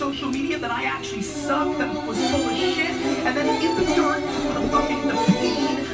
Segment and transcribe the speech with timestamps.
[0.00, 2.90] social media that I actually suck, that was full of shit,
[3.26, 5.14] and then in the dirt with a fucking the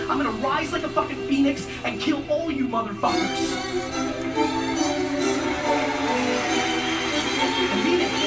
[0.09, 3.57] I'm gonna rise like a fucking phoenix and kill all you motherfuckers.
[7.73, 8.26] I mean it.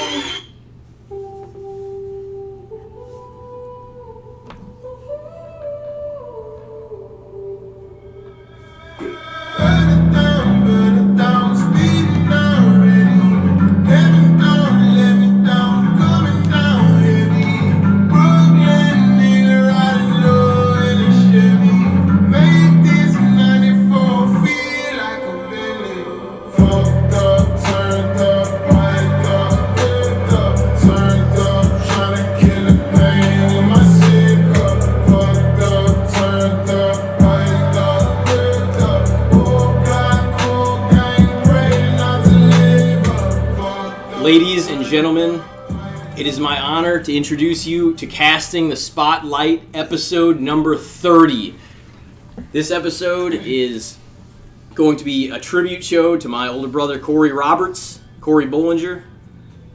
[46.80, 51.54] Honor to introduce you to Casting the Spotlight episode number 30.
[52.52, 53.98] This episode is
[54.74, 59.02] going to be a tribute show to my older brother Corey Roberts, Corey Bollinger,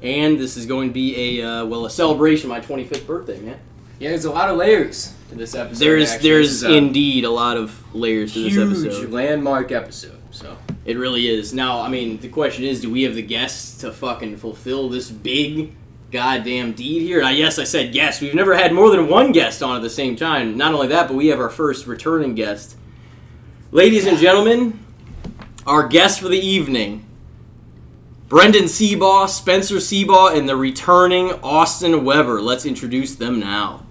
[0.02, 3.40] and this is going to be a uh, well a celebration of my 25th birthday,
[3.40, 3.60] man.
[4.00, 5.86] Yeah, there's a lot of layers to this episode.
[5.86, 6.30] There's actually.
[6.30, 9.12] there's indeed a lot of layers to this huge episode.
[9.12, 10.20] landmark episode.
[10.32, 11.54] So It really is.
[11.54, 15.12] Now, I mean, the question is, do we have the guests to fucking fulfill this
[15.12, 15.76] big
[16.12, 17.20] goddamn deed here?
[17.20, 18.22] And I, yes, I said yes.
[18.22, 20.58] We've never had more than one guest on at the same time.
[20.58, 22.78] Not only that, but we have our first returning guest.
[23.72, 24.80] Ladies and gentlemen,
[25.66, 27.06] our guest for the evening,
[28.28, 32.42] Brendon Sebaugh, Spencer Sebaugh, and the returning Austin Weber.
[32.42, 33.85] Let's introduce them now.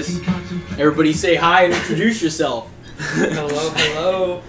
[0.00, 0.20] Guys.
[0.78, 2.70] Everybody say hi and introduce yourself.
[2.98, 4.42] hello, hello.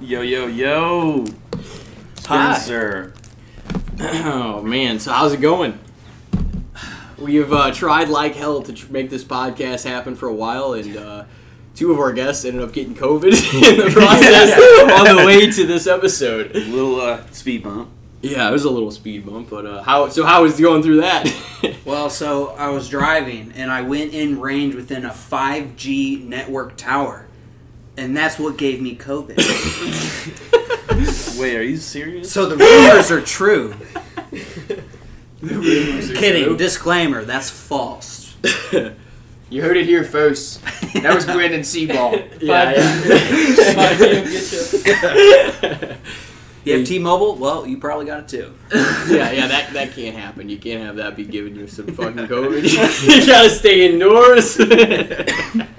[0.00, 1.24] Yo, yo, yo.
[2.26, 2.54] Hi.
[2.54, 3.14] Spencer.
[4.00, 5.78] Oh man, so how's it going?
[7.18, 10.72] We have uh, tried like hell to tr- make this podcast happen for a while,
[10.72, 11.24] and uh,
[11.76, 13.22] two of our guests ended up getting COVID
[13.70, 14.52] in the process
[15.08, 16.56] on the way to this episode.
[16.56, 17.90] A little uh, speed bump.
[18.22, 20.08] Yeah, it was a little speed bump, but uh, how?
[20.08, 21.26] So how was going through that?
[21.84, 27.26] Well, so I was driving and I went in range within a 5G network tower.
[27.96, 29.36] And that's what gave me COVID.
[31.40, 32.32] Wait, are you serious?
[32.32, 33.74] so the rumors are true.
[35.40, 36.56] Kidding.
[36.56, 38.34] Disclaimer, that's false.
[39.50, 40.62] You heard it here first.
[40.94, 42.40] That was Brandon Sebaugh.
[42.40, 42.72] yeah,
[44.86, 45.96] yeah.
[46.64, 47.36] You have T-Mobile?
[47.36, 48.54] Well, you probably got it too.
[48.74, 50.48] yeah, yeah, that that can't happen.
[50.48, 52.62] You can't have that be giving you some fucking COVID.
[53.20, 54.58] you gotta stay indoors.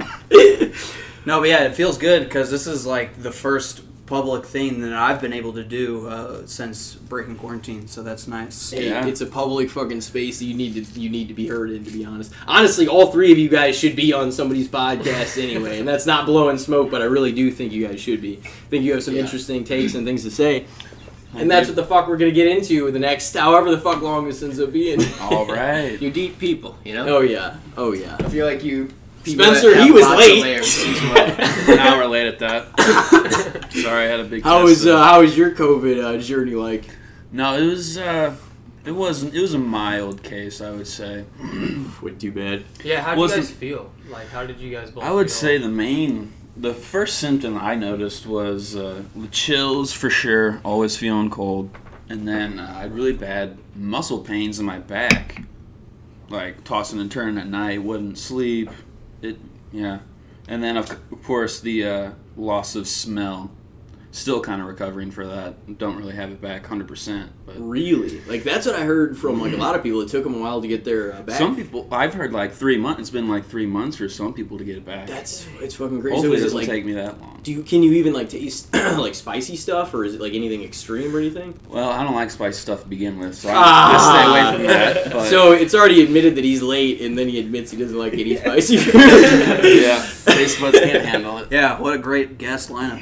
[1.25, 4.91] No, but yeah, it feels good because this is like the first public thing that
[4.93, 7.87] I've been able to do uh, since breaking quarantine.
[7.87, 8.71] So that's nice.
[8.71, 9.05] Hey, Yeah.
[9.05, 11.85] it's a public fucking space that you need to you need to be heard in.
[11.85, 15.79] To be honest, honestly, all three of you guys should be on somebody's podcast anyway,
[15.79, 18.39] and that's not blowing smoke, but I really do think you guys should be.
[18.43, 19.21] I think you have some Yeah.
[19.21, 20.65] interesting takes and things to say,
[21.35, 24.27] and that's what the fuck we're gonna get into the next however the fuck long
[24.27, 24.99] this ends up being.
[25.21, 25.97] All right.
[26.01, 27.07] You deep people, you know?
[27.07, 28.17] oh yeah, oh yeah.
[28.19, 28.89] I feel like you.
[29.23, 30.43] People Spencer, he was late.
[31.69, 33.69] an hour late at that.
[33.71, 34.43] Sorry, I had a big.
[34.43, 36.85] How was uh, how was your COVID uh, journey like?
[37.31, 37.97] No, it was.
[37.97, 38.35] uh
[38.85, 39.33] It wasn't.
[39.33, 41.25] It was a mild case, I would say.
[42.01, 42.63] Wasn't too bad.
[42.83, 43.91] Yeah, how did Was you guys it- feel?
[44.09, 45.35] Like, how did you guys both I would feel?
[45.35, 50.95] say the main, the first symptom I noticed was uh, the chills for sure, always
[50.97, 51.69] feeling cold,
[52.09, 55.41] and then uh, I had really bad muscle pains in my back,
[56.29, 58.69] like tossing and turning at night, wouldn't sleep.
[59.23, 59.39] It,
[59.71, 59.99] yeah,
[60.49, 63.51] and then of course the uh, loss of smell.
[64.13, 65.77] Still kind of recovering for that.
[65.79, 67.27] Don't really have it back 100%.
[67.45, 68.21] But Really?
[68.21, 69.99] Like that's what I heard from like a lot of people.
[70.01, 71.37] It took them a while to get their uh, back.
[71.37, 73.01] some people, I've heard like three months.
[73.01, 75.07] It's been like three months for some people to get it back.
[75.07, 76.15] That's it's fucking crazy.
[76.15, 77.39] Hopefully, so it is it doesn't like take me that long.
[77.43, 80.63] do you can you even like taste like spicy stuff or is it like anything
[80.63, 81.59] extreme or anything?
[81.67, 83.93] Well, I don't like spicy stuff to begin with, so I, Ah.
[83.95, 85.11] I stay away from that.
[85.13, 88.13] But, So it's already admitted that he's late, and then he admits he doesn't like
[88.13, 88.93] any spicy food.
[89.81, 91.47] yeah, taste buds can't handle it.
[91.51, 93.01] Yeah, what a great guest lineup.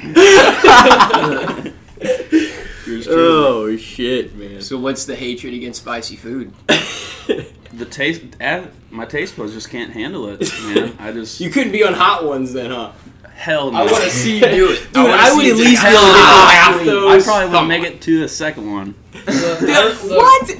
[2.86, 3.06] Yours truly.
[3.06, 4.60] oh shit, man.
[4.60, 6.52] So what's the hatred against spicy food?
[7.74, 10.40] The taste, add, my taste buds just can't handle it,
[10.74, 10.94] man.
[10.98, 12.92] I just you couldn't be on hot ones then, huh?
[13.34, 13.78] hell no.
[13.78, 14.92] I want to see you do it.
[14.92, 15.98] Dude, I, wanna would at least do be it.
[15.98, 17.22] able to get I half probably- those.
[17.22, 18.94] I probably wouldn't make it to the second one.
[19.24, 20.50] What?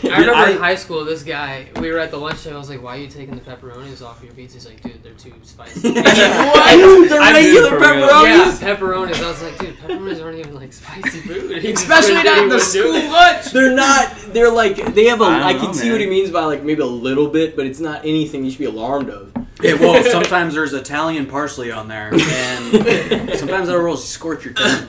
[0.04, 2.56] I remember I- in high school, this guy, we were at the lunch table.
[2.56, 5.02] I was like, "Why are you taking the pepperonis off your pizza?" He's like, "Dude,
[5.02, 7.08] they're too spicy." what?
[7.08, 8.08] The I do regular for real.
[8.08, 8.60] pepperonis?
[8.60, 9.22] yeah, pepperonis.
[9.22, 12.92] I was like, "Dude, pepperonis aren't even like spicy food." Especially not in the school
[12.92, 13.46] lunch.
[13.52, 14.14] They're not.
[14.28, 15.24] They're like they have a.
[15.24, 17.80] I can know, see what he means by like maybe a little bit, but it's
[17.80, 19.32] not anything you should be alarmed of.
[19.62, 24.88] Yeah, well, sometimes there's Italian parsley on there, and sometimes that will scorch your tongue.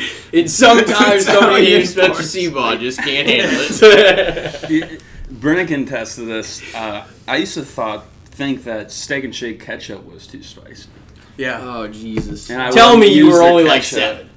[0.32, 2.34] It's sometimes somebody Italian named Spencer parts.
[2.34, 3.60] Sebaugh just can't handle
[3.90, 5.02] it.
[5.30, 6.62] Brennan can attest this.
[6.74, 10.88] Uh, I used to thought think that steak and shake ketchup was too spicy.
[11.36, 11.60] Yeah.
[11.62, 12.46] oh Jesus!
[12.46, 14.28] Tell me you were the only like seven.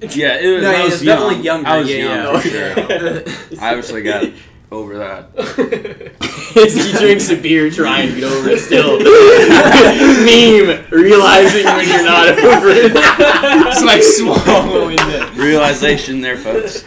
[0.00, 1.16] Yeah, it was, No, I he was was young.
[1.18, 2.40] definitely younger, I was yeah, young yeah.
[2.40, 3.60] for sure.
[3.60, 4.24] I obviously got
[4.70, 5.30] over that.
[6.54, 8.98] he drinks a beer trying to get over it still.
[10.24, 12.92] Meme, realizing when you're not over it.
[12.94, 15.32] It's like swallowing the.
[15.36, 16.84] Realization there, folks.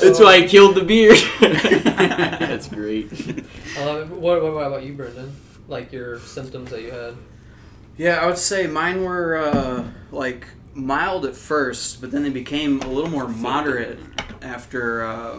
[0.00, 1.14] That's why I killed the beer.
[1.40, 3.12] That's great.
[3.76, 4.16] I love it.
[4.16, 5.36] What, what, what about you, Brendon?
[5.68, 7.16] Like your symptoms that you had?
[7.96, 12.80] Yeah, I would say mine were uh, like mild at first, but then they became
[12.80, 13.98] a little more moderate
[14.40, 15.38] after uh,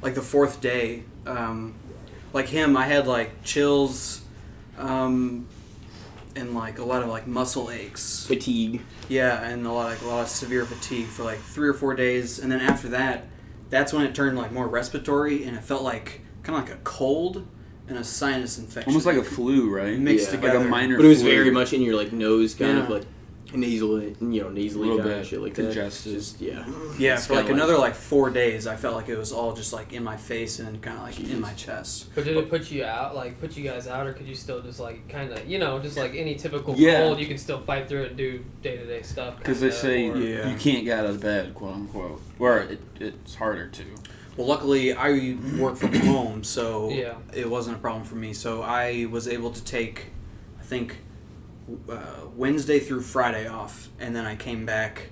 [0.00, 1.04] like the fourth day.
[1.26, 1.74] Um,
[2.32, 4.22] like him, I had like chills,
[4.78, 5.46] um,
[6.34, 8.26] and like a lot of like muscle aches.
[8.26, 8.80] Fatigue.
[9.08, 11.94] Yeah, and a lot like a lot of severe fatigue for like three or four
[11.94, 13.26] days, and then after that,
[13.70, 16.80] that's when it turned like more respiratory, and it felt like kind of like a
[16.82, 17.46] cold
[17.88, 18.90] and a sinus infection.
[18.90, 19.98] Almost like a flu, right?
[19.98, 20.36] Mixed Yeah.
[20.36, 20.58] together.
[20.58, 21.30] Like a minor But it was flu.
[21.30, 23.04] very much in your like nose, kind of like
[23.54, 26.12] nasal, you know, nasally Little kind of shit like congested.
[26.12, 26.18] that.
[26.18, 26.64] Just yeah.
[26.98, 29.52] Yeah, It's for like kinda another like four days, I felt like it was all
[29.54, 32.08] just like in my face and kind of like in my chest.
[32.14, 34.60] But did it put you out, like put you guys out, or could you still
[34.62, 36.98] just like kind of, you know, just like any typical Yeah.
[37.02, 39.38] cold, you can still fight through it and do day to day stuff?
[39.38, 40.48] Because they say or- Yeah.
[40.50, 42.20] you can't get out of bed, quote unquote.
[42.38, 43.84] Or it, it's harder to.
[44.36, 47.14] Well, luckily I work from home, so Yeah.
[47.34, 48.32] it wasn't a problem for me.
[48.32, 50.06] So I was able to take,
[50.58, 50.96] I think,
[51.88, 55.10] uh, Wednesday through Friday off, and then I came back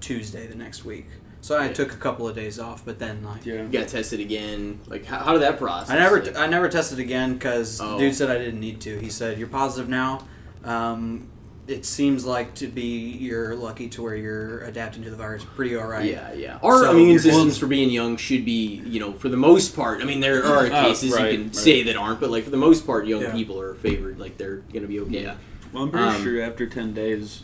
[0.00, 1.06] Tuesday the next week.
[1.40, 1.72] So I Yeah.
[1.74, 3.62] took a couple of days off, but then like Yeah.
[3.62, 4.80] You got tested again.
[4.88, 5.90] Like how, how did that process?
[5.90, 7.98] I never, Like, I never tested again because Oh.
[7.98, 8.98] dude said I didn't need to.
[8.98, 10.26] He said you're positive now.
[10.64, 11.28] Um,
[11.68, 15.76] it seems like to be you're lucky to where you're adapting to the virus pretty
[15.76, 16.04] all right.
[16.10, 16.58] Yeah, yeah.
[16.62, 20.00] Our So immune systems for being young should be, you know, for the most part.
[20.00, 21.56] I mean, there are Oh, cases right, you can right.
[21.56, 23.32] say that aren't, but like for the most part, young Yeah.
[23.32, 24.18] people are favored.
[24.18, 25.22] Like they're gonna be okay.
[25.22, 25.34] Yeah.
[25.76, 27.42] Well, I'm pretty Um, sure after 10 days,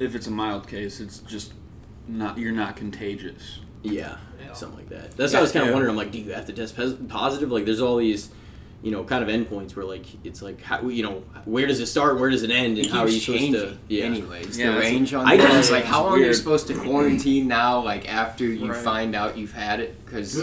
[0.00, 1.52] if it's a mild case, it's just
[2.08, 3.60] not, you're not contagious.
[3.84, 4.52] Yeah, Yeah.
[4.52, 5.16] something like that.
[5.16, 5.74] That's what I was kind of Yeah.
[5.74, 5.90] wondering.
[5.92, 6.74] I'm like, do you have to test
[7.06, 7.52] positive?
[7.52, 8.30] Like, there's all these,
[8.82, 11.86] you know, kind of endpoints where like it's like, how, you know, where does it
[11.86, 12.18] start?
[12.18, 12.78] Where does it end?
[12.78, 13.76] And It how are you supposed to?
[13.86, 14.06] Yeah.
[14.06, 16.34] Anyways, Yeah, the that's- range on I that guess like how long are you weird.
[16.34, 17.80] supposed to quarantine now?
[17.80, 18.76] Like after you Right.
[18.82, 20.36] find out you've had it, because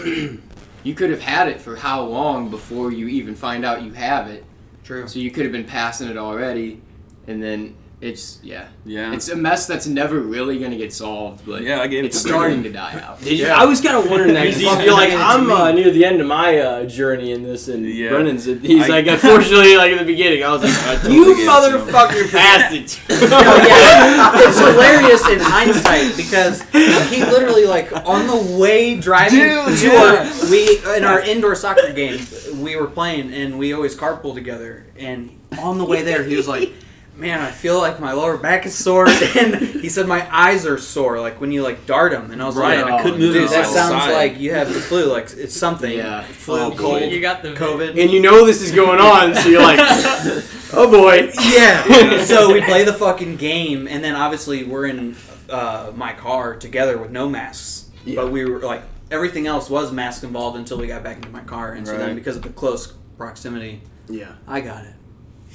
[0.82, 4.28] you could have had it for how long before you even find out you have
[4.30, 4.42] it.
[4.84, 5.06] True.
[5.06, 6.80] So you could have been passing it already,
[7.26, 9.14] and then it's yeah, Yeah.
[9.14, 11.46] it's a mess that's never really gonna get solved.
[11.46, 12.72] But Yeah, I gave it it's to starting Brendon.
[12.72, 13.22] to die out.
[13.22, 13.56] Did you- Yeah.
[13.56, 14.44] I was kind of wondering that.
[14.46, 16.84] 'cause he's, you're like, handed it to I'm uh, near the end of my uh,
[16.84, 18.10] journey in this, and Yeah.
[18.10, 18.44] Brennan's.
[18.44, 21.44] He's I- like, unfortunately, like in the beginning, I was like, I totally you get
[21.44, 23.00] it, motherfucker passed it.
[23.30, 26.60] No, yeah, it's hilarious in hindsight because
[27.08, 30.30] he literally like on the way driving Dude, to yeah.
[30.42, 32.20] our we in our indoor soccer game
[32.60, 36.46] we were playing and we always carpool together and on the way there he was
[36.48, 36.72] like
[37.16, 39.06] man i feel like my lower back is sore
[39.36, 42.44] and he said my eyes are sore like when you like dart them and i
[42.46, 44.12] was Right, like I couldn't move dude that sounds side.
[44.12, 46.22] like you have the flu like it's something Yeah.
[46.24, 49.48] flu Oh, cold You got the covid and you know this is going on, so
[49.48, 49.78] you're like,
[50.72, 51.30] oh boy.
[51.40, 52.24] Yeah.
[52.24, 55.14] so we play the fucking game, and then obviously we're in
[55.48, 57.90] uh, my car together with no masks.
[58.04, 58.16] Yeah.
[58.16, 61.42] But we were like everything else was mask involved until we got back into my
[61.44, 64.32] car, and so then because of the close proximity, Yeah.
[64.48, 64.94] I got it.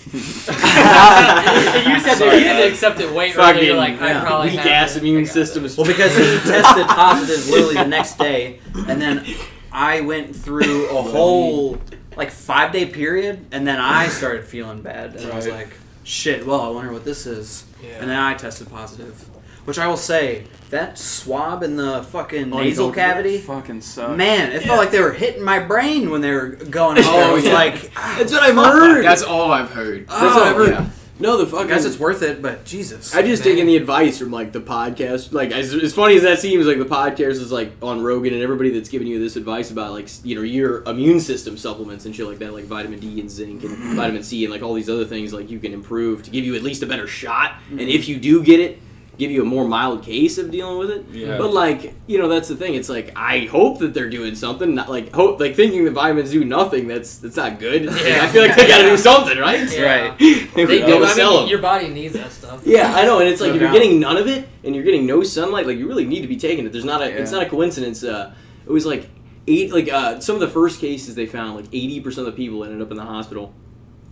[0.06, 0.13] And
[1.94, 4.22] you said that you didn't accept it weight right Fucking You're like, I yeah.
[4.24, 5.00] probably weak have ass it.
[5.03, 9.25] immune system Well, because he tested positive literally the next day, and then
[9.72, 11.77] I went through a whole
[12.15, 15.70] like five day period, and then I started feeling bad, and I was like,
[16.03, 16.46] "Shit!
[16.46, 18.00] Well, I wonder what this is." Yeah.
[18.01, 19.29] And then I tested positive,
[19.70, 23.38] which I will say that swab in the fucking Oh, nasal cavity.
[23.38, 24.18] Fucking sucks.
[24.18, 26.98] Man, it felt like they were hitting my brain when they were going.
[26.98, 27.12] in there.
[27.14, 27.54] Oh, I was yeah.
[27.54, 29.06] like, ah, That's what I've heard.
[29.06, 30.08] That's all I've heard.
[30.10, 30.70] Oh, That's what I've oh, heard.
[30.72, 30.90] yeah.
[31.22, 31.66] No, the fuck.
[31.66, 33.14] I guess it's worth it, but Jesus.
[33.14, 33.54] I just Man.
[33.54, 35.34] taken the advice from like the podcast.
[35.34, 38.42] Like as, as funny as that seems, like the podcast is like on Rogan and
[38.42, 42.16] everybody that's giving you this advice about like you know your immune system supplements and
[42.16, 43.96] shit like that, like vitamin D and zinc and mm-hmm.
[43.98, 46.56] vitamin C and like all these other things like you can improve to give you
[46.56, 47.56] at least a better shot.
[47.70, 47.90] And mm-hmm.
[47.90, 48.80] if you do get it,
[49.20, 51.06] give you a more mild case of dealing with it.
[51.12, 51.38] Yeah.
[51.38, 52.74] But like you know that's the thing.
[52.74, 54.74] It's like I hope that they're doing something.
[54.74, 56.88] Not like hope like thinking that vitamins do nothing.
[56.88, 57.84] That's that's not good.
[57.84, 58.24] Yeah.
[58.24, 59.72] I feel like they got to do something, right?
[59.72, 59.84] Yeah.
[59.84, 60.14] Right.
[60.20, 61.00] They They would do.
[61.00, 61.50] go I sell mean, 'em.
[61.50, 62.62] your body needs that stuff.
[62.66, 63.80] Yeah, I know, and it's like No if you're doubt.
[63.80, 66.38] getting none of it and you're getting no sunlight, like you really need to be
[66.38, 66.72] taking it.
[66.72, 68.04] There's not a, it's not a coincidence.
[68.04, 68.34] Uh,
[68.66, 69.10] it was like
[69.48, 72.38] eight, like uh, some of the first cases they found, like 80 percent of the
[72.44, 73.54] people ended up in the hospital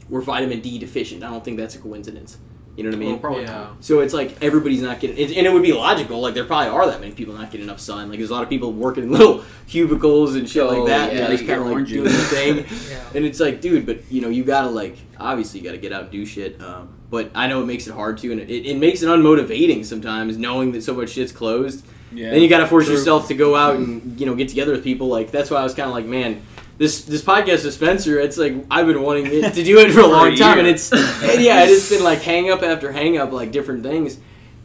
[0.09, 1.23] were vitamin D deficient.
[1.23, 2.37] I don't think that's a coincidence.
[2.77, 3.09] You know what I mean?
[3.09, 3.67] Well, probably Yeah.
[3.79, 6.21] So it's like everybody's not getting, it, and it would be logical.
[6.21, 8.07] Like there probably are that many people not getting enough sun.
[8.09, 11.13] Like there's a lot of people working in little cubicles and shit Oh, like that.
[11.13, 12.31] yeah, and just kind of like doing juice.
[12.31, 12.65] their thing.
[12.91, 13.03] Yeah.
[13.15, 16.03] And it's like, dude, but you know, you gotta like, obviously, you gotta get out
[16.03, 16.61] and do shit.
[16.61, 19.83] Um, but I know it makes it hard to, and it, it makes it unmotivating
[19.83, 21.83] sometimes, knowing that so much shit's closed.
[22.11, 22.29] Yeah.
[22.31, 22.93] Then you gotta force True.
[22.95, 25.07] yourself to go out and you know get together with people.
[25.07, 26.41] Like that's why I was kind of like, man,
[26.77, 29.91] this this podcast with Spencer, it's like I've been wanting it, to do it for
[29.91, 32.91] a For a long time, and it's and yeah, it's been like hang up after
[32.91, 34.17] hang up, like different things,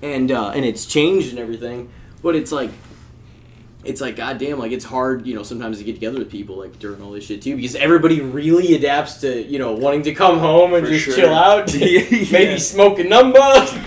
[0.03, 1.91] and uh, and it's changed and everything.
[2.23, 2.71] But it's like
[3.85, 6.79] it's like goddamn, like it's hard, you know, sometimes to get together with people like
[6.79, 10.39] during all this shit too, because everybody really adapts to you know wanting to come
[10.39, 11.15] home and For just sure.
[11.15, 12.05] chill out, Yeah.
[12.31, 13.39] maybe smoke a number,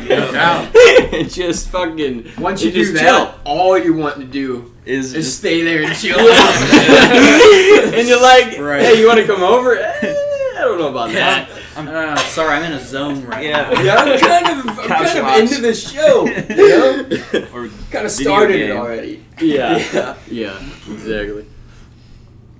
[0.03, 0.69] Yeah.
[1.13, 5.25] and just fucking Once you do just that, all you want to do Is is
[5.25, 6.19] just stay there and chill.
[6.19, 8.81] and you're like, Right.
[8.81, 9.77] hey, you want to come over?
[9.77, 10.13] Eh,
[10.57, 11.49] I don't know about that.
[11.75, 13.69] Uh, sorry, I'm in a zone right Yeah.
[13.69, 13.81] now.
[13.83, 16.25] Yeah, I'm kind of, I'm kind of into this show.
[16.49, 17.47] You know?
[17.53, 19.25] or kind of Video started it already.
[19.41, 20.15] Yeah, Yeah.
[20.27, 21.45] yeah, exactly.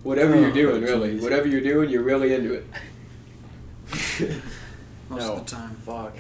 [0.04, 1.20] Whatever Oh, you're doing, really.
[1.20, 2.66] Whatever you're doing, you're really into it.
[5.10, 5.34] Most No.
[5.34, 5.76] of the time.
[5.86, 6.18] Fuck.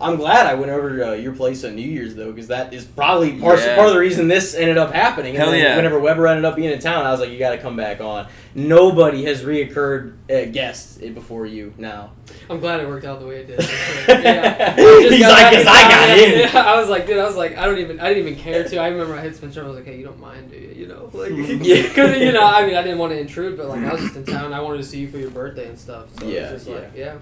[0.00, 2.72] I'm glad I went over to uh, your place on New Year's though, because that
[2.72, 3.74] is probably part, Yeah.
[3.74, 5.34] part of the reason this ended up happening.
[5.34, 5.76] And Hell then yeah.
[5.76, 8.00] Whenever Weber ended up being in town, I was like, you got to come back
[8.00, 8.28] on.
[8.54, 12.12] Nobody has reoccurred uh, guests eh, before you now.
[12.50, 13.60] I'm glad it worked out the way it did.
[14.08, 14.74] yeah.
[14.76, 16.50] He's like, back 'cause in I got yeah.
[16.50, 16.56] in.
[16.56, 18.76] I was like, dude, I was like, I don't even, I didn't even care to.
[18.78, 19.62] I remember I hit Spencer.
[19.64, 20.68] I was like, hey, you don't mind, do you?
[20.76, 21.82] You know, like, Yeah.
[21.82, 24.16] because you know, I mean, I didn't want to intrude, but like, I was just
[24.16, 24.52] in town.
[24.52, 26.06] I wanted to see you for your birthday and stuff.
[26.18, 27.16] So Yeah, it was just like, yeah.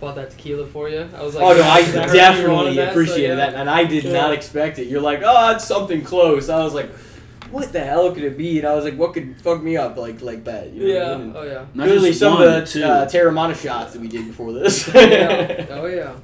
[0.00, 1.08] Bought that tequila for you.
[1.16, 3.34] I was like, oh no, I I heard definitely that, so, appreciated yeah.
[3.36, 4.12] that, and I did Yeah.
[4.12, 4.88] not expect it.
[4.88, 6.48] You're like, oh, it's something close.
[6.48, 6.90] I was like,
[7.50, 8.58] what the hell could it be?
[8.58, 10.72] And I was like, what could fuck me up like like that?
[10.72, 11.18] You know what I Yeah.
[11.18, 11.32] mean?
[11.36, 11.64] Oh yeah.
[11.74, 12.82] not Literally just some one, of the two.
[12.84, 14.88] uh, Teremana shots that we did before this.
[14.94, 15.66] yeah.
[15.70, 16.14] Oh yeah.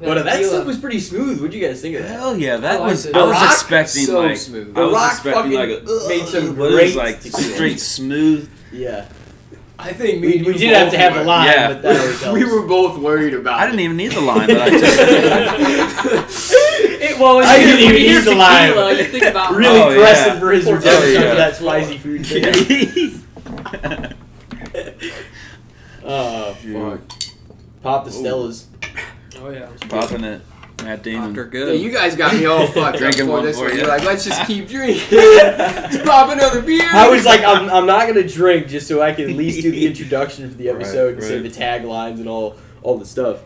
[0.00, 1.40] But uh, that stuff was pretty smooth.
[1.40, 2.10] What'd you guys think of that?
[2.18, 3.06] Hell yeah, that I liked was.
[3.06, 3.16] it.
[3.16, 4.76] I was Rock, expecting so like smooth.
[4.76, 5.68] I was The Rock expecting fucking like
[6.04, 8.50] a, made some what is great like straight smooth.
[8.72, 9.06] Yeah,
[9.86, 11.68] I think we, we did have to have a line, Yeah.
[11.74, 12.38] but that always helps.
[12.40, 14.88] We were both worried about I didn't even need the line, but I took it.
[17.10, 18.72] It, well, when I didn't even you hear use the line.
[18.96, 20.40] you think about really Oh, pressing yeah.
[20.40, 21.30] for his Oh, redemption yeah.
[21.30, 23.20] for that spicy food thing.
[26.06, 27.00] Oh fuck!
[27.82, 28.66] Pop the Stellas.
[29.38, 29.68] Oh yeah.
[29.88, 30.42] Popping it,
[30.82, 31.30] Matt Damon.
[31.30, 31.80] After Yeah, good.
[31.80, 33.72] you guys got me all fucked up Drinking for one this for one.
[33.72, 33.78] you.
[33.80, 35.02] You're like, let's just keep drinking.
[35.18, 36.88] Let's pop another beer.
[36.92, 39.70] I was like, I'm, I'm not gonna drink just so I can at least do
[39.70, 41.50] the introduction for the Right, episode and say right.
[41.52, 43.38] the taglines and all all the stuff.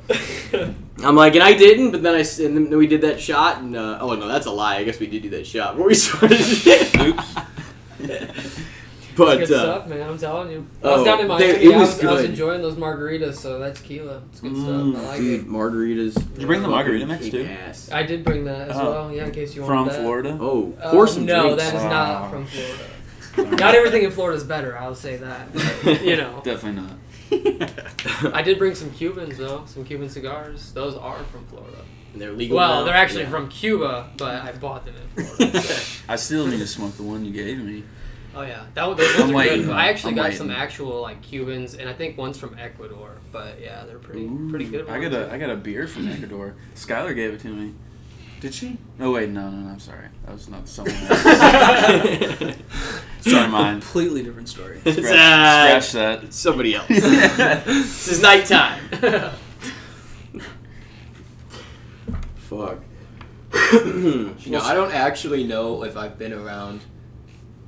[1.05, 3.77] I'm like, and I didn't, but then I and then we did that shot, and
[3.77, 4.77] uh, oh no, that's a lie.
[4.79, 6.41] I guess we did do that shot where we started.
[7.01, 7.37] Oops.
[9.19, 10.09] But good uh, stuff, man.
[10.09, 10.67] I'm telling you.
[10.83, 11.65] I oh, was down in they- Miami.
[11.65, 14.23] it I, was was, I was enjoying those margaritas, so that's tequila.
[14.31, 15.05] It's good Mm, stuff.
[15.05, 15.47] I like dude, it.
[15.49, 16.15] margaritas.
[16.15, 17.45] Did you bring the margarita mix kick too?
[17.45, 17.91] ass.
[17.93, 18.91] I did bring that as Oh.
[18.91, 19.95] well, yeah, in case you From wanted that.
[19.97, 20.39] From Florida.
[20.41, 21.63] Oh, Uh, pour some no, drinks.
[21.65, 22.85] that is not from Florida.
[23.57, 24.77] Not everything in Florida is better.
[24.77, 25.53] I'll say that.
[25.85, 26.97] but, you know, Definitely not.
[28.35, 30.73] I did bring some Cubans though, some Cuban cigars.
[30.73, 31.79] Those are from Florida.
[32.15, 32.57] And they're legal.
[32.57, 32.85] Well, now.
[32.85, 33.31] they're actually Yeah.
[33.31, 35.63] from Cuba, but I bought them in Florida.
[36.09, 37.85] I still need to smoke the one you gave me.
[38.39, 39.71] Oh yeah, that those ones are good.
[39.71, 40.39] I actually I'm got waiting.
[40.39, 43.17] some actual like Cubans, and I think one's from Ecuador.
[43.33, 44.87] But yeah, they're pretty Ooh, pretty good.
[44.87, 44.97] Ones.
[44.97, 46.55] I got a I got a beer from Ecuador.
[46.77, 47.75] Skylar gave it to me.
[48.41, 48.79] Did she?
[48.97, 50.07] No, wait, no, no, no I'm sorry.
[50.25, 51.23] That was not someone else.
[53.23, 53.81] sorry, mine.
[53.81, 54.79] Completely different story.
[54.83, 56.33] Scratch, uh, scratch that.
[56.33, 56.87] Somebody else.
[56.89, 58.89] this is nighttime.
[62.37, 62.79] Fuck.
[63.85, 66.83] no, I don't actually know if I've been around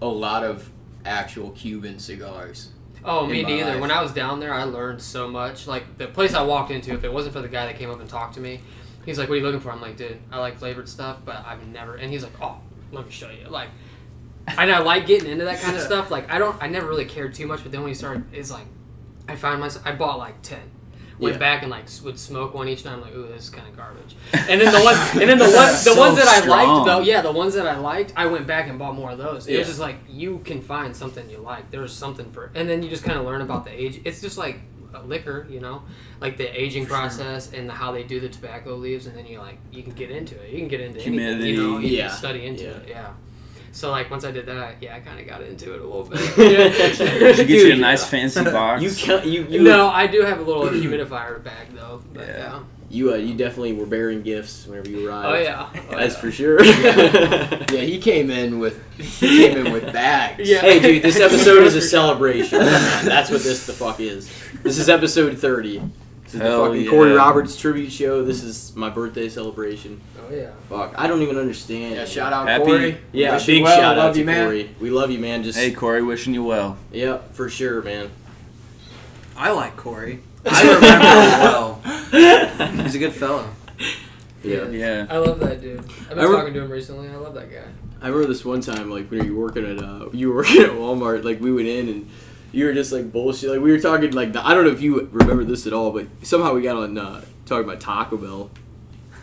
[0.03, 0.71] a lot of
[1.05, 2.71] actual Cuban cigars.
[3.05, 3.73] Oh, me neither.
[3.73, 3.81] life.
[3.81, 5.67] When I was down there, I learned so much.
[5.67, 8.01] Like the place I walked into, if it wasn't for the guy that came up
[8.01, 8.61] and talked to me,
[9.07, 11.37] he's like, "What are you looking for?" I'm like, "Dude, I like flavored stuff, but
[11.47, 12.59] I've never." And he's like, "Oh,
[12.93, 13.69] let me show you." Like,
[14.47, 16.11] and I like getting into that kind of stuff.
[16.11, 18.51] Like, I don't, I never really cared too much, but then when he started, it's
[18.51, 18.67] like,
[19.29, 19.87] I found myself.
[19.87, 20.71] I bought like ten.
[21.21, 21.39] Went Yeah.
[21.39, 22.95] back and like would smoke one each time.
[22.95, 24.17] I'm like, ooh, this is kind of garbage.
[24.33, 27.01] And then the ones, and then the ones, the So ones that I liked, though,
[27.01, 29.47] yeah, the ones that I liked, I went back and bought more of those.
[29.47, 29.59] It Yeah.
[29.59, 31.71] was just like you can find something you like.
[31.71, 34.01] There's something for, and then you just kind of learn about the age.
[34.05, 34.61] It's just like
[34.95, 35.83] a liquor, you know,
[36.21, 39.39] like the aging process and the, how they do the tobacco leaves, and then you
[39.39, 40.51] like you can get into it.
[40.51, 41.63] You can get into anything, you know.
[41.79, 41.89] Humidity.
[41.89, 42.09] You Yeah.
[42.09, 42.71] can study into Yeah.
[42.71, 43.11] it, yeah.
[43.73, 46.05] So like once I did that, yeah, I kind of got into it a little
[46.05, 46.19] bit.
[46.37, 48.83] Did you get you a Dude, nice fancy box?
[48.83, 49.25] You can't.
[49.25, 52.03] You you no, I do have a little humidifier bag though.
[52.13, 52.37] But Yeah.
[52.37, 52.61] yeah.
[52.91, 55.27] you uh, you definitely were bearing gifts whenever you arrived.
[55.29, 55.71] Oh yeah.
[55.73, 56.21] Oh, That's yeah.
[56.21, 56.59] for sure.
[57.71, 60.49] Yeah, he came in with he came in with bags.
[60.49, 60.61] Yeah.
[60.63, 62.59] Hey, dude, this episode is a celebration.
[62.59, 64.29] That's what this the fuck is.
[64.65, 65.81] This is episode 30.
[66.25, 66.91] This is Hell the fucking yeah.
[66.91, 68.25] Corey Roberts tribute show.
[68.25, 70.01] This is my birthday celebration.
[70.31, 70.51] Yeah.
[70.69, 71.95] Fuck, I don't even understand.
[71.97, 72.99] Yeah, shout out Happy- Corey.
[73.13, 74.47] Yeah, Wish you big well, shout out love to you, man.
[74.47, 74.71] Corey.
[74.81, 75.43] We love you, man.
[75.43, 76.77] Just Hey Corey, wishing you well.
[76.93, 78.11] yep, for sure, man.
[79.37, 80.21] I like Corey.
[80.47, 81.41] I remember him
[82.71, 82.83] well.
[82.85, 83.47] He's a good fellow.
[84.43, 84.69] Yeah.
[84.69, 85.07] Yeah.
[85.11, 85.81] I love that dude.
[85.81, 87.09] I've been I re- talking to him recently.
[87.09, 87.65] I love that guy.
[88.03, 90.63] I remember this one time, like when you were working at uh, you were working
[90.63, 91.25] at Walmart.
[91.25, 92.11] Like we went in and
[92.53, 93.51] you were just like bullshit.
[93.51, 96.07] Like we were talking like I don't know if you remember this at all, but
[96.23, 98.51] somehow we got on uh, talking about Taco Bell.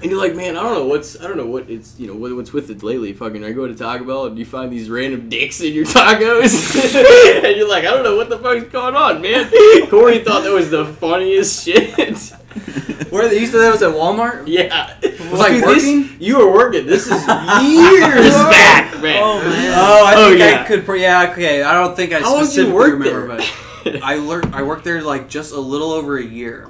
[0.01, 2.13] And you're like, man, I don't know what's, I don't know what it's, you know,
[2.13, 3.13] what, what's with it lately.
[3.13, 6.75] Fucking, I go to Taco Bell and you find these random dicks in your tacos,
[7.43, 9.49] and you're like, I don't know what the fuck's going on, man.
[9.89, 11.95] Corey thought that was the funniest shit.
[13.11, 14.43] Where you said that was at Walmart?
[14.47, 14.97] yeah,
[15.31, 16.17] Was I Dude, this- working?
[16.19, 16.85] you were working.
[16.85, 19.19] This is years back, man.
[19.23, 19.73] Oh man.
[19.77, 20.61] Oh, I Oh, think yeah.
[20.61, 20.99] I could.
[21.01, 21.63] Yeah, okay.
[21.63, 23.47] I don't think I How long did you specifically work remember, there?
[23.83, 24.53] but I learned.
[24.53, 26.67] I worked there like just a little over a year.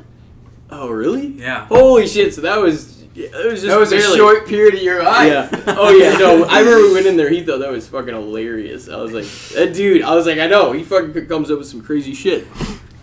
[0.70, 1.28] oh, really?
[1.28, 1.66] Yeah.
[1.68, 2.34] Holy shit!
[2.36, 5.28] So that was yeah, it was just That was a short period of your life.
[5.52, 5.64] Yeah.
[5.76, 6.18] Oh yeah.
[6.18, 7.30] No, I remember we went in there.
[7.30, 8.88] He thought that was fucking hilarious.
[8.90, 9.26] I was like,
[9.56, 10.04] that dude.
[10.04, 10.72] I was like, I know.
[10.72, 12.46] He fucking comes up with some crazy shit.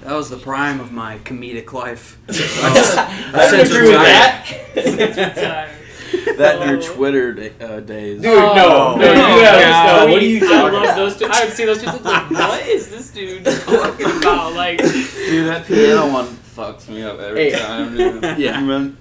[0.03, 2.19] That was the prime of my comedic life.
[2.29, 5.71] I Since agree with that.
[6.37, 8.23] That and your Twitter da- uh, days.
[8.23, 10.07] Dude, no, no, Oh, you have God.
[10.07, 10.13] no.
[10.13, 10.97] What are you I talking love about?
[10.97, 11.27] those two.
[11.27, 11.87] I've seen those two.
[11.87, 14.53] Like, what is this dude talking about?
[14.55, 17.59] Like, Dude, that piano one fucks me up every Hey.
[17.59, 17.97] time.
[17.97, 18.39] Dude.
[18.39, 18.61] Yeah.
[18.61, 18.97] Man.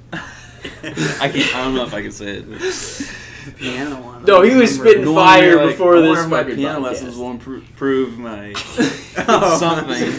[0.83, 1.55] I can't.
[1.55, 2.49] I don't know if I can say it.
[2.49, 4.23] The piano one.
[4.23, 4.89] No, he was I remember.
[5.01, 6.83] spitting fire like, before I this wonder if my fucking piano podcast.
[6.83, 8.53] lessons won't pro- prove my
[9.27, 9.57] Oh.
[9.59, 10.09] something.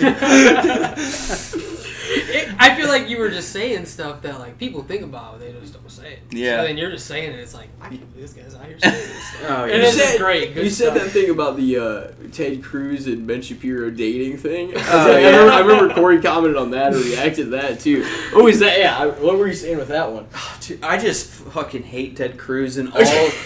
[2.06, 5.40] it, I feel like you were just saying stuff that like people think about, but
[5.40, 6.18] they just don't say it.
[6.30, 6.60] Yeah.
[6.60, 7.38] So then you're just saying it.
[7.40, 9.22] It's like I can't believe this guy's out here saying this.
[9.28, 9.42] Stuff.
[9.48, 9.88] Oh, And yeah.
[9.88, 10.54] it's You said- great.
[10.54, 14.70] Good you said that thing about the uh, Ted Cruz and Ben Shapiro dating thing.
[14.70, 15.26] I, was Oh, I, yeah.
[15.28, 18.04] remember, I remember Corey commented on that or reacted to that too.
[18.32, 18.78] What was that?
[18.78, 20.26] Yeah, I, what were you saying with that one?
[20.60, 23.04] Dude, I just fucking hate Ted Cruz in all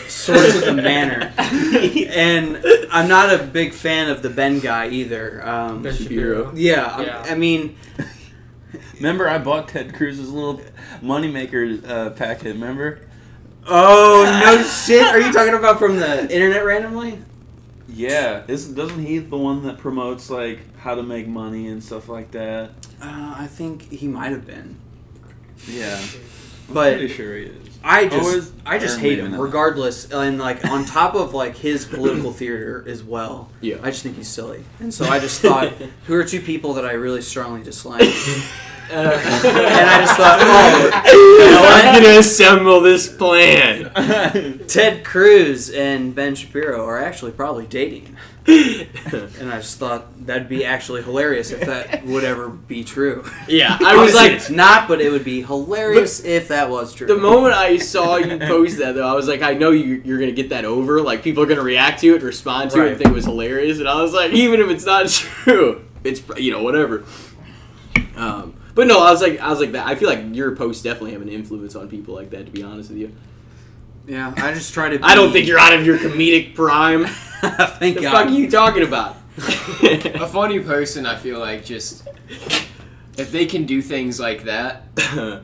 [0.09, 5.47] sorts of the manner, and I'm not a big fan of the Ben guy either.
[5.47, 6.45] Um, Ben Shapiro.
[6.47, 6.53] Shapiro.
[6.57, 7.25] yeah, I'm- Yeah.
[7.29, 7.77] I mean,
[8.97, 10.61] Remember, I bought Ted Cruz's little
[11.03, 12.55] moneymaker uh, packet.
[12.55, 13.01] Remember?
[13.67, 15.03] oh no shit!
[15.07, 17.19] Are you talking about from the internet randomly?
[17.89, 18.45] Yeah.
[18.49, 22.31] Isn't doesn't he the one that promotes like how to make money and stuff like
[22.33, 22.71] that?
[23.01, 24.77] Uh, I think he might have been,
[25.67, 26.01] Yeah.
[26.69, 27.55] But Pretty sure he is.
[27.83, 29.41] I just Always- I just or hate maybe him not.
[29.41, 33.51] regardless, and like on top of like his political theater as well.
[33.61, 33.77] Yeah.
[33.83, 35.73] I just think he's silly, and so I just thought,
[36.07, 38.03] who are two people that I really strongly dislike?
[38.91, 41.85] and I just thought, oh, you know what?
[41.85, 44.65] I'm gonna assemble this plan.
[44.67, 48.17] Ted Cruz and Ben Shapiro are actually probably dating.
[48.49, 53.25] And I just thought that'd be actually hilarious if that would ever be true.
[53.47, 57.07] yeah, I was like, it's not, but it would be hilarious if that was true.
[57.07, 60.19] the moment I saw you post that, though, I was like, I know you, you're
[60.19, 61.03] gonna get that over.
[61.03, 62.89] Like people are gonna react to it, respond to it, Right.
[62.93, 63.81] and think it was hilarious.
[63.81, 67.05] And I was like, even if it's not true, it's you know whatever.
[68.17, 69.87] Um, but no, I was like, I was like that.
[69.87, 72.47] I feel like your posts definitely have an influence on people like that.
[72.47, 73.13] To be honest with you,
[74.07, 74.97] yeah, I just try to.
[74.99, 77.07] Be, I don't think you're out of your comedic prime.
[77.79, 78.13] Thank the God.
[78.13, 79.17] fuck are you talking about?
[79.39, 82.09] A funny person, I feel like, just
[83.17, 84.83] if they can do things like that,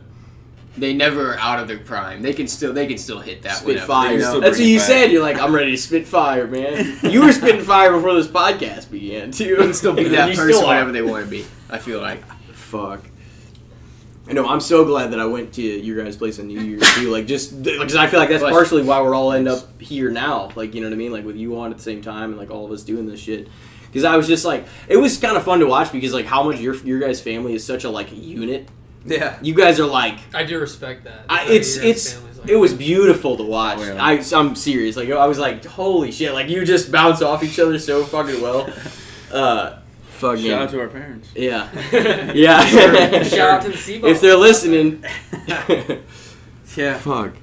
[0.77, 2.21] they never are out of their prime.
[2.23, 3.87] They can still they can still hit that spit whenever.
[3.87, 4.17] fire.
[4.17, 4.87] They can That's what you back.
[4.87, 5.13] said.
[5.13, 6.99] You're like, I'm ready to spit fire, man.
[7.03, 9.57] You were spitting fire before this podcast began, too.
[9.57, 10.69] They can still be that person still are.
[10.69, 11.45] whenever they want to be.
[11.71, 12.25] I feel like.
[12.53, 13.03] Fuck.
[14.29, 14.47] I know.
[14.49, 17.11] I'm so glad that I went to your guys' place on New Year's too.
[17.13, 20.51] Like, just because I feel like that's partially why we're all end up here now.
[20.57, 21.13] Like, you know what I mean?
[21.13, 23.21] Like with you on at the same time, and like all of us doing this
[23.21, 23.49] shit.
[23.87, 26.43] Because I was just like, it was kind of fun to watch because like how
[26.43, 28.69] much your your guys' family is such a like unit.
[29.05, 29.39] Yeah.
[29.43, 31.27] You guys are like, I do respect that.
[31.29, 33.79] I, it's it's like- it was beautiful to watch.
[33.81, 34.03] Oh, yeah.
[34.05, 34.97] I I'm serious.
[34.97, 36.33] Like I was like, holy shit!
[36.33, 38.73] Like you just bounce off each other so fucking well.
[39.33, 39.81] Uh,
[40.15, 41.31] fucking Shout out to our parents.
[41.35, 41.69] yeah,
[42.35, 43.23] yeah.
[43.23, 44.11] Shout out to the Sebaugh.
[44.11, 45.05] if they're listening.
[46.77, 46.99] Yeah.
[46.99, 47.35] Fuck.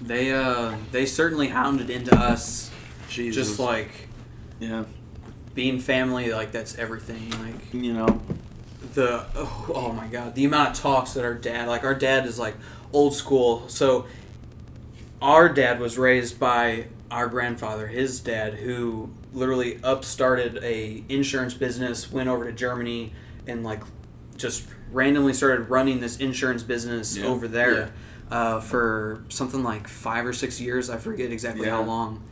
[0.00, 2.70] They uh they certainly hounded into us
[3.08, 3.48] Jesus.
[3.48, 3.90] just like
[4.60, 4.84] yeah,
[5.54, 8.22] being family like that's everything like you know,
[8.94, 12.24] the oh, oh my god the amount of talks that our dad like our dad
[12.24, 12.54] is like
[12.92, 14.06] old school so
[15.20, 22.10] our dad was raised by our grandfather his dad who literally upstarted a insurance business
[22.12, 23.12] went over to germany
[23.46, 23.82] and like
[24.36, 27.26] just randomly started running this insurance business Yeah.
[27.26, 27.92] over there
[28.30, 32.22] uh, for something like five or six years i forget exactly how long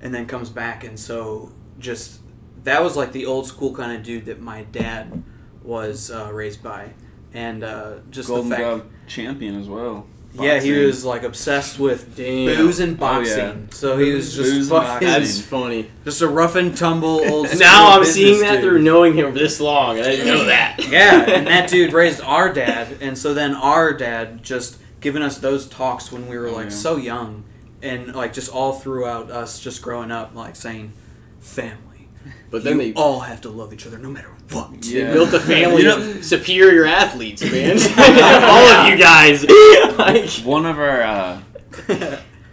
[0.00, 2.20] and then comes back and so just
[2.64, 5.22] that was like the old school kind of dude that my dad
[5.62, 6.92] was uh, raised by
[7.34, 10.06] and uh, just Golden the fact Glove champion as well.
[10.34, 12.56] Yeah he was like obsessed with Damn.
[12.56, 13.24] booze and Oh, yeah.
[13.52, 15.06] boxing so he was just Booze fucking.
[15.08, 15.90] That's funny.
[16.04, 18.62] just a rough and tumble old And now I'm seeing that dude.
[18.64, 20.78] through knowing him this long, and I didn't know that.
[20.90, 25.38] yeah and that dude raised our dad and so then our dad just giving us
[25.38, 26.70] those talks when we were Oh, like yeah.
[26.70, 27.44] so young
[27.82, 30.92] and like just all throughout us just growing up like saying
[31.40, 32.08] family
[32.50, 35.12] But then you they all have to love each other no matter what They Yeah.
[35.12, 37.78] built a family You know- of superior athletes, man.
[38.42, 39.44] All of you guys.
[39.98, 41.40] like, One of our uh,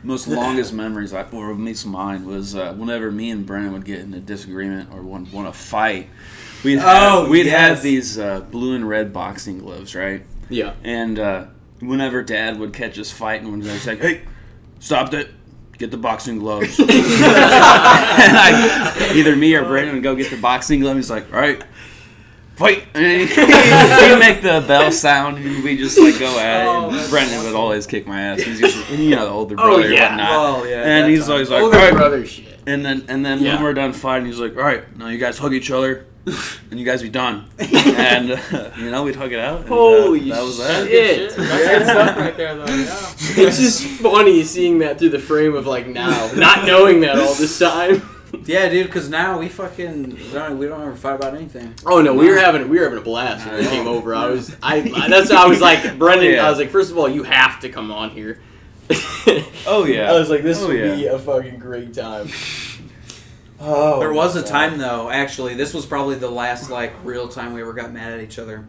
[0.03, 3.85] most longest memories, I- or at least mine, was uh, whenever me and Brennan would
[3.85, 6.09] get in a disagreement or want, want to fight.
[6.63, 7.57] We'd have, Oh, we'd yes.
[7.57, 10.23] have these uh, blue and red boxing gloves, right?
[10.49, 10.73] yeah.
[10.83, 11.45] And uh,
[11.79, 14.21] whenever Dad would catch us fighting, when he's like, "Hey,
[14.79, 15.29] stop it!
[15.77, 16.87] Get the boxing gloves." and
[18.37, 20.97] I, either me or Brandon would go get the boxing gloves.
[20.97, 21.63] He's like, "All right,
[22.59, 26.67] fight!" And he'd he'd make the bell sound, and we just like go at it.
[26.67, 28.41] Oh, And that's Brendon would always kick my ass.
[28.41, 30.09] He's just, you know, the older Oh, brother yeah.
[30.11, 30.59] and whatnot.
[30.59, 31.31] oh yeah and he's time.
[31.31, 32.59] always like, Older right." brother shit.
[32.67, 33.55] And then and then Yeah.
[33.55, 36.05] when we're done fighting, he's like, "All right, now you guys hug each other."
[36.69, 39.61] And you guys be done, and uh, you know we'd hug it out.
[39.61, 40.67] And, uh, Holy that was shit.
[40.67, 40.87] that.
[40.87, 41.35] Shit.
[41.37, 42.65] That's good stuff right there, though.
[42.65, 43.13] Yeah.
[43.47, 47.33] It's just funny seeing that through the frame of like now, not knowing that all
[47.33, 48.07] this time.
[48.49, 52.01] Yeah dude because now we fucking we don't, we don't ever fight about anything Oh
[52.01, 54.15] no, we were having we were having a blast when it came over.
[54.15, 56.33] I was I that's I was like Brendon.
[56.33, 56.47] Yeah.
[56.47, 58.39] I was like, first of all, you have to come on here.
[59.67, 60.11] Oh yeah.
[60.11, 60.95] I was like, this Oh, will yeah.
[60.95, 62.27] be a fucking great time.
[63.59, 67.53] Oh, There was a time though, actually, this was probably the last like real time
[67.53, 68.65] we ever got mad at each other.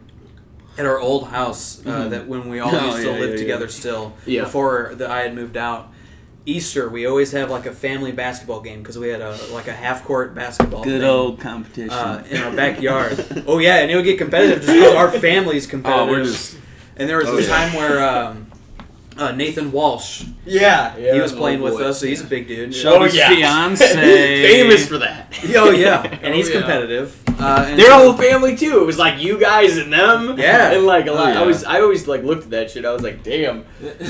[0.77, 2.09] At our old house, uh, Mhm.
[2.11, 3.71] that when we all Oh, used to yeah, live yeah, together yeah.
[3.71, 4.43] still, Yeah.
[4.43, 5.90] before the, I had moved out.
[6.45, 9.73] Easter, we always have like a family basketball game because we had a like a
[9.73, 10.83] half court basketball.
[10.83, 11.91] Good thing, old competition.
[11.91, 13.43] uh, in our backyard.
[13.47, 16.07] oh yeah, and it would get competitive just because our family's competitive.
[16.07, 16.57] oh, we're just
[16.97, 17.57] and there was Oh, this yeah.
[17.57, 18.47] time where um,
[19.17, 21.83] uh, Nathan Walsh, Yeah, yeah he was oh, playing with boy.
[21.85, 22.73] us, so he's a big dude.
[22.73, 23.29] Shelby's yeah.
[23.29, 23.85] fiance.
[23.93, 25.27] famous for that.
[25.55, 26.57] Oh yeah, and Oh, he's yeah.
[26.59, 27.17] competitive.
[27.39, 28.81] Uh, and Their so- whole family too.
[28.81, 30.37] It was like you guys and them.
[30.37, 30.71] Yeah.
[30.71, 31.29] and like a lot.
[31.29, 31.41] Oh, yeah.
[31.41, 32.85] I was I always like looked at that shit.
[32.85, 33.65] I was like, damn.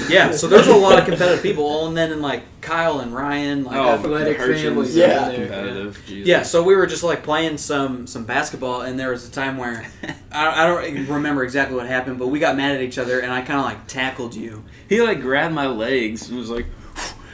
[0.10, 3.64] Yeah, so there's a lot of competitive people, and then in like Kyle and Ryan,
[3.64, 5.34] like oh, athletic the families Yeah.
[5.34, 6.02] competitive.
[6.06, 6.28] Jesus.
[6.28, 6.44] yeah.
[6.44, 9.86] So we were just like playing some some basketball, and there was a time where
[10.32, 13.32] I, I don't remember exactly what happened, but we got mad at each other, and
[13.32, 14.64] I kind of like tackled you.
[14.90, 16.66] He like grabbed my legs and was like,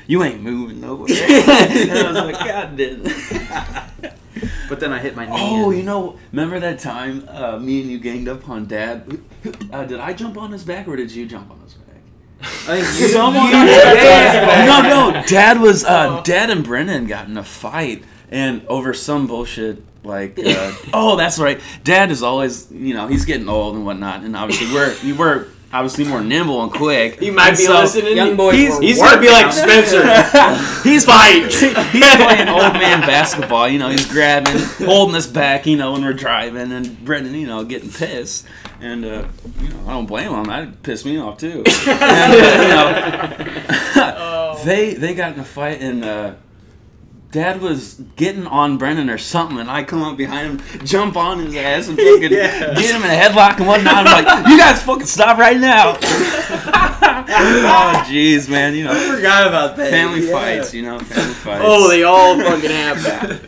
[0.08, 3.04] "You ain't moving nowhere." and I was like, "God damn."
[4.70, 5.32] But then I hit my knee.
[5.34, 9.20] Oh, and- you know, remember that time uh, me and you ganged up on Dad?
[9.72, 11.96] Uh, did I jump on his back or did you jump on his back?
[12.42, 17.38] I think you, Someone, you- no, no, Dad was uh, Dad and Brennan got in
[17.38, 19.82] a fight and over some bullshit.
[20.04, 21.60] Like, uh, oh, that's right.
[21.84, 25.48] Dad is always, you know, he's getting old and whatnot, and obviously we're you were
[25.74, 27.20] obviously more nimble and quick.
[27.20, 28.16] He might And be so listening.
[28.16, 30.04] young boys he's he's gonna be like Spencer.
[30.84, 31.46] He's Fight.
[31.92, 33.68] He's playing old man basketball.
[33.68, 35.66] You know, he's grabbing, holding us back.
[35.66, 38.46] You know, when we're driving, and Brendon, you know, getting pissed.
[38.80, 39.28] And uh,
[39.60, 40.44] you know, I don't blame him.
[40.46, 41.64] That pissed me off too.
[41.88, 46.34] And, uh, you know, they they got in a fight, and uh,
[47.32, 51.40] Dad was getting on Brendon or something, and I come up behind him, jump on
[51.40, 52.74] his ass, and fucking Yeah.
[52.74, 54.08] get him in a headlock and whatnot.
[54.08, 58.76] I'm like, "You guys fucking stop right now!" oh, jeez, man.
[58.76, 59.90] You know, I forgot about that.
[59.90, 60.32] family Yeah.
[60.32, 61.64] fights, you know, family fights.
[61.66, 63.42] oh, they all fucking have that.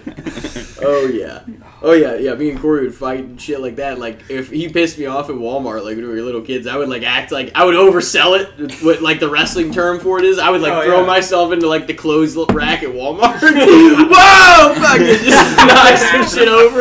[0.82, 1.42] Oh yeah.
[1.82, 2.34] Oh yeah, yeah.
[2.36, 4.00] Me and Corey would fight and shit like that.
[4.00, 6.76] Like if he pissed me off at Walmart, like when we were little kids, I
[6.76, 8.84] would like act like I would oversell it.
[8.84, 11.06] What like the wrestling term for it is, I would like Oh, throw yeah.
[11.08, 13.40] myself into like the clothes rack at Walmart.
[13.42, 14.76] Whoa!
[14.76, 16.80] Fucking just knock some shit over.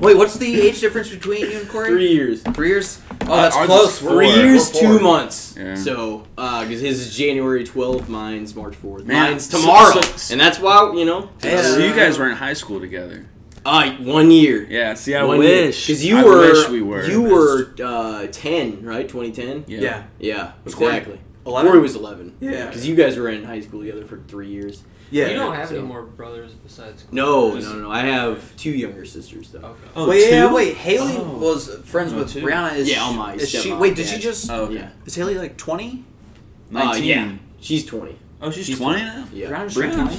[0.00, 1.88] Wait, what's the age difference between you and Corey?
[1.88, 2.42] Three years.
[2.42, 3.00] Three years?
[3.22, 3.98] Oh, that's ours is close.
[3.98, 5.54] Three years, two months.
[5.56, 5.74] Yeah.
[5.76, 9.04] So, because his is January 12th, mine's March 4th.
[9.06, 10.00] Man, mine's tomorrow.
[10.00, 11.62] so- and that's why, you know, Yeah.
[11.62, 13.26] So you guys were in high school together.
[13.66, 14.66] uh, one year.
[14.70, 14.94] Yeah.
[14.94, 15.86] See, I One wish.
[15.86, 17.04] Because you I were, wish we were.
[17.06, 19.06] you were uh, 10, right?
[19.08, 19.64] 2010?
[19.68, 19.80] Yeah.
[19.80, 20.02] Yeah.
[20.18, 21.20] Yeah, Was Corey exactly.
[21.46, 21.70] 11?
[21.70, 22.36] Corey was 11.
[22.40, 22.66] Yeah.
[22.66, 24.82] Because you guys were in high school together for three years.
[25.10, 25.28] Yeah.
[25.28, 27.04] you don't have so- any more brothers besides.
[27.10, 27.90] No, no, no, no.
[27.90, 29.58] I have two younger sisters, though.
[29.58, 29.80] Okay.
[29.96, 30.76] Oh, wait, yeah, wait.
[30.76, 31.38] Haley Oh.
[31.38, 32.42] was friends Oh, with two.
[32.42, 32.76] Brianna.
[32.76, 33.72] Is Yeah, all my Is she?
[33.72, 34.14] Wait, did dad.
[34.14, 34.50] she just?
[34.50, 34.74] Oh, okay.
[34.74, 34.90] Yeah.
[35.06, 36.04] Is Haley like twenty?
[36.74, 37.32] Uh, yeah.
[37.60, 38.16] She's 20.
[38.40, 39.26] Oh, she's, She's 20 now?
[39.32, 39.48] Yeah.
[39.50, 39.94] Brianna's Brianna?
[40.06, 40.18] 20?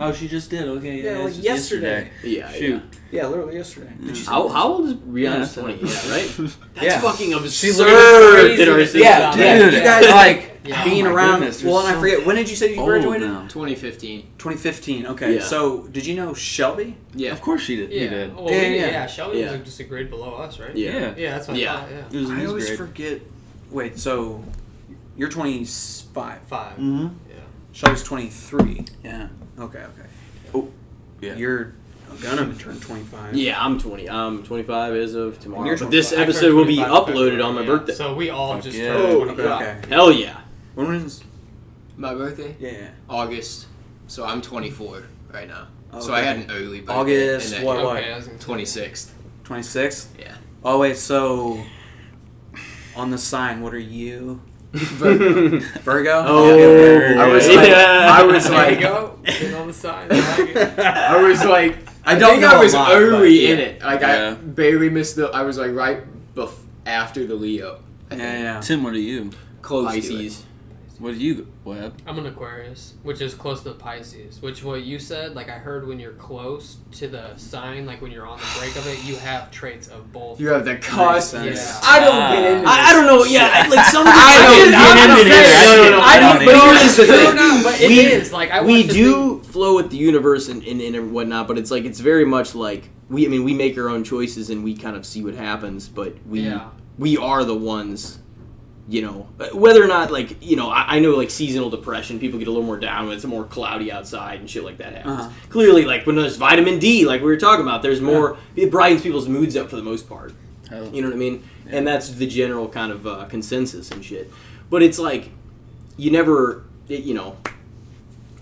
[0.00, 0.68] Oh, she just did.
[0.68, 1.10] Okay, yeah.
[1.12, 2.10] Yeah, like just yesterday.
[2.22, 2.82] Yeah, Shoot.
[3.10, 3.90] Yeah, literally yesterday.
[4.00, 4.24] Did yeah.
[4.26, 5.56] How, how old is Rihanna?
[5.56, 5.74] Yeah, 20.
[5.74, 6.34] Yeah, right?
[6.38, 7.00] That's Yeah.
[7.00, 8.34] fucking She's absurd.
[8.34, 9.58] crazy that our to sisters Yeah, yeah.
[9.58, 9.74] Dude.
[9.74, 10.84] You guys like Yeah.
[10.84, 11.40] being Oh around.
[11.40, 13.28] goodness, well, you're and I forget when did you say you graduated?
[13.28, 13.42] now.
[13.48, 14.22] 2015.
[14.38, 15.06] 2015.
[15.06, 15.40] Okay, Yeah.
[15.42, 16.96] so did you know Shelby?
[17.14, 17.32] Yeah.
[17.32, 17.90] Of course she did.
[17.90, 18.00] Yeah.
[18.02, 18.36] He did.
[18.36, 18.86] Well, Yeah, we- yeah.
[18.86, 19.06] yeah.
[19.06, 19.52] Shelby Yeah.
[19.52, 20.74] was just a grade below us, right?
[20.76, 20.92] Yeah.
[20.92, 21.14] Yeah.
[21.16, 21.74] Yeah, that's what Yeah.
[21.74, 21.90] I thought.
[22.12, 22.20] Yeah.
[22.20, 22.78] was, I always great.
[22.78, 23.20] forget.
[23.70, 24.42] Wait, so
[25.16, 26.38] you're 25.
[26.46, 27.02] 5 Mm-hmm.
[27.28, 27.34] Yeah.
[27.72, 28.84] Shelby's 23.
[29.04, 29.28] Yeah.
[29.58, 30.08] Okay, okay.
[30.54, 30.68] Oh,
[31.20, 31.34] yeah.
[31.34, 31.74] You're
[32.22, 33.34] gonna turn 25.
[33.34, 34.08] Yeah, I'm 20.
[34.08, 35.76] I'm 25 as of tomorrow.
[35.78, 36.12] But this 25.
[36.12, 37.94] I turned episode will be uploaded on my February, birthday.
[37.94, 38.92] So we all Fuck just yeah.
[38.94, 39.62] turned Oh, 25.
[39.62, 39.88] Okay.
[39.94, 40.36] Hell yeah.
[40.78, 41.24] When was?
[41.96, 42.54] My birthday?
[42.60, 42.70] Yeah.
[42.70, 42.90] yeah.
[43.10, 43.66] August.
[44.06, 45.02] So I'm 24
[45.34, 45.66] right now.
[45.92, 46.92] Oh, so I had an early birthday.
[47.34, 47.96] August, then what, what?
[47.96, 49.10] Okay, I was gonna say- 26th.
[49.42, 50.06] 26th.
[50.20, 50.36] Yeah.
[50.62, 51.60] Oh wait, so
[52.94, 54.40] on the sign, what are you?
[54.72, 55.58] Virgo.
[55.82, 56.10] Virgo.
[56.24, 57.22] Oh, oh Yeah.
[57.24, 57.54] I was yeah.
[57.56, 59.18] like, I was like, go.
[59.58, 60.12] On the side.
[60.12, 60.78] I like it.
[60.78, 63.82] I was like, I, I don't think know I was lot, early but in it.
[63.82, 64.30] Like Yeah.
[64.30, 65.26] I barely missed the.
[65.30, 66.02] I was like right
[66.36, 66.54] bef-
[66.86, 67.80] after the Leo.
[68.12, 68.42] I Yeah, think.
[68.44, 68.60] yeah.
[68.60, 69.30] Tim, what are you?
[69.60, 70.02] Close to it.
[70.02, 70.44] Pisces.
[70.98, 71.96] What do you, Web?
[72.08, 74.42] I'm an Aquarius, which is close to Pisces.
[74.42, 78.10] Which what you said, like I heard when you're close to the sign, like when
[78.10, 80.40] you're on the break of it, you have traits of both.
[80.40, 81.34] You have the cusp.
[81.34, 81.40] Yeah.
[81.84, 82.56] I don't get ah.
[82.56, 83.24] into I, I don't know.
[83.24, 85.64] Yeah, I, like some of the I don't get into it.
[85.64, 86.00] No, no, no.
[86.00, 86.46] I I don't don't.
[86.46, 87.36] But here's the thing.
[87.36, 90.48] no, but it we, is like I we watched the do flow with the universe
[90.48, 93.24] and, and, and whatnot, but it's like it's very much like we.
[93.24, 96.16] I mean, we make our own choices and we kind of see what happens, but
[96.26, 96.70] we Yeah.
[96.98, 98.18] we are the ones.
[98.90, 102.38] You know, whether or not like you know, I, I know like seasonal depression, people
[102.38, 105.20] get a little more down when it's more cloudy outside and shit like that happens.
[105.20, 105.30] Uh-huh.
[105.50, 108.38] Clearly, like when there's vitamin D, like we were talking about, there's more.
[108.56, 110.32] It brightens people's moods up for the most part.
[110.70, 110.88] Hell.
[110.92, 111.48] You know what I mean?
[111.68, 114.32] And that's the general kind of uh, consensus and shit.
[114.70, 115.30] But it's like
[115.98, 117.36] you never, it, you know,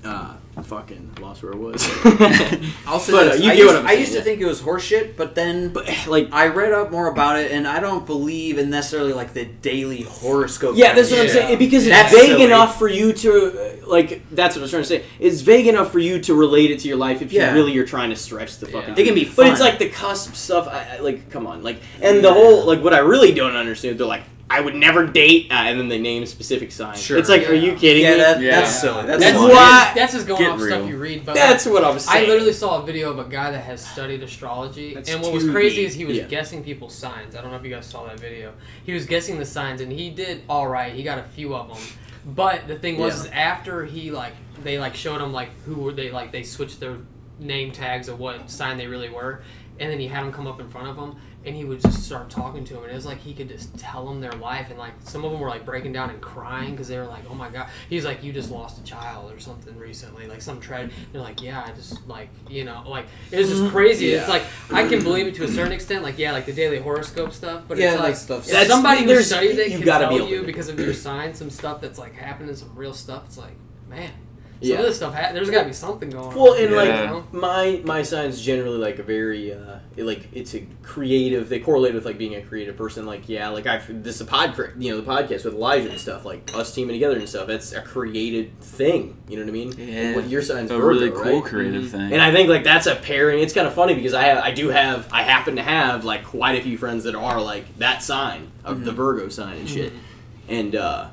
[0.04, 1.85] uh, fucking lost where I was.
[2.87, 3.40] I'll say But, uh, this.
[3.42, 5.35] you I get used, what I'm I saying, used to think it was horseshit, but
[5.35, 9.12] then but like, I read up more about it, and I don't believe in necessarily
[9.12, 10.77] like the daily horoscope.
[10.77, 11.33] yeah, that's what I'm Yeah.
[11.33, 11.59] saying.
[11.59, 12.45] Because it's That's vague silly.
[12.45, 15.05] enough for you to, uh, like, that's what I was trying to say.
[15.21, 17.51] It's vague enough for you to relate it to your life if Yeah.
[17.51, 18.81] you really are trying to stretch the Yeah.
[18.81, 18.95] fucking.
[18.97, 20.69] It can be But it's like the cusp stuff.
[20.69, 23.99] I, I, like, come on, like, and the whole like what I really don't understand.
[23.99, 27.02] They're like, I would never date, uh, and then they name specific signs.
[27.02, 27.18] Sure.
[27.18, 28.16] It's like, are you kidding Yeah, me?
[28.18, 28.61] that, Yeah.
[28.61, 29.04] that's silly.
[29.04, 29.52] That's, That's silly.
[29.52, 30.68] why- That's just going Get off real.
[30.76, 31.26] stuff you read.
[31.26, 32.24] But That's what I'm saying.
[32.24, 35.32] I literally saw a video of a guy that has studied astrology, That's and what
[35.32, 35.88] was crazy deep.
[35.88, 36.24] is he was Yeah.
[36.24, 37.35] guessing people's signs.
[37.35, 38.52] I don't know if you guys saw that video.
[38.85, 40.92] He was guessing the signs, and he did all right.
[40.92, 41.82] He got a few of them,
[42.24, 43.32] but the thing was, Yeah.
[43.37, 46.98] after he like they like showed him like who were they like they switched their
[47.40, 49.42] name tags of what sign they really were,
[49.80, 51.16] and then he had him come up in front of him.
[51.46, 53.78] And he would just start talking to him, and it was like he could just
[53.78, 56.72] tell them their life, and like some of them were like breaking down and crying
[56.72, 59.38] because they were like, "Oh my god!" He's like, "You just lost a child or
[59.38, 63.38] something recently, like some tragedy." They're like, "Yeah, I just like you know, like it
[63.38, 63.70] was just mm-hmm.
[63.70, 66.52] crazy." It's like I can believe it to a certain extent, like yeah, like the
[66.52, 69.87] daily horoscope stuff, but Yeah, it's like stuff if somebody who studied it you can
[69.87, 72.94] gotta tell be you because of your sign some stuff that's like happening, some real
[72.94, 73.24] stuff.
[73.26, 73.54] It's like,
[73.88, 74.11] man,
[74.61, 74.77] some Yeah.
[74.79, 75.14] of this stuff.
[75.14, 76.35] Ha- there's got to be something going on.
[76.35, 76.77] Well, and Yeah.
[76.77, 77.25] like You know?
[77.33, 81.49] my my sign's generally like a very uh, it, like it's a creative.
[81.49, 83.07] They correlate with like being a creative person.
[83.07, 85.99] Like yeah, like I've this is a pod you know the podcast with Elijah and
[86.01, 86.25] stuff.
[86.25, 87.47] Like us teaming together and stuff.
[87.47, 89.16] That's a created thing.
[89.29, 89.81] You know what I mean?
[89.81, 91.45] And what your sign's a Virgo, really cool right?
[91.45, 91.90] creative Mhm.
[91.90, 92.12] thing.
[92.12, 93.40] And I think like that's a pairing.
[93.40, 96.25] It's kind of funny because I have, I do have I happen to have like
[96.25, 99.92] quite a few friends that are like that sign of the Virgo sign and shit.
[100.49, 101.07] And uh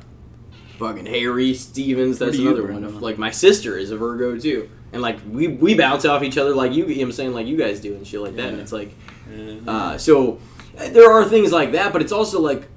[0.88, 2.84] fucking Harry Stevens, that's another one.
[2.84, 3.00] on?
[3.02, 4.70] Like my sister is a Virgo too.
[4.92, 7.34] And like we we bounce off each other like you, you know what I'm saying
[7.34, 8.50] like you guys do and shit like that.
[8.50, 8.94] And it's like
[9.34, 9.56] Yeah.
[9.68, 10.40] uh so
[10.78, 12.68] uh, there are things like that, but it's also like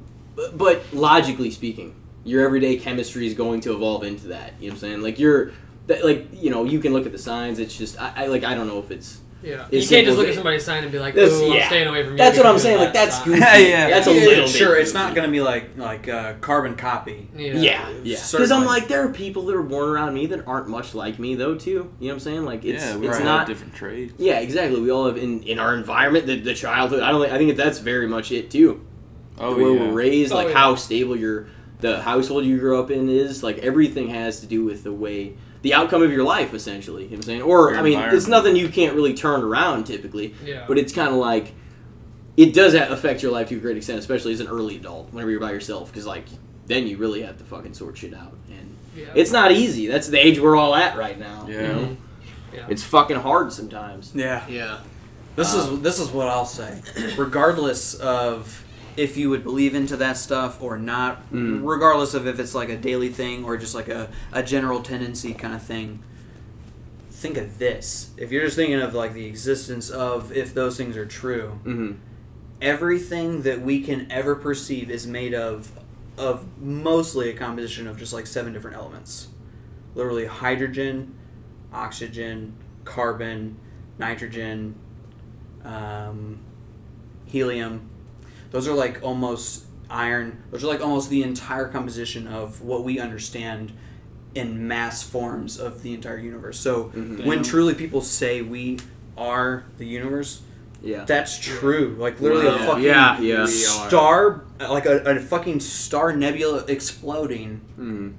[0.55, 4.55] but- logically speaking, your everyday chemistry is going to evolve into that.
[4.61, 5.03] You know what I'm saying?
[5.03, 5.53] Like you're
[5.89, 7.59] like you know you can look at the signs.
[7.59, 9.67] It's just I, I like I don't know if it's Yeah.
[9.71, 12.03] You can't just look at somebody's sign and be like, That's- "Ooh, I'm staying away
[12.03, 12.79] from you." That's what I'm saying.
[12.79, 13.39] Like that's sign." goofy.
[13.41, 13.91] Yeah.
[13.91, 14.75] That's a Yeah, little sure.
[14.75, 17.29] bit It's not going to be like like uh, carbon copy.
[17.37, 17.53] Yeah.
[17.55, 18.17] Yeah, yeah.
[18.33, 21.19] Because I'm like, there are people that are born around me that aren't much like
[21.19, 21.71] me, though, too.
[21.71, 22.45] You know what I'm saying?
[22.45, 23.39] Like, it's yeah, we it's all not.
[23.41, 24.15] have different traits.
[24.19, 24.81] Yeah, exactly.
[24.81, 27.01] We all have in, in our environment, the, the childhood.
[27.03, 27.21] I don't.
[27.21, 28.85] think- I think that's very much it too.
[29.39, 29.81] Oh where yeah.
[29.81, 30.55] we're raised, Oh, like yeah.
[30.55, 31.47] how stable your
[31.81, 33.43] the household you grew up in is.
[33.43, 37.05] Like everything has to do with the way the outcome of your life, essentially.
[37.05, 37.43] You know what I'm saying?
[37.43, 40.35] Or Your I mean, it's nothing you can't really turn around typically.
[40.45, 40.65] Yeah.
[40.69, 41.53] But it's kind of like
[42.37, 45.31] it does affect your life to a great extent, especially as an early adult, whenever
[45.31, 46.27] you're by yourself, because like
[46.67, 49.05] then you really have to fucking sort shit out, and Yeah.
[49.15, 49.87] it's not easy.
[49.87, 51.47] That's the age we're all at right now.
[51.47, 51.97] You know?
[52.53, 52.67] Yeah.
[52.69, 54.13] It's fucking hard sometimes.
[54.15, 54.47] Yeah.
[54.49, 54.81] Yeah.
[55.37, 56.81] This is um, this is what I'll say.
[57.17, 58.65] Regardless of
[58.97, 61.61] if you would believe into that stuff or not, Mm.
[61.65, 65.35] regardless of if it's like a daily thing or just like a, a general tendency
[65.35, 66.03] kind of thing,
[67.11, 68.11] think of this.
[68.17, 71.93] If you're just thinking of like the existence of if those things are true, Mm-hmm.
[72.61, 75.71] everything that we can ever perceive is made of
[76.19, 79.29] of mostly a composition of just like seven different elements.
[79.95, 81.15] Literally hydrogen,
[81.75, 82.55] oxygen,
[82.87, 83.57] carbon,
[83.99, 84.75] nitrogen,
[85.63, 86.39] um,
[87.27, 87.91] helium.
[88.51, 90.43] Those are like almost iron.
[90.51, 93.73] Those are like almost the entire composition of what we understand
[94.35, 96.59] in mass forms of the entire universe.
[96.59, 97.25] So Mhm.
[97.25, 98.79] when truly people say we
[99.17, 100.43] are the universe,
[100.83, 101.05] Yeah.
[101.05, 101.97] that's true.
[101.99, 103.47] Like literally a fucking Yeah, yeah.
[103.47, 108.13] Star, like a, a fucking star nebula exploding, Mm.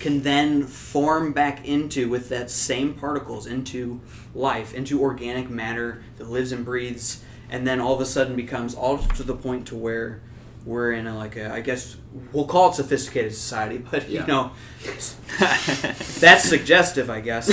[0.00, 4.00] can then form back into with that same particles into
[4.34, 7.22] life, into organic matter that lives and breathes,
[7.54, 10.20] and then all of a sudden becomes all to the point to where
[10.66, 11.96] we're in a like a I guess
[12.32, 14.20] we'll call it sophisticated society, but Yeah.
[14.22, 14.50] you know
[16.20, 17.48] that's suggestive, I guess.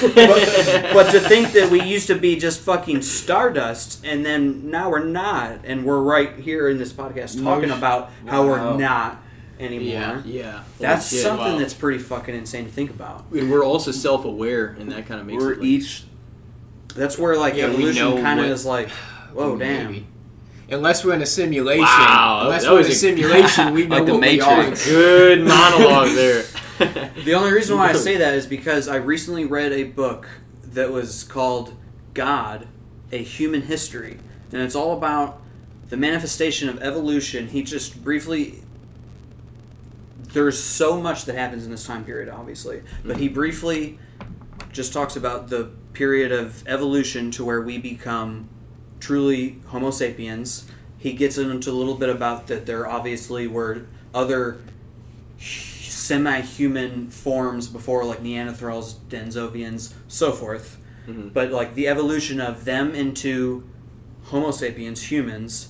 [0.00, 4.90] but, but to think that we used to be just fucking stardust, and then now
[4.90, 8.76] we're not, and we're right here in this podcast talking No sh- about how we're
[8.78, 9.22] not
[9.58, 9.86] anymore.
[9.88, 10.22] Yeah.
[10.24, 10.62] Yeah.
[10.78, 11.58] That's Holy shit, something wow.
[11.58, 13.24] that's pretty fucking insane to think about.
[13.32, 16.04] And we're also self-aware, and that kind of makes We're it like, each
[16.94, 18.90] That's where like Yeah, evolution kind of is like,
[19.34, 19.92] whoa, oh, damn.
[19.92, 20.06] Maybe.
[20.70, 21.84] Unless we're in a simulation.
[21.84, 24.38] Wow, unless that we're was in a a- simulation, we know Like the what we
[24.38, 24.86] Matrix.
[24.86, 24.90] are.
[24.90, 26.44] good monologue there.
[27.24, 30.28] The only reason why I say that is because I recently read a book
[30.62, 31.76] that was called
[32.14, 32.66] God,
[33.12, 34.18] A Human History.
[34.52, 35.40] And it's all about
[35.88, 37.48] the manifestation of evolution.
[37.48, 38.60] He just briefly.
[40.32, 42.82] There's so much that happens in this time period, obviously.
[43.04, 43.34] But he mm-hmm.
[43.34, 43.98] briefly
[44.72, 48.48] just talks about the period of evolution to where we become
[49.04, 50.64] truly Homo sapiens.
[50.96, 53.82] He gets into a little bit about that there obviously were
[54.14, 54.62] other
[55.38, 60.78] semi-human forms before like Neanderthals, Denisovans, so forth.
[61.06, 61.34] Mhm.
[61.34, 63.64] But like the evolution of them into
[64.24, 65.68] Homo sapiens, humans,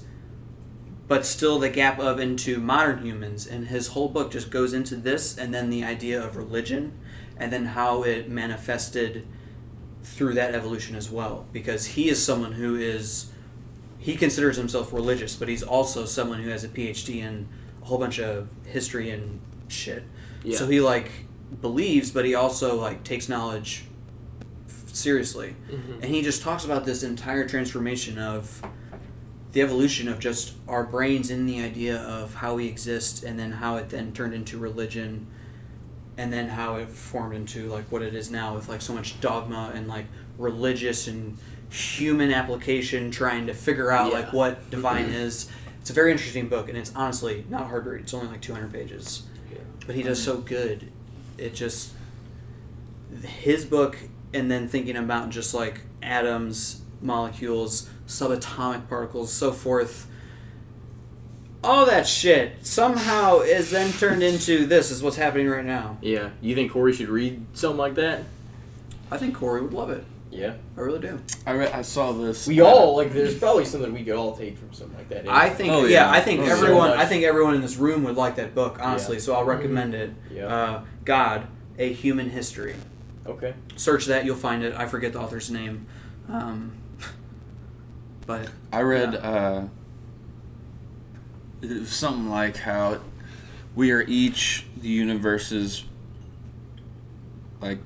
[1.09, 3.49] but still the gap of into modern humans.
[3.49, 6.93] And his whole book just goes into this and then the idea of religion
[7.37, 9.27] and then how it manifested
[10.05, 11.47] through that evolution as well.
[11.53, 13.33] Because he is someone who is
[13.99, 17.49] he considers himself religious, but he's also someone who has a PhD in
[17.83, 20.05] a whole bunch of history and shit.
[20.43, 20.59] Yeah.
[20.59, 21.11] So he like
[21.61, 23.85] believes, but he also like takes knowledge
[24.87, 25.95] seriously, mm-hmm.
[25.95, 28.63] and he just talks about this entire transformation of
[29.53, 33.53] the evolution of just our brains in the idea of how we exist, and then
[33.53, 35.27] how it then turned into religion,
[36.17, 39.21] and then how it formed into like what it is now with like so much
[39.21, 40.07] dogma and like
[40.39, 41.37] religious and
[41.71, 44.19] human application trying to figure out Yeah.
[44.21, 45.51] like what divine is.
[45.81, 48.03] It's a very interesting book, and it's honestly not hard to read.
[48.03, 49.25] It's only like 200 pages
[49.87, 50.91] but he does so good.
[51.37, 51.93] It just
[53.23, 53.97] his book,
[54.33, 60.07] and then thinking about just like atoms, molecules, subatomic particles, so forth.
[61.65, 65.99] All that shit somehow is then turned into this is what's happening right now.
[66.03, 66.31] yeah.
[66.41, 68.23] You think Corey should read something like that?
[69.11, 70.05] I think Corey would love it.
[70.31, 70.55] Yeah.
[70.77, 71.21] I really do.
[71.47, 72.47] I re- I saw this.
[72.49, 73.13] We all like.
[73.13, 75.29] There's probably something we could all take from something like that.
[75.29, 76.07] I think Oh, yeah.
[76.07, 76.11] yeah.
[76.11, 76.99] I think Oh, everyone so much.
[76.99, 79.17] I think everyone in this room would like that book honestly.
[79.17, 79.23] Yeah.
[79.23, 80.11] So I'll recommend it.
[80.33, 80.47] Yeah.
[80.47, 81.47] Uh, God,
[81.79, 82.75] a Human History.
[83.27, 83.55] Okay.
[83.77, 84.75] Search that, you'll find it.
[84.75, 85.87] I forget the author's name.
[86.29, 86.73] Um,
[88.27, 89.63] but I read uh,
[91.71, 93.01] it was something like how
[93.75, 95.85] we are each the universe's
[97.61, 97.79] like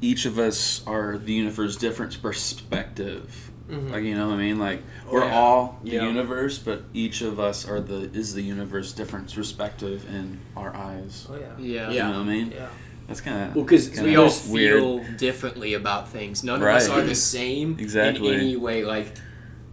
[0.00, 3.50] each of us are the universe's different perspective.
[3.68, 3.90] Mhm.
[3.90, 4.58] Like you know what I mean?
[4.58, 5.34] Like Oh, we're yeah.
[5.38, 6.06] all the Yeah.
[6.06, 11.26] universe, but each of us are the is the universe different perspective in our eyes.
[11.30, 11.46] Oh yeah.
[11.58, 11.90] Yeah.
[11.90, 12.52] You know what I mean?
[12.54, 12.68] Yeah.
[13.08, 14.80] That's kind of Well, 'cause kinda we all weird.
[14.80, 16.42] feel differently about things.
[16.44, 18.34] None of us are the same Exactly.
[18.34, 18.84] in any way.
[18.84, 19.20] Like There's-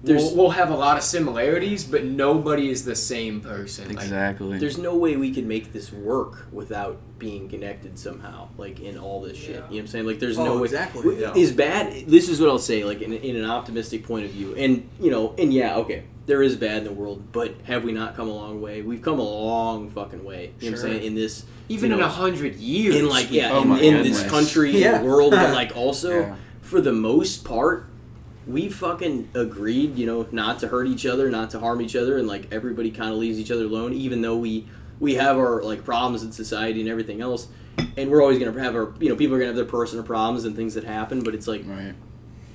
[0.04, 3.88] we'll, we'll have a lot of similarities, but nobody is the same person.
[3.90, 4.58] Like, Exactly.
[4.60, 9.22] There's no way we can make this work without being connected somehow, like in all
[9.22, 9.50] this shit.
[9.50, 10.06] You know what I'm saying?
[10.06, 10.66] Like, there's no Oh, way.
[10.66, 11.34] exactly, yeah.
[11.36, 12.06] Is bad.
[12.08, 15.10] This is what I'll say, like in, in an optimistic point of view, and you
[15.10, 18.28] know, and yeah, okay, there is bad in the world, but have we not come
[18.30, 18.82] a long way?
[18.82, 20.54] We've come a long fucking way.
[20.60, 21.04] You know what I'm saying?
[21.06, 24.24] In this, even you in a hundred years, in like yeah, Oh in, in this
[24.30, 26.36] country, in the world, but like also Yeah.
[26.62, 27.88] for the most part,
[28.48, 32.18] we fucking agreed, you know, not to hurt each other, not to harm each other,
[32.18, 34.68] and like everybody kind of leaves each other alone, even though we
[35.00, 37.48] we have our like problems in society and everything else,
[37.98, 40.46] and we're always gonna have our you know people are gonna have their personal problems
[40.46, 41.94] and things that happen, but it's like right.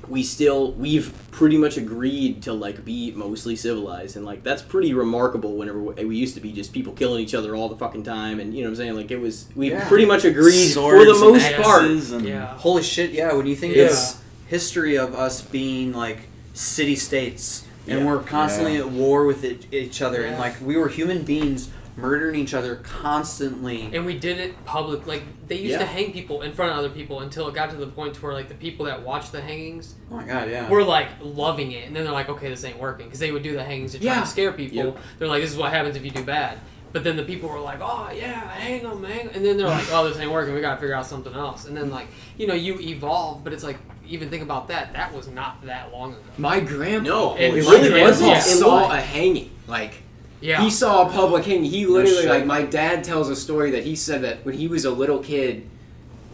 [0.08, 4.92] we still we've pretty much agreed to like be mostly civilized and like that's pretty
[4.94, 8.02] remarkable whenever we, we used to be just people killing each other all the fucking
[8.02, 9.86] time and you know what i'm saying like it was we Yeah.
[9.88, 12.56] pretty much agreed for Swords the and most part and- Yeah.
[12.56, 13.10] Holy shit!
[13.12, 16.18] Yeah, when you think It's- of history of us being like
[16.54, 18.06] city states, and Yeah.
[18.06, 18.80] we're constantly Yeah.
[18.80, 22.76] at war with it, each other, and like we were human beings murdering each other
[22.76, 23.90] constantly.
[23.92, 25.06] And we did it public.
[25.06, 25.78] Like they used Yeah.
[25.78, 28.32] to hang people in front of other people until it got to the point where
[28.32, 30.48] like the people that watched the hangings oh my god!
[30.48, 30.68] Yeah.
[30.68, 33.42] were like loving it, and then they're like, okay, this ain't working because they would
[33.42, 34.20] do the hangings to try Yeah.
[34.20, 34.76] to scare people.
[34.76, 34.98] Yep.
[35.18, 36.58] They're like, this is what happens if you do bad.
[36.90, 39.66] But then the people were like, oh yeah, hang them, hang 'em." And then they're
[39.66, 40.54] like, oh, this ain't working.
[40.54, 41.66] We gotta figure out something else.
[41.66, 42.06] And then like,
[42.38, 43.76] you know, you evolve, but it's like,
[44.08, 44.92] even think about that.
[44.92, 46.22] That was not that long ago.
[46.38, 48.42] my grandpa, No, it my really grandpa wasn't.
[48.42, 49.50] Saw a hanging.
[49.66, 50.02] Like
[50.40, 50.62] Yeah.
[50.62, 51.64] he saw a public hanging.
[51.64, 52.28] He literally, shit.
[52.30, 55.18] like, my dad tells a story that he said that when he was a little
[55.18, 55.68] kid,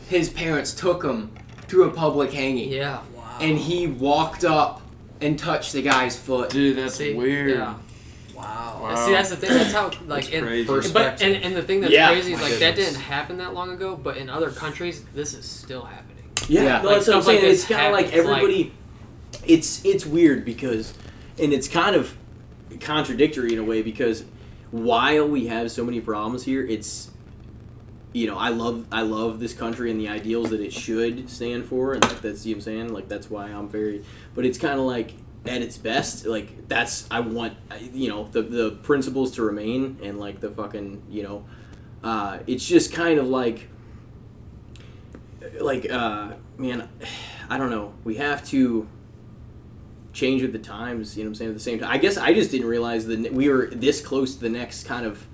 [0.08, 1.30] his parents took him
[1.68, 3.00] to a public hanging, yeah.
[3.16, 3.38] wow.
[3.40, 4.82] and he walked up
[5.20, 6.50] and touched the guy's foot.
[6.50, 7.14] Dude, that's See?
[7.14, 7.50] weird.
[7.52, 7.74] Yeah.
[8.34, 8.78] wow.
[8.82, 9.06] Wow.
[9.06, 9.50] See, that's the thing.
[9.50, 10.92] That's how like That's and, crazy.
[10.92, 12.08] But and, and the thing that's Yeah.
[12.08, 15.46] crazy is like that didn't happen that long ago, but in other countries, this is
[15.46, 16.13] still happening.
[16.48, 16.82] Yeah, Yeah.
[16.82, 17.52] no, Like, that's what I'm stuff like saying.
[17.52, 18.72] it's kind of like happens, like- everybody.
[19.46, 20.94] it's it's weird because,
[21.38, 22.14] and it's kind of
[22.80, 24.24] contradictory in a way because
[24.70, 27.10] while we have so many problems here, it's
[28.12, 31.64] you know I love I love this country and the ideals that it should stand
[31.66, 34.04] for, and like, that's you know what I'm saying like that's why I'm very.
[34.34, 35.14] But it's kind of like
[35.46, 37.54] at its best, like that's I want
[37.92, 41.44] you know the the principles to remain and like the fucking you know,
[42.02, 43.68] uh, it's just kind of like
[45.60, 46.88] like uh man
[47.50, 47.92] i don't know.
[48.04, 48.88] We have to
[50.12, 52.16] change with the times you know what i'm saying at the same time i guess
[52.16, 55.26] i just didn't realize that we were this close to the next kind of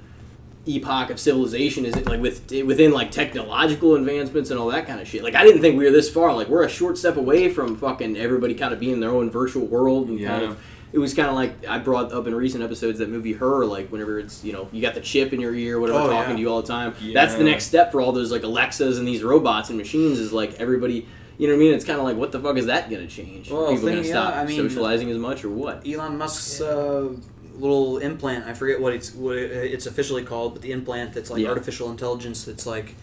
[0.66, 5.00] epoch of civilization is it like with within like technological advancements and all that kind
[5.00, 5.22] of shit.
[5.22, 6.34] Like i didn't think we were this far.
[6.34, 9.30] Like we're a short step away from fucking everybody kind of being in their own
[9.30, 10.50] virtual world and kind Yeah.
[10.50, 10.58] of
[10.92, 13.88] it was kind of like I brought up in recent episodes that movie Her, like
[13.90, 16.36] whenever it's you know you got the chip in your ear, whatever, Oh, talking yeah.
[16.36, 16.94] to you all the time.
[17.14, 20.18] That's the next step for all those like Alexas and these robots and machines.
[20.18, 21.06] Is like everybody,
[21.38, 21.74] you know what I mean?
[21.74, 23.50] It's kind of like what the fuck is that gonna change?
[23.50, 25.86] Well, Are people thing- gonna yeah, stop I mean- socializing as much or what?
[25.86, 27.08] Elon Musk's uh,
[27.54, 28.46] little implant.
[28.46, 31.48] I forget what it's what it's officially called, but the implant that's like Yeah.
[31.50, 32.44] artificial intelligence.
[32.44, 32.94] That's like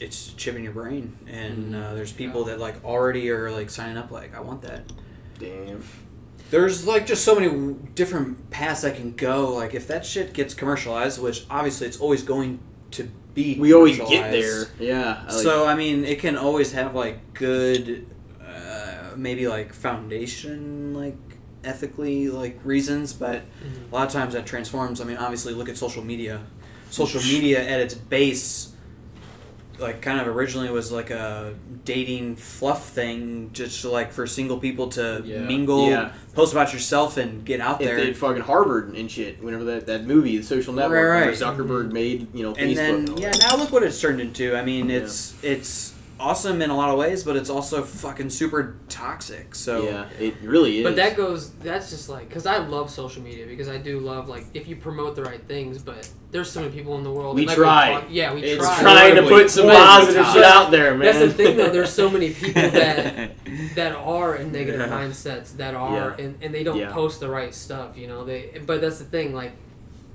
[0.00, 1.82] it's a chip in your brain, and Mm-hmm.
[1.82, 4.10] uh, there's people that like already are like signing up.
[4.10, 4.82] Like, I want that.
[5.38, 5.82] Damn.
[6.50, 9.54] There's like just so many different paths I can go.
[9.54, 12.58] Like, if that shit gets commercialized, which obviously it's always going
[12.92, 13.56] to be.
[13.58, 14.66] We always get there.
[14.78, 15.22] Yeah.
[15.28, 18.06] I like- so I mean, it can always have like good,
[18.44, 21.16] uh, maybe like foundation, like
[21.62, 23.42] ethically like reasons, but
[23.90, 25.00] a lot of times that transforms.
[25.00, 26.42] I mean, obviously, look at social media.
[26.90, 28.72] Social media at its base,
[29.80, 31.54] like kind of originally was like a
[31.84, 35.40] dating fluff thing, just like for single people to Yeah.
[35.40, 36.12] mingle, Yeah.
[36.34, 37.96] post about yourself, and get out If there.
[37.96, 41.34] they fucking Harvard and shit, whenever that, that movie, The Social Network, Right, where right.
[41.36, 41.92] Zuckerberg mm-hmm.
[41.94, 42.76] made, you know, and Facebook.
[42.76, 43.40] then all yeah that.
[43.50, 46.98] now look what it's turned into i mean it's it's awesome in a lot of
[46.98, 50.84] ways but it's also fucking super toxic so yeah, it really is.
[50.84, 51.50] But that goes.
[51.54, 54.76] That's just like because I love social media because I do love like if you
[54.76, 55.78] promote the right things.
[55.82, 57.34] But there's so many people in the world.
[57.36, 57.92] We try.
[58.00, 58.80] talk- yeah, we it's try.
[58.80, 61.00] trying to put some positive shit out there, man.
[61.06, 61.70] That's the thing though.
[61.70, 63.32] There's so many people that
[63.74, 64.88] that are in negative Yeah.
[64.88, 66.24] mindsets that are Yeah.
[66.24, 66.92] and, and they don't Yeah.
[66.92, 67.96] post the right stuff.
[67.96, 68.60] You know they.
[68.64, 69.34] But that's the thing.
[69.34, 69.52] Like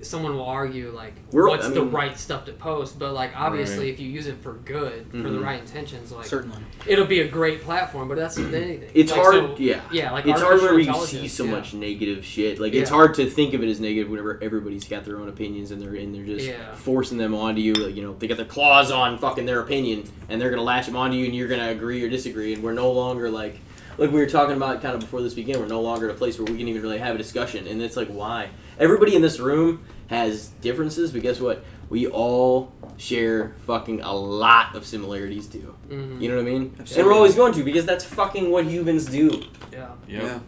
[0.02, 3.00] someone will argue like We're- what's I the right stuff to post.
[3.00, 3.94] But like obviously Right.
[3.94, 5.44] if you use it for good for the Mhm.
[5.44, 8.08] right intentions, like certainly it'll be a great platform.
[8.08, 8.90] But that's with anything.
[8.94, 9.82] It's Like, hard, so- yeah.
[9.92, 11.52] Yeah, like it's hard artificial whenever you see so yeah.
[11.52, 12.60] much negative shit.
[12.60, 15.72] Like it's hard to think of it as negative whenever everybody's got their own opinions
[15.72, 16.76] and they're and they're just Yeah.
[16.76, 17.74] forcing them onto you.
[17.74, 20.86] Like, you know, they got their claws on fucking their opinion and they're gonna latch
[20.86, 22.54] them onto you and you're gonna agree or disagree.
[22.54, 23.60] And we're no longer like
[23.98, 25.60] like we were talking about kind of before this began.
[25.60, 27.68] We're no longer at a place where we can even really have a discussion.
[27.68, 31.64] And it's like why everybody in this room has differences, but guess what?
[31.90, 35.76] We all share fucking a lot of similarities too.
[35.90, 36.22] Mhm.
[36.22, 36.76] You know what I mean?
[36.80, 36.98] Absolutely.
[37.02, 39.44] And we're always going to because that's fucking what humans do.
[39.72, 39.90] Yeah.
[40.08, 40.24] Yep.
[40.24, 40.40] Yeah.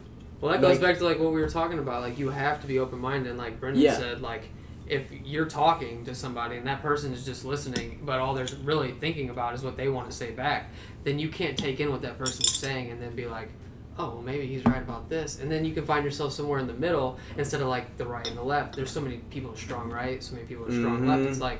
[0.42, 2.02] Well, that goes Like- back to like what we were talking about.
[2.02, 3.30] Like you have to be open minded.
[3.30, 3.98] And like Brendon Yeah.
[3.98, 4.50] said, like
[4.88, 8.92] if you're talking to somebody and that person is just listening, but all they're really
[8.94, 10.72] thinking about is what they want to say back,
[11.08, 13.50] then you can't take in what that person's saying and then be like,
[13.98, 15.40] oh, well, maybe he's right about this.
[15.40, 18.28] And then you can find yourself somewhere in the middle instead of like the right
[18.28, 18.76] and the left.
[18.76, 21.22] There's so many people are strong right, so many people are strong left.
[21.24, 21.28] Mhm.
[21.30, 21.60] It's like.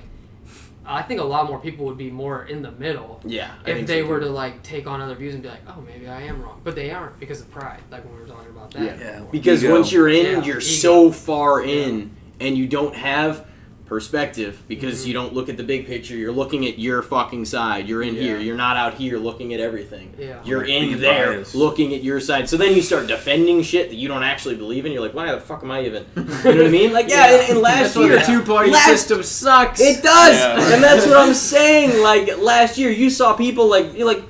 [0.90, 3.52] I think a lot more people would be more in the middle Yeah.
[3.66, 4.28] I if they so, were too.
[4.28, 6.76] to like take on other views and be like, oh, maybe I am wrong, but
[6.76, 8.84] they aren't because of pride, like when we were talking about that.
[8.84, 8.96] Yeah.
[8.98, 9.24] Yeah.
[9.30, 9.74] Because Ego.
[9.74, 10.82] once you're in, Yeah, you're ego.
[10.88, 13.46] so far in, and you don't have
[13.88, 15.08] perspective because Mhm.
[15.08, 16.16] you don't look at the big picture.
[16.16, 17.88] You're looking at your fucking side.
[17.88, 18.22] You're in Yeah.
[18.22, 18.38] here.
[18.40, 20.14] You're not out here looking at everything.
[20.20, 20.36] Yeah.
[20.46, 21.56] You're Like in being there biased.
[21.56, 22.50] looking at your side.
[22.50, 24.92] So then you start defending shit that you don't actually believe in.
[24.92, 26.06] You're like, why the fuck am I even?
[26.16, 26.94] You know what I mean?
[26.94, 27.40] Like, yeah, Yeah.
[27.42, 29.80] and, and last That's year, the two party system sucks.
[29.82, 30.74] it does, Yeah.
[30.76, 32.02] and that's what I'm saying.
[32.02, 34.22] Like last year, you saw people like you're like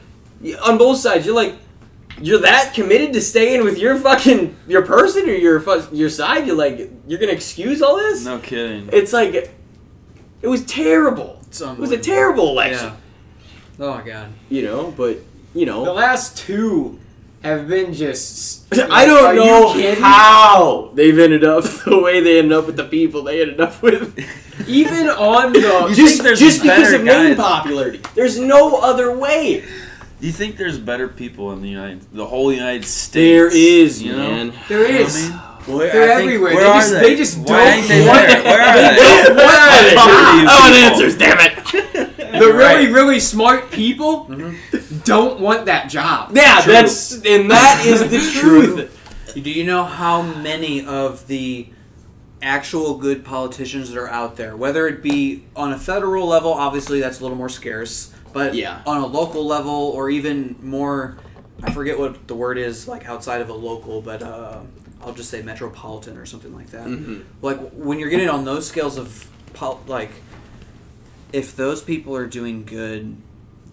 [0.64, 1.26] on both sides.
[1.26, 1.53] You're like
[2.22, 6.47] you're that committed to staying with your fucking your person or your your side.
[6.47, 8.26] You're like you're gonna excuse all this.
[8.26, 8.89] No kidding.
[8.91, 11.39] It's like it was terrible.
[11.47, 12.93] It's It was a terrible election.
[13.80, 13.86] Yeah.
[13.86, 14.30] Oh my god.
[14.49, 15.20] You know, but
[15.53, 16.99] you know The last two
[17.43, 18.65] have been just.
[18.91, 20.03] I don't you know kidding?
[20.03, 23.82] how they've ended up the way they ended up with the people they ended up
[23.82, 24.18] with.
[24.68, 25.93] Even on the.
[25.95, 28.01] Just just because better of name popularity.
[28.15, 29.63] There's no other way.
[30.20, 33.13] Do you think there's better people in the United, the whole United States?
[33.13, 34.18] There is, you know?
[34.32, 34.53] man.
[34.68, 35.15] There You know what is.
[35.15, 35.41] I mean?
[35.68, 36.53] Well, They're I think- everywhere.
[36.55, 36.99] where they, are just, they?
[37.01, 38.43] they just Why don't ain't they want there?
[38.43, 38.95] Where are They they?
[38.95, 39.89] don't want it.
[39.89, 42.13] To you I want answers, damn it.
[42.28, 42.53] The really,
[42.86, 42.91] Right.
[42.91, 44.97] really smart people mm-hmm.
[45.05, 46.32] don't want that job.
[46.36, 46.74] Yeah, True.
[46.74, 49.34] that's and that is the truth.
[49.34, 51.70] Do you know how many of the
[52.41, 56.99] actual good politicians that are out there, whether it be on a federal level, obviously
[56.99, 58.81] that's a little more scarce, but Yeah.
[58.85, 61.17] on a local level or even more,
[61.63, 64.59] I forget what the word is like outside of a local, but uh,
[65.01, 66.85] I'll just say metropolitan or something like that.
[66.85, 67.23] Mhm.
[67.41, 70.11] Like when you're getting on those scales of pol- like,
[71.33, 73.17] if those people are doing good,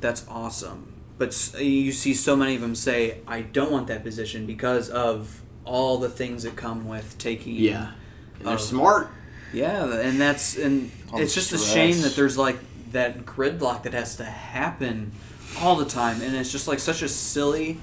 [0.00, 0.92] that's awesome.
[1.18, 5.42] But you see so many of them say, "I don't want that position because of
[5.64, 7.90] all the things that come with taking." Yeah,
[8.38, 9.08] and they're smart.
[9.52, 12.58] Yeah, and that's and All it's just a shame that there's like
[12.95, 15.12] that gridlock that has to happen
[15.61, 17.78] all the time, and it's just like such a silly,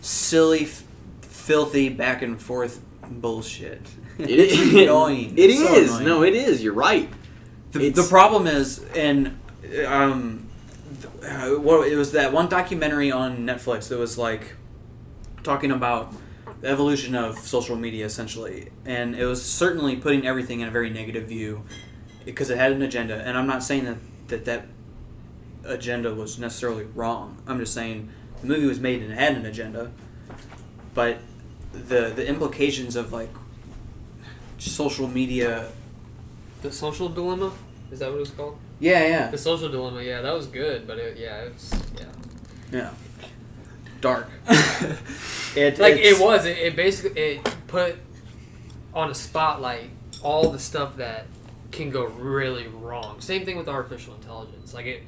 [0.00, 0.84] silly, f-
[1.22, 3.82] filthy back and forth bullshit.
[4.16, 5.34] It's annoying.
[5.36, 5.90] It so is.
[5.90, 6.06] annoying.
[6.06, 6.62] No, it is.
[6.62, 7.10] You're right.
[7.72, 9.36] The, the problem is, and
[9.84, 10.46] um,
[11.20, 14.54] uh, what it was that one documentary on Netflix that was like
[15.42, 16.14] talking about
[16.60, 20.90] the evolution of social media, essentially, and it was certainly putting everything in a very
[20.90, 21.64] negative view
[22.24, 23.16] because it had an agenda.
[23.16, 23.96] And I'm not saying that
[24.28, 24.66] that that
[25.64, 27.38] agenda was necessarily wrong.
[27.46, 28.10] I'm just saying
[28.40, 29.90] the movie was made and it had an agenda,
[30.94, 31.18] but
[31.72, 33.30] the the implications of like
[34.58, 35.68] social media.
[36.62, 37.52] The social dilemma
[37.90, 38.58] is that what it was called?
[38.80, 39.30] Yeah, yeah.
[39.30, 40.02] The social dilemma.
[40.02, 42.04] Yeah, that was good, but it, yeah, it's yeah.
[42.72, 42.90] Yeah.
[44.00, 44.28] Dark.
[45.56, 46.44] it, Like it was.
[46.44, 47.96] It, it basically it put
[48.92, 49.90] on a spotlight
[50.22, 51.26] all the stuff that
[51.74, 53.20] can go really wrong.
[53.20, 54.72] Same thing with artificial intelligence.
[54.74, 55.02] Like it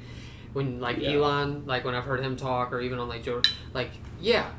[0.53, 1.11] when like Yeah.
[1.13, 3.41] Elon, like when I've heard him talk, or even on like Joe,
[3.73, 3.91] like
[4.21, 4.49] yeah,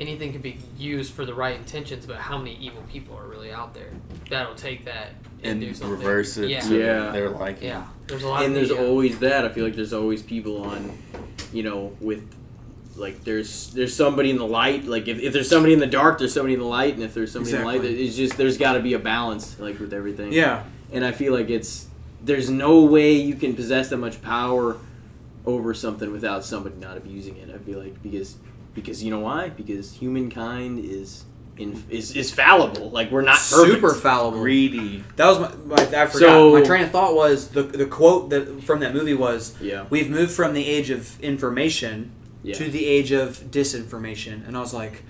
[0.00, 3.50] anything can be used for the right intentions, but how many evil people are really
[3.52, 3.90] out there
[4.30, 5.08] that'll take that
[5.42, 5.96] and, and do something?
[5.98, 6.60] reverse it Yeah.
[6.60, 7.10] to Yeah.
[7.12, 7.68] their liking.
[7.68, 8.42] Yeah, there's a lot.
[8.42, 8.86] And of there's media.
[8.88, 9.44] always that.
[9.44, 10.96] I feel like there's always people on,
[11.52, 12.22] you know, with
[12.96, 14.84] like there's there's somebody in the light.
[14.84, 17.14] Like if, if there's somebody in the dark, there's somebody in the light, and if
[17.14, 19.92] there's somebody in the light, it's just there's got to be a balance, like with
[19.94, 20.32] everything.
[20.32, 20.64] Yeah.
[20.92, 21.86] And I feel like it's
[22.22, 24.76] there's no way you can possess that much power
[25.46, 27.50] over something without somebody not abusing it.
[27.54, 28.36] I feel like because
[28.74, 29.48] because you know why?
[29.50, 31.24] Because humankind is
[31.56, 32.90] in, is is fallible.
[32.90, 33.74] Like we're not perfect.
[33.74, 34.38] super fallible.
[34.40, 35.04] Greedy.
[35.16, 36.18] That was my, my I forgot.
[36.18, 39.86] So- my train of thought was the the quote that from that movie was Yeah.
[39.90, 42.12] we've moved from the age of information
[42.42, 42.54] Yeah.
[42.54, 45.02] to the age of disinformation, and I was like.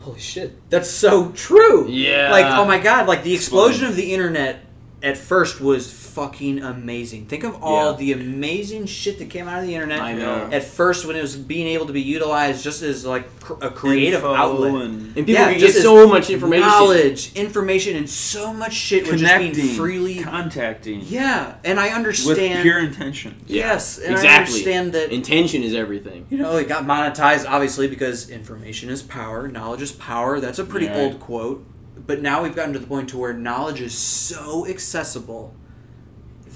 [0.00, 0.70] Holy shit!
[0.70, 1.86] That's so true.
[1.86, 2.30] Yeah.
[2.30, 3.06] Like, oh my god!
[3.06, 4.64] Like the explosion of the internet
[5.02, 7.26] at first was fucking amazing.
[7.26, 7.96] Think of all Yeah.
[7.96, 10.00] the amazing shit that came out of the internet.
[10.00, 10.48] I know.
[10.52, 13.70] At first, when it was being able to be utilized just as like cr- a
[13.70, 16.66] creative Info outlet, and And people Yeah, can just get so much information.
[16.68, 20.18] knowledge, information, and so much shit was just connecting, being freely.
[20.18, 22.62] contacting, Yeah, and I with understand.
[22.62, 23.36] pure intention.
[23.46, 24.54] yes, and I exactly.
[24.54, 25.12] understand that.
[25.12, 26.26] intention is everything.
[26.30, 30.40] you know, it got monetized obviously because information is power, knowledge is power.
[30.40, 30.98] That's a pretty Yeah.
[31.00, 31.64] old quote,
[32.06, 35.54] but now we've gotten to the point to where knowledge is so accessible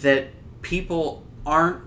[0.03, 0.29] that
[0.63, 1.83] people aren't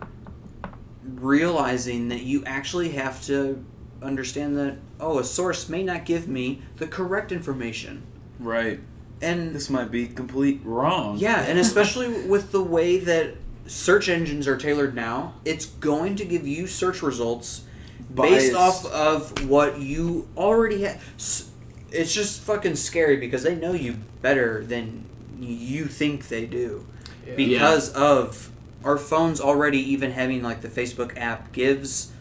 [1.04, 3.64] realizing that you actually have to
[4.02, 8.04] understand that oh a source may not give me the correct information
[8.40, 8.80] Right.
[9.22, 11.18] and This might be complete wrong.
[11.18, 13.36] yeah and especially with the way that
[13.66, 17.64] search engines are tailored now it's going to give you search results
[18.14, 21.02] based off of what you already have
[21.92, 25.06] it's just fucking scary because they know you better than
[25.40, 26.86] you think they do.
[27.36, 28.52] Because of
[28.84, 32.12] our phones already even having like the facebook app gives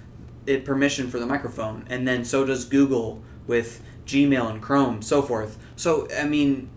[0.46, 5.22] it permission for the microphone and then so does google with gmail and chrome so
[5.22, 5.58] forth.
[5.76, 6.68] So i mean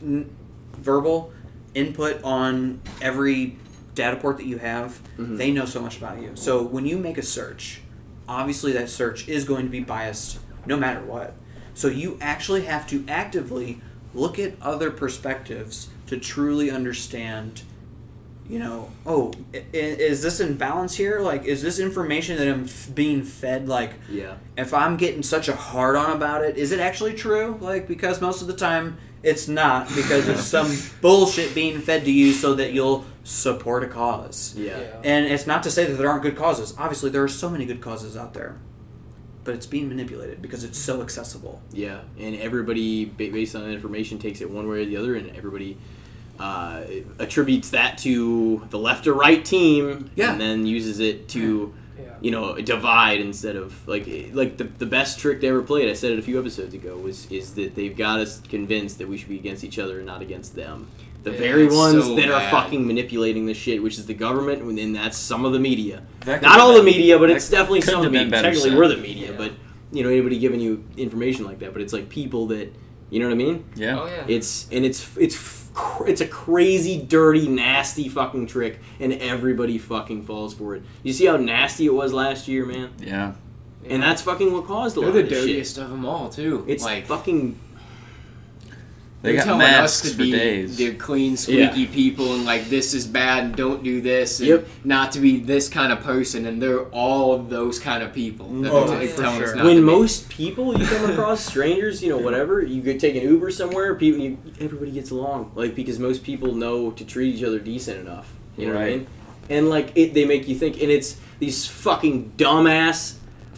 [0.00, 0.34] n-
[0.74, 1.32] verbal
[1.74, 3.56] input on every
[3.94, 5.36] data port that you have mm-hmm.
[5.36, 6.32] they know so much about you.
[6.34, 7.80] So when you make a search
[8.28, 11.34] obviously that search is going to be biased no matter what
[11.74, 13.80] so you actually have to actively
[14.14, 17.62] look at other perspectives to truly understand
[18.48, 21.20] you know, oh, i- i- is this in balance here?
[21.20, 23.68] Like, is this information that I'm f- being fed?
[23.68, 24.34] Like, Yeah.
[24.58, 27.56] if I'm getting such a hard on about it, is it actually true?
[27.60, 32.10] Like, because most of the time it's not, because it's some bullshit being fed to
[32.10, 34.54] you so that you'll support a cause.
[34.58, 34.80] Yeah.
[35.04, 36.74] And it's not to say that there aren't good causes.
[36.76, 38.56] Obviously, there are so many good causes out there.
[39.44, 41.60] But it's being manipulated because it's so accessible.
[41.72, 45.34] Yeah, and everybody, based on the information, takes it one way or the other, and
[45.36, 45.76] everybody
[46.38, 46.82] uh,
[47.18, 50.32] attributes that to the left or right team, Yeah.
[50.32, 52.04] and then uses it to, Yeah.
[52.20, 55.88] you know, divide instead of like like the, the best trick they ever played.
[55.88, 59.08] I said it a few episodes ago was is that they've got us convinced that
[59.08, 60.86] we should be against each other and not against them.
[61.22, 64.14] The Yeah, very it's ones so that are fucking manipulating the shit, which is the
[64.14, 66.02] government, and then that's some of the media.
[66.26, 68.28] Not have all the media, but it's definitely some of the media.
[68.30, 68.78] better Technically, said.
[68.78, 69.36] we're the media, Yeah.
[69.38, 69.52] but
[69.92, 71.72] you know anybody giving you information like that.
[71.72, 72.74] But it's like people that
[73.10, 73.64] you know what I mean.
[73.76, 74.00] Yeah.
[74.00, 74.24] Oh yeah.
[74.26, 80.24] It's and it's it's cr- it's a crazy, dirty, nasty fucking trick, and everybody fucking
[80.24, 80.82] falls for it.
[81.04, 83.34] You see how nasty it was last year, man, Yeah.
[83.88, 85.46] and that's fucking what caused a They're lot the of this shit.
[85.48, 86.64] dirtiest of them all, too.
[86.66, 87.58] It's like fucking
[89.22, 90.76] They they're got telling masks us to be days.
[90.76, 91.36] the clean, Yeah.
[91.70, 94.68] squeaky people, and like this is bad, and don't do this, and Yep.
[94.84, 98.48] not to be this kind of person, and they're all those kind of people.
[98.62, 99.56] That Oh, they're for telling us sure.
[99.56, 99.86] not when to be.
[99.86, 103.94] most people you come across strangers you know whatever you could take an uber somewhere
[103.94, 108.00] people you, everybody gets along like because most people know to treat each other decent
[108.00, 109.06] enough you know what i mean
[109.50, 113.14] and like it, they make you think and it's these fucking dumbass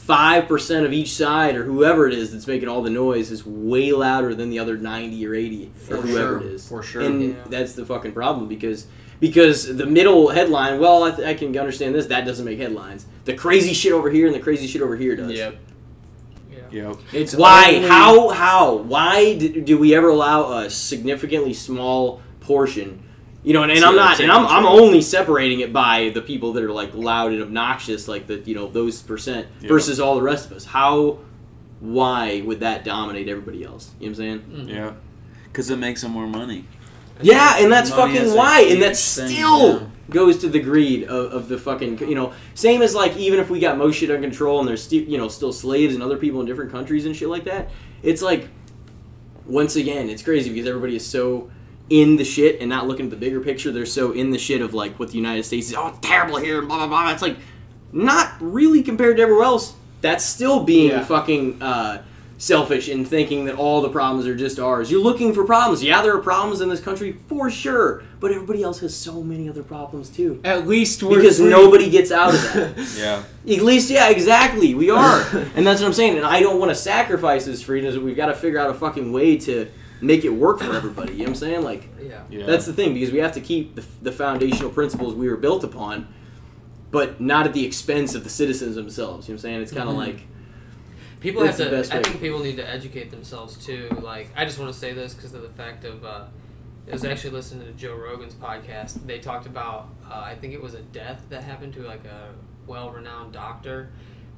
[0.06, 3.92] 5% of each side or whoever it is that's making all the noise is way
[3.92, 6.48] louder than the other 90 or 80 or whoever sure.
[6.48, 7.02] it is For sure.
[7.02, 7.34] and Yeah.
[7.48, 8.86] that's the fucking problem because
[9.20, 13.06] because the middle headline well I, th- I can understand this that doesn't make headlines
[13.24, 15.56] the crazy shit over here and the crazy shit over here does Yep.
[16.52, 16.58] yeah.
[16.88, 16.96] Yep.
[17.12, 17.74] It's why?
[17.76, 18.28] only- How?
[18.30, 18.74] How?
[18.76, 23.02] Why do, do we ever allow a significantly small portion?
[23.44, 26.54] You know, and, and I'm not, and I'm, I'm only separating it by the people
[26.54, 29.68] that are like loud and obnoxious, like the you know those percent Yeah.
[29.68, 30.64] versus all the rest of us.
[30.64, 31.18] How?
[31.80, 33.90] Why would that dominate everybody else?
[34.00, 34.40] You know what I'm saying?
[34.40, 34.68] Mm-hmm.
[34.70, 34.92] Yeah.
[35.44, 36.64] Because it makes them more money.
[37.20, 39.86] Yeah, and that's fucking why, and that still yeah.
[40.10, 43.50] goes to the greed of, of the fucking you know same as like even if
[43.50, 46.16] we got most shit under control and there's still you know still slaves and other
[46.16, 47.70] people in different countries and shit like that.
[48.02, 48.48] It's like
[49.46, 51.50] once again, it's crazy because everybody is so
[51.90, 53.70] in the shit and not looking at the bigger picture.
[53.70, 55.74] They're so in the shit of like what the United States is.
[55.76, 57.12] Oh, terrible here, blah blah blah.
[57.12, 57.36] It's like
[57.92, 59.74] not really compared to everywhere else.
[60.00, 61.04] That's still being Yeah.
[61.04, 62.02] fucking uh,
[62.36, 64.90] selfish and thinking that all the problems are just ours.
[64.90, 65.82] You're looking for problems.
[65.82, 69.48] Yeah, there are problems in this country for sure, but everybody else has so many
[69.48, 70.40] other problems too.
[70.44, 71.48] At least we're Because free.
[71.48, 72.74] nobody gets out of that.
[72.98, 73.22] Yeah.
[73.56, 74.74] At least, yeah, exactly.
[74.74, 75.20] We are,
[75.54, 76.16] and that's what I'm saying.
[76.16, 78.02] And I don't want to sacrifice this freedom.
[78.04, 79.68] We've got to figure out a fucking way to
[80.00, 81.12] make it work for everybody.
[81.12, 81.62] You know what I'm saying?
[81.62, 82.22] Like Yeah.
[82.30, 82.46] Yeah.
[82.46, 85.64] that's the thing because we have to keep the, the foundational principles we were built
[85.64, 86.08] upon,
[86.90, 89.28] but not at the expense of the citizens themselves.
[89.28, 89.62] You know what I'm saying?
[89.62, 90.26] It's kind of like
[91.20, 91.80] People That's have the to.
[91.80, 92.02] best I way.
[92.02, 93.88] think people need to educate themselves too.
[94.02, 96.04] Like, I just want to say this because of the fact of.
[96.04, 96.24] Uh,
[96.86, 99.06] I was actually listening to Joe Rogan's podcast.
[99.06, 99.88] They talked about.
[100.06, 102.28] Uh, I think it was a death that happened to like a
[102.66, 103.88] well-renowned doctor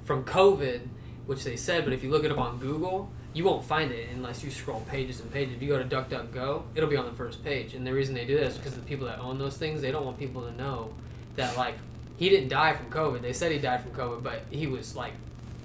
[0.05, 0.83] from COVID,
[1.27, 1.83] which they said.
[1.83, 4.80] But if you look it up on Google, you won't find it unless you scroll
[4.89, 5.55] pages and pages.
[5.55, 7.74] If you go to DuckDuckGo, it'll be on the first page.
[7.74, 9.91] And the reason they do that is because the people that own those things, they
[9.93, 10.95] don't want people to know
[11.37, 11.74] that like
[12.16, 13.20] he didn't die from COVID.
[13.20, 15.12] They said he died from COVID, but he was like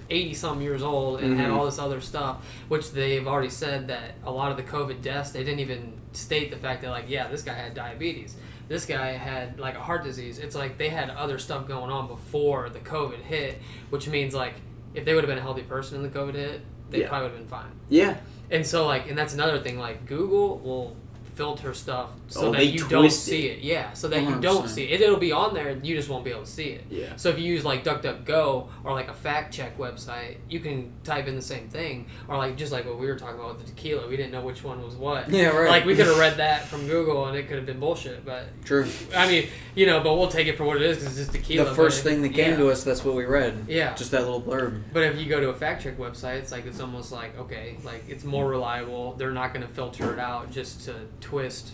[0.10, 1.56] 80 some years old and had Mhm.
[1.58, 5.32] all this other stuff, which they've already said that a lot of the COVID deaths,
[5.32, 8.36] they didn't even state the fact that, like, yeah, this guy had diabetes.
[8.68, 10.38] This guy had, like, a heart disease.
[10.40, 14.56] It's like they had other stuff going on before the COVID hit, which means, like,
[14.94, 16.60] if they would have been a healthy person and the COVID hit,
[16.92, 17.10] they Yeah.
[17.10, 17.72] probably would have been fine.
[17.90, 18.18] Yeah.
[18.50, 19.80] And so like, and that's another thing.
[19.80, 20.96] Like Google will
[21.42, 23.58] filter stuff so Oh, that you don't see it.
[23.58, 23.64] it.
[23.64, 25.02] Yeah, so that you don't see it.
[25.02, 25.70] It'll be on there.
[25.70, 26.86] and You just won't be able to see it.
[26.88, 27.16] Yeah.
[27.16, 31.28] So if you use like DuckDuckGo or like a fact check website, you can type
[31.28, 32.06] in the same thing.
[32.28, 34.42] Or like just like what we were talking about with the tequila, we didn't know
[34.42, 35.30] which one was what.
[35.32, 35.68] Yeah, right.
[35.70, 38.24] Like we could have read that from Google and it could have been bullshit.
[38.24, 38.86] But True.
[39.16, 41.32] I mean, you know, but we'll take it for what it is because it's just
[41.32, 41.70] tequila.
[41.70, 42.58] The first thing that came yeah.
[42.58, 43.66] to us, that's what we read.
[43.68, 43.96] Yeah.
[43.96, 44.80] Just that little blurb.
[44.94, 47.78] But if you go to a fact check website, it's like it's almost like okay,
[47.84, 49.16] like it's more reliable.
[49.16, 50.94] They're not going to filter it out just to
[51.32, 51.72] twist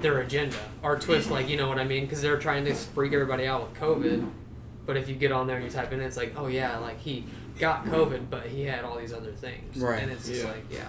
[0.00, 3.12] their agenda or twist like you know what I mean because they're trying to freak
[3.12, 4.28] everybody out with COVID.
[4.86, 6.98] But if you get on there and you type in, it's like oh yeah, like
[6.98, 7.24] he
[7.60, 10.02] got COVID, but he had all these other things, Right.
[10.02, 10.48] And it's just Yeah.
[10.50, 10.88] like yeah,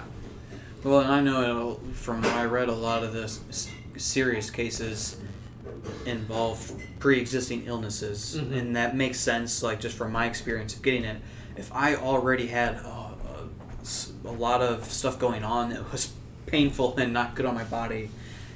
[0.84, 5.18] Well, and I know from what I read, a lot of the s- serious cases
[6.06, 8.58] involve pre-existing illnesses, Mhm.
[8.58, 9.62] and that makes sense.
[9.62, 11.18] Like just from my experience of getting it,
[11.58, 13.12] if I already had uh, uh,
[13.82, 16.12] s- a lot of stuff going on that was
[16.46, 18.10] painful and not good on my body,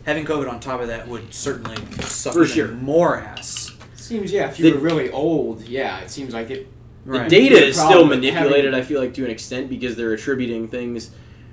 [0.05, 2.67] having COVID on top of that would certainly suck For even sure.
[2.69, 3.71] more ass.
[3.95, 4.49] Seems yeah.
[4.49, 6.67] If you The- were really old, yeah, it seems like it.
[7.05, 7.29] The Right.
[7.29, 10.13] data is still problem with manipulated, having- I feel like, to an extent because they're
[10.13, 11.11] attributing things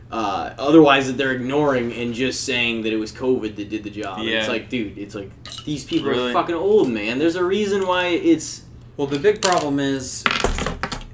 [0.09, 3.91] uh, otherwise that they're ignoring and just saying that it was COVID that did the
[3.91, 4.21] job.
[4.21, 4.53] And It's Yeah.
[4.53, 5.31] like, dude, it's like
[5.65, 7.19] these people are fucking old, man.
[7.19, 8.63] There's a reason why it's.
[8.97, 10.23] Well, the big problem is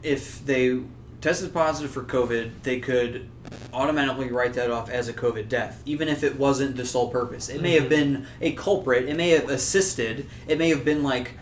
[0.02, 0.78] if they
[1.22, 3.28] tested positive for COVID, they could
[3.72, 7.48] automatically write that off as a COVID death, even if it wasn't the sole purpose.
[7.48, 7.88] It may have Mhm.
[7.88, 9.08] been a culprit.
[9.08, 10.26] It may have assisted.
[10.48, 11.32] It may have been like,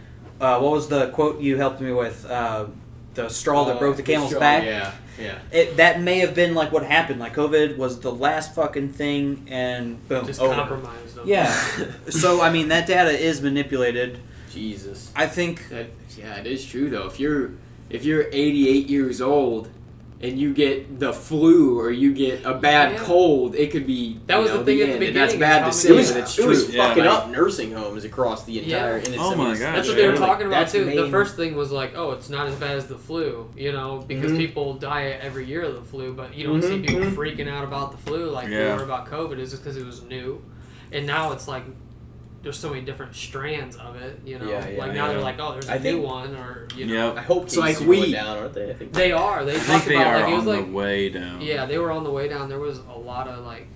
[0.41, 2.27] uh, what was the quote you helped me with?
[2.29, 2.67] Uh,
[3.15, 4.65] the straw that Uh, broke the camel's straw, back.
[4.65, 5.35] Yeah, yeah.
[5.51, 7.19] It, that may have been like what happened.
[7.21, 10.55] Like COVID was the last fucking thing, and boom, just over.
[10.55, 11.25] compromised them.
[11.27, 11.53] Yeah.
[12.09, 14.19] so I mean, that data is manipulated.
[14.53, 15.11] Jesus.
[15.17, 15.87] I think That,
[16.17, 17.07] yeah, it is true though.
[17.07, 17.51] If you're
[17.91, 19.69] if you're 88 years old
[20.23, 22.99] and you get the flu or you get a bad Yeah.
[23.05, 25.33] cold, it could be That you was know, the thing at the end, and that's
[25.33, 26.75] beginning, bad to is say, It was, but it's it was true.
[26.75, 28.71] Yeah, fucking like- up nursing homes across the entire.
[28.91, 28.95] Yeah.
[28.97, 30.85] and it's- Oh my mean, gosh, That's what they were talking about that's too.
[30.85, 34.05] The first thing was like, oh, it's not as bad as the flu, you know,
[34.07, 34.37] because Mhm.
[34.37, 37.15] people die every year of the flu, but you don't see Mhm, people mhm.
[37.15, 38.73] freaking out about the flu like Yeah.
[38.73, 39.39] we were about COVID.
[39.39, 40.43] Is just because it was new,
[40.93, 41.65] and now it's like
[42.43, 44.49] there's so many different strands of it, you know.
[44.49, 46.87] Yeah, yeah, like now they're like, oh, there's a I new think- one, or you
[46.87, 47.17] know, Yep.
[47.19, 48.71] I hope It's like cases are going down, aren't they?
[48.71, 48.93] I think.
[48.93, 49.45] they are.
[49.45, 51.41] They I think they about are like it was on like the way down.
[51.43, 52.49] yeah, they were on the way down.
[52.49, 53.67] There was a lot of like,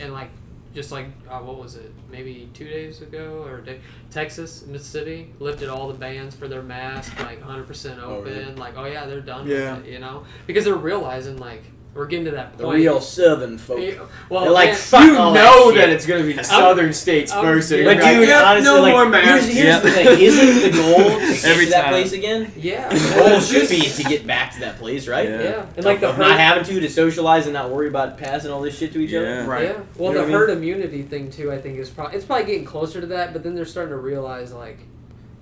[0.00, 0.30] and like
[0.74, 1.92] just like uh, what was it?
[2.10, 6.62] Maybe two days ago or a day, Texas, Mississippi lifted all the bans for their
[6.62, 8.32] mask, like 100 percent Oh, open.
[8.32, 8.54] really?
[8.56, 9.76] Like, oh yeah, they're done Yeah.
[9.78, 11.62] with it, you know, because they're realizing like
[11.92, 12.58] we're getting to that point.
[12.58, 13.80] the real Southern folk.
[13.80, 13.94] Yeah,
[14.28, 16.44] well, They're like, man, fuck You all know that, that, it's going to be the
[16.44, 17.72] southern states I'm- first.
[17.72, 17.94] and yeah.
[17.94, 19.46] But like, dude, "Yep, honestly, no like, more here's, masks.
[19.46, 19.82] here's Yep.
[19.82, 22.52] the thing: isn't the goal to get Every to that place again?
[22.56, 25.28] yeah, The goal should be to get back to that place, right?
[25.28, 25.42] Yeah.
[25.42, 28.50] yeah, and like the herd, not having to to socialize and not worry about passing
[28.52, 29.20] all this shit to each Yeah.
[29.20, 29.44] other.
[29.50, 29.64] Right.
[29.64, 29.80] Yeah.
[29.96, 32.24] Well, You know the what I herd immunity thing too, I think is probably it's
[32.24, 34.78] probably getting closer to that, but then they're starting to realize like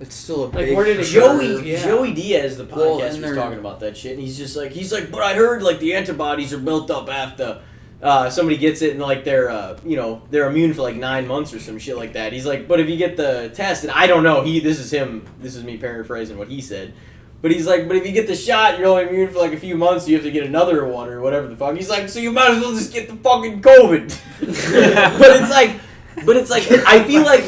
[0.01, 0.77] it's still a Like, big.
[0.77, 1.73] where did it Joey?
[1.73, 1.83] Yeah.
[1.85, 4.93] Joey Diaz, the podcast, Well, was talking about that shit, and he's just like, he's
[4.93, 7.61] like, but I heard like the antibodies are built up after
[8.01, 11.27] uh, somebody gets it, and like they're, uh, you know, they're immune for like nine
[11.27, 12.33] months or some shit like that.
[12.33, 14.93] He's like, but if you get the test, and I don't know, he, this is
[14.93, 16.95] him, this is me paraphrasing what he said.
[17.41, 19.57] But he's like, but if you get the shot, you're only immune for like a
[19.61, 20.09] few months.
[20.09, 21.77] You have to get another one or whatever the fuck.
[21.77, 24.09] He's like, so you might as well just get the fucking COVID.
[25.19, 25.79] but it's like,
[26.25, 27.45] but it's like, I feel like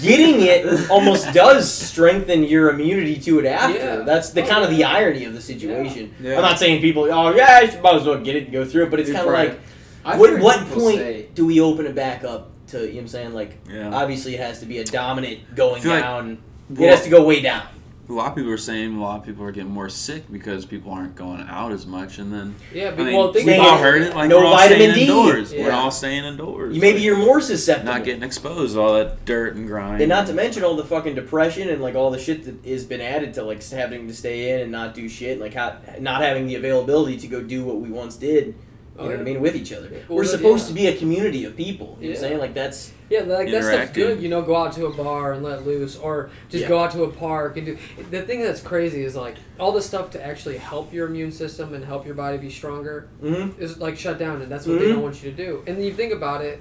[0.00, 3.78] getting it almost does strengthen your immunity to it after.
[3.78, 3.96] Yeah.
[3.98, 6.14] That's the Oh, kind of the irony of the situation.
[6.20, 6.36] Yeah.
[6.36, 8.84] I'm not saying people, oh yeah, you might as well get it and go through
[8.84, 9.60] it, but it's kind of like,
[10.04, 12.78] I've what, what point say- do we open it back up to?
[12.80, 13.34] You know what I'm saying?
[13.34, 13.94] Like, Yeah.
[13.94, 16.38] obviously it has to be a dominant going feel like- down.
[16.78, 17.66] it has to go way down.
[18.08, 20.66] A lot of people are saying a lot of people are getting more sick because
[20.66, 23.68] people aren't going out as much, and then yeah, I mean, well, think we've all
[23.68, 24.08] about heard it.
[24.08, 24.14] it.
[24.14, 25.00] Like No we're all vitamin staying D.
[25.12, 25.52] indoors.
[25.52, 26.76] We're all staying indoors.
[26.78, 27.92] Maybe Like, you're more susceptible.
[27.92, 30.00] not getting exposed to all that dirt and grime.
[30.00, 32.84] And not to mention all the fucking depression and like all the shit that has
[32.84, 35.76] been added to like having to stay in and not do shit, and, like how,
[36.00, 38.54] not having the availability to go do what we once did.
[38.96, 39.40] You Oh, know what I mean?
[39.40, 40.30] With each other, Well, we're yeah.
[40.30, 41.98] supposed to be a community of people.
[42.00, 42.38] You know what I'm saying?
[42.38, 44.22] Like that's Yeah, like that stuff's good.
[44.22, 46.68] You know, go out to a bar and let loose, or just Yeah.
[46.68, 47.78] go out to a park and do.
[48.12, 51.74] The thing that's crazy is like all the stuff to actually help your immune system
[51.74, 53.60] and help your body be stronger mm-hmm.
[53.60, 54.92] is like shut down, and that's what they Mhm.
[54.92, 55.62] don't want you to do.
[55.66, 56.60] And then you think about it,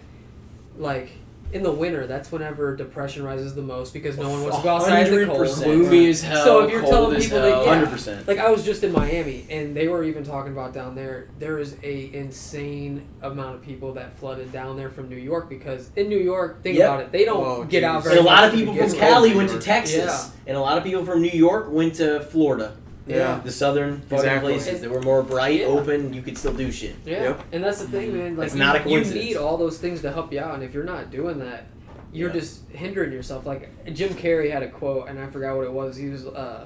[0.78, 1.12] like
[1.54, 4.70] in the winter, that's whenever depression rises the most because no one wants to go
[4.70, 5.47] outside in the cold.
[5.56, 6.43] gloomy as hell.
[6.43, 7.64] So if you're telling as people that- hell.
[7.64, 7.70] yeah.
[7.76, 8.28] hundred percent.
[8.28, 11.28] Like I was just in Miami, and they were even talking about down there.
[11.39, 15.89] There is a insane amount of people that flooded down there from New York because
[15.95, 16.89] in New York, think Yep.
[16.89, 18.04] about it, they don't Oh, get out geez.
[18.06, 18.91] very And a lot much of people from.
[18.99, 20.30] Cali went to Texas, Yeah.
[20.47, 22.74] and a lot of people from New York went to Florida.
[23.06, 23.41] Yeah.
[23.43, 24.54] The southern fucking Exactly.
[24.54, 25.66] places that were more bright, Yeah.
[25.68, 26.95] open, you could still do shit.
[27.06, 27.41] Yeah, Yep.
[27.51, 28.38] and that's the thing, man.
[28.38, 30.64] Like It's you, not a you need all those things to help you out, and
[30.64, 31.66] if you're not doing that,
[32.14, 32.36] you're Yeah.
[32.36, 33.45] just hindering yourself.
[33.45, 35.97] Like Jim Carrey had a quote, and I forgot what it was.
[35.97, 36.66] He was, uh,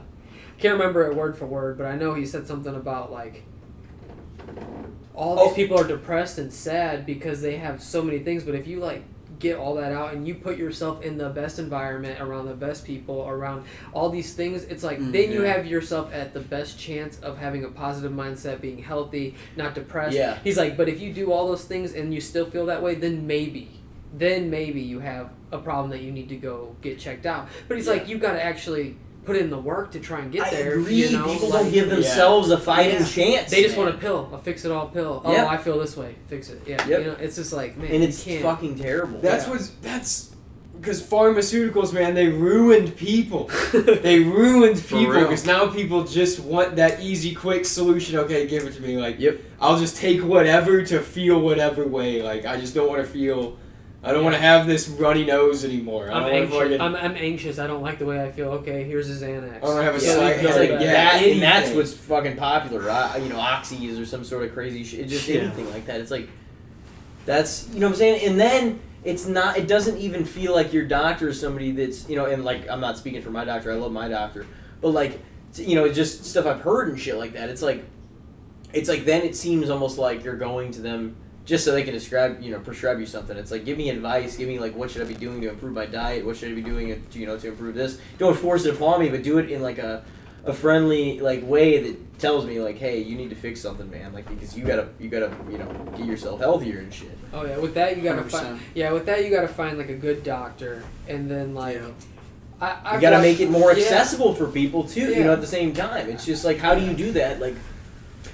[0.59, 3.43] can't remember it word for word, but I know he said something about like
[5.15, 5.55] all these Oh.
[5.55, 8.43] people are depressed and sad because they have so many things.
[8.43, 9.03] But if you like
[9.39, 12.83] get all that out and you put yourself in the best environment around the best
[12.85, 13.63] people around
[13.93, 17.37] all these things it's like Mm, then you have yourself at the best chance of
[17.37, 20.39] having a positive mindset being healthy not depressed Yeah.
[20.43, 22.95] he's like but if you do all those things and you still feel that way
[22.95, 23.69] then maybe
[24.13, 27.77] then maybe you have a problem that you need to go get checked out but
[27.77, 27.93] he's Yeah.
[27.93, 28.95] like you got to actually
[29.27, 30.95] put in the work to try and get I there agree.
[30.95, 33.05] you know People like, don't give themselves a fighting Yeah.
[33.05, 33.51] chance.
[33.51, 33.85] they just man.
[33.87, 35.47] want a pill a fix it all pill oh Yep.
[35.49, 36.99] i feel this way fix it yeah Yep.
[37.01, 38.41] you know it's just like man and it's can't.
[38.41, 39.19] fucking terrible.
[39.19, 39.51] That's Yeah.
[39.51, 40.31] what's that's
[40.79, 43.49] because pharmaceuticals, man, they ruined people.
[43.73, 48.15] they ruined people because now people just want that easy, quick solution.
[48.19, 48.95] Okay, give it to me.
[48.95, 49.39] Like, Yep.
[49.59, 52.21] I'll just take whatever to feel whatever way.
[52.21, 53.57] Like, I just don't want to feel.
[54.07, 56.09] I don't want to have this runny nose anymore.
[56.09, 56.57] I'm don't want to anxious.
[56.57, 56.81] fucking.
[56.81, 57.59] I'm, I'm anxious.
[57.59, 58.49] I don't like the way I feel.
[58.51, 59.57] Okay, here's a Xanax.
[59.57, 63.21] I don't have a Yeah, it's like that, and that's what's fucking popular, right?
[63.21, 65.07] You know, oxys or some sort of crazy shit.
[65.09, 65.41] Just Yeah.
[65.41, 65.99] anything like that.
[65.99, 66.29] It's like
[67.25, 68.25] that's you know what I'm saying.
[68.25, 69.57] And then it's not.
[69.57, 72.25] It doesn't even feel like your doctor is somebody that's you know.
[72.25, 73.71] And like I'm not speaking for my doctor.
[73.71, 74.45] I love my doctor,
[74.79, 75.19] but like
[75.55, 77.49] you know, it's just stuff I've heard and shit like that.
[77.49, 77.83] It's like
[78.73, 81.15] it's like then it seems almost like you're going to them
[81.47, 83.35] just so they can describe you know prescribe you something.
[83.35, 85.73] It's like give me advice, give me like what should I be doing to improve
[85.73, 87.97] my diet, what should I be doing to, you know to improve this.
[88.19, 90.03] Don't force it upon me, but do it in like a
[90.45, 94.13] a friendly like way that tells me like hey you need to fix something man
[94.13, 95.67] like because you gotta you gotta you know
[95.97, 97.17] get yourself healthier and shit.
[97.33, 98.29] Oh yeah, with that you gotta 100%.
[98.31, 98.59] find.
[98.75, 101.87] Yeah, with that you gotta find like a good doctor, and then like Yeah.
[102.59, 103.83] I You I've gotta watched- make it more yeah.
[103.83, 105.13] accessible for people too.
[105.13, 107.55] You know at the same time it's just like how do you do that like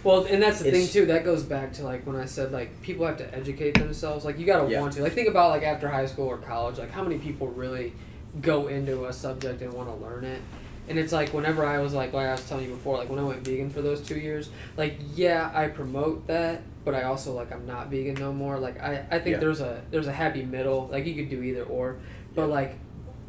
[0.03, 1.05] Well, and that's the thing too.
[1.05, 4.25] That goes back to like when I said like people have to educate themselves.
[4.25, 4.81] Like you gotta Yeah.
[4.81, 5.01] want to.
[5.03, 6.77] Like think about like after high school or college.
[6.77, 7.93] Like how many people really
[8.41, 10.41] go into a subject and want to learn it.
[10.89, 13.19] And it's like whenever I was like, like I was telling you before, like when
[13.19, 17.31] I went vegan for those two years, like yeah, I promote that, but I also
[17.33, 18.59] like I'm not vegan no more.
[18.59, 19.39] Like I, I think Yeah.
[19.39, 20.89] there's a there's a happy middle.
[20.91, 21.95] Like you could do either or,
[22.35, 22.53] but Yeah.
[22.53, 22.75] like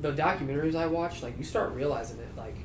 [0.01, 2.37] the documentaries I watch, like you start realizing it.
[2.37, 2.57] Like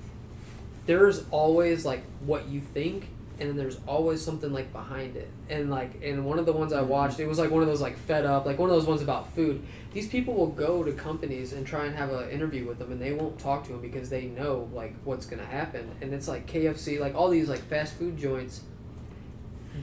[0.87, 3.09] there's always like what you think
[3.39, 5.29] and then there's always something like behind it.
[5.49, 6.89] And like in one of the ones i mm-hmm.
[6.89, 9.01] watched it was like one of those like fed up like one of those ones
[9.01, 9.63] about food.
[9.93, 13.01] These people will go to companies and try and have an interview with them and
[13.01, 15.91] they won't talk to them because they know like what's to happen.
[16.01, 18.61] And it's like kfc like all these like fast food joints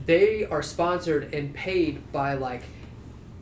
[0.05, 2.63] they are sponsored and paid by like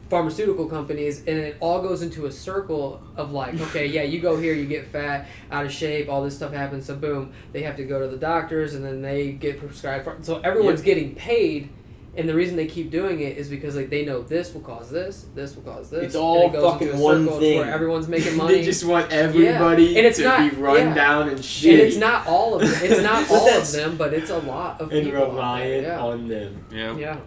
[0.09, 4.37] pharmaceutical companies and it all goes into a circle of like okay yeah you go
[4.37, 7.75] here you get fat out of shape all this stuff happens so boom they have
[7.75, 11.69] to go to the doctors and then they get prescribed ph- so everyone's getting paid
[12.17, 14.91] and the reason they keep doing it is because like they know this will cause
[14.91, 17.39] this this will cause this It's and all it goes fucking into a one circle
[17.39, 17.59] thing.
[17.59, 20.93] where everyone's making money They just want everybody And it's to not- be run yeah.
[20.93, 24.13] down and shit and it's not all of them it's not all of them but
[24.13, 25.99] it's a lot of and people out there, reliant yeah.
[25.99, 26.65] on them.
[26.71, 26.95] Yeah.
[26.95, 27.17] yeah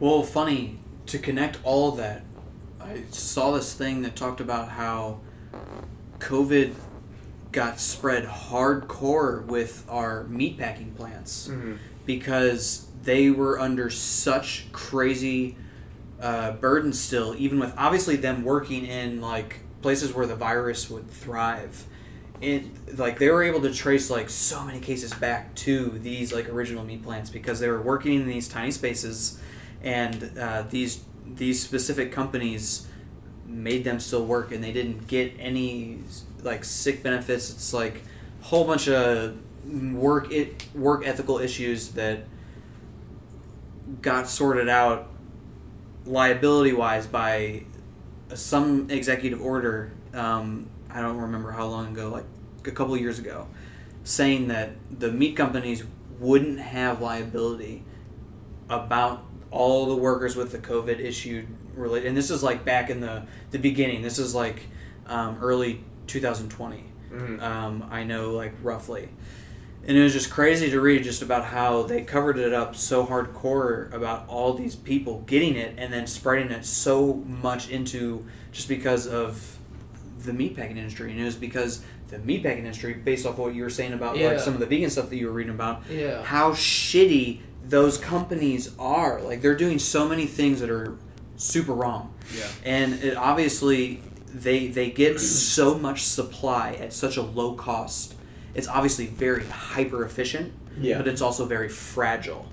[0.00, 2.24] Well, funny to connect all that.
[2.80, 5.20] I saw this thing that talked about how
[6.18, 6.74] COVID
[7.52, 11.48] got spread hardcore with our meatpacking plants
[12.04, 15.56] because they were under such crazy
[16.20, 21.10] uh, burden still, even with obviously them working in like places where the virus would
[21.10, 21.84] thrive.
[22.42, 26.48] And like they were able to trace like so many cases back to these like
[26.48, 29.40] original meat plants because they were working in these tiny spaces,
[29.86, 32.86] and uh, these these specific companies
[33.46, 36.00] made them still work, and they didn't get any
[36.42, 37.50] like sick benefits.
[37.50, 38.02] It's like
[38.42, 42.24] a whole bunch of work it work ethical issues that
[44.02, 45.08] got sorted out
[46.04, 47.62] liability wise by
[48.34, 49.92] some executive order.
[50.12, 52.24] Um, I don't remember how long ago, like
[52.64, 53.46] a couple years ago,
[54.02, 55.84] saying that the meat companies
[56.18, 57.84] wouldn't have liability
[58.68, 59.25] about
[59.56, 62.08] all the workers with the COVID issue related.
[62.08, 64.02] And this is like back in the the beginning.
[64.02, 64.62] This is like
[65.06, 66.84] um, early 2020.
[67.40, 69.08] Um, I know like roughly.
[69.88, 73.06] And it was just crazy to read just about how they covered it up so
[73.06, 78.68] hardcore about all these people getting it and then spreading it so much into just
[78.68, 79.58] because of
[80.18, 81.12] the meatpacking industry.
[81.12, 84.30] And it was because the meatpacking industry, based off what you were saying about Yeah.
[84.30, 87.98] like some of the vegan stuff that you were reading about, yeah how shitty those
[87.98, 89.20] companies are.
[89.20, 90.96] Like they're doing so many things that are
[91.36, 92.14] super wrong.
[92.36, 92.48] Yeah.
[92.64, 94.02] And it obviously
[94.32, 98.14] they they get so much supply at such a low cost
[98.56, 100.96] it's obviously very hyper efficient, Yeah.
[100.96, 102.46] but it's also very fragile.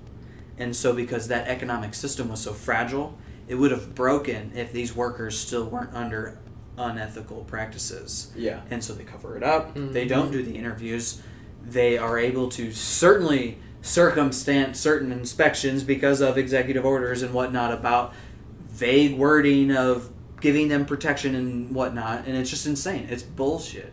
[0.58, 4.94] And so, because that economic system was so fragile, it would have broken if these
[4.94, 6.38] workers still weren't under
[6.76, 8.30] unethical practices.
[8.36, 8.60] Yeah.
[8.70, 9.74] And so they cover it up.
[9.74, 9.92] Mm-hmm.
[9.92, 11.22] They don't do the interviews.
[11.64, 18.14] They are able to certainly circumstance certain inspections because of executive orders and whatnot about
[18.68, 20.10] vague wording of
[20.40, 22.26] giving them protection and whatnot.
[22.26, 23.06] And it's just insane.
[23.10, 23.92] It's bullshit.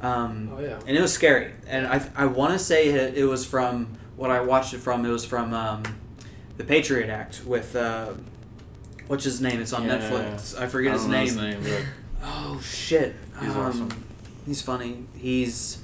[0.00, 0.78] Um, Oh, yeah.
[0.86, 1.50] And it was scary.
[1.66, 5.04] And I, I want to say it, it was from what I watched it from.
[5.04, 5.82] It was from um,
[6.56, 7.74] the Patriot Act with.
[7.76, 8.12] Uh,
[9.06, 9.60] What's his name?
[9.60, 9.98] It's on Yeah.
[9.98, 10.58] Netflix.
[10.58, 11.26] I forget I his name.
[11.26, 11.62] his name,
[12.22, 13.14] Oh shit.
[13.38, 14.04] He's Um, awesome.
[14.46, 15.04] He's funny.
[15.14, 15.82] He's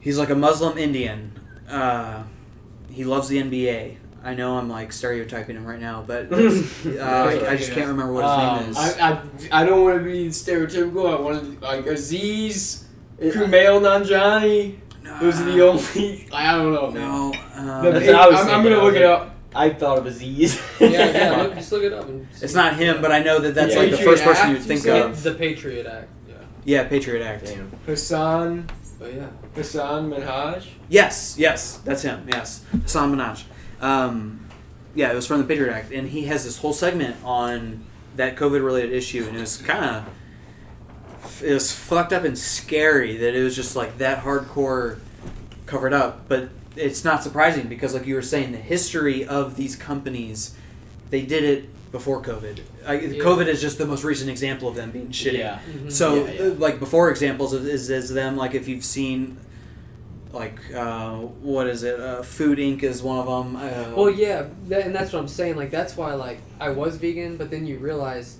[0.00, 1.30] he's like a Muslim Indian.
[1.68, 2.22] Uh,
[2.90, 3.96] he loves the NBA.
[4.22, 8.12] I know I'm like stereotyping him right now, but uh, I, I just can't remember
[8.12, 8.76] what his Um, name is.
[8.98, 11.14] I, I, I don't want to be stereotypical.
[11.16, 12.84] I want to like Aziz,
[13.20, 14.78] Kumail Nanjiani.
[15.20, 16.28] Those are the only.
[16.32, 16.90] I don't know.
[16.90, 16.94] man.
[16.94, 17.32] no.
[17.32, 19.30] The Um, That's pa- what I was I'm, I'm gonna I look it like- up.
[19.56, 20.60] I thought of Aziz.
[20.80, 21.36] Yeah, yeah.
[21.42, 22.08] Look, just look it up.
[22.08, 23.82] And it's not him, but I know that that's Yeah.
[23.82, 25.22] like the Patriot first person you'd you think of.
[25.22, 26.08] the Patriot Act.
[26.28, 26.34] Yeah.
[26.64, 27.44] Yeah, Patriot Act.
[27.46, 27.70] Damn.
[27.86, 28.66] Hassan,
[28.98, 29.28] But yeah.
[29.54, 30.64] Hassan Minhaj.
[30.88, 32.26] Yes, yes, that's him.
[32.28, 33.44] Yes, Hassan Minhaj.
[33.80, 34.46] Um,
[34.94, 37.84] yeah, it was from the Patriot Act, and he has this whole segment on
[38.16, 43.34] that COVID-related issue, and it was kind of it was fucked up and scary that
[43.34, 44.98] it was just like that hardcore
[45.66, 46.28] covered up.
[46.28, 50.54] But it's not surprising because, like you were saying, the history of these companies,
[51.10, 52.60] they did it before COVID.
[52.86, 55.38] I, COVID is just the most recent example of them being shitty.
[55.38, 55.60] Yeah.
[55.88, 56.54] So, Yeah, yeah.
[56.58, 59.38] like before examples is, is, is them like if you've seen,
[60.34, 61.98] like uh, what is it?
[62.00, 62.82] Uh, Food Inc.
[62.82, 63.56] is one of them.
[63.56, 65.56] Uh, Well, yeah, that, and that's what I'm saying.
[65.56, 68.38] Like, that's why, like, I was vegan, but then you realize,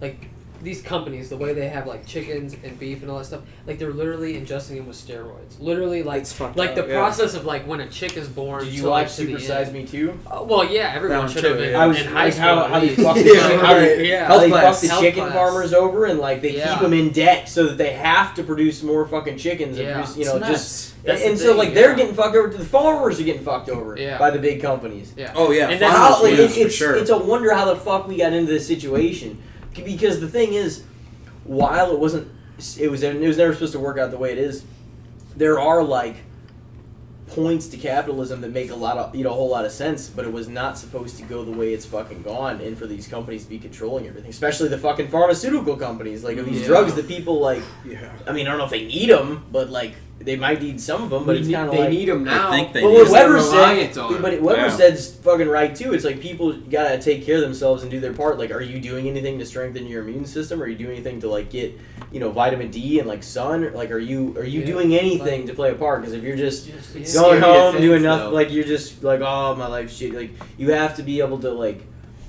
[0.00, 0.28] like,
[0.62, 3.78] these companies, the way they have like chickens and beef and all that stuff, like
[3.78, 5.58] they're literally ingesting them with steroids.
[5.60, 6.98] Literally, like, It's fucked like up, the yeah.
[6.98, 8.64] process of like when a chick is born.
[8.64, 9.76] Did you like, watch Super Size end.
[9.76, 10.18] Me Too?
[10.26, 11.80] Uh, well, yeah, everyone should have been yeah.
[11.82, 12.44] I was in high like school.
[12.44, 13.00] how, at how they least.
[13.02, 14.06] fuck the Yeah, chicken, how they, right.
[14.06, 14.26] Yeah.
[14.26, 14.80] how they Health fuck class.
[14.82, 15.32] the chicken class.
[15.34, 16.72] farmers over and like they Yeah.
[16.74, 19.94] keep them in debt so that they have to produce more fucking chickens and Yeah.
[19.94, 20.50] produce, you It's know nuts.
[20.52, 22.48] just That's and, the so thing, like they're getting fucked over.
[22.48, 24.18] The farmers are getting fucked over Yeah.
[24.18, 25.12] by the big companies.
[25.16, 25.32] Yeah.
[25.34, 26.94] Oh yeah, And that's How, like, it's, for it's, sure.
[26.94, 29.38] it's a wonder how the fuck we got into this situation.
[29.74, 30.84] Because the thing is,
[31.44, 32.28] while it wasn't,
[32.78, 34.64] it was it was never supposed to work out the way it is.
[35.36, 36.16] There are like
[37.28, 40.08] points to capitalism that make a lot of you know a whole lot of sense,
[40.08, 43.08] but it was not supposed to go the way it's fucking gone, and for these
[43.08, 46.66] companies to be controlling everything, especially the fucking pharmaceutical companies, like of these Yeah.
[46.66, 47.62] drugs that people like.
[47.86, 48.12] yeah.
[48.26, 49.94] I mean, I don't know if they need them, but like
[50.24, 52.08] they might need some of them, but We it's need- kind of they like need
[52.08, 52.48] them now.
[52.48, 54.68] I think they but need what Weber said, on but Weber Yeah.
[54.76, 55.92] said's fucking right too.
[55.92, 58.38] It's like people gotta take care of themselves and do their part.
[58.38, 60.62] Like, are you doing anything to strengthen your immune system?
[60.62, 61.78] Are you doing anything to like get,
[62.10, 63.72] you know, vitamin D and like sun?
[63.74, 64.66] Like, are you are you Yeah.
[64.66, 66.00] doing anything to play a part?
[66.00, 68.34] Because if you're just Just, going home think, doing nothing, though.
[68.34, 70.14] like you're just like, oh my life shit.
[70.14, 71.82] Like you have to be able to like,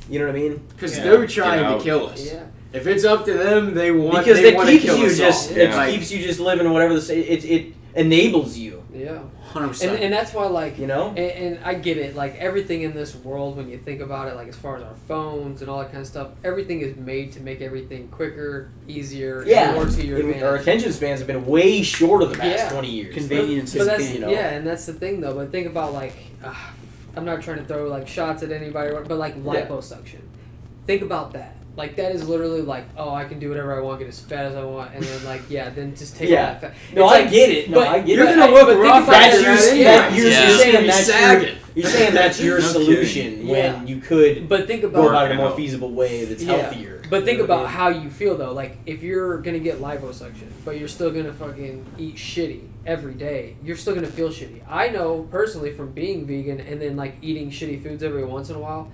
[0.09, 0.61] you know what I mean?
[0.75, 1.03] Because Yeah.
[1.03, 2.25] they're trying to kill us.
[2.33, 2.43] Yeah.
[2.73, 4.17] If it's up to them, they want.
[4.25, 5.57] Because they that want keeps to kill you us just all.
[5.57, 5.89] it Yeah.
[5.91, 8.83] Keeps you just living whatever the sa- it it enables you.
[8.93, 9.19] Yeah.
[9.43, 10.01] Hundred And, percent.
[10.03, 11.09] and that's why, like, You know?
[11.09, 12.15] And, and I get it.
[12.15, 14.95] Like everything in this world, when you think about it, like as far as our
[15.07, 19.43] phones and all that kind of stuff, everything is made to make everything quicker, easier,
[19.45, 20.43] Yeah, more to your And advantage.
[20.43, 22.69] our attention spans have been way short of the past Yeah.
[22.69, 23.13] twenty years.
[23.15, 24.29] Convenience But is you know.
[24.29, 25.35] yeah, and that's the thing though.
[25.35, 26.13] But think about like,
[26.43, 26.53] uh,
[27.15, 29.65] I'm not trying to throw like shots at anybody, but like Yeah.
[29.67, 30.21] liposuction.
[30.87, 31.55] Think about that.
[31.75, 34.45] Like that is literally like, oh, I can do whatever I want, get as fat
[34.45, 36.39] as I want, and then like, yeah, then just take Yeah.
[36.39, 36.73] all that fat.
[36.93, 37.69] No, It's I like- get it.
[37.69, 38.15] No, but I get it.
[38.17, 40.47] you're gonna I- look but think rough about That's your, after that that, you're, Yeah.
[40.49, 41.55] you're saying that's your, sagging.
[41.73, 43.73] you're saying that's your No solution Yeah.
[43.77, 45.55] when you could But think go about about a more out.
[45.57, 46.57] feasible way that's Yeah.
[46.57, 47.01] healthier.
[47.09, 48.53] But think You know about I how you feel though.
[48.53, 53.55] Like if you're gonna get liposuction, but you're still gonna fucking eat shitty every day,
[53.63, 54.61] you're still gonna feel shitty.
[54.69, 58.55] I know personally from being vegan and then like eating shitty foods every once in
[58.55, 58.89] a while.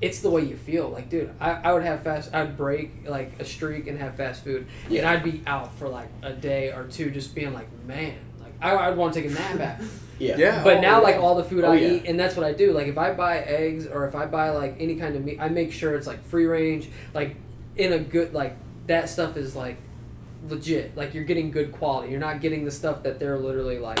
[0.00, 0.88] It's the way you feel.
[0.88, 2.34] Like, dude, I, I would have fast.
[2.34, 6.08] I'd break like a streak and have fast food, and I'd be out for like
[6.22, 9.34] a day or two, just being like, man, like I, I'd want to take a
[9.34, 9.84] nap after.
[10.18, 10.36] Yeah.
[10.36, 10.62] Yeah.
[10.62, 11.88] But Oh, now, like all the food Oh, I yeah.
[11.94, 12.72] eat, and that's what I do.
[12.72, 15.48] Like if I buy eggs or if I buy like any kind of meat, I
[15.48, 17.34] make sure it's like free range, like
[17.76, 18.56] in a good like
[18.86, 19.78] that stuff is like
[20.48, 20.96] legit.
[20.96, 22.10] Like you're getting good quality.
[22.12, 23.98] You're not getting the stuff that they're literally like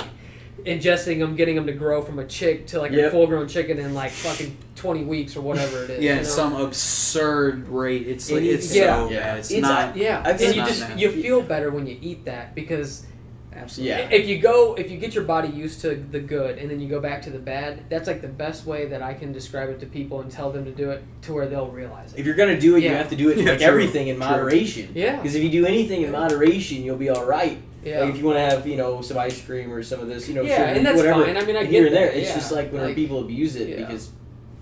[0.64, 3.78] ingesting them, getting them to grow from a chick to like a full grown chicken
[3.78, 6.02] in like fucking twenty weeks or whatever it is.
[6.04, 6.22] yeah, you know?
[6.24, 8.06] some absurd rate.
[8.08, 8.96] It's like And it's yeah.
[9.04, 9.20] so Yeah.
[9.20, 9.38] bad.
[9.38, 9.96] It's, It's not.
[9.96, 11.00] yeah, I and you just bad.
[11.00, 13.06] you feel better when you eat that because
[13.54, 13.90] Absolutely.
[13.90, 14.08] Yeah.
[14.10, 16.88] if you go if you get your body used to the good and then you
[16.88, 19.78] go back to the bad that's like the best way that i can describe it
[19.80, 22.18] to people and tell them to do it to where they'll realize it.
[22.20, 23.66] If you're gonna do it, you have to do it Yeah, like true.
[23.68, 24.24] everything in True.
[24.24, 24.92] moderation.
[24.94, 25.16] Yeah.
[25.16, 27.58] Because if you do anything in moderation, you'll be all right.
[27.84, 28.00] Yeah.
[28.00, 30.28] Like if you want to have, you know, some ice cream or some of this,
[30.28, 31.36] you know, Yeah, sugar, and that's whatever, fine.
[31.36, 32.10] I mean, I get here and that, there.
[32.12, 32.34] It's yeah.
[32.36, 33.76] just like when Like- people abuse it Yeah.
[33.86, 34.10] because,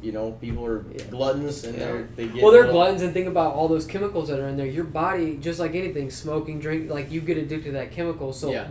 [0.02, 0.78] you know, people are
[1.10, 2.42] gluttons and they're they get.
[2.42, 4.66] Well, they're little- gluttons and think about all those chemicals that are in there.
[4.66, 8.32] Your body, just like anything, smoking, drink, like you get addicted to that chemical.
[8.32, 8.70] So that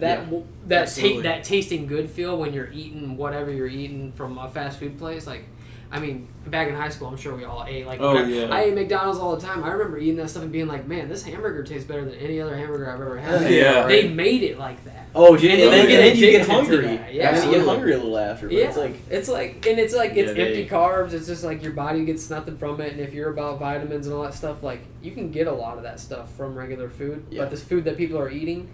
[0.68, 4.80] that ta- that tasting good feel when you're eating whatever you're eating from a fast
[4.80, 5.43] food place, like.
[5.91, 7.99] I mean, back in high school, I'm sure we all ate like.
[7.99, 8.53] Oh, yeah.
[8.53, 9.63] I ate McDonald's all the time.
[9.63, 12.39] I remember eating that stuff and being like, "Man, this hamburger tastes better than any
[12.39, 13.87] other hamburger I've ever had." Yeah.
[13.87, 15.07] They made it like that.
[15.15, 16.85] Oh, dude, and, And then, you get and then you get hungry.
[17.11, 17.29] Yeah.
[17.29, 18.47] and then you get hungry a little after.
[18.47, 21.13] But Yeah, it's like it's like, and it's like it's Yeah, they- empty carbs.
[21.13, 22.91] It's just like your body gets nothing from it.
[22.91, 25.77] And if you're about vitamins and all that stuff, like you can get a lot
[25.77, 27.25] of that stuff from regular food.
[27.31, 27.41] Yeah.
[27.41, 28.69] But this food that people are eating,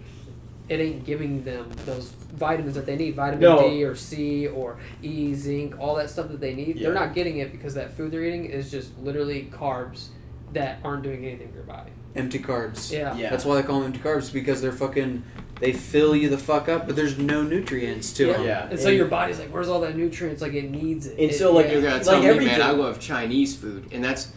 [0.68, 3.68] it ain't giving them those vitamins that they need, vitamin No.
[3.70, 6.76] D or C or E, zinc, all that stuff that they need.
[6.76, 6.84] Yeah.
[6.90, 10.08] They're not getting it because that food they're eating is just literally carbs
[10.52, 11.90] that aren't doing anything for your body.
[12.14, 12.90] Empty carbs.
[12.90, 13.14] Yeah.
[13.16, 13.30] Yeah.
[13.30, 15.22] That's why they call them empty carbs because they're fucking.
[15.60, 18.32] They fill you the fuck up, but there's no nutrients to Yeah.
[18.34, 18.44] them.
[18.44, 18.68] Yeah.
[18.70, 20.42] And so And- your body's like, where's all that nutrients?
[20.42, 21.18] Like it needs it.
[21.18, 21.72] And so, like, yeah.
[21.72, 22.58] You're gonna Like tell me, everything.
[22.58, 24.32] man, I love Chinese food, and that's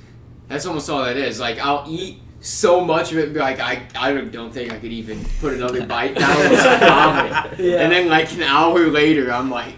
[0.48, 1.40] that's almost all that is.
[1.40, 4.78] Like I'll eat so much of it, be like I I don't- don't think I
[4.80, 7.66] could even put another bite down without vomiting.
[7.66, 7.78] Yeah.
[7.82, 9.76] And then like an hour later, I'm like,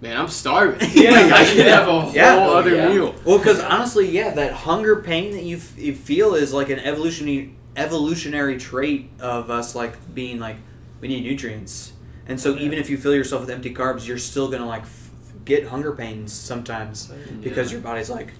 [0.00, 0.88] man, I'm starving.
[0.94, 1.76] Yeah, like, I could yeah.
[1.78, 2.36] have a whole Yeah.
[2.38, 2.88] other Yeah.
[2.88, 3.14] meal.
[3.24, 6.78] Well, because honestly, yeah, that hunger pain that you, f- you feel is like an
[6.80, 10.56] evolutionary evolutionary trait of us, like being like
[11.00, 11.92] we need nutrients,
[12.26, 15.10] and so even if you fill yourself with empty carbs, you're still gonna like f-
[15.44, 17.12] get hunger pains sometimes
[17.42, 18.32] because your body's like,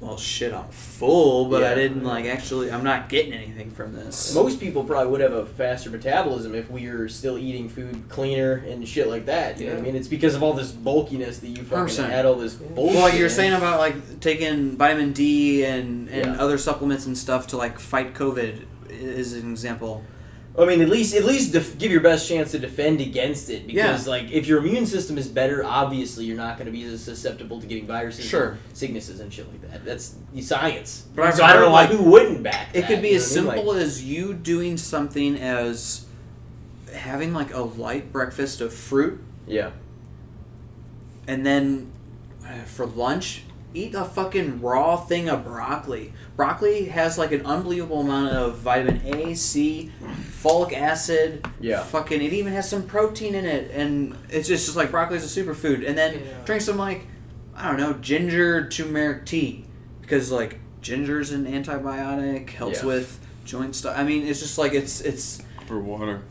[0.00, 4.34] well, shit, I'm full, but I didn't like actually, I'm not getting anything from this.
[4.34, 8.56] most people probably would have a faster metabolism if we were still eating food cleaner
[8.68, 9.58] and shit like that.
[9.58, 9.96] You know what I mean?
[9.96, 12.10] It's because of all this bulkiness that you fucking 100%.
[12.10, 12.94] had all this bullshit.
[12.94, 16.42] Well, like you're saying about like taking vitamin D and, and Yeah.
[16.42, 20.04] other supplements and stuff to like fight COVID is an example.
[20.58, 23.66] I mean, at least at least def- give your best chance to defend against it
[23.66, 24.10] because, Yeah.
[24.10, 27.60] like, if your immune system is better, obviously you're not going to be as susceptible
[27.60, 28.50] to getting viruses, Sure.
[28.52, 29.84] and sicknesses, and shit like that.
[29.84, 31.04] That's science.
[31.14, 32.68] But so I've don't know why like, who wouldn't back.
[32.72, 33.64] It that, could be as know what I mean?
[33.66, 36.06] simple as you doing something as
[36.94, 39.70] having like a light breakfast of fruit yeah,
[41.28, 41.90] and then
[42.46, 43.42] uh, for lunch
[43.76, 46.12] eat a fucking raw thing of broccoli.
[46.36, 49.92] Broccoli has like an unbelievable amount of vitamin A, C,
[50.42, 51.46] folic acid.
[51.60, 51.82] Yeah.
[51.82, 55.36] Fucking it even has some protein in it and it's just, just like broccoli is
[55.36, 55.86] a superfood.
[55.86, 56.44] And then Yeah.
[56.44, 57.06] drink some like
[57.54, 59.64] I don't know, ginger turmeric tea
[60.00, 62.86] because like ginger's an antibiotic, helps Yeah.
[62.86, 63.94] with joint stuff.
[63.96, 66.22] I mean, it's just like it's it's for water.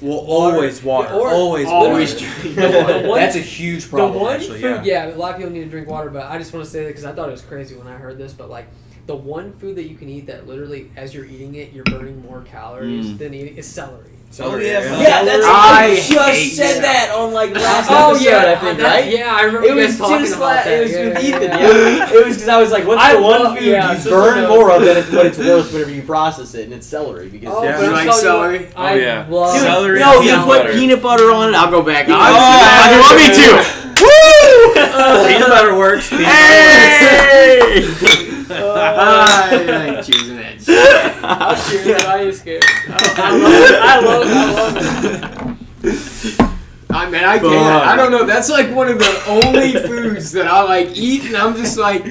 [0.00, 2.26] Well always water, or- always Always water.
[2.42, 4.12] drink The one- That's a huge problem.
[4.12, 5.08] the one actually, food, yeah.
[5.08, 5.14] yeah.
[5.14, 6.88] a lot of people need to drink water, but I just want to say that
[6.88, 8.32] because I thought it was crazy when I heard this.
[8.32, 8.68] But like,
[9.06, 12.20] the one food that you can eat that literally, as you're eating it, you're burning
[12.22, 13.18] more calories Mm.
[13.18, 14.10] than eating is celery.
[14.30, 14.80] Celery, oh, yeah.
[14.84, 15.00] yeah.
[15.00, 15.24] yeah.
[15.24, 17.08] That's I I just hate said that.
[17.08, 18.24] that on like last oh episode.
[18.30, 19.06] yeah, I think that- right.
[19.12, 20.72] Yeah, I remember It you was guys talking just about like that.
[20.72, 21.42] it was yeah, with yeah, Ethan.
[21.42, 21.58] yeah.
[21.58, 22.12] Yeah.
[22.12, 24.36] it was because I was like, "What's I the one love- food yeah, you burn
[24.42, 24.48] knows.
[24.48, 27.52] more of than it's what it's worth whenever you process it?" And it's celery because
[27.52, 27.76] Oh, Yeah.
[27.78, 28.58] but You like celery?
[28.66, 29.26] what, I Oh, yeah.
[29.28, 30.72] love Dude, Celery no, you put butter.
[30.74, 31.54] peanut butter on it.
[31.56, 32.06] I'll go back.
[32.08, 33.64] Oh, I, you want me to?
[34.04, 34.74] Woo!
[35.26, 36.08] peanut butter works.
[36.10, 37.82] Hey!
[38.96, 41.24] I like choosing that shit.
[41.24, 42.04] I'll cheers it.
[42.06, 42.64] I ain't scared.
[42.88, 43.78] I love it.
[43.80, 44.32] I love it.
[44.32, 46.48] I love it.
[46.90, 47.86] I mean, I can't.
[47.86, 48.24] I don't know.
[48.24, 52.06] That's like one of the only foods that I like eat, and I'm just like,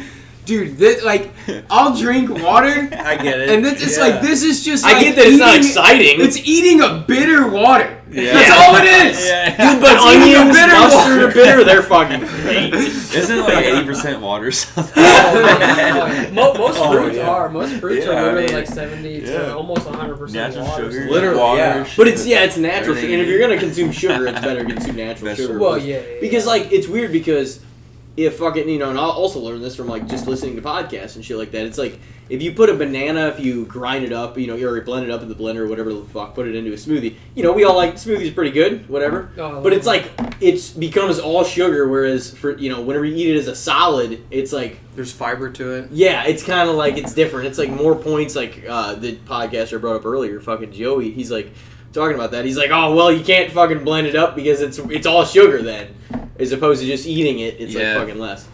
[0.47, 1.29] dude, this, like,
[1.69, 3.49] I'll drink water, I get it.
[3.49, 4.03] and this, it's Yeah.
[4.05, 4.83] like this is just.
[4.85, 6.19] I like get that it's not exciting.
[6.21, 7.93] It's eating a bitter water.
[8.09, 8.33] Yeah.
[8.33, 9.25] That's all it is.
[9.25, 9.49] Yeah.
[9.73, 11.27] Dude, but It's eating onions, bitter mustard, water.
[11.33, 12.73] bitter, they're fucking great.
[12.73, 14.47] Isn't it like eighty percent water?
[14.47, 14.93] or something?
[14.95, 16.23] Oh, yeah.
[16.23, 16.31] Yeah.
[16.31, 17.29] Mo- most Oh, fruits yeah.
[17.29, 17.49] are.
[17.49, 19.25] Most fruits Yeah, are I literally mean, like 70 yeah.
[19.25, 20.91] to almost 100% Natural water.
[20.91, 21.83] sugar, Literally, water, yeah.
[21.83, 21.93] sugar.
[21.97, 23.13] But it's yeah, it's natural Everything.
[23.13, 25.47] And if you you're gonna consume sugar, it's better to consume natural Vegetable.
[25.55, 25.59] sugar.
[25.59, 26.21] Well, yeah, yeah, yeah.
[26.21, 27.59] Because like it's weird because
[28.17, 31.15] if fucking you know, and I'll also learned this from like just listening to podcasts
[31.15, 31.65] and shit like that.
[31.65, 31.99] It's like
[32.29, 35.11] if you put a banana, if you grind it up, you know, or blend it
[35.11, 37.15] up in the blender or whatever the fuck, put it into a smoothie.
[37.35, 39.31] You know, we all like smoothies pretty good, whatever.
[39.37, 40.11] Oh, But it's like
[40.41, 44.21] it becomes all sugar, whereas for you know, whenever you eat it as a solid,
[44.31, 45.91] it's like There's fiber to it.
[45.91, 47.47] yeah, it's kind of like it's different.
[47.47, 48.35] It's like more points.
[48.35, 51.11] Like uh, the podcaster brought up earlier, fucking Joey.
[51.11, 51.51] He's like
[51.93, 52.45] talking about that.
[52.45, 55.61] He's like, oh well, you can't fucking blend it up because it's it's all sugar
[55.61, 55.95] then,
[56.39, 57.55] as opposed to just eating it.
[57.59, 57.95] It's Yeah.
[57.97, 58.47] like fucking less.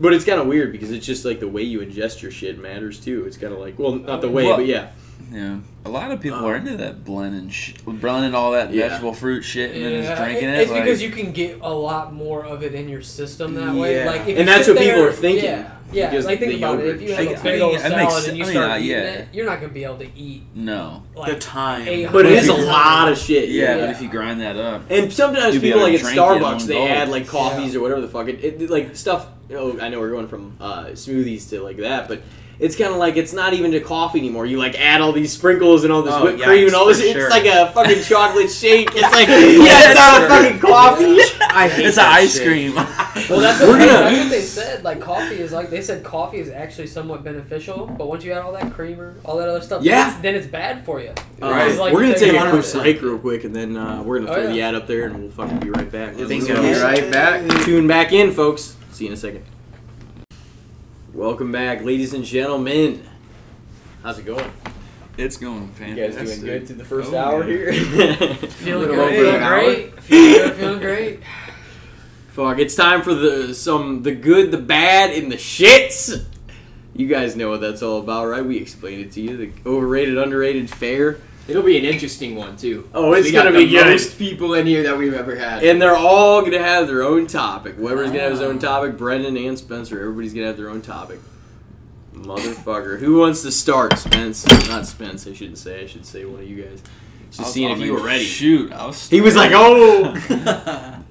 [0.00, 2.58] But it's kind of weird because it's just like the way you ingest your shit
[2.58, 3.24] matters too.
[3.26, 4.88] It's kind of like well, not the way, Well- but yeah,
[5.32, 8.88] Yeah, a lot of people are into that blending, sh- blending all that Yeah.
[8.88, 10.60] vegetable fruit shit and then just drinking it- it.
[10.62, 13.74] It's like, because you can get a lot more of it in your system that
[13.74, 14.04] way.
[14.06, 15.44] Like, if And that's sit what people are thinking.
[15.44, 15.70] Yeah.
[15.92, 16.84] Yeah, Because like think the about it.
[16.84, 18.38] yogurt If you have shake- a I big mean, old it makes salad sen- and
[18.38, 18.96] you I mean, start uh, eating yeah.
[19.02, 21.02] it, you're not gonna be able to eat No.
[21.16, 22.08] like the time.
[22.12, 23.48] But it is a lot of shit.
[23.48, 23.80] Yeah, Yeah.
[23.80, 26.66] but if you grind that up, And sometimes people like at drink it on Starbucks,
[26.66, 26.86] they go.
[26.86, 28.28] add like coffees or whatever the fuck.
[28.28, 29.26] It, it like stuff.
[29.52, 32.20] Oh, I know we're going from uh, smoothies to like that, but
[32.60, 34.44] it's kind of like it's not even to coffee anymore.
[34.46, 37.00] You like add all these sprinkles and all this Oh, whipped cream and all this.
[37.00, 37.30] for It's sure.
[37.30, 38.90] like a fucking chocolate shake.
[38.92, 41.16] It's like yeah, it's not a fucking coffee.
[41.52, 42.46] I hate it's that ice shit.
[42.46, 42.74] cream.
[42.74, 44.84] Well, that's what, We're gonna- that's what they said.
[44.84, 48.42] Like coffee is like they said coffee is actually somewhat beneficial, but once you add
[48.42, 50.04] all that creamer, all that other stuff, Yeah.
[50.04, 51.12] then it's, then it's bad for you.
[51.40, 51.74] Right.
[51.76, 54.30] Like we're gonna take a taking quick break real quick, and then uh, we're gonna
[54.30, 54.52] Oh, throw yeah.
[54.52, 56.16] the ad up there, and we'll fucking be right back.
[56.16, 56.60] Bingo.
[56.62, 57.48] Be right back.
[57.64, 58.76] Tune back in, folks.
[58.92, 59.44] See you in a second.
[61.20, 63.06] Welcome back, ladies and gentlemen.
[64.02, 64.50] How's it going?
[65.18, 65.98] it's going fantastic.
[65.98, 66.26] You fantastic.
[66.26, 67.72] guys doing good through the first Oh, hour yeah.
[68.14, 68.34] here?
[68.48, 71.20] Feeling Little good, feeling great, feeling good, feeling great.
[72.30, 76.24] Fuck, it's time for the some the good, the bad, and the shits.
[76.94, 78.42] You guys know what that's all about, right?
[78.42, 79.36] We explained it to you.
[79.36, 81.18] The overrated, underrated, fair.
[81.48, 82.88] It'll be an interesting one too.
[82.94, 83.86] Oh, it's we gonna the be good.
[83.86, 85.64] most people in here that we've ever had.
[85.64, 87.76] And they're all gonna have their own topic.
[87.78, 88.60] Weber's gonna have his own ah.
[88.60, 88.96] topic.
[88.96, 91.18] Brendon and Spencer, everybody's gonna have their own topic.
[92.14, 93.98] Motherfucker, who wants to start?
[93.98, 95.26] Spence, not Spence.
[95.26, 95.82] I shouldn't say.
[95.82, 96.82] I should say one of you guys.
[97.30, 98.24] Just seeing if you were ready.
[98.24, 99.08] Shoot, I was.
[99.08, 100.96] He was like, "Oh."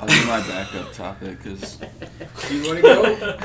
[0.00, 1.80] I'll do my backup topic because
[2.50, 3.38] you want to go?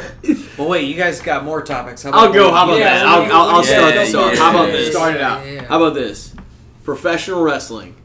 [0.58, 2.04] Well, wait, you guys got more topics.
[2.04, 2.52] How about I'll go.
[2.52, 3.04] How about Yeah, this?
[3.04, 4.34] I'll, I'll, I'll we- start yeah, off.
[4.34, 4.92] yeah, How about yeah, this?
[4.92, 5.46] Start it out.
[5.48, 5.64] Yeah.
[5.64, 6.36] How about this?
[6.84, 7.96] Professional wrestling.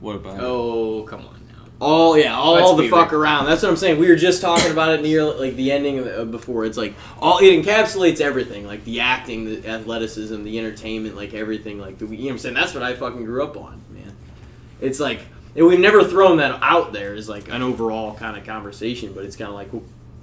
[0.00, 0.38] what about?
[0.40, 1.64] Oh, come on now.
[1.80, 3.22] All yeah, all Let's the be fuck real.
[3.22, 3.46] around.
[3.46, 3.98] That's what I'm saying.
[3.98, 6.64] We were just talking about it near like the ending of, uh, before.
[6.66, 11.80] It's like all it encapsulates everything, like the acting, the athleticism, the entertainment, like everything.
[11.80, 12.54] Like the, you know what I'm saying.
[12.54, 14.14] That's what I fucking grew up on, man.
[14.80, 15.20] It's like
[15.56, 19.24] and we've never thrown that out there as like an overall kind of conversation, but
[19.24, 19.70] it's kind of like,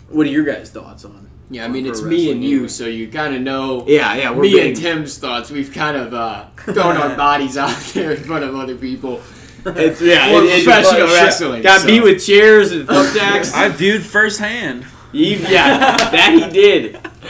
[0.10, 1.30] what are your guys' thoughts on?
[1.49, 2.68] Yeah, I mean it's me and you, anyway.
[2.70, 4.68] so you kind of know Yeah, yeah, we're me big.
[4.68, 5.52] and Tim's thoughts.
[5.52, 9.22] We've kind of uh, thrown our bodies out there in front of other people.
[9.66, 11.88] It's, yeah, For it- it's professional like, wrestling, Got so.
[11.88, 13.53] beat with chairs and thumbtacks.
[13.56, 14.86] I viewed firsthand.
[15.12, 16.94] He- yeah, that he did.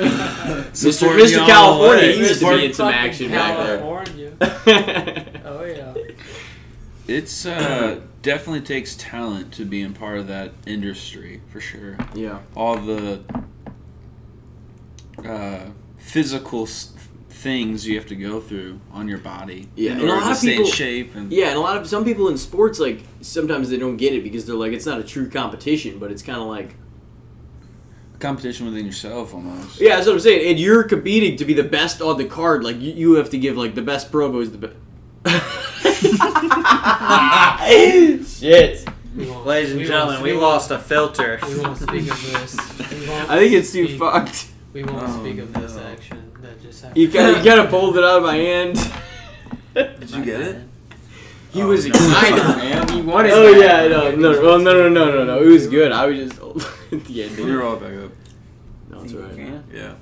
[0.00, 0.92] Mr.
[0.92, 1.46] Support me Mr.
[1.46, 5.26] California, he used to be in some Fucking action back there.
[7.10, 11.98] It's uh, definitely takes talent to be in part of that industry for sure.
[12.14, 12.38] yeah.
[12.54, 13.20] All the
[15.24, 15.66] uh,
[15.98, 16.92] physical s-
[17.30, 20.66] things you have to go through on your body Yeah, and a lot of people-
[20.66, 21.14] shape.
[21.16, 24.12] And Yeah, and a lot of some people in sports like sometimes they don't get
[24.14, 26.74] it because they're like it's not a true competition, but it's kind of like
[28.14, 29.80] a competition within yourself almost.
[29.80, 30.48] yeah, that's what I'm saying.
[30.50, 32.62] And you're competing to be the best on the card.
[32.62, 34.76] Like you, you have to give like the best promo is the best.
[38.24, 38.88] Shit.
[39.16, 41.38] We Ladies and we gentlemen, we lost a filter.
[41.48, 42.56] We won't speak of this.
[42.58, 44.48] I think it's too speak- fucked.
[44.72, 45.82] We won't Oh, speak of this no.
[45.82, 46.96] action that just happened.
[47.02, 48.76] You kind of, you kind of pulled it out of my hand.
[49.74, 50.62] Did you get it?
[51.52, 52.88] He oh, was excited, man.
[52.94, 53.32] He wanted.
[53.32, 53.90] Oh that.
[53.90, 55.42] yeah, no, no, well, no, no, no, no, no.
[55.42, 55.90] It was good.
[55.90, 56.40] I was just
[56.92, 57.36] at the end.
[57.38, 58.12] You're all back up.
[58.90, 59.62] No, it's alright.
[59.72, 59.94] Yeah.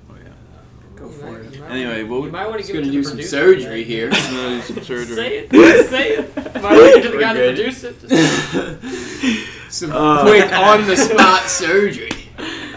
[1.00, 1.06] Oh yeah.
[1.06, 1.54] Go You for might- it.
[1.54, 3.08] you might Anyway, wanna- what you might want He's to give gonna to do the
[3.08, 3.84] some producer surgery today.
[3.84, 4.10] here.
[4.12, 5.16] I'm gonna do some surgery.
[5.16, 5.50] Say it.
[5.50, 6.36] Just say it.
[6.36, 7.56] Might want to give it to the We're guy to good.
[7.56, 8.00] produce it.
[8.08, 12.10] Just- Some Uh, quick on the spot surgery.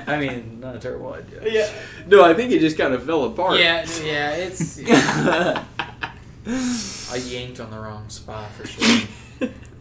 [0.07, 1.41] I mean, not a terrible idea.
[1.49, 1.69] Yeah.
[2.05, 3.59] No, I think it just kind of fell apart.
[3.59, 4.77] yeah, yeah, it's.
[6.45, 9.07] I yanked on the wrong spot for sure.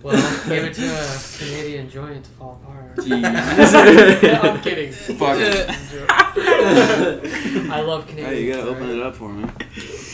[0.02, 0.16] Well,
[0.48, 2.97] give it to a Canadian joint to fall apart.
[2.97, 3.22] Jeez.
[4.44, 4.93] I'm kidding.
[4.93, 5.68] Fuck it.
[7.70, 8.32] I love Canadians.
[8.32, 9.48] Hey, you gotta open it up for me.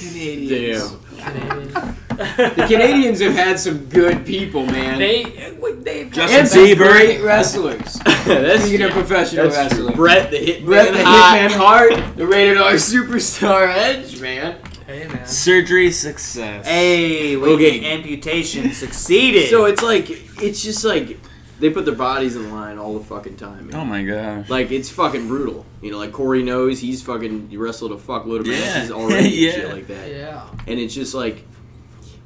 [0.00, 0.90] Canadians.
[0.90, 1.32] Damn.
[1.32, 1.74] Canadians.
[2.16, 4.98] The Canadians have had some good people, man.
[4.98, 6.76] They, uh, they've Justin Bieber.
[6.78, 7.94] great wrestlers.
[8.24, 9.84] That's Speaking of professional that's true.
[9.84, 11.40] wrestling, Bret the Hitman Bret the Hart.
[11.50, 14.56] Hitman Hart, the rated R superstar Edge, man.
[14.86, 15.26] Hey man.
[15.26, 16.64] Surgery success.
[16.66, 17.92] Hey, wait, Okay.
[17.92, 19.50] amputation succeeded.
[19.50, 20.08] So it's like
[20.42, 21.18] it's just like
[21.58, 23.68] they put their bodies in line all the fucking time.
[23.68, 23.74] Man.
[23.80, 24.48] Oh my gosh.
[24.48, 25.66] Like it's fucking brutal.
[25.82, 28.60] You know, like Corey knows he's fucking he wrestled a fuckload of Yeah.
[28.60, 29.50] matches already Yeah.
[29.52, 30.10] and shit like that.
[30.10, 30.46] Yeah.
[30.66, 31.44] And it's just like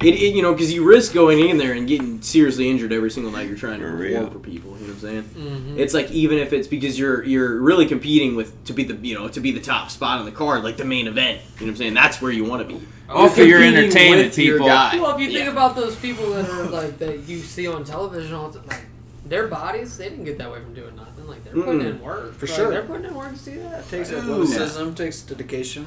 [0.03, 3.11] it, it you know because you risk going in there and getting seriously injured every
[3.11, 4.31] single night you're trying to For perform real.
[4.31, 4.71] for people.
[4.79, 5.23] You know what I'm saying?
[5.25, 5.79] Mm-hmm.
[5.79, 9.15] It's like even if it's because you're you're really competing with to be the you
[9.15, 11.41] know to be the top spot on the card, like the main event.
[11.59, 11.95] You know what I'm saying?
[11.95, 12.81] That's where you want to be.
[13.09, 14.69] All for your Competing entertainment, with your people.
[14.69, 14.97] guy.
[15.01, 15.51] Well, if you think Yeah.
[15.51, 18.87] about those people that are like that you see on television, all the like
[19.27, 21.27] their bodies, they didn't get that way from doing nothing.
[21.27, 21.91] Like they're putting Mm-mm.
[21.91, 22.71] in work For Like, sure.
[22.71, 23.89] They're putting in work to see that.
[23.91, 24.19] takes Ooh.
[24.19, 25.87] athleticism, takes dedication.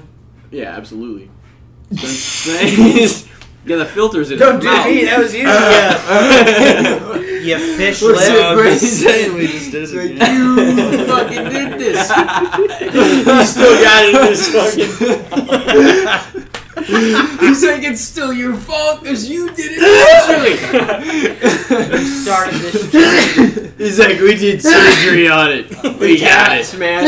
[0.52, 1.30] Yeah, absolutely.
[3.64, 4.86] Spence- yeah, the filters in Don't his do mouth.
[4.88, 5.06] me.
[5.06, 5.48] That was you.
[5.48, 7.20] Yeah.
[7.44, 8.38] You fish What's lip.
[8.38, 8.78] it, Brady?
[8.80, 10.78] saying we just did it Like, again.
[10.78, 12.10] you fucking did this.
[12.80, 14.92] you still got it in this fucking.
[17.40, 23.74] He's like, it's still your fault because you did it You started this.
[23.78, 25.70] He's like, we did surgery on it.
[26.00, 26.74] We got it.
[26.80, 27.04] man.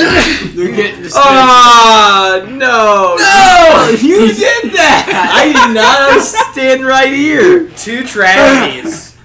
[0.56, 3.16] They're getting the Ah, no.
[3.18, 3.90] No!
[4.00, 5.32] You did that!
[5.34, 6.12] I did not.
[6.12, 7.70] I was standing right here.
[7.72, 9.16] Two tragedies.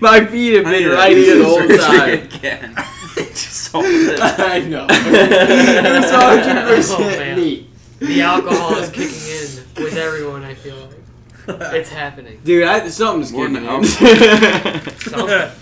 [0.00, 2.10] My feet have been need right to here the whole time.
[2.24, 2.74] Again.
[3.16, 4.18] Just hold it.
[4.20, 4.86] I know.
[4.90, 7.36] It's 100% Oh, man.
[7.36, 7.68] me.
[7.98, 9.08] The alcohol is kicking
[9.80, 10.44] in with everyone.
[10.44, 12.40] I feel like it's happening.
[12.44, 13.84] Dude, I, something's More getting than in.
[14.98, 15.50] Something.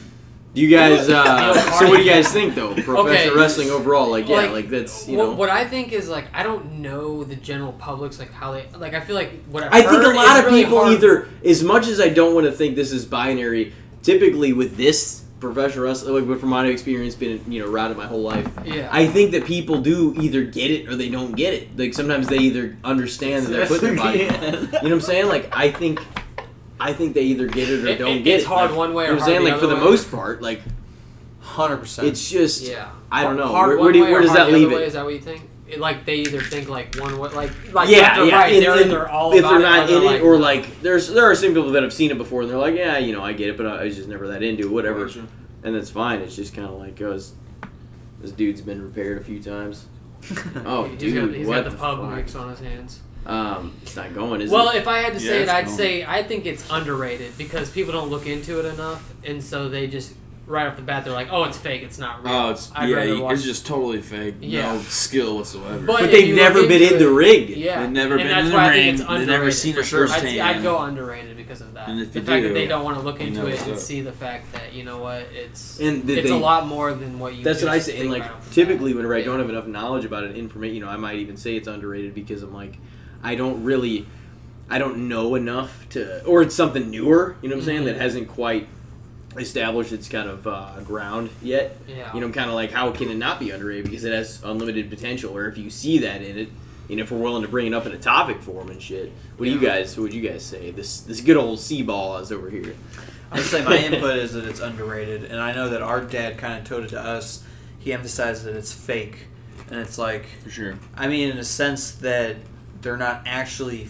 [0.54, 2.74] Do you guys, uh, so what do you guys think though?
[2.74, 3.28] Professional Okay.
[3.34, 5.32] wrestling overall, like yeah, Like, like that's you What- know.
[5.32, 8.94] what I think is like I don't know the general public's like how they like.
[8.94, 11.64] I feel like what I've I think a lot of really people hard- either, as
[11.64, 13.72] much as I don't want to think this is binary,
[14.04, 17.96] typically with this professional wrestling, like but from my experience, been you know around it
[17.96, 18.48] my whole life.
[18.64, 18.88] Yeah.
[18.90, 21.78] I think that people do either get it or they don't get it.
[21.78, 24.18] Like sometimes they either understand that they're putting their body.
[24.20, 25.26] You know what I'm saying?
[25.28, 26.00] Like I think,
[26.80, 28.48] I think they either get it or It- don't get it- get it's it.
[28.48, 29.40] hard Like, one way You know or what I'm saying?
[29.40, 29.90] hard the Like for the way.
[29.90, 30.62] most part, like
[31.40, 32.08] Hundred percent.
[32.08, 32.88] it's just Yeah.
[33.12, 33.46] I don't know.
[33.48, 34.86] Hard Where, one where, do, way where does hard that the leave other way, it?
[34.88, 35.42] Is that what you think?
[35.74, 38.34] It, like they either think like one way, like like yeah, left or yeah.
[38.36, 38.52] right.
[38.54, 40.80] and they're then either all if about they're not or in they're it, or like
[40.80, 43.12] there's there are some people that have seen it before and they're like, yeah, you
[43.12, 45.04] know, I get it, but I was just never that into it, whatever,
[45.62, 46.20] and that's fine.
[46.20, 47.32] It's just kind of like, oh, this,
[48.20, 49.86] this dude's been repaired a few times.
[50.64, 52.16] Oh, he's dude, got, he's what got the pub fuck?
[52.16, 53.00] mix on his hands.
[53.26, 54.76] Um, it's not going, is Well, it?
[54.76, 55.76] if I had to Yeah, say it, I'd cool.
[55.76, 59.86] say I think it's underrated because people don't look into it enough, and so they
[59.86, 60.14] just
[60.46, 61.82] right off the bat they're like, "Oh, it's fake.
[61.82, 64.34] It's not real." Oh, it's I'd yeah, you- watch- it's just totally fake.
[64.40, 64.72] Yeah.
[64.74, 65.78] No skill whatsoever.
[65.86, 67.48] But But they've never been in the it- rig.
[67.50, 69.50] Yeah, They've never and been that's in the why I ring, think it's they've never
[69.50, 70.08] seen for it sure.
[70.08, 70.38] I'd.
[70.38, 71.88] I'd go underrated because of that.
[71.88, 73.78] And if the fact do, that they don't want to look into it what's and
[73.78, 76.92] see the fact that you know what it's And that it's they- a lot more
[76.94, 77.44] than what you.
[77.44, 78.00] That's what I just say.
[78.00, 78.54] And like right off the bat.
[78.54, 79.24] typically, whenever I Yeah.
[79.26, 82.14] don't have enough knowledge about it, information, you know, I might even say it's underrated
[82.14, 82.78] because I'm like,
[83.22, 84.06] I don't really,
[84.68, 87.36] I don't know enough to, or it's something newer.
[87.42, 87.84] You know what I'm saying Mhm.
[87.86, 88.68] that hasn't quite
[89.36, 91.76] established its kind of uh, ground yet.
[91.86, 92.14] Yeah.
[92.14, 94.90] You know, kind of like, how can it not be underrated because it has unlimited
[94.90, 95.36] potential?
[95.36, 96.48] Or if you see that in it,
[96.90, 99.46] and if we're willing to bring it up in a topic form and shit, what
[99.46, 99.96] do you guys?
[99.96, 100.70] What would you guys say?
[100.70, 102.74] This this good old sea ball is over here.
[103.32, 106.58] I'd say my input is that it's underrated, and I know that our dad kind
[106.58, 107.42] of told it to us.
[107.78, 109.26] He emphasized that it's fake,
[109.70, 110.78] and it's like, for sure.
[110.94, 112.36] I mean, in a sense that
[112.80, 113.86] they're not actually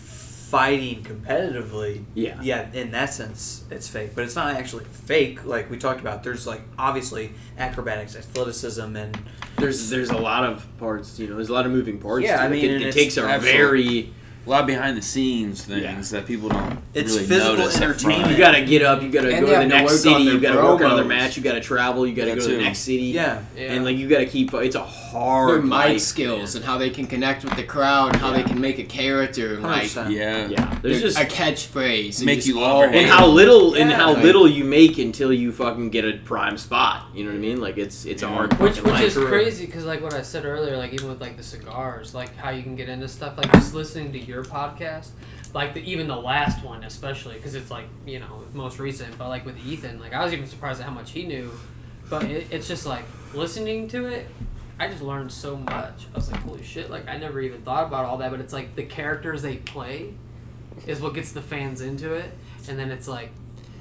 [0.54, 2.04] fighting competitively.
[2.14, 2.38] Yeah.
[2.40, 5.44] Yeah, in that sense, it's fake, but it's not actually fake.
[5.44, 9.18] Like we talked about, there's like obviously acrobatics, athleticism, and
[9.56, 11.18] There's there's a lot of parts.
[11.18, 12.24] You know, there's a lot of moving parts.
[12.24, 12.50] Yeah, I it.
[12.50, 14.12] mean, it, it takes a absolute- very
[14.46, 16.18] A lot of behind the scenes things Yeah.
[16.20, 16.78] that people don't.
[16.92, 18.30] It's really physical notice entertainment.
[18.30, 19.02] You gotta get up.
[19.02, 20.22] You gotta go to the have to next city.
[20.24, 21.08] You their gotta work on another promos.
[21.08, 21.36] match.
[21.36, 22.06] You gotta travel.
[22.06, 23.04] You gotta That go to the next city.
[23.04, 23.72] yeah, Yeah.
[23.72, 24.52] And like you gotta keep.
[24.54, 25.48] It's a hard.
[25.50, 26.62] Their mic life, skills man.
[26.62, 29.58] and how they can connect with the crowd and how they can make a character
[29.60, 30.48] like Yeah.
[30.48, 32.18] Yeah, there's just a catchphrase.
[32.18, 35.52] and Make just you love and how little and how little you make until you
[35.52, 37.06] fucking get a prime spot.
[37.14, 37.60] You know what I mean?
[37.60, 38.52] Like it's it's a hard.
[38.60, 41.42] Which, which is crazy because like what I said earlier, like even with like the
[41.42, 45.10] cigars, like how you can get into stuff, like just listening to your podcast,
[45.52, 49.28] like the, even the last one especially because it's like you know most recent, but
[49.28, 51.50] like with Ethan, like I was even surprised at how much he knew,
[52.08, 53.04] but it, it's just like
[53.34, 54.26] listening to it.
[54.78, 56.06] I just learned so much.
[56.12, 56.90] I was like, holy shit!
[56.90, 60.14] Like I never even thought about all that, but it's like the characters they play
[60.86, 62.32] is what gets the fans into it,
[62.68, 63.30] and then it's like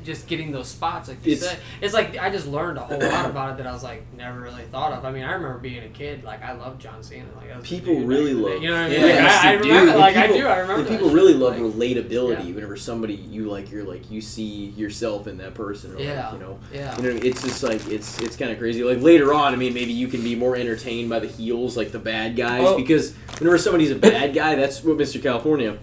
[0.03, 1.59] just getting those spots, like you It's- said.
[1.81, 4.39] It's like I just learned a whole lot about it that I was like never
[4.41, 5.05] really thought of.
[5.05, 7.25] I mean, I remember being a kid, like I loved John Cena.
[7.37, 8.53] Like that was People dude really back in the day.
[8.53, 8.99] love- You know what I mean?
[8.99, 9.99] Yeah, like, I, I remember, dude.
[9.99, 10.47] like And I do.
[10.47, 10.73] I remember.
[10.75, 11.15] and that people shit.
[11.15, 12.47] really love Like, relatability.
[12.49, 12.55] yeah.
[12.55, 15.95] Whenever somebody you like, you're like you see yourself in that person.
[15.95, 16.29] Or Yeah.
[16.29, 16.59] Like, you know.
[16.73, 16.97] Yeah.
[16.97, 18.83] You know, it's just like it's it's kind of crazy.
[18.83, 21.91] Like later on, I mean, maybe you can be more entertained by the heels, like
[21.91, 22.75] the bad guys, Oh.
[22.77, 25.21] because whenever somebody's a bad guy, that's what Mr.
[25.21, 25.77] California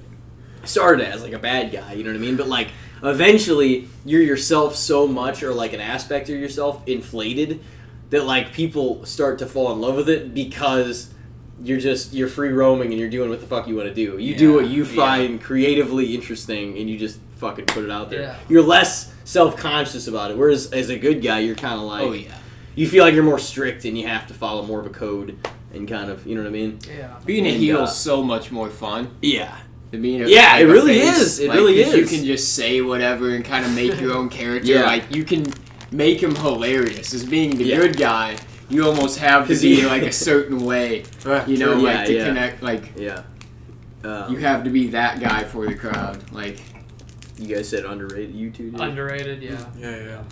[0.65, 1.95] started as, like a bad guy.
[1.95, 2.37] You know what I mean?
[2.37, 2.69] But like
[3.02, 7.60] eventually, you're yourself so much, or like an aspect of yourself inflated,
[8.10, 11.12] that like people start to fall in love with it because
[11.62, 14.18] you're just you're free roaming and you're doing what the fuck you want to do.
[14.18, 14.97] You do what you Yeah.
[14.97, 18.22] find creatively interesting, and you just fucking put it out there.
[18.22, 18.36] Yeah.
[18.48, 20.36] You're less self conscious about it.
[20.39, 22.35] Whereas as a good guy, you're kind of like Oh yeah.
[22.74, 25.36] you feel like you're more strict and you have to follow more of a code
[25.72, 26.78] and kind of you know what I mean?
[26.89, 27.14] Yeah.
[27.24, 29.56] Being a heel uh, is so much more fun Yeah.
[29.91, 31.19] Than being Yeah, it really face.
[31.21, 31.39] is.
[31.41, 34.29] It Like, really 'cause You can just say whatever and kind of make your own
[34.39, 34.69] character.
[34.73, 34.85] Yeah.
[34.85, 35.45] Like you can
[35.91, 37.12] make him hilarious.
[37.15, 37.77] As being the Yeah.
[37.77, 38.37] good guy,
[38.69, 41.03] you almost have to be like a certain way.
[41.47, 42.27] You know, Yeah, like to yeah.
[42.27, 42.62] connect.
[42.62, 43.23] Like Yeah.
[44.05, 46.23] Um, you have to be that guy for the crowd.
[46.33, 46.59] Like
[47.39, 48.35] you guys said underrated.
[48.35, 48.81] You two did.
[48.81, 49.43] Underrated.
[49.43, 49.57] Yeah.
[49.79, 50.23] yeah, yeah.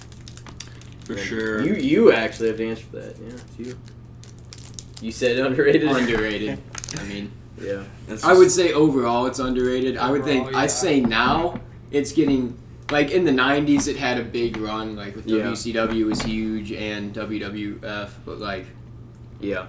[1.05, 1.63] For Then sure.
[1.67, 3.17] You you actually have to answer for that.
[3.19, 3.75] Yeah, it's you.
[5.01, 5.83] You said underrated.
[5.91, 6.59] Underrated.
[7.01, 7.31] I mean,
[7.63, 7.85] Yeah.
[8.07, 9.97] That's I would say overall it's underrated.
[9.97, 10.65] I would think Overall, yeah.
[10.65, 11.61] I'd say now
[11.91, 12.57] it's getting
[12.91, 15.43] like in the '90s it had a big run like with Yeah.
[15.45, 18.67] WCW was huge and WWF, but like
[19.41, 19.67] Yeah.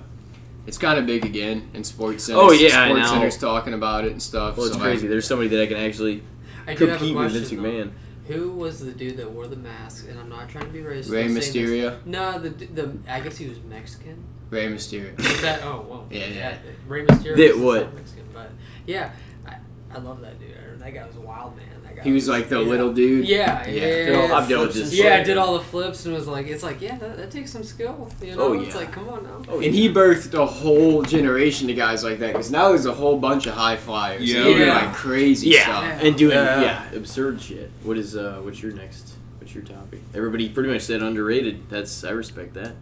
[0.68, 2.40] it's kind of big again in Sports Center.
[2.40, 3.14] Oh, yeah, I Sports know.
[3.16, 4.58] Center's talking about it and stuff.
[4.58, 5.02] Well, it's so, crazy.
[5.02, 6.24] Like, There's somebody that I can actually
[6.68, 7.64] I do have a compete with Vince question.
[7.64, 7.70] though.
[7.70, 7.92] McMahon.
[8.28, 10.06] Who was the dude that wore the mask?
[10.08, 11.10] And I'm not trying to be racist.
[11.12, 11.98] Rey I'm saying this- Mysterio.
[12.06, 14.24] No, the the I guess he was Mexican.
[14.50, 15.16] Rey Mysterio.
[15.18, 15.64] Was that?
[15.64, 16.06] Oh, whoa.
[16.12, 16.58] Yeah, yeah.
[16.88, 17.36] Rey Mysterio.
[17.38, 17.82] That was what?
[17.86, 18.52] not Mexican, but
[18.88, 19.12] yeah,
[19.46, 19.56] I,
[19.94, 20.56] I love that dude.
[20.80, 21.66] That guy was a wild man.
[21.84, 22.66] That guy He was like the yeah.
[22.68, 23.28] little dude.
[23.28, 23.86] Yeah, Yeah.
[23.86, 24.10] yeah.
[24.12, 26.48] yeah, all- I've done Flips just Yeah, I did all the flips and was like,
[26.48, 28.10] it's like, yeah, that, that takes some skill.
[28.22, 29.42] You know, Oh, it's like, come on now.
[29.50, 32.94] Oh, And he birthed a whole generation of guys like that because now there's a
[32.94, 34.24] whole bunch of high flyers.
[34.24, 34.48] Yeah.
[34.48, 34.74] Yeah, Yeah.
[34.86, 35.84] like crazy yeah, stuff.
[35.84, 36.08] Yeah.
[36.08, 36.62] and doing Yeah.
[36.62, 36.92] yeah.
[36.94, 37.70] absurd shit.
[37.84, 38.40] What is uh?
[38.42, 39.14] What's your next?
[39.40, 40.00] What's your topic?
[40.16, 41.70] Everybody pretty much said underrated.
[41.70, 42.74] That's I respect that.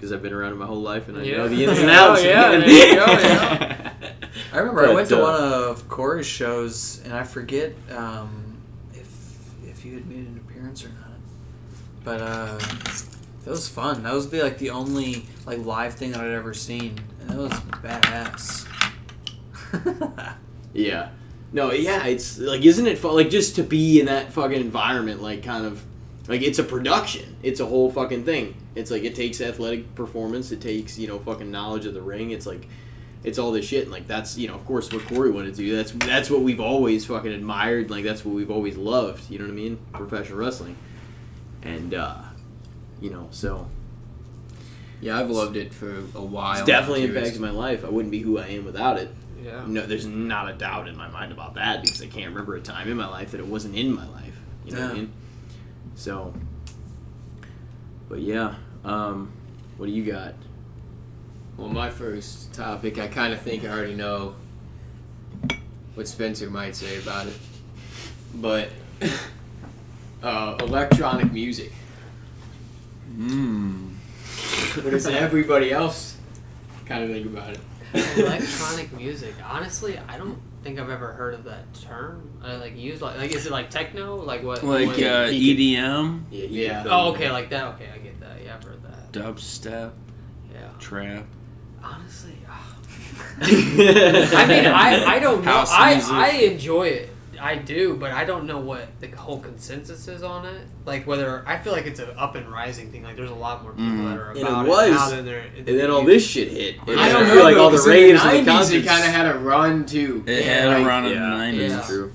[0.00, 1.36] You know, because I've been around it my whole life and I Yeah.
[1.38, 2.24] know the ins and Oh, outs.
[2.24, 2.60] yeah, man.
[2.60, 3.92] there you go, yeah.
[4.52, 8.56] I remember I But, went to uh, one of Corey's shows, and I forget um,
[8.94, 9.08] if
[9.64, 11.18] if you had made an appearance or not.
[12.04, 12.58] But uh,
[13.44, 14.02] that was fun.
[14.04, 17.36] That was the, like the only like live thing that I'd ever seen, and it
[17.36, 17.52] was
[17.82, 18.66] badass.
[20.72, 21.10] Yeah.
[21.52, 23.14] No, yeah, it's like, isn't it fun?
[23.16, 25.82] Like, just to be in that fucking environment, like, kind of,
[26.28, 27.36] like, it's a production.
[27.42, 28.54] It's a whole fucking thing.
[28.74, 32.30] It's like, it takes athletic performance, it takes, you know, fucking knowledge of the ring.
[32.30, 32.68] It's like,
[33.24, 33.82] it's all this shit.
[33.82, 35.76] And, like, that's, you know, of course, what Corey wanted to do.
[35.76, 37.90] That's, that's what we've always fucking admired.
[37.90, 39.28] Like, that's what we've always loved.
[39.30, 39.78] You know what I mean?
[39.92, 40.76] Professional wrestling.
[41.62, 42.16] And, uh,
[43.00, 43.66] you know, so
[45.00, 46.52] Yeah, I've loved it for a while.
[46.58, 47.14] it's definitely too.
[47.16, 47.84] impacted my life.
[47.84, 49.08] I wouldn't be who I am without it.
[49.44, 49.64] Yeah.
[49.66, 52.60] No, there's not a doubt in my mind about that because I can't remember a
[52.60, 54.38] time in my life that it wasn't in my life.
[54.64, 55.00] You know what I Yeah.
[55.00, 55.12] mean?
[55.96, 56.32] So,
[58.10, 59.32] but yeah, um,
[59.78, 60.34] what do you got?
[61.56, 64.34] Well, my first topic, I kind of think I already know
[65.94, 67.38] what Spencer might say about it,
[68.34, 68.68] but
[70.22, 71.72] uh, electronic music.
[73.14, 73.94] Mm.
[74.82, 76.16] What does everybody else
[76.86, 77.60] kind of think about it?
[78.18, 79.34] Electronic music.
[79.44, 82.30] Honestly, I don't think I've ever heard of that term.
[82.42, 84.16] I like used like like is it like techno?
[84.16, 84.62] Like what?
[84.62, 86.44] Like what- uh, EDM, Yeah.
[86.46, 86.84] Yeah.
[86.88, 87.64] oh, okay, like that.
[87.74, 88.42] Okay, I get that.
[88.44, 88.99] Yeah, I've heard that.
[89.12, 89.92] Dubstep,
[90.52, 90.60] Yeah.
[90.78, 91.24] trap.
[91.82, 92.32] Honestly.
[93.40, 95.50] I mean, I, I don't know.
[95.50, 96.12] House I, music.
[96.12, 97.10] I enjoy it.
[97.42, 100.60] I do, but I don't know what the whole consensus is on it.
[100.84, 103.02] Like whether I feel like it's an up and rising thing.
[103.02, 104.10] Like there's a lot more people Mhm.
[104.10, 104.90] that are And it about was.
[104.90, 105.44] now than there.
[105.56, 106.76] and then all this shit hit.
[106.86, 107.42] And I don't feel know.
[107.44, 108.86] like though, all the 'cause in raves and the 90s, it concerts.
[108.88, 110.22] kind of had a run too.
[110.26, 111.80] It Yeah, had like- a run in yeah, the nineties, Yeah.
[111.86, 112.12] true.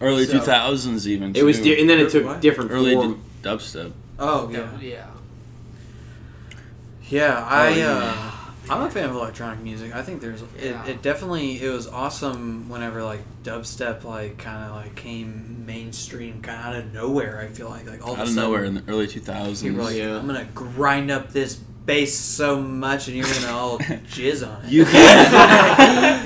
[0.00, 1.36] early So- two thousands even.
[1.36, 1.64] It was, too.
[1.64, 2.40] di- and then it took What?
[2.40, 3.20] different early form.
[3.42, 3.92] d- dubstep.
[4.18, 4.66] oh Yeah.
[4.80, 5.04] yeah,
[7.08, 7.20] yeah.
[7.38, 7.46] yeah.
[7.46, 8.14] I yeah.
[8.14, 8.34] uh,
[8.70, 9.94] I'm a fan of electronic music.
[9.94, 10.84] I think there's Yeah.
[10.84, 16.42] it, it definitely it was awesome whenever like dubstep like kind of like came mainstream
[16.42, 17.40] kind of out of nowhere.
[17.40, 19.20] I feel like like all of Out a of sudden nowhere in the early two
[19.20, 19.62] thousands.
[19.62, 20.18] people were like, Yeah.
[20.18, 24.70] I'm gonna grind up this bass so much and you're gonna all jizz on it.
[24.70, 24.94] You can.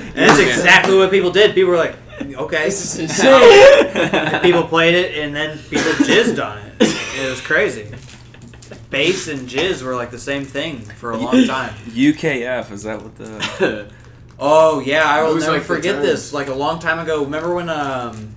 [0.07, 1.55] and that's exactly what people did.
[1.55, 2.65] People were like, okay.
[2.65, 4.41] This is insane.
[4.41, 6.73] People played it and then people jizzed on it.
[6.81, 7.87] It was crazy.
[8.93, 11.73] Bass and jizz were like the same thing for a long time.
[11.87, 13.91] UKF is that what the?
[14.39, 16.07] Oh yeah, I will Those, never like, the forget terms.
[16.07, 16.33] this.
[16.33, 17.23] Like a long time ago.
[17.23, 18.35] Remember when um,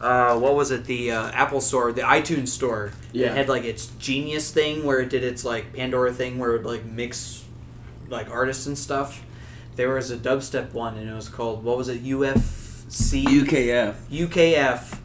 [0.00, 0.84] uh, what was it?
[0.84, 2.92] The uh, Apple Store, the iTunes Store.
[3.12, 3.28] Yeah.
[3.28, 6.62] It had like its Genius thing where it did its like Pandora thing where it
[6.62, 7.44] would like mix
[8.08, 9.24] like artists and stuff.
[9.76, 12.04] There was a dubstep one and it was called what was it?
[12.04, 13.94] UFC UKF.
[14.10, 14.98] UKF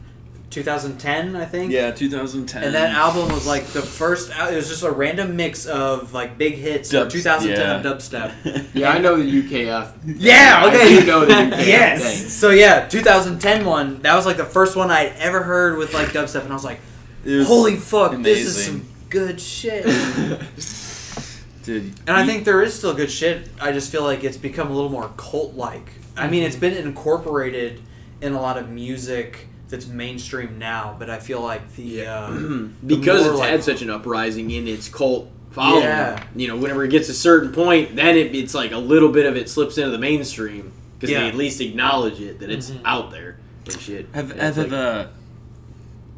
[0.54, 1.72] 2010, I think.
[1.72, 2.62] Yeah, 2010.
[2.62, 4.30] And that album was like the first.
[4.30, 7.76] al- It was just a random mix of like big hits of Dubs- 2010 yeah.
[7.76, 8.68] of dubstep.
[8.74, 9.92] yeah, I know the UKF.
[10.04, 10.94] Yeah, okay.
[10.94, 12.02] You know the UKF yes.
[12.02, 12.28] thing.
[12.28, 14.00] So yeah, 2010 one.
[14.02, 16.64] That was like the first one I'd ever heard with like dubstep, and I was
[16.64, 16.78] like,
[17.24, 19.84] was "Holy fuck, this is some good shit."
[21.64, 23.48] Dude, And I think there is still good shit.
[23.58, 25.92] I just feel like it's become a little more cult like.
[26.14, 26.74] I mean, it's mm-hmm.
[26.74, 27.80] been incorporated
[28.20, 32.30] in a lot of music that's mainstream now, but I feel like the uh,
[32.86, 35.82] because more it's like- had such an uprising in its cult following.
[35.84, 36.22] Yeah.
[36.36, 39.26] You know, whenever it gets a certain point, then it, it's like a little bit
[39.26, 41.20] of it slips into the mainstream because Yeah.
[41.20, 42.80] they at least acknowledge it that it's Mhm.
[42.84, 44.06] out there and shit.
[44.14, 45.06] have And have, it's like- uh,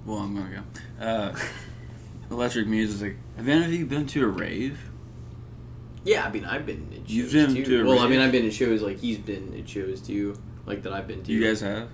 [0.04, 0.62] well, I'm gonna
[1.00, 1.04] go.
[1.04, 1.34] Uh,
[2.30, 3.16] electric music.
[3.36, 4.78] Have any of you been to a rave?
[6.04, 7.64] yeah, I mean, I've been at shows You've been too.
[7.64, 10.38] to a well, I mean, I've been at shows like he's been at shows too,
[10.64, 11.32] like that I've been to.
[11.32, 11.88] You guys have?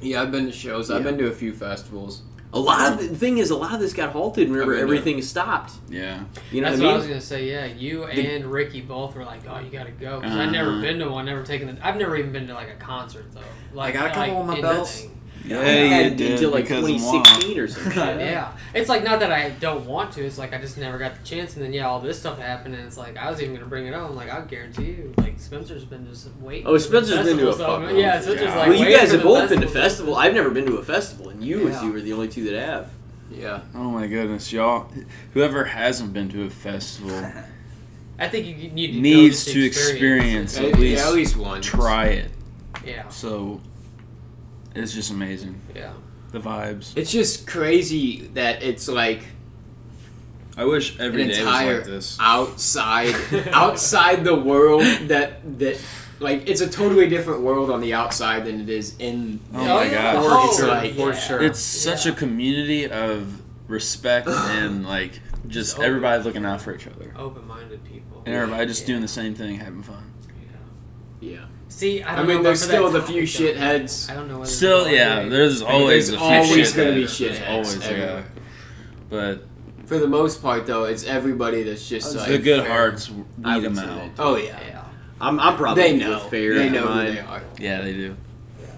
[0.00, 0.90] Yeah, I've been to shows.
[0.90, 2.22] I've been to a few festivals.
[2.52, 4.82] A lot of the thing is, a lot of this got halted whenever I mean,
[4.84, 5.72] everything stopped.
[5.90, 6.24] Yeah.
[6.50, 7.50] You know That's what what I I was gonna say.
[7.50, 10.50] Yeah, you and Ricky both were like, "Oh, you gotta go." Because I've Uh-huh.
[10.52, 11.86] never been to one, never taken the.
[11.86, 13.40] I've never even been to like a concert though.
[13.74, 15.15] Like, I got a couple on my anything.
[15.48, 15.66] Belts.
[15.66, 18.20] Yeah, you did until like 2016 or some shit.
[18.20, 20.24] Yeah, it's like not that I don't want to.
[20.24, 22.74] It's like I just never got the chance, and then yeah, all this stuff happened,
[22.74, 24.08] and it's like I was even gonna bring it up.
[24.10, 26.66] I'm like, I guarantee you, like Spencer's been just waiting.
[26.66, 27.82] Oh, Spencer's been to a festival stuff.
[27.82, 28.56] fucking- Yeah, Spencer's Yeah.
[28.58, 28.68] like.
[28.68, 29.82] well, you guys have both been to festival.
[29.82, 30.16] festival.
[30.16, 31.82] I've never been to a festival, and you Yeah.
[31.84, 32.90] you are the only two that have.
[33.30, 33.60] Yeah.
[33.74, 34.88] Oh my goodness, y'all!
[35.34, 37.32] Whoever hasn't been to a festival
[38.18, 40.64] I think you need to needs to experience it.
[40.66, 41.60] at At, least at least one.
[41.60, 42.30] try it.
[42.84, 43.60] Yeah, So
[44.76, 45.60] it's just amazing.
[45.74, 45.92] yeah.
[46.32, 46.96] The vibes.
[46.96, 49.20] It's just crazy that it's like
[50.56, 52.16] I wish every an day was entire like this.
[52.20, 53.14] outside
[53.52, 55.78] outside the world that that
[56.18, 59.64] like it's a totally different world on the outside than it is in Oh the-
[59.66, 60.12] my yeah.
[60.14, 60.24] gosh.
[60.26, 61.42] Oh, It's like for sure.
[61.42, 62.12] It's such Yeah.
[62.12, 65.84] a community of respect and like just open.
[65.86, 67.12] everybody looking out for each other.
[67.16, 68.22] Open-minded people.
[68.26, 68.86] And everybody just Yeah.
[68.88, 70.12] doing the same thing, having fun.
[71.20, 71.28] Yeah.
[71.30, 71.44] Yeah.
[71.76, 74.10] See, I, I, don't mean, know there's still the few shitheads.
[74.10, 74.38] I don't know.
[74.38, 77.50] Whether Still, yeah, all there's always there's a few There's always gonna be There's shitheads
[77.50, 78.22] Always, yeah.
[79.10, 79.44] But
[79.84, 82.70] For the most part, though, it's everybody that's just like the good fair.
[82.70, 83.10] hearts
[83.44, 84.10] I weed them out.
[84.18, 84.84] Oh yeah, Yeah.
[85.20, 86.18] I'm, I'm probably they know.
[86.18, 86.54] fair.
[86.54, 87.42] they know who they are.
[87.58, 88.16] Yeah, they do.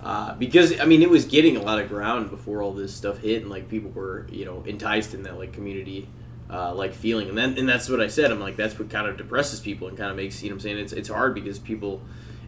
[0.03, 3.19] Uh, because I mean, it was getting a lot of ground before all this stuff
[3.19, 6.09] hit, and like people were, you know, enticed in that like community,
[6.51, 8.33] uh, like feeling, and then and that's what I said.
[8.33, 10.57] I'm like, that's what kind of depresses people and kind of makes you know what
[10.57, 12.03] I'm saying it's it's hard because people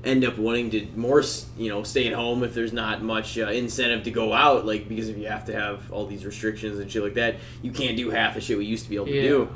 [0.04, 1.22] end up wanting to more
[1.58, 4.88] you know stay at home if there's not much uh, incentive to go out, like
[4.88, 7.96] because if you have to have all these restrictions and shit like that, you can't
[7.96, 9.22] do half the shit we used to be able to Yeah.
[9.22, 9.48] do.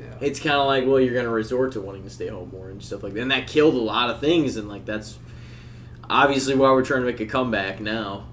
[0.00, 0.06] Yeah.
[0.22, 2.82] It's kind of like, well, you're gonna resort to wanting to stay home more and
[2.82, 5.18] stuff like that, and that killed a lot of things, and like that's
[6.08, 8.26] obviously why we're trying to make a comeback now,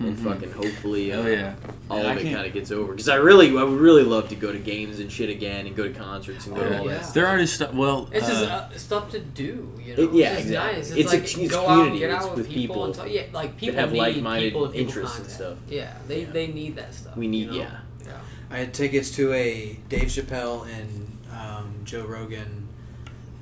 [0.00, 0.24] and Mhm.
[0.24, 1.54] fucking hopefully, uh, Oh yeah.
[1.88, 2.92] all And I of it kind of gets over.
[2.92, 5.76] Because I really, I would really love to go to games and shit again, and
[5.76, 6.94] go to concerts and go to all Yeah.
[6.94, 7.02] that.
[7.02, 7.14] stuff.
[7.14, 8.08] They're already stu- well.
[8.12, 10.02] It's just uh, uh, stuff to do, you know.
[10.02, 10.76] It- yeah, it's exactly.
[10.78, 10.88] nice.
[10.90, 11.98] It's, It's a- like it's go out, community.
[12.00, 13.06] get It's out with with people, people and talk.
[13.10, 15.58] Yeah, like people have need like-minded people with people interests and stuff.
[15.68, 16.26] Yeah, they Yeah.
[16.32, 17.16] they need that stuff.
[17.16, 17.56] We need, you know?
[17.58, 17.70] yeah.
[18.06, 18.12] yeah.
[18.50, 22.68] I had tickets to a Dave Chappelle and um, Joe Rogan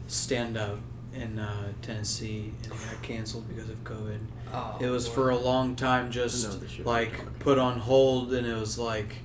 [0.08, 0.78] stand up
[1.14, 4.18] in uh, Tennessee, and it got canceled because of COVID.
[4.54, 5.14] Oh, It was boy.
[5.14, 9.16] for a long time just like put on hold, and it was like,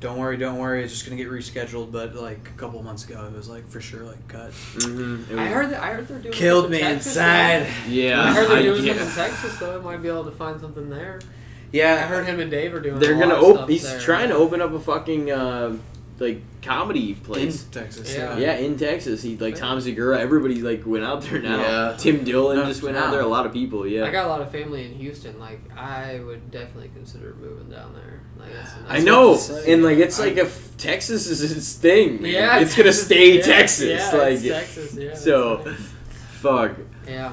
[0.00, 1.90] don't worry, don't worry, it's just gonna get rescheduled.
[1.90, 4.50] But like a couple months ago, it was like for sure like cut.
[4.50, 5.30] Mhm.
[5.30, 5.82] It I heard that.
[5.82, 6.32] I heard they're doing.
[6.34, 7.62] Killed me Texas, inside.
[7.66, 7.70] though.
[7.90, 8.92] Yeah, I heard they're doing yeah.
[8.94, 9.78] stuff in Texas, though.
[9.78, 11.20] I might be able to find something there.
[11.72, 13.00] Yeah, I heard him and Dave are doing.
[13.00, 13.68] They're a gonna open.
[13.68, 13.98] He's there.
[14.00, 15.76] trying to open up a fucking uh,
[16.18, 17.52] like comedy in.
[17.72, 18.14] Texas.
[18.14, 18.38] Yeah.
[18.38, 20.20] Yeah, in Texas, he like Tom Segura.
[20.20, 21.60] Everybody like went out there now.
[21.60, 21.96] Yeah.
[21.98, 23.06] Tim Dillon No, just went now.
[23.06, 23.20] out there.
[23.20, 23.86] A lot of people.
[23.86, 24.04] Yeah.
[24.04, 25.38] I got a lot of family in Houston.
[25.40, 28.20] Like I would definitely consider moving down there.
[28.38, 29.72] Like that's a I nice know, what to say.
[29.72, 32.32] and like it's I- like if Texas is its thing, man.
[32.32, 33.88] Yeah, it's gonna stay yeah, Texas.
[34.12, 34.94] Yeah, like, it's Texas.
[34.96, 35.14] Yeah.
[35.14, 35.76] so, nice.
[36.40, 36.72] fuck.
[37.08, 37.32] Yeah,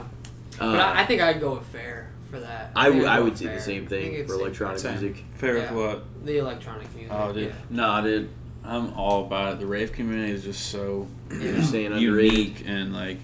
[0.59, 2.71] Uh, but I, I think I'd go with fair for that.
[2.75, 4.91] I, think w- I'd I would with do the same thing for electronic Same.
[4.99, 5.23] music.
[5.35, 5.73] fair Yeah.
[5.73, 6.25] with what?
[6.25, 7.11] The electronic music.
[7.13, 7.47] Oh, dude.
[7.49, 7.53] Yeah.
[7.69, 8.29] Nah, dude.
[8.63, 9.59] I'm all about it.
[9.59, 13.17] The rave community is just so You're saying unique and like.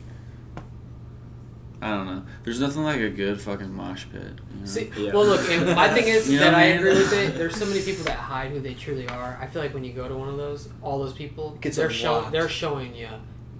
[1.80, 2.24] I don't know.
[2.44, 4.24] There's nothing like a good fucking mosh pit.
[4.24, 4.66] you know?
[4.66, 5.14] See, Yeah.
[5.14, 7.36] well, look, and my thing is You know that what I I agree with it.
[7.38, 9.38] There's so many people that hide who they truly are.
[9.40, 11.92] I feel like when you go to one of those, all those people, Gets they're
[11.92, 13.10] showing, they're showing you,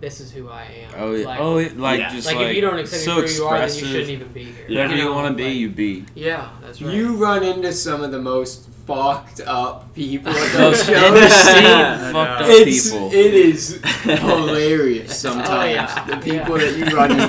[0.02, 0.94] this is who I am.
[0.98, 1.26] oh yeah.
[1.28, 2.10] Like, oh, yeah, like Yeah.
[2.12, 3.66] just like, like, if you don't accept so me for who you are, then you
[3.66, 3.88] expressive.
[3.92, 4.66] shouldn't even be here.
[4.68, 6.06] Whatever You you know, want to be, like- you be.
[6.16, 6.94] Yeah, that's right.
[6.96, 11.34] You run into some of the most fucked up people at Those those shows.
[11.34, 13.10] seen I fucked up It's, people.
[13.12, 15.50] it is hilarious sometimes.
[15.50, 16.06] Oh, yeah.
[16.06, 16.72] The people Yeah.
[16.72, 17.28] that you run into.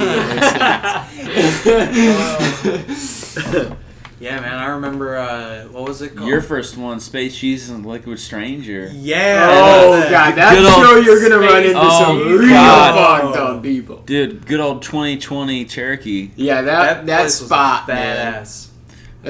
[2.85, 3.33] those
[3.67, 3.75] things.
[4.21, 4.55] Yeah, man.
[4.59, 5.17] I remember.
[5.17, 6.29] Uh, what was it called?
[6.29, 8.91] Your first one, Space Jesus and Liquid Stranger.
[8.93, 9.49] Yeah.
[9.49, 10.11] oh that's it.
[10.11, 13.23] god, that Good show you're gonna run into Oh, some real God.
[13.23, 13.99] fucked up people.
[14.07, 16.31] Dude, good old 2020 Cherokee.
[16.35, 18.17] Yeah, that that, place was spot, man.
[18.43, 18.67] badass.
[18.67, 18.68] That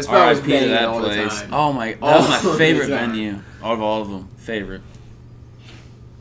[0.04, 0.58] spot was R.I.P.
[0.60, 1.40] to that all the place.
[1.42, 1.54] time.
[1.54, 3.10] Oh my, that All was my favorite time.
[3.10, 4.28] venue out of all of them.
[4.38, 4.82] Favorite.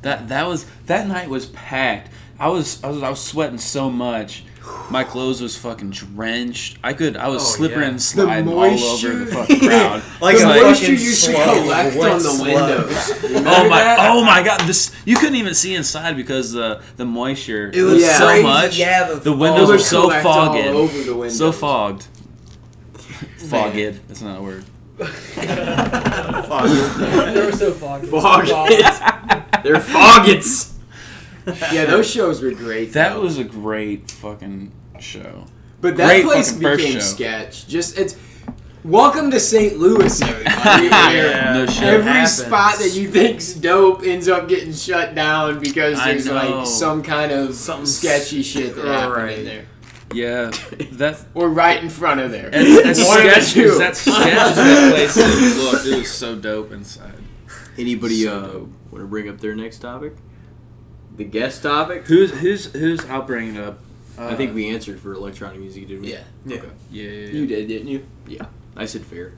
[0.04, 2.12] That that was that night was packed.
[2.40, 4.44] I was I was I was sweating so much.
[4.92, 6.78] My clothes was fucking drenched.
[6.84, 7.88] I could I was Oh, slipping yeah.
[7.88, 10.04] and sliding all over the fucking crowd.
[10.22, 13.12] Like the like- moisture fucking used to collect on the windows.
[13.48, 13.80] Oh my!
[13.80, 13.98] that?
[14.12, 14.60] Oh my God!
[14.68, 18.18] This you couldn't even see inside because the the moisture It was Yeah.
[18.20, 18.44] so crazy.
[18.44, 18.78] much.
[18.78, 20.58] Yeah, the, The windows were so collect fogged.
[20.68, 21.38] over the windows.
[21.38, 22.08] So fogged.
[23.50, 24.08] Fogged.
[24.08, 24.64] That's not a word.
[24.98, 26.76] Fogged.
[27.36, 28.08] They were so foggy.
[28.08, 28.50] Fogged.
[29.64, 30.74] They're foggets.
[31.72, 32.94] Yeah, those shows were great.
[32.94, 33.22] That though.
[33.22, 35.46] was a great fucking show.
[35.82, 37.68] But that Great place became sketch.
[37.68, 38.18] Just it's
[38.84, 39.78] Welcome to St.
[39.78, 40.88] Louis, everybody.
[40.88, 41.54] Yeah.
[41.54, 41.84] No shit.
[41.84, 42.38] Every happens.
[42.38, 47.32] spot that you think's dope ends up getting shut down because there's like some kind
[47.32, 49.40] of Something sketchy shit that happened Right.
[49.40, 49.66] in there.
[50.14, 50.52] Yeah,
[50.94, 52.50] that Or right in front of there.
[52.54, 52.66] as,
[53.00, 53.64] as One of the sketch two.
[53.72, 57.14] as that sketch as that place is, look, it was so dope inside.
[57.78, 58.70] Anybody So uh, dope.
[58.92, 60.14] want to bring up their next topic?
[61.18, 62.06] The guest topic?
[62.08, 63.04] Who's who's who's?
[63.10, 63.80] I'll bring it up.
[64.18, 66.14] Uh, I think we answered for electronic music, didn't we?
[66.14, 66.24] Yeah.
[66.46, 66.58] Yeah.
[66.58, 66.70] Okay.
[66.92, 67.28] Yeah, yeah, yeah.
[67.34, 68.06] You did, didn't you?
[68.28, 68.46] Yeah.
[68.76, 69.34] I said fair.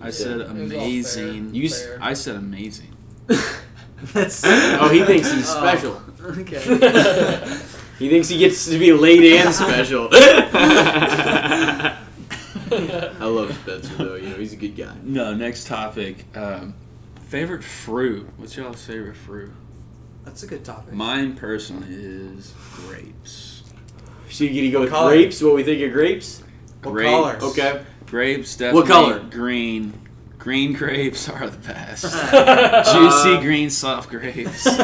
[0.00, 0.56] I said was fair.
[0.62, 1.54] amazing.
[1.54, 1.98] You s- Fair.
[2.00, 2.96] I said amazing.
[4.14, 5.58] That's Oh, he thinks he's Oh.
[5.60, 6.02] special.
[6.40, 7.60] okay.
[8.00, 10.08] He thinks he gets to be late and special.
[10.12, 11.96] I
[13.20, 14.14] love Spencer though.
[14.14, 14.94] You know he's a good guy.
[15.02, 16.24] No, next topic.
[16.34, 16.72] Um,
[17.28, 18.26] favorite fruit.
[18.38, 19.52] What's y'all's favorite fruit?
[20.24, 20.94] That's a good topic.
[20.94, 23.64] Mine personally is grapes.
[24.30, 25.10] So you get to go with color?
[25.10, 25.42] grapes?
[25.42, 26.42] What we think of grapes?
[26.82, 27.10] What Grapes.
[27.10, 27.42] colors?
[27.42, 27.84] Okay.
[28.06, 28.80] Grapes, definitely.
[28.80, 29.20] What color?
[29.28, 29.92] Green.
[30.40, 32.04] Green grapes are the best.
[32.32, 34.64] Uh, Juicy green soft grapes.
[34.66, 34.74] Wait,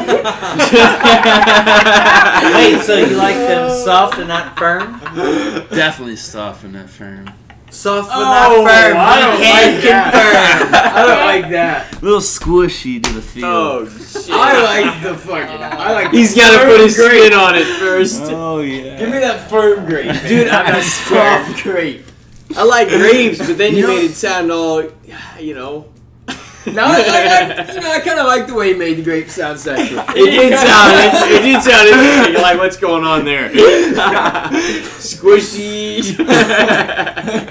[2.83, 4.99] so you like them soft and not firm?
[5.71, 7.29] definitely soft and not firm.
[7.71, 8.97] Soft but Oh, not firm.
[8.97, 10.11] I don't can like that.
[10.11, 10.73] confirm.
[10.95, 12.01] I don't like that.
[12.01, 13.45] A little squishy to the feel.
[13.45, 14.29] Oh shit.
[14.29, 15.61] I like the fucking.
[15.63, 16.11] I like.
[16.11, 17.23] He's got to firm put his grape.
[17.23, 18.21] spin on it first.
[18.25, 18.99] Oh, yeah.
[18.99, 22.05] Give me that firm grape, Dude, I'm I'm soft grape.
[22.55, 24.83] I like grapes, but then you, You know- made it sound all,
[25.39, 25.85] you know.
[26.65, 27.07] No, I, like,
[27.69, 29.99] I, you know, I kind of like the way he made the grape sound sexual.
[30.09, 30.91] It did sound.
[30.95, 32.33] It, it did sound interesting.
[32.33, 33.49] You're like, what's going on there?
[34.97, 35.99] Squishy.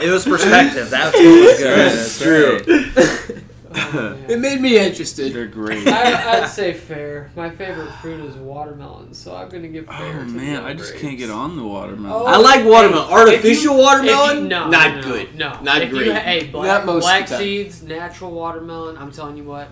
[0.03, 0.91] It was perspective.
[0.91, 1.79] That's what was good.
[1.79, 3.43] That's true.
[3.77, 5.33] It made me interested.
[5.33, 5.87] They're great.
[5.89, 7.31] I, I'd say fair.
[7.37, 10.21] My favorite fruit is watermelon, so I'm gonna give fair.
[10.21, 11.03] Oh to man, the I just grapes.
[11.03, 12.23] can't get on the watermelon.
[12.23, 13.09] Oh, I like oh, watermelon.
[13.09, 15.35] Hey, Artificial you- watermelon, you- no, not no, good.
[15.37, 16.07] No, Not if great.
[16.07, 18.97] You, hey, black, Not most of black seeds, natural watermelon.
[18.97, 19.69] I'm telling you what.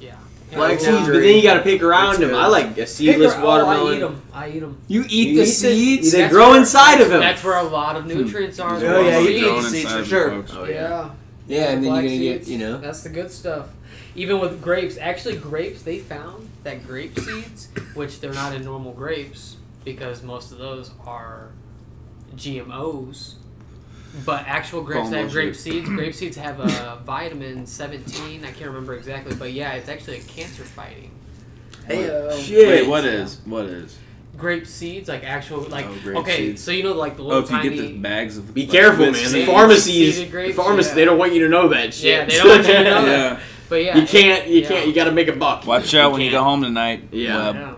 [0.00, 0.16] Yeah.
[0.52, 2.34] Black seeds, but then you got to pick around them.
[2.34, 3.92] I like a Pick seedless oh, watermelon.
[3.92, 4.22] I eat them.
[4.32, 4.78] I eat them.
[4.88, 6.12] You eat You the eat the- seeds.
[6.12, 7.20] They grow where- inside of them.
[7.20, 8.10] That's where a lot of hmm.
[8.10, 8.76] nutrients are.
[8.76, 9.38] Oh, yeah, you seeds.
[9.38, 10.30] eat Growing seeds for sure.
[10.30, 10.52] folks.
[10.54, 11.10] Oh, Yeah.
[11.48, 12.78] Yeah, and then you're gonna get, you know.
[12.78, 13.68] That's the good stuff.
[14.14, 18.92] Even with grapes, actually, grapes they found that grape seeds, which they're not in normal
[18.92, 21.50] grapes because most of those are
[22.36, 23.34] GMOs.
[24.24, 25.42] But actual grapes that have Bullshit.
[25.44, 28.44] grape seeds, grape seeds have a vitamin 17.
[28.44, 31.10] I can't remember exactly, but yeah, it's actually a cancer fighting.
[31.86, 32.66] Hey, uh, Shit.
[32.68, 33.40] Wait, what is?
[33.44, 33.96] What is?
[34.38, 36.62] Grape seeds, like actual, like Oh, grape okay, seeds.
[36.62, 37.70] so you know, like the Oh, little if you tiny.
[37.70, 38.54] get the bags of.
[38.54, 39.32] Be like, careful, with man.
[39.32, 40.94] The pharmacies, Seeded the grapes, pharmacists, yeah.
[40.94, 42.04] they don't want you to know that shit.
[42.04, 43.32] Yeah, they don't want you to know that.
[43.32, 43.40] Yeah.
[43.68, 44.48] But yeah, You can't.
[44.48, 44.68] You yeah.
[44.68, 44.86] can't.
[44.86, 45.66] You got to make a buck.
[45.66, 46.46] Watch out when you go can't.
[46.46, 47.08] home tonight.
[47.12, 47.52] Yeah.
[47.52, 47.74] Yeah.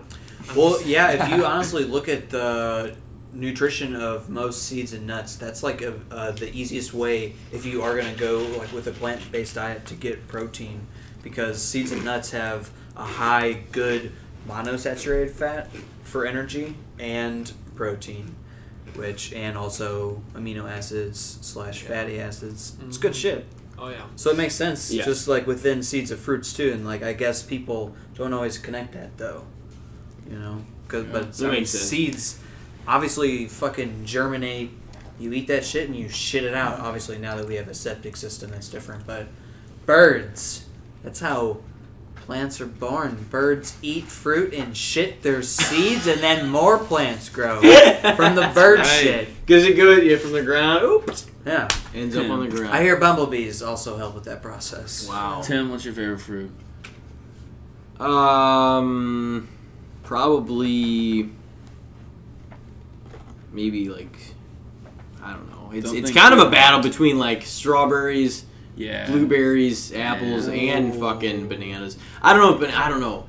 [0.55, 2.95] Well, yeah, if you honestly look at the
[3.33, 7.81] nutrition of most seeds and nuts, that's like a, uh, the easiest way if you
[7.81, 10.87] are going to go like with a plant-based diet to get protein
[11.23, 14.11] because seeds and nuts have a high good
[14.47, 15.69] monosaturated fat
[16.03, 18.35] for energy and protein
[18.95, 22.75] which and also amino acids slash fatty acids.
[22.81, 23.01] It's mm-hmm.
[23.01, 23.45] good shit.
[23.79, 24.03] Oh yeah.
[24.15, 25.05] so it makes sense Yeah.
[25.05, 28.93] just like within seeds of fruits too and like i guess people don't always connect
[28.93, 29.43] that though
[30.29, 30.63] you know?
[30.87, 31.83] 'Cause- but that I mean, makes sense.
[31.85, 32.39] seeds
[32.87, 34.69] obviously fucking germinate
[35.19, 36.75] you eat that shit and you shit it out.
[36.77, 36.85] Mm-hmm.
[36.85, 39.25] Obviously now that we have a septic system that's different but
[39.87, 40.65] birds
[41.03, 41.57] that's how
[42.31, 47.59] plants are born birds eat fruit and shit their seeds and then more plants grow
[48.15, 48.87] from the bird Right.
[48.87, 50.81] shit Because it goes yeah, from the ground.
[50.85, 51.29] Oops.
[51.45, 52.73] yeah Ends up on the ground.
[52.73, 55.41] i hear bumblebees also help with that process Wow.
[55.41, 56.51] Tim, what's your favorite fruit?
[57.99, 59.49] Um,
[60.03, 61.29] probably
[63.51, 64.17] maybe like
[65.21, 65.71] I don't know.
[65.73, 68.45] It's Don't it's kind of a battle between like strawberries,
[68.81, 69.07] Yeah.
[69.07, 70.53] blueberries, apples, Yeah.
[70.77, 71.97] and fucking bananas.
[72.21, 73.25] I don't know, but I don't know.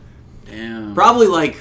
[0.46, 0.94] Damn.
[0.94, 1.56] Probably like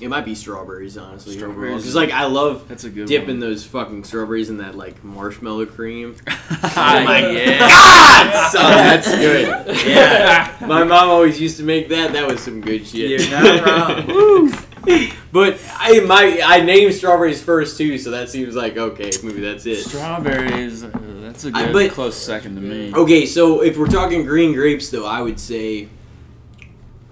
[0.00, 1.36] it might be strawberries, honestly.
[1.36, 1.82] Strawberries.
[1.82, 3.40] because like I love That's a good dipping one.
[3.40, 6.14] those fucking strawberries in that like marshmallow cream.
[6.28, 7.58] oh my yeah.
[7.58, 9.76] God, son, that's good.
[9.86, 12.12] Yeah, my mom always used to make that.
[12.12, 13.20] That was some good shit.
[13.20, 14.52] You're not wrong.
[15.32, 19.66] But I my I named strawberries first too, so that seems like okay, maybe that's
[19.66, 19.84] it.
[19.84, 20.82] Strawberries.
[20.84, 20.90] uh,
[21.20, 22.92] that's a good but- close second to me.
[22.94, 25.88] Okay, so if we're talking green grapes, though, I would say,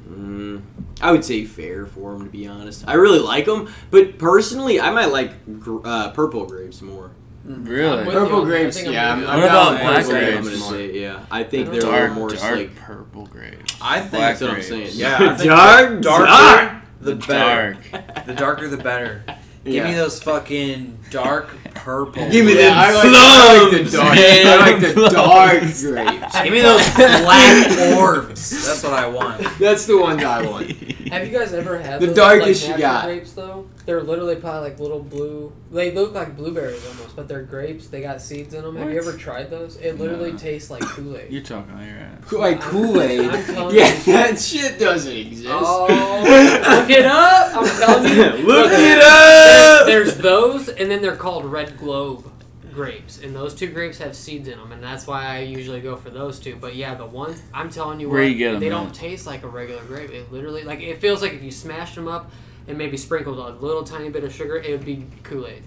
[0.09, 0.63] mm,
[1.01, 2.85] I would say fair for them to be honest.
[2.89, 7.11] I really like them, but personally, I might like gr- uh, purple grapes more.
[7.45, 8.05] Really?
[8.07, 9.09] Purple grapes, think I'm yeah.
[9.11, 10.49] I'm- What about down black with I'm grapes.
[10.49, 10.63] grapes?
[10.63, 11.27] gonna say yeah.
[11.31, 12.77] I think they're don't a Dark, little more dark like.
[12.77, 13.77] purple grapes.
[13.81, 14.91] I think Black That's what I'm saying.
[14.95, 16.83] Yeah, I think dark, dark.
[17.01, 17.77] The better.
[17.93, 18.27] Dark.
[18.27, 19.23] The darker the better.
[19.65, 22.31] Give me those fucking dark purple.
[22.31, 24.19] Give me Yeah, them I like, I like the dark.
[24.19, 26.43] I like the dark grapes.
[26.43, 28.51] Give me those black orbs.
[28.67, 29.45] That's what I want.
[29.59, 30.71] That's the one that I want.
[30.71, 33.05] Have you guys ever had The those, darkest you like, natural got.
[33.07, 33.67] grapes though?
[33.87, 35.53] They're literally probably like little blue.
[35.71, 37.87] They look like blueberries almost, but they're grapes.
[37.87, 38.75] They got seeds in them.
[38.77, 39.77] Have you ever tried those?
[39.77, 40.39] It literally No.
[40.39, 41.31] tastes like Kool Aid.
[41.33, 42.33] You're talking on your ass.
[42.33, 43.21] Like Kool Aid.
[43.23, 44.13] Yeah, you.
[44.13, 45.49] that shit doesn't exist.
[45.49, 45.87] Oh,
[46.81, 47.57] look it up!
[47.57, 48.47] I'm telling you.
[48.47, 48.93] Look Okay.
[48.93, 49.87] it up.
[49.87, 52.29] There's those, and then they're called Red Globe
[52.73, 55.95] grapes, and those two grapes have seeds in them, and that's why I usually go
[55.97, 56.57] for those two.
[56.57, 58.71] But yeah, the ones I'm telling you, Where what, you get 'em they at?
[58.71, 60.11] don't taste like a regular grape.
[60.11, 62.31] It literally, like, it feels like if you smashed them up
[62.69, 65.63] and maybe sprinkled a little tiny bit of sugar, it would be Kool Aid.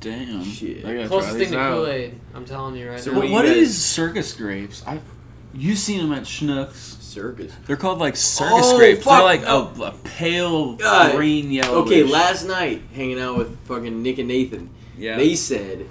[0.00, 0.42] Damn.
[0.44, 0.84] Shit.
[0.84, 1.74] I gotta Closest try thing these to out.
[1.76, 2.20] Kool Aid.
[2.34, 3.16] I'm telling you right So now.
[3.18, 4.82] what do you What guys- is circus grapes?
[4.86, 5.00] I,
[5.54, 6.98] you seen them at Schnucks?
[7.02, 7.52] Circus.
[7.66, 9.04] They're called like circus Oh, grapes.
[9.04, 9.70] fuck, They're like no.
[9.76, 9.84] a, oh.
[9.88, 11.14] a pale God.
[11.14, 11.82] green yellow.
[11.82, 15.16] Okay, last night hanging out with fucking Nick and Nathan, yeah.
[15.18, 15.86] they said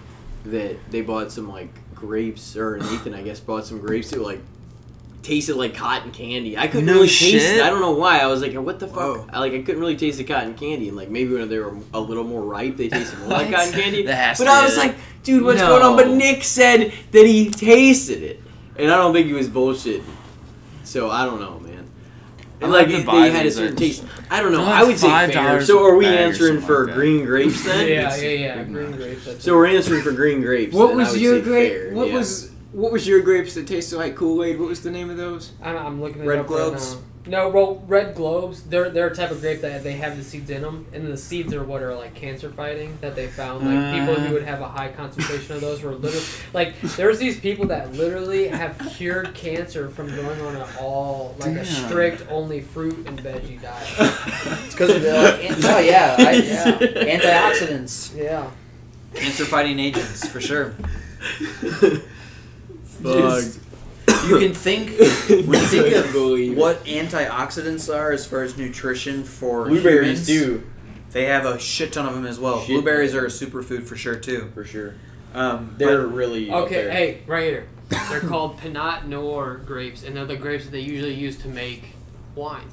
[0.45, 4.25] that they bought some like grapes, or Nathan I guess bought some grapes that were
[4.25, 4.41] like
[5.23, 6.57] tasted like cotton candy.
[6.57, 7.61] I couldn't No really taste it.
[7.61, 8.19] I don't know why.
[8.19, 8.95] I was like, what the fuck?
[8.97, 9.27] Whoa.
[9.31, 11.75] I like I couldn't really taste the cotton candy, and like maybe when they were
[11.93, 14.03] a little more ripe, they tasted more like cotton candy.
[14.03, 15.67] That But I was like, dude, what's No.
[15.67, 15.95] going on?
[15.95, 18.41] But Nick said that he tasted it,
[18.77, 20.01] and I don't think he was bullshit.
[20.83, 21.89] So I don't know, man.
[22.61, 24.05] And like like to they, had a certain at- taste.
[24.29, 24.63] I don't know.
[24.63, 25.59] I would say fair.
[25.59, 27.87] $5 So are we a bag or answering for like green grapes then?
[27.89, 28.63] yeah, yeah, yeah.
[28.63, 29.43] big Green grapes.
[29.43, 30.73] So we're answering for green grapes.
[30.73, 30.97] What then.
[30.97, 31.93] Was your grape?
[31.93, 32.13] What yeah.
[32.15, 34.59] was what was your grapes that tasted like Kool Aid?
[34.59, 35.51] What was the name of those?
[35.61, 36.93] I'm, I'm looking it Red up globes?
[36.95, 37.07] right now.
[37.27, 38.63] No, well, red globes.
[38.63, 41.15] They're they're a type of grape that they have the seeds in them, and the
[41.15, 43.63] seeds are what are like cancer fighting that they found.
[43.63, 44.27] Like people Uh.
[44.27, 47.93] who would have a high concentration of those were literally like there's these people that
[47.93, 53.19] literally have cured cancer from going on an all like a strict only fruit and
[53.19, 53.87] veggie diet.
[54.65, 55.13] It's because of the.
[55.13, 57.19] Like, oh yeah, I, yeah.
[57.19, 58.49] Antioxidants, yeah.
[59.13, 60.73] cancer fighting agents for sure.
[63.03, 64.27] Fuck.
[64.27, 64.89] You can think
[65.29, 70.61] when you think of Believe what antioxidants are as far as nutrition for Blueberries humans,
[70.63, 70.69] too,
[71.11, 72.59] They have a shit ton of them as well.
[72.59, 72.69] Shit.
[72.69, 74.51] Blueberries are a superfood for sure too.
[74.53, 74.93] for sure.
[75.33, 77.67] Um, They're but- really Okay, hey, right here.
[78.09, 81.93] They're called Pinot Noir grapes, and they're the grapes that they usually use to make
[82.35, 82.67] wine.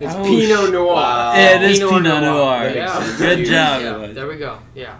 [0.00, 0.94] It's Oh, Pinot Noir.
[0.94, 1.34] Wow.
[1.34, 2.60] Yeah, it is Pinot Pinot Noir.
[2.60, 2.70] Noir.
[2.74, 3.14] Yeah.
[3.18, 3.82] Good job.
[3.82, 4.58] Yeah, there we go.
[4.74, 4.96] Yeah.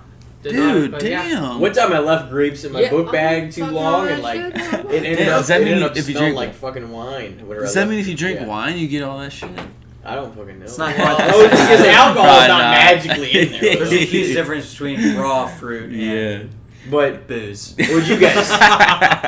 [0.50, 1.28] Did Dude, not- but yeah.
[1.28, 1.60] damn.
[1.60, 4.38] One time I left grapes in my Yeah, book oh, bag too long, and like
[4.54, 6.90] it ended Damn, up, does that it mean ended up if you drink- like fucking
[6.90, 7.38] wine?
[7.48, 8.46] Does that left mean if you drink Yeah.
[8.46, 9.50] wine, you get all that shit?
[10.04, 10.64] I don't fucking know.
[10.64, 12.70] It's not well, quite oh, the no, it's because alcohol is not not.
[12.70, 13.60] magically in there.
[13.76, 16.42] There's a huge difference between raw fruit and Yeah.
[16.88, 17.74] But booze.
[17.76, 18.48] would you guys?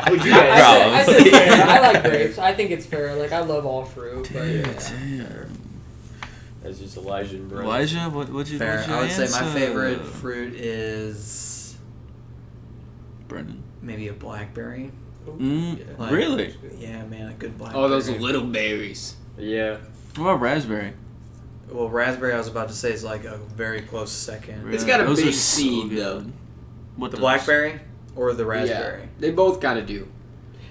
[0.09, 1.07] would you I, I, guys?
[1.07, 1.67] said, I, said fair.
[1.69, 2.39] I like grapes.
[2.39, 3.17] I think it's fair.
[3.17, 4.65] Like I love all fruit, but Dude,
[5.09, 5.45] yeah.
[6.77, 6.79] Damn.
[6.85, 7.65] Just Elijah and Brent.
[7.65, 8.59] Elijah, what would you?
[8.59, 8.77] Fair.
[8.77, 11.77] what'd you I would say my favorite fruit is
[13.29, 13.63] Brendon.
[13.83, 14.91] maybe a blackberry.
[15.27, 16.55] Mm, Like- really?
[16.79, 17.85] Yeah, man, a good blackberry.
[17.85, 19.17] Oh, those little berries.
[19.37, 19.77] Yeah.
[20.17, 20.95] What about raspberry?
[21.71, 22.33] Well, raspberry.
[22.33, 24.73] I was about to say is like a very close second.
[24.73, 26.25] It's got a Those big are so seed, though.
[26.97, 27.21] What The those?
[27.21, 27.81] blackberry
[28.17, 29.03] or the raspberry.
[29.03, 30.09] Yeah, they both gotta do.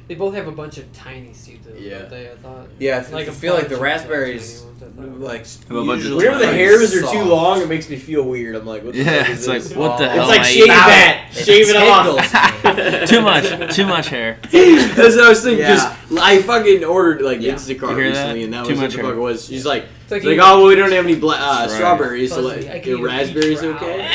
[0.08, 1.76] They both have a bunch of tiny seeds in.
[1.84, 2.04] Yeah.
[2.06, 2.68] They, I thought.
[2.80, 6.38] Yeah, I f- Like I feel like the raspberries, ones, like Have a bunch Whenever
[6.40, 8.56] the like hairs are too long, it makes me feel weird.
[8.56, 9.76] I'm like, what the Yeah, fuck is it's like this?
[9.76, 10.30] what the It's hell?
[10.32, 13.08] It's like am shave that, It shave it off.
[13.10, 14.40] too much, too much hair.
[14.52, 15.60] That's what I was thinking.
[15.60, 15.76] Yeah.
[15.76, 17.54] Just I fucking ordered like Yeah.
[17.56, 17.96] Instacart You that?
[17.98, 19.06] recently, and that Too was what the hair.
[19.08, 19.46] fuck it was.
[19.46, 21.70] She's like, It's like, it's like, oh, well, we don't have any bla- uh, right.
[21.70, 24.10] strawberries, so like, I can your eat a raspberries okay?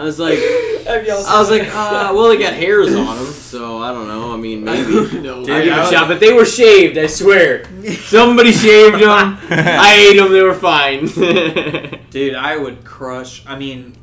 [0.00, 0.02] Brown.
[0.02, 0.38] I was like,
[0.86, 2.10] Have y'all I was like, that?
[2.10, 4.32] uh, well, they got hairs on them, so I don't know.
[4.32, 5.20] I mean, maybe.
[5.20, 6.96] no, I give I a was- shot, but they were shaved.
[6.98, 7.64] I swear,
[8.06, 9.08] somebody shaved them.
[9.50, 10.32] I ate them.
[10.32, 11.06] They were fine.
[12.10, 13.44] Dude, I would crush.
[13.46, 13.94] I mean,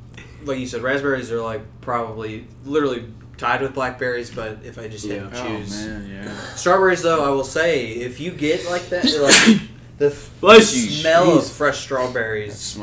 [0.44, 3.06] like you said, raspberries are like probably literally
[3.38, 4.30] tied with blackberries.
[4.30, 6.38] But if I just had to Oh choose, man, yeah.
[6.56, 9.61] strawberries though, I will say if you get like that, like
[9.98, 10.90] the f- Bless you.
[10.90, 11.52] smell of Jeez.
[11.52, 12.80] fresh That strawberries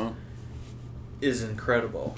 [1.21, 2.15] is incredible.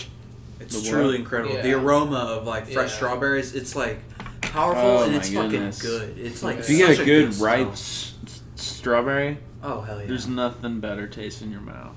[0.59, 0.97] It's The what?
[0.97, 1.61] truly incredible.
[1.61, 2.95] The aroma of like fresh Yeah.
[2.95, 3.99] strawberries, it's like
[4.41, 5.81] powerful Oh and it's goodness.
[5.81, 6.17] fucking good.
[6.25, 7.45] It's like If you get such a good smell.
[7.65, 10.07] ripe s- s- strawberry, Oh hell yeah!
[10.07, 11.95] there's nothing better taste in your mouth.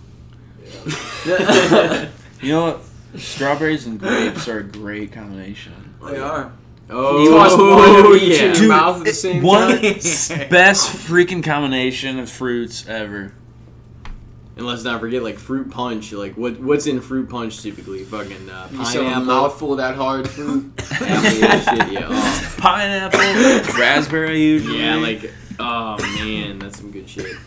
[2.42, 3.20] You know what?
[3.20, 5.94] Strawberries and grapes are a great combination.
[6.06, 6.52] they are.
[6.88, 8.44] oh, Toss one of each in yeah.
[8.46, 9.84] your Dude, mouth at the it- same one time.
[9.84, 13.32] s- best freaking combination of fruits ever.
[14.56, 16.12] And let's not forget, like fruit punch.
[16.12, 16.59] Like what?
[16.60, 18.05] What's in fruit punch typically?
[18.05, 19.24] Fucking uh, You saw a pineapple.
[19.24, 20.70] mouthful of that hard fruit.
[21.01, 22.06] Yeah, shit, yeah.
[22.10, 22.55] Oh.
[22.59, 23.20] Pineapple,
[23.81, 24.81] raspberry usually.
[24.81, 27.36] Yeah, like, oh man, that's some good shit.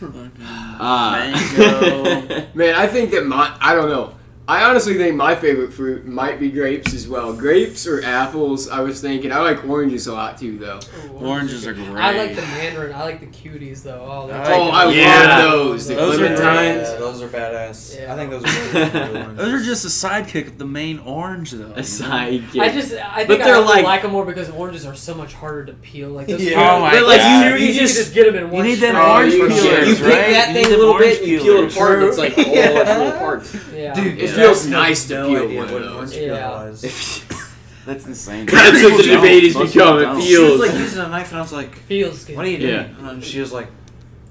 [0.80, 2.46] Uh, Mango.
[2.54, 4.14] Man, I think that my I don't know.
[4.46, 7.32] I honestly think my favorite fruit might be grapes as well.
[7.32, 8.68] Grapes or apples.
[8.68, 9.32] I was thinking.
[9.32, 10.80] I like oranges a lot too, though.
[11.14, 11.88] Ooh, Oranges are great.
[11.96, 12.92] I like the mandarin.
[12.94, 14.06] I like the cuties though.
[14.06, 15.26] Oh, they're oh, I Oh, I Yeah.
[15.38, 15.86] love those.
[15.88, 16.82] The Those are clementines.
[16.92, 17.98] Yeah, those are badass.
[17.98, 18.12] Yeah.
[18.12, 19.38] I think those are really good ones.
[19.38, 21.68] Those are just a sidekick of the main orange, though.
[21.68, 21.72] you?
[21.72, 22.60] A sidekick.
[22.60, 25.14] I just I But think they're I like- like them more because oranges are so
[25.14, 26.10] much harder to peel.
[26.10, 26.58] Like those Yeah.
[26.58, 27.46] cuties- Oh my They're like God.
[27.46, 28.66] you, you you just just get them in one You one.
[28.66, 29.10] need them strand.
[29.10, 30.30] orange oh, you peelers, you pick right?
[30.32, 32.72] that thing a little orange bit, you peel it apart, and it's like all Yeah.
[32.74, 33.56] Oh, its little parts.
[33.74, 33.94] Yeah.
[33.94, 34.24] Dude, Yeah.
[34.34, 36.18] Feels nice to no peel idea one what of orange those.
[36.18, 36.50] peel Yeah.
[36.50, 37.24] was.
[37.86, 38.46] That's insane.
[38.46, 39.16] That's what the Don't.
[39.16, 39.98] debate has Most become.
[39.98, 40.22] people It don't.
[40.22, 40.60] She was feels.
[40.60, 42.36] like using a knife, and I was like, Feels good.
[42.36, 43.10] "What are you doing?" Yeah.
[43.10, 43.68] And she was like,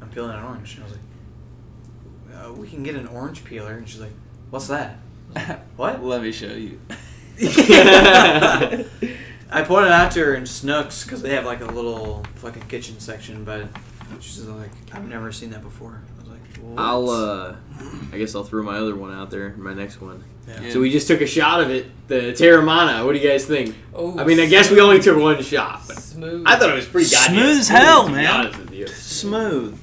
[0.02, 3.74] "I'm peeling an orange." And I was like, uh, "We can get an orange peeler."
[3.74, 4.14] And she's like,
[4.50, 4.98] "What's that?"
[5.78, 6.04] What?
[6.04, 6.80] Let me show you.
[9.52, 13.00] I pointed out to her in Schnucks because they have like a little fucking kitchen
[13.00, 13.68] section, but
[14.20, 16.02] she's like, "I've never seen that before."
[16.64, 16.80] I was like, what?
[16.84, 17.56] I'll, uh,
[18.14, 20.24] I guess I'll throw my other one out there, my next one.
[20.48, 20.72] Yeah.
[20.72, 23.06] So we just took a shot of it, the Teremana.
[23.06, 23.76] What do you guys think?
[23.94, 26.44] Oh, I mean, I guess we only took one shot, but smooth.
[26.46, 28.28] I thought it was pretty goddamn Smooth as hell, to man.
[28.28, 28.88] honest with you.
[28.88, 29.80] Smooth.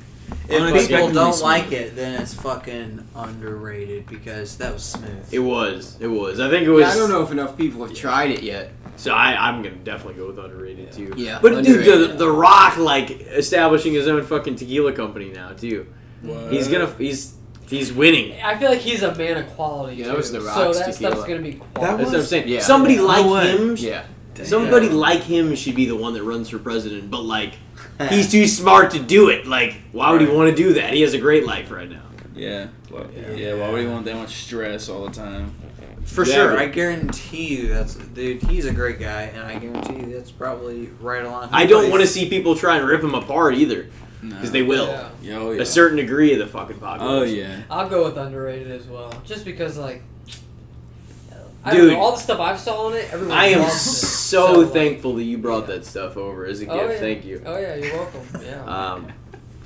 [0.48, 1.42] If people don't smooth.
[1.42, 5.32] like it, then it's fucking underrated because that was smooth.
[5.32, 5.96] It was.
[6.00, 6.40] It was.
[6.40, 6.82] I think it was.
[6.82, 8.72] Yeah, I don't know if enough people have tried it yet.
[8.96, 11.14] So I, I'm gonna definitely go with underrated too.
[11.16, 15.86] Yeah, But dude, the, the Rock like establishing his own fucking tequila company now too.
[16.50, 16.92] He's gonna.
[16.98, 17.34] He's
[17.68, 18.40] he's winning.
[18.42, 19.96] I feel like he's a man of quality.
[19.96, 20.10] Yeah, too.
[20.10, 21.12] that was the so Rock's that tequila.
[21.12, 21.96] stuff's gonna be That quality.
[22.04, 22.48] That's what I'm saying.
[22.48, 22.60] Yeah.
[22.60, 23.56] Somebody No like way.
[23.56, 23.76] him.
[23.76, 24.04] Yeah.
[24.42, 27.10] Somebody like him should be the one that runs for president.
[27.10, 27.54] But like,
[28.08, 29.46] he's too smart to do it.
[29.46, 30.94] Like, why would he want to do that?
[30.94, 32.02] He has a great life right now.
[32.34, 32.68] Yeah.
[32.90, 33.06] Well,
[33.36, 33.54] yeah.
[33.54, 35.54] Why would you want that much stress all the time?
[36.04, 38.42] For Yeah, sure, but- I guarantee you that's dude.
[38.44, 41.50] He's a great guy, and I guarantee you that's probably right along.
[41.52, 43.86] I don't want to see people try and rip him apart either,
[44.22, 44.34] No.
[44.34, 44.86] because they will.
[44.88, 45.08] Yeah.
[45.22, 45.62] Yeah, oh, yeah.
[45.62, 47.18] A certain degree of the fucking population.
[47.18, 47.62] Oh yeah.
[47.70, 50.02] I'll go with underrated as well, just because like.
[51.62, 51.92] I Dude.
[51.92, 54.06] know, all the stuff I've saw on it, everyone I am loves it.
[54.06, 56.76] so like- thankful that you brought that stuff over as a gift.
[56.78, 56.98] Oh, yeah.
[56.98, 57.42] Thank you.
[57.44, 58.22] Oh yeah, you're welcome.
[58.42, 58.64] Yeah.
[58.64, 59.12] Um,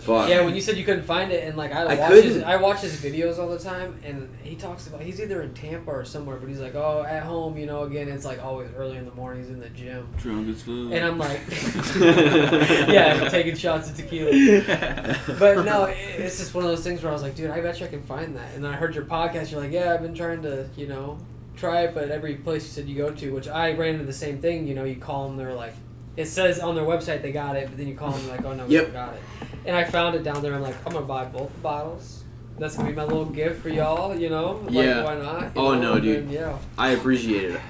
[0.04, 0.28] fuck.
[0.28, 2.44] Yeah, when you said you couldn't find it, and like I, I watch his, couldn't.
[2.44, 5.90] I watch his videos all the time, and he talks about he's either in Tampa
[5.90, 8.96] or somewhere, but he's like, oh, at home, you know, again, it's like always early
[8.96, 10.92] in the morning, he's in the gym, Drunk as food.
[10.92, 11.40] and I'm like,
[11.98, 14.30] yeah, taking shots of tequila.
[15.38, 17.60] But no, it, it's just one of those things where I was like, dude, I
[17.60, 18.54] bet you I can find that.
[18.54, 21.18] And then I heard your podcast, you're like, yeah, I've been trying to, you know,
[21.56, 24.12] try it, but every place you said you go to, which I ran into the
[24.12, 25.74] same thing, you know, you call them, they're like,
[26.16, 28.54] it says on their website they got it, but then you call them, like, oh
[28.54, 28.84] no, we Yep.
[28.84, 29.20] don't got it.
[29.66, 30.54] And I found it down there.
[30.54, 32.22] I'm like, I'm gonna buy both bottles.
[32.58, 34.60] That's gonna be my little gift for y'all, you know.
[34.64, 35.02] Like, Yeah.
[35.04, 35.42] Why not?
[35.42, 35.94] You Oh, know?
[35.94, 36.28] no, dude.
[36.28, 36.58] then, yeah.
[36.78, 37.60] I appreciate it.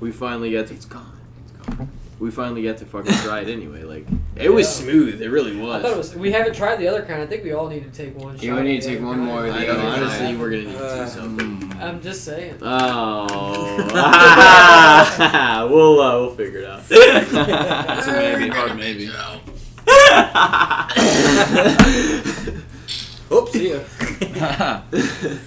[0.00, 0.74] We finally got to.
[0.74, 1.12] It's gone.
[1.44, 1.88] It's gone.
[2.18, 3.82] We finally got to fucking try it anyway.
[3.82, 4.06] Like
[4.36, 5.20] it was smooth.
[5.22, 5.82] It really I was.
[5.82, 6.14] thought it was.
[6.16, 7.20] We haven't tried the other kind.
[7.20, 8.36] I think we all need to take one.
[8.38, 9.26] Yeah, shot we need to take one kind.
[9.26, 10.40] more of I the know, other honestly, kind.
[10.40, 11.72] we're gonna need to Uh, do something.
[11.80, 12.58] I'm just saying.
[12.62, 13.26] Oh,
[15.70, 16.88] we'll uh, we'll figure it out.
[16.88, 18.48] That's a maybe.
[18.50, 19.10] Hard maybe.
[23.32, 23.52] Oops.
[23.52, 23.80] See ya.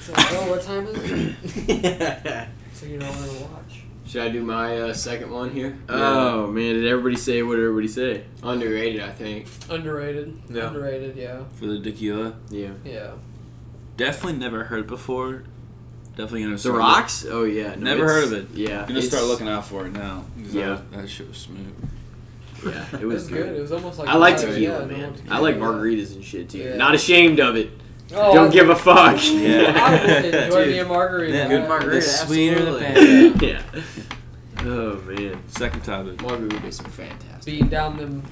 [0.01, 0.97] So, oh, what time is
[1.69, 2.47] it?
[2.73, 3.83] So you know when to watch.
[4.05, 5.77] Should I do my uh, second one here?
[5.87, 8.25] oh man, did everybody say what did everybody say?
[8.43, 9.47] Underrated, I think.
[9.69, 10.33] Underrated.
[10.49, 10.67] Yeah.
[10.67, 11.15] Underrated.
[11.15, 11.43] Yeah.
[11.53, 12.33] For the tequila.
[12.49, 13.11] Yeah, Yeah.
[13.95, 15.43] Definitely never heard before.
[16.17, 17.25] Definitely gonna the start rocks.
[17.29, 18.47] Oh yeah, no, Never heard of it.
[18.53, 20.25] Yeah, Gonna start looking out for it now.
[20.37, 20.67] Yeah.
[20.67, 21.73] That, that shit was smooth.
[22.65, 23.55] Yeah, it It was was good.
[23.55, 24.99] It was almost like I like tequila, yeah, man.
[24.99, 26.59] normal I like margaritas and shit too.
[26.59, 26.75] Yeah.
[26.77, 27.69] Not ashamed of it.
[28.13, 29.17] Oh, Don't give a fuck.
[29.23, 29.73] Yeah.
[29.75, 30.73] I would enjoy Dude.
[30.73, 31.33] me a margarita.
[31.37, 31.47] Yeah.
[31.47, 31.95] Good margarita.
[31.95, 33.45] The sweeter the better.
[33.45, 33.61] yeah.
[34.59, 35.41] Oh man.
[35.47, 36.17] Second topic.
[36.17, 37.45] Margaritas are fantastic.
[37.45, 38.23] Beating down them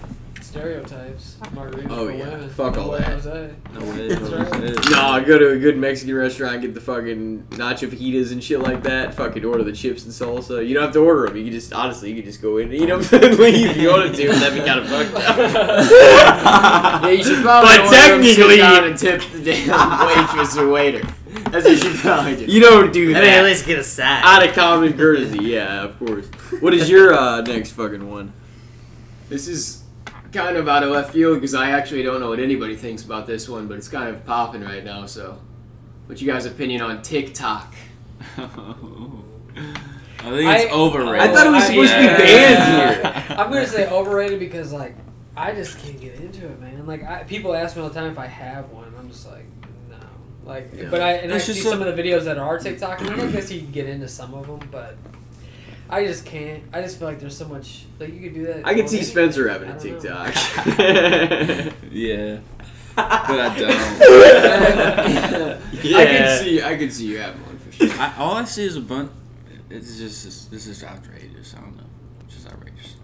[0.53, 1.37] stereotypes.
[1.55, 2.29] Margarita Oh, for yeah.
[2.29, 2.49] women.
[2.49, 3.07] Fuck all No way, that.
[3.07, 3.53] Jose.
[3.73, 4.07] No way.
[4.07, 4.91] That's right.
[4.91, 8.83] Nah, go to a good Mexican restaurant, get the fucking nacho fajitas and shit like
[8.83, 9.15] that.
[9.15, 10.65] Fucking order the chips and salsa.
[10.67, 11.37] You don't have to order them.
[11.37, 13.77] You can just honestly, you can just go in and eat them and leave if
[13.77, 14.27] you wanted to.
[14.29, 15.37] That'd be kind of fucked up.
[17.03, 20.55] Yeah, you should probably But order 'em, sit technically- down and tip the damn waitress
[20.57, 21.01] or waiter.
[21.51, 22.45] That's what you should probably do.
[22.45, 24.23] you don't do I mean, at least get a sack.
[24.23, 26.27] Out of common courtesy, yeah, of course.
[26.61, 28.33] What is your uh, next fucking one?
[29.29, 29.82] This is
[30.33, 33.27] kind of out of left field because I actually don't know what anybody thinks about
[33.27, 35.05] this one, but it's kind of popping right now.
[35.05, 35.37] So,
[36.07, 37.73] what's you guys' opinion on TikTok?
[38.37, 41.29] I think it's I- overrated.
[41.29, 43.37] I thought it was supposed to be banned here.
[43.37, 44.95] I'm gonna say overrated because like
[45.35, 46.85] I just can't get into it, man.
[46.85, 48.93] Like I, people ask me all the time if I have one.
[48.97, 49.45] I'm just like,
[49.89, 49.97] no.
[50.45, 50.87] Like, Yeah.
[50.89, 53.09] but I and It's I see a- some of the videos that are TikTok, and
[53.09, 54.95] I guess you can get into some of them, but
[55.89, 56.63] I just can't.
[56.73, 58.65] I just feel like there's so much like you could do that.
[58.65, 60.01] I could see any- Spencer having a don't.
[60.01, 60.33] TikTok.
[61.91, 62.39] Yeah.
[62.95, 63.73] But I don't.
[65.83, 65.97] Yeah.
[65.99, 66.61] I can see.
[66.63, 67.89] I can see you having one for sure.
[67.99, 69.11] I, all I see is a bunch.
[69.69, 71.55] It's just this, this is outrageous.
[71.57, 71.83] I don't know.
[72.25, 72.95] It's just outrageous.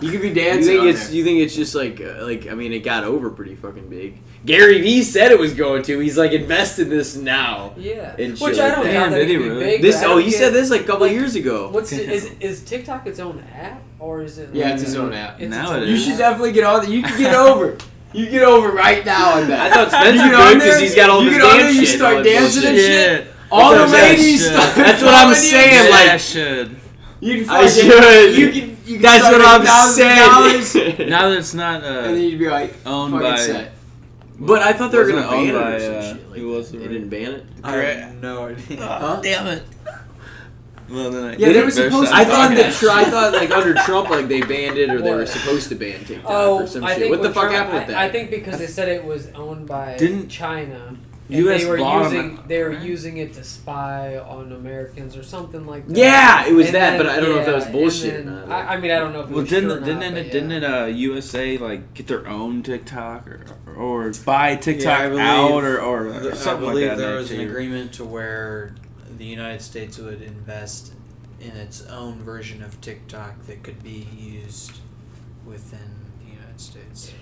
[0.00, 0.72] You could be dancing.
[0.74, 0.82] You dancing.
[0.82, 1.16] think it's there.
[1.16, 4.18] you think it's just like uh, like I mean it got over pretty fucking big.
[4.46, 5.98] Gary Vee said it was going to.
[5.98, 7.74] He's like invest in this now.
[7.76, 8.92] Yeah, And which I don't that.
[8.92, 9.60] doubt that Did he really?
[9.64, 9.82] big.
[9.82, 11.68] This oh don't he get- said this like a couple like, years ago.
[11.70, 14.48] What's the, is is TikTok its own app or is it?
[14.54, 15.40] Yeah, like- it's its own app.
[15.40, 16.90] It's Now its You should definitely get on.
[16.90, 17.76] You can get over.
[18.12, 19.70] You get over right now on that.
[19.72, 22.16] I thought Spencer You get because he's got all you this dance there, you start
[22.16, 23.24] and all that dancing and bullshit.
[23.24, 23.34] shit.
[23.52, 24.86] All the That's- ladies that's- start.
[24.86, 26.76] that's what I'm saying, Yeah, like- I should.
[27.20, 28.38] You can I should.
[28.38, 28.76] You can.
[28.86, 31.10] You can That's start what I'm saying.
[31.10, 33.36] Now that it's not And then uh, you'd be like, owned fucking by.
[33.36, 33.72] set.
[34.42, 36.16] But I thought they were gonna it owned ban it by, or uh.
[36.30, 37.46] Like who was the they didn't ban it.
[37.62, 38.80] I have no idea.
[38.86, 39.20] Huh?
[39.22, 39.62] Damn it.
[40.88, 43.32] Well, then I, Yeah, they were supposed to- I thought that that Tr- I thought
[43.34, 46.62] like under Trump like they banned it or they were supposed to ban TikTok Oh,
[46.62, 46.98] or some I shit.
[46.98, 47.96] think What the with fuck Trump- happened with I, that?
[47.98, 50.96] I think because they said it was owned by Didn't China.
[51.32, 55.22] And US they were using at- they were using it to spy on Americans or
[55.22, 55.96] something like that.
[55.96, 58.28] Yeah, it was And that, then- but I don't know if that was bullshit and
[58.30, 58.64] or then- not.
[58.68, 60.00] I, I mean, I don't know if it Well, was didn't true or it, didn't
[60.00, 60.56] not, it but didn't yeah.
[60.56, 63.40] it uh, USA like get their own TikTok or
[63.76, 67.02] or buy TikTok Yeah, believe- out or or I something believe like that?
[67.02, 68.74] there was an agreement to where
[69.16, 70.92] the United States would invest
[71.40, 74.72] in its own version of TikTok that could be used
[75.46, 75.78] within
[76.24, 77.12] the United States.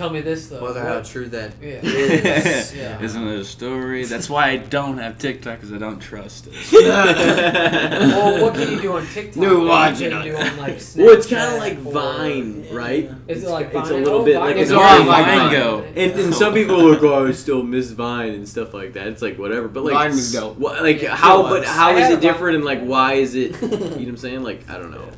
[0.00, 0.62] Tell me this though.
[0.62, 1.80] Whether how what- true that yeah.
[1.82, 3.02] is, Yeah.
[3.02, 4.06] Isn't it a story?
[4.06, 6.54] That's why I don't have TikTok because I don't trust it.
[6.72, 9.36] well, what can you do on TikTok?
[9.36, 11.92] No, that watch it on- do on like Snapchat well, it's kind of like or-
[11.92, 13.04] Vine, right?
[13.28, 15.26] Is it It's- like it's a little Oh, bit Vine like it's Where all like
[15.26, 15.52] Vine Vine.
[15.52, 15.84] go?
[15.94, 19.06] And, and some people are like, "Oh, I still miss Vine and stuff like that."
[19.08, 20.56] It's like whatever, but like, Vine was dope.
[20.56, 21.40] What, like Yeah, how?
[21.40, 21.68] it But was.
[21.68, 22.56] how I is had it different?
[22.56, 23.60] And like, why is it?
[23.60, 24.42] You know what I'm saying?
[24.44, 25.10] Like, I don't know.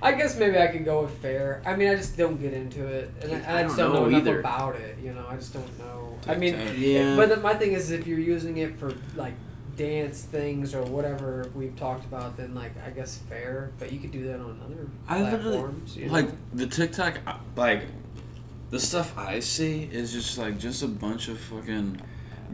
[0.00, 1.60] I guess maybe I could go with fair.
[1.66, 3.94] I mean, I just don't get into it, and I, I I just don't don't
[3.94, 4.40] know, know enough either.
[4.40, 4.98] about it.
[5.02, 6.16] You know, I just don't know.
[6.26, 7.16] I mean, Yeah.
[7.16, 9.34] but the, my thing is, if you're using it for like
[9.76, 13.72] dance things or whatever we've talked about, then like I guess fair.
[13.78, 15.96] But you could do that on other I literally- platforms.
[15.96, 16.12] you know?
[16.12, 17.82] like the TikTok, uh, like
[18.70, 22.00] the stuff I see is just like just a bunch of fucking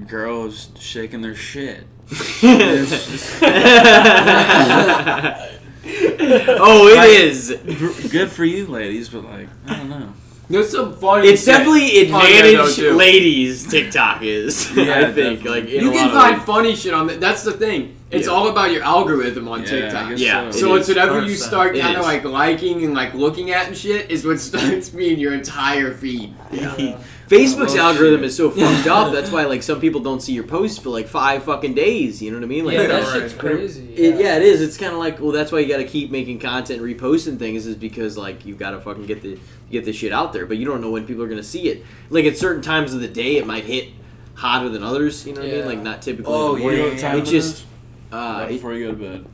[0.06, 1.84] girls shaking their shit.
[5.84, 8.10] It's oh, it Like- is.
[8.10, 10.12] Good for you, ladies, but like I don't know.
[10.50, 11.28] There's some funny.
[11.28, 14.70] It's shit definitely on there, though, advantage ladies TikTok is.
[14.76, 15.60] Yeah, I think definitely.
[15.62, 16.46] like You can find ways.
[16.46, 17.18] funny shit on that.
[17.20, 17.96] That's the thing.
[18.10, 18.32] It's Yeah.
[18.34, 20.18] all about your algorithm on Yeah, TikTok.
[20.18, 20.58] Yeah, so.
[20.58, 23.76] So It it's whatever you start kind of like liking and like looking at and
[23.76, 26.34] shit is what starts being your entire feed.
[26.52, 26.98] Yeah.
[27.28, 28.26] Facebook's Oh, algorithm shit.
[28.26, 29.12] is so fucked up.
[29.12, 32.20] That's why like some people don't see your posts for like five fucking days.
[32.22, 32.64] You know what I mean?
[32.66, 33.20] Like, yeah, that right.
[33.22, 33.94] shit's crazy.
[33.94, 34.60] It, yeah, it is.
[34.60, 37.66] It's kind of like well, that's why you got to keep making content, reposting things,
[37.66, 39.38] is because like you got to fucking get the
[39.70, 40.44] get this shit out there.
[40.46, 41.84] But you don't know when people are gonna see it.
[42.10, 43.88] Like at certain times of the day, it might hit
[44.34, 45.26] hotter than others.
[45.26, 45.66] You know what I mean?
[45.66, 46.32] Like not typically.
[46.32, 46.98] Oh, in the morning.
[46.98, 47.64] yeah, what It it just.
[48.12, 49.26] Uh, Right before you go to bed.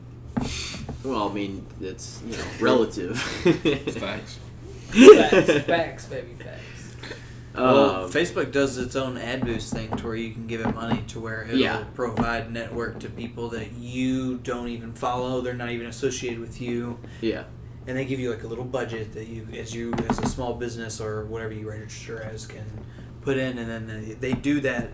[1.03, 3.19] well, I mean, it's you know relative.
[3.19, 4.39] Facts.
[4.91, 6.61] Facts, facts, baby, facts.
[7.53, 10.73] Well, Um, Facebook does its own ad boost thing to where you can give it
[10.73, 11.83] money to where it'll Yeah.
[11.95, 15.41] provide network to people that you don't even follow.
[15.41, 17.43] They're not even associated with you, yeah.
[17.87, 20.53] and they give you like a little budget that you, as you as a small
[20.53, 22.65] business or whatever you register as, can
[23.21, 24.89] put in, and then they, they do that,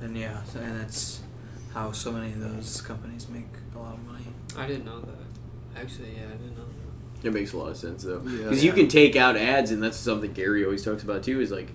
[0.00, 1.22] and yeah, and that's
[1.74, 4.26] how so many of those companies make a lot of money.
[4.56, 5.80] I didn't know that.
[5.80, 6.63] Actually, yeah, I didn't know that.
[7.24, 8.44] It makes a lot of sense though, Yeah.
[8.44, 11.40] because you can take out ads, and that's something Gary always talks about too.
[11.40, 11.70] Is like,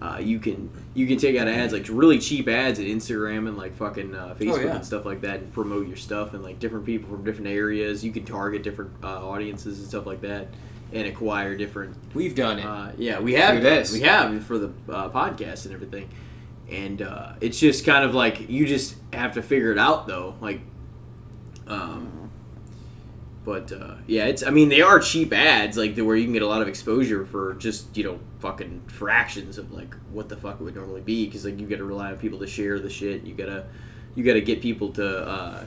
[0.00, 3.56] uh, you can you can take out ads like really cheap ads at Instagram and
[3.56, 4.76] like fucking uh, Facebook yeah.
[4.76, 8.04] and stuff like that, and promote your stuff and like different people from different areas.
[8.04, 10.48] You can target different uh, audiences and stuff like that,
[10.92, 11.96] and acquire different.
[12.14, 12.64] We've done it.
[12.64, 13.92] Uh, yeah, we have this.
[13.92, 16.08] we have for the uh, podcast and everything,
[16.70, 20.36] and uh, it's just kind of like you just have to figure it out though,
[20.40, 20.60] like.
[21.68, 22.15] Um,
[23.46, 24.42] but uh, yeah, it's.
[24.42, 27.24] I mean, they are cheap ads, like where you can get a lot of exposure
[27.24, 31.26] for just you know fucking fractions of like what the fuck it would normally be.
[31.26, 33.22] Because like you got to rely on people to share the shit.
[33.22, 33.66] You gotta,
[34.16, 35.64] you gotta get people to, uh,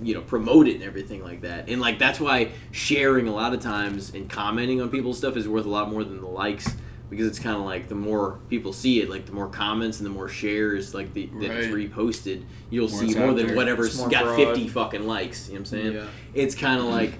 [0.00, 1.68] you know, promote it and everything like that.
[1.68, 5.48] And like that's why sharing a lot of times and commenting on people's stuff is
[5.48, 6.76] worth a lot more than the likes.
[7.08, 10.06] Because it's kind of like the more people see it, like the more comments and
[10.06, 13.56] the more shares, like the that it's reposted, you'll More see more than there.
[13.56, 14.36] whatever's more got broad.
[14.36, 15.46] fifty fucking likes.
[15.48, 15.92] You know what I'm saying?
[15.94, 16.06] Yeah.
[16.34, 16.94] it's kind of mm-hmm.
[16.94, 17.12] like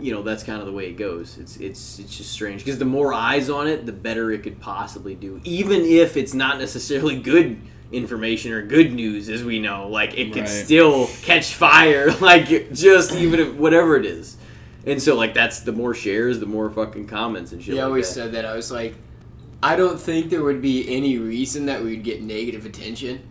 [0.00, 2.78] you know that's kind of the way it goes it's it's it's just strange because
[2.78, 6.58] the more eyes on it the better it could possibly do even if it's not
[6.58, 7.60] necessarily good
[7.92, 10.48] information or good news as we know like it could Right.
[10.48, 14.38] still catch fire like just even if whatever it is
[14.86, 17.86] and so like that's the more shares the more fucking comments and shit He like
[17.86, 18.14] always that.
[18.14, 18.44] said that.
[18.44, 18.94] I was like,
[19.62, 23.30] I don't think there would be any reason that we'd get negative attention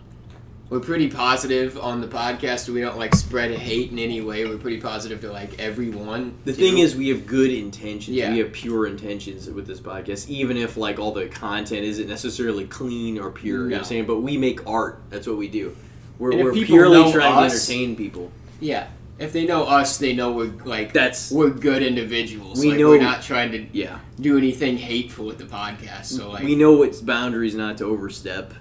[0.70, 2.70] we're pretty positive on the podcast.
[2.70, 4.46] We don't like spread hate in any way.
[4.46, 6.38] We're pretty positive to like everyone.
[6.46, 6.60] The too.
[6.62, 8.16] thing is, we have good intentions.
[8.16, 8.32] Yeah.
[8.32, 12.66] We have pure intentions with this podcast, even if like all the content isn't necessarily
[12.68, 13.64] clean or pure.
[13.64, 14.06] You know what I'm saying?
[14.06, 15.02] But we make art.
[15.10, 15.76] That's what we do.
[16.20, 18.32] We're, we're purely trying us- to entertain people.
[18.60, 18.90] yeah.
[19.20, 22.60] If they know us, they know we're like That's we're good individuals.
[22.60, 24.00] We like, know- we're not trying to yeah.
[24.20, 26.06] do anything hateful with the podcast.
[26.06, 28.54] So like we know what's boundaries not to overstep.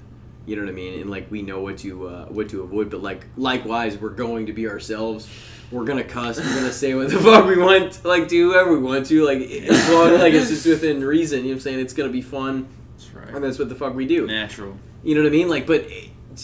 [0.46, 1.00] You know what I mean?
[1.00, 2.90] And like we know what to uh, what to avoid.
[2.90, 5.28] But like likewise, we're going to be ourselves.
[5.70, 6.38] We're gonna cuss.
[6.38, 9.42] We're gonna say what the fuck we want, like do whoever we want to, like
[9.42, 11.40] as long like it's just within reason.
[11.40, 11.80] You know what I'm saying?
[11.80, 12.66] It's gonna be fun,
[12.96, 13.28] That's right.
[13.34, 14.26] and that's what the fuck we do.
[14.26, 14.74] Natural.
[15.04, 15.48] You know what I mean?
[15.50, 15.86] Like, but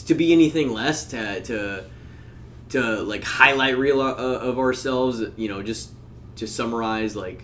[0.06, 1.84] to be anything less to to
[2.70, 5.22] to like highlight real uh, of ourselves.
[5.36, 5.92] You know, just
[6.36, 7.42] to summarize, like,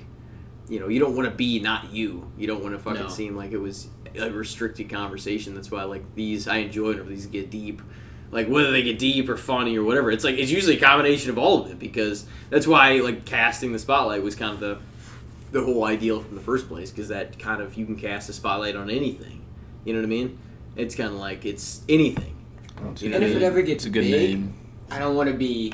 [0.69, 2.31] you know, you don't want to be not you.
[2.37, 3.09] You don't want to fucking No.
[3.09, 3.89] seem like it was
[4.19, 5.55] a restricted conversation.
[5.55, 7.83] That's why like these I enjoy whenever these get deep.
[8.33, 11.31] Like whether they get deep or funny or whatever, it's like it's usually a combination
[11.31, 14.79] of all of it because that's why like casting the spotlight was kind of the
[15.51, 18.33] the whole ideal from the first place because that kind of you can cast a
[18.33, 19.45] spotlight on anything.
[19.85, 20.39] You know what I mean?
[20.77, 22.37] It's kind of like it's anything.
[22.77, 24.55] You know and what I if it ever gets It's a good big, name.
[24.91, 25.73] I don't want to be.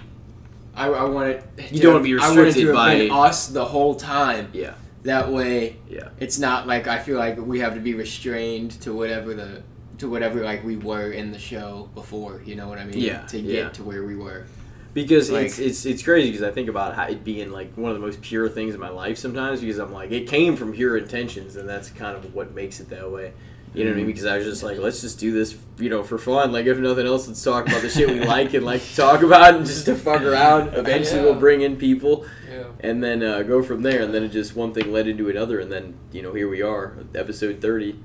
[0.75, 1.75] I, I want to.
[1.75, 4.51] You don't be want restricted to have by- been us the whole time.
[4.53, 4.75] Yeah.
[5.05, 6.09] That way, Yeah.
[6.19, 9.63] it's not like I feel like we have to be restrained to whatever the
[9.99, 12.43] to whatever like we were in the show before.
[12.45, 12.99] You know what I mean?
[12.99, 13.69] Yeah, To get yeah.
[13.71, 14.47] to where we were.
[14.95, 17.93] because Like- it's it's it's crazy because I think about how it being like one
[17.93, 20.73] of the most pure things in my life sometimes because I'm like it came from
[20.73, 23.33] pure intentions and that's kind of what makes it that way.
[23.77, 24.07] You know what I mean?
[24.07, 26.51] Because I was just like, let's just do this, you know, for fun.
[26.51, 29.23] Like if nothing else, let's talk about the shit we like and like to talk
[29.23, 30.69] about, and just to fuck around.
[30.75, 32.65] Eventually, we'll bring in people, Yeah.
[32.81, 34.03] and then uh, go from there.
[34.03, 36.63] And then it just one thing led into another, and then you know here we
[36.63, 37.99] are, episode thirty,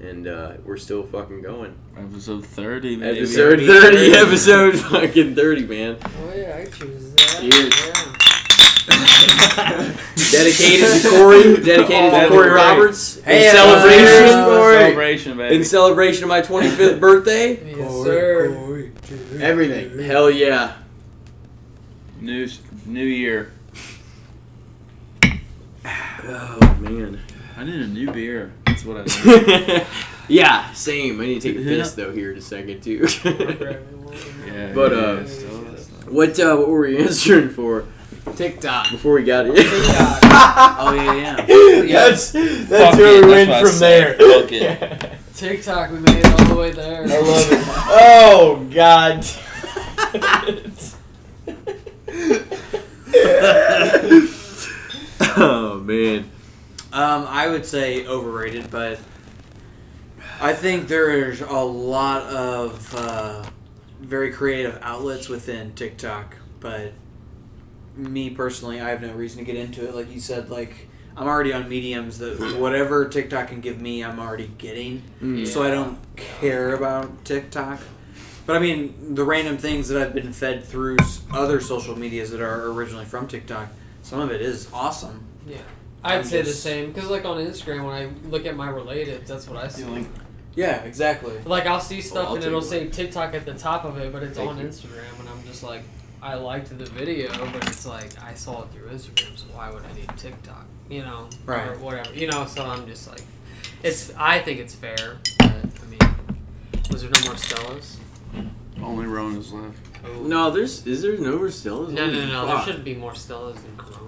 [0.00, 1.76] and uh, we're still fucking going.
[1.96, 3.18] Episode 30, baby.
[3.18, 5.96] Episode thirty, episode fucking thirty, man.
[6.04, 7.38] Oh yeah, I choose that.
[7.40, 7.86] Cheers.
[7.86, 8.23] Yeah.
[10.30, 12.50] dedicated to Corey, dedicated to Corey.
[12.50, 15.56] Roberts Hey, in uh, celebration, uh, Corey, Celebration, baby.
[15.56, 17.76] in celebration of my 25th birthday.
[17.76, 18.90] Yes, sir.
[19.40, 19.98] Everything.
[20.04, 20.76] Hell yeah!
[22.20, 22.48] New,
[22.86, 23.52] new year.
[25.84, 27.20] Oh man.
[27.56, 28.52] I need a new beer.
[28.66, 29.86] That's what I need.
[30.28, 31.20] yeah, same.
[31.20, 33.06] I need to take a piss though here in a second too.
[33.24, 35.50] yeah, But, yeah, uh, still-
[36.08, 37.86] what uh, what were we answering for
[38.36, 38.90] TikTok.
[38.90, 39.54] before we got here?
[39.56, 41.92] Oh yeah, yeah.
[42.08, 44.14] that's that's Fuck where it, we that's went what I from there.
[44.14, 45.10] Fuck it.
[45.34, 47.02] TikTok, we made it all the way there.
[47.02, 47.64] I love it.
[47.90, 49.26] Oh God.
[55.36, 56.30] oh man.
[56.92, 59.00] Um, I would say overrated, but
[60.40, 63.44] I think there's a lot of uh,
[64.00, 66.36] very creative outlets within TikTok.
[66.60, 66.92] But
[67.96, 69.94] me personally, I have no reason to get into it.
[69.94, 74.18] Like you said, like I'm already on mediums that whatever TikTok can give me, I'm
[74.18, 75.02] already getting.
[75.22, 75.46] Mm.
[75.46, 77.80] So I don't care about TikTok.
[78.46, 80.98] But I mean, the random things that I've been fed through
[81.32, 83.68] other social medias that are originally from TikTok,
[84.02, 85.24] some of it is awesome.
[85.46, 85.56] Yeah.
[86.02, 89.26] I'd I'm say the same because, like on Instagram, when I look at my related,
[89.26, 89.84] that's what I see.
[89.84, 90.06] Like,
[90.54, 91.38] Yeah, exactly.
[91.46, 94.22] Like I'll see stuff I'll and it'll say TikTok at the top of it, but
[94.22, 94.66] it's Thank on you.
[94.66, 95.82] Instagram, and I'm just like,
[96.24, 99.84] I liked the video, but it's like I saw it through Instagram, so why would
[99.84, 100.64] I need TikTok?
[100.88, 101.68] You know, Right.
[101.68, 102.14] Or whatever.
[102.14, 103.20] You know, so I'm just like,
[103.82, 104.10] it's.
[104.16, 106.16] I think it's fair, but I mean,
[106.90, 107.96] was there no more Stellas?
[108.82, 109.76] Only Rona's left.
[110.04, 110.22] Oh.
[110.22, 111.92] No, there's is there no Marcellus?
[111.92, 112.46] No, no, no.
[112.46, 114.00] There shouldn't be more Stellas than Corona.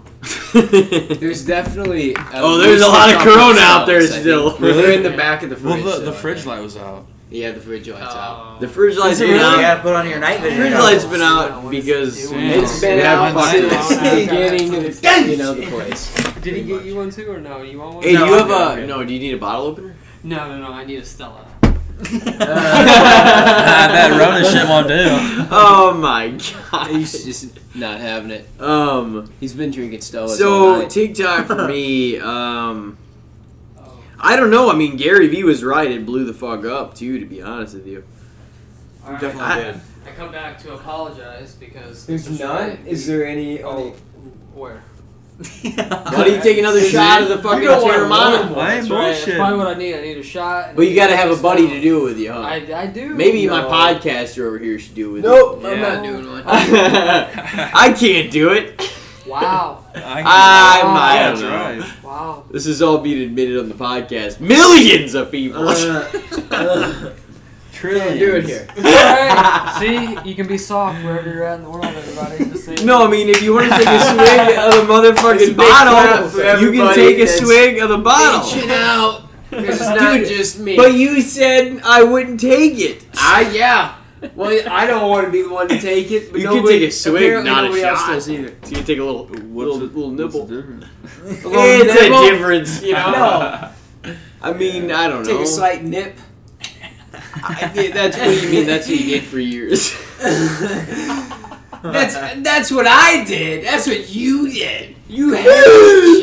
[1.20, 2.16] There's definitely.
[2.34, 4.22] Oh, there's a lot of Corona out there cells, I think.
[4.22, 4.50] still.
[4.58, 5.84] They're in the back of the Well, fridge.
[5.84, 7.06] the, the fridge light was out.
[7.28, 8.56] Yeah, the fridge light's out.
[8.56, 8.60] Oh.
[8.60, 9.44] the fridge light's Is it been really?
[9.46, 9.56] out.
[9.56, 10.58] You gotta put on your night vision.
[10.58, 10.78] The vision.
[10.78, 12.44] fridge light's been out because doing?
[12.46, 16.14] It's been we out haven't since fucking- fucking- beginning of the, you know, the place.
[16.42, 17.62] Did he get you one too, or no?
[17.62, 18.04] You want one?
[18.04, 18.88] Hey, No, do you I'm have good, a I'm good.
[18.88, 19.04] no?
[19.04, 19.94] Do you need a bottle opener?
[20.22, 20.68] No, no, no.
[20.72, 21.44] I need a Stella.
[22.76, 25.06] that Rona shit won't do.
[25.50, 26.28] Oh my
[26.70, 26.88] god.
[26.90, 28.46] He's just not having it.
[28.60, 29.32] Um.
[29.40, 30.90] He's been drinking Stellas all So night.
[30.90, 32.98] TikTok for me, um.
[34.18, 34.70] I don't know.
[34.70, 35.90] I mean, Gary Vee was right.
[35.90, 37.18] It blew the fuck up too.
[37.20, 38.04] To be honest with you.
[39.04, 39.20] Alright.
[39.20, 39.80] Definitely I- did.
[40.06, 42.68] I come back to apologize because There's this was none?
[42.70, 42.86] right.
[42.86, 43.60] Is there any?
[43.62, 43.90] Oh,
[44.54, 44.82] where?
[45.36, 48.48] Why don't you take another shot of the fucking You don't want one Teremana?
[48.50, 49.10] more, I that's ain't right.
[49.26, 49.94] That's probably what I need.
[49.96, 50.68] I need a shot.
[50.68, 52.40] and Well, you got to have a buddy to do it with you, huh?
[52.40, 53.10] I, I do.
[53.14, 55.68] Maybe my podcaster over here should do it with nope, Yeah.
[55.70, 56.42] I'm not doing one.
[56.46, 58.80] I can't do it.
[59.26, 59.84] Wow.
[59.94, 61.50] I'm, yeah, I don't that's know.
[61.50, 62.02] right.
[62.04, 62.44] Wow.
[62.50, 64.40] This is all being admitted on the podcast.
[64.40, 65.68] Millions of people.
[65.68, 67.12] Uh,
[67.72, 68.18] Trillions.
[68.18, 68.66] do it here.
[68.78, 69.76] Alright,
[70.24, 72.38] see, you can be soft wherever you're at in the world, everybody.
[72.50, 76.60] Just No, I mean if you want to take a swig of the motherfucking bottle,
[76.62, 78.50] you can take a swig of the bottle.
[78.50, 79.28] Reaching out.
[79.50, 80.76] Because it's not Dude, just me.
[80.76, 83.04] But you said I wouldn't take it.
[83.14, 83.96] I yeah.
[84.34, 86.32] Well, I don't want to be the one to take it.
[86.32, 88.12] But You can nobody, take a swig, apparently not a nobody else shot.
[88.12, 88.54] does either.
[88.64, 90.46] So you take a little, What's little, the, little what's nibble.
[90.46, 90.84] the difference?
[91.44, 92.18] A little It's nibble.
[92.18, 93.70] a difference, you know.
[94.04, 94.14] No.
[94.40, 95.38] I mean, I don't Take know.
[95.38, 96.16] Take a slight nip.
[97.42, 98.66] I, that's what you mean.
[98.66, 99.92] That's what you get for years.
[101.92, 103.64] That's that's what I did.
[103.64, 104.94] That's what you did.
[105.08, 105.44] You had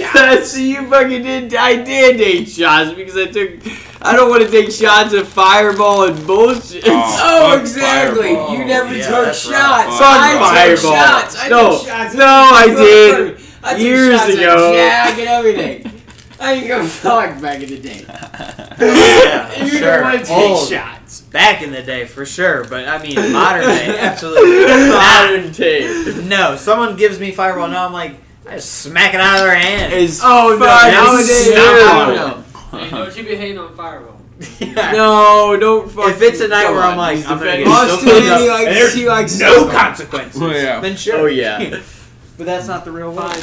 [0.02, 0.14] shots.
[0.14, 1.56] That's you fucking did.
[1.56, 3.60] I did take shots because I took.
[4.02, 6.84] I don't want to take shots of Fireball and bullshit.
[6.86, 8.36] Oh, oh Fuck exactly.
[8.36, 8.58] Fireball.
[8.58, 9.48] You never Yeah, took shots.
[9.50, 9.88] right.
[9.98, 11.38] Fuck I took shots.
[11.40, 11.78] I No.
[11.78, 12.14] took shots.
[12.16, 12.78] No, I Look,
[13.38, 13.46] did.
[13.64, 14.74] I took Years shots ago.
[14.76, 15.93] At Jag and everything.
[16.44, 18.06] I didn't go fuck back in the day.
[18.08, 19.80] Yeah, You sure.
[19.82, 20.70] don't want to take Old.
[20.70, 21.22] shots.
[21.22, 24.66] Back in the day, for sure, but I mean, modern day, absolutely.
[24.90, 26.24] Modern day.
[26.28, 28.16] no, someone gives me fireball, now I'm like,
[28.48, 29.94] I just smack it out of their hand.
[29.94, 30.66] Is Oh no!
[30.66, 31.60] Nowadays, stupid.
[31.60, 32.46] I don't.
[32.82, 34.20] Hey, don't you be hating on Fireball.
[34.76, 36.10] No, don't fucking.
[36.16, 38.02] If it's a night where I'm like, I'm gonna defending get himself.
[38.02, 40.42] so fucked He likes- there's he likes no so- consequences.
[40.42, 40.80] Oh, yeah.
[40.82, 41.20] Then sure.
[41.22, 41.82] Oh yeah.
[42.38, 43.40] but that's not the real Fine.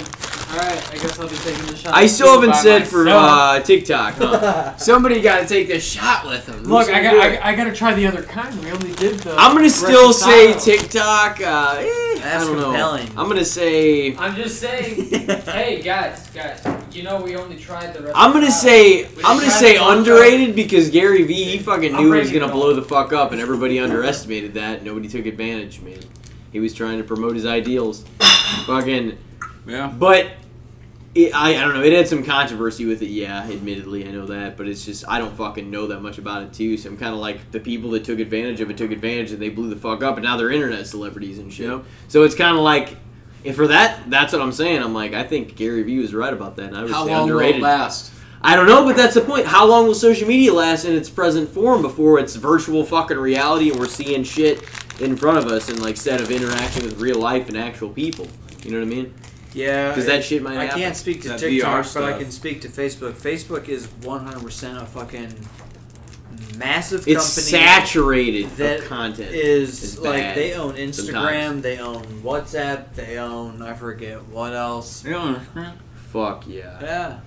[0.50, 0.62] World.
[0.62, 1.94] Alright, I guess I'll be taking the shot.
[1.94, 4.14] I still haven't by said for uh, TikTok.
[4.14, 4.76] Huh?
[4.76, 6.64] Somebody got to take the shot with them.
[6.64, 8.58] Look, I got, I, I got to try the other kind.
[8.64, 9.34] We only did the.
[9.36, 10.64] I'm gonna still say Reposado.
[10.64, 11.40] TikTok.
[11.40, 13.06] Uh, eh, That's I don't compelling.
[13.14, 13.22] know.
[13.22, 14.16] I'm gonna say.
[14.16, 15.10] I'm just saying.
[15.44, 18.12] hey guys, guys, you know we only tried the.
[18.14, 19.06] I'm gonna say.
[19.24, 22.74] I'm gonna say underrated because Gary Vee he fucking I'm knew he was gonna blow
[22.74, 24.82] the fuck up, and everybody underestimated that.
[24.82, 26.00] Nobody took advantage, man.
[26.52, 28.04] He was trying to promote his ideals.
[28.66, 29.16] fucking.
[29.70, 29.86] Yeah.
[29.86, 30.32] But
[31.14, 31.82] it, I, I don't know.
[31.82, 33.08] It had some controversy with it.
[33.08, 34.56] Yeah, admittedly, I know that.
[34.56, 36.76] But it's just I don't fucking know that much about it too.
[36.76, 39.40] So I'm kind of like the people that took advantage of it took advantage and
[39.40, 41.80] they blew the fuck up, and now they're internet celebrities and shit.
[42.08, 42.96] So it's kind of like.
[43.42, 44.82] And for that, that's what I'm saying.
[44.82, 46.66] I'm like, I think Gary Vee was right about that.
[46.66, 48.12] And I would How say long will it last?
[48.42, 49.46] I don't know, but that's the point.
[49.46, 53.70] How long will social media last in its present form before it's virtual fucking reality
[53.70, 54.62] and we're seeing shit
[55.00, 58.28] in front of us and like instead of interacting with real life and actual people?
[58.62, 59.14] You know what I mean?
[59.54, 59.88] Yeah.
[59.88, 60.80] Because that shit might I happen.
[60.80, 63.12] can't speak to That TikTok, but I can speak to Facebook.
[63.12, 65.34] Facebook is 100% a fucking
[66.56, 67.64] massive It's company.
[67.64, 69.30] saturated that of content.
[69.34, 71.62] is It's like bad they own Instagram, sometimes.
[71.62, 75.04] they own WhatsApp, they own I forget what else.
[75.04, 75.38] Yeah.
[76.12, 76.78] Fuck yeah.
[76.82, 77.20] Yeah.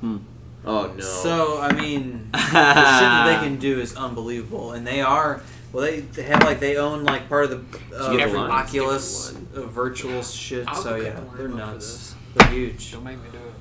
[0.65, 0.99] Oh no.
[1.03, 5.41] So I mean, the shit that they can do is unbelievable, and they are.
[5.73, 8.39] Well, they, they have like they own like part of the uh, Get the every
[8.39, 8.51] line.
[8.51, 10.67] Oculus uh, virtual shit.
[10.67, 12.13] I'll so yeah, they're nuts.
[12.35, 12.91] They're huge.
[12.91, 13.53] Don't make me do it.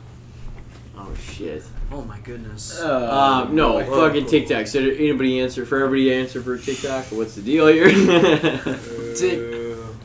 [0.99, 1.65] oh shit.
[1.91, 2.79] Oh my goodness.
[2.79, 3.87] Uh, no, boy.
[3.87, 4.67] fucking TikTok.
[4.67, 7.07] So did anybody answer for everybody to answer for TikTok?
[7.07, 7.89] What's the deal here?
[9.17, 9.39] Tick.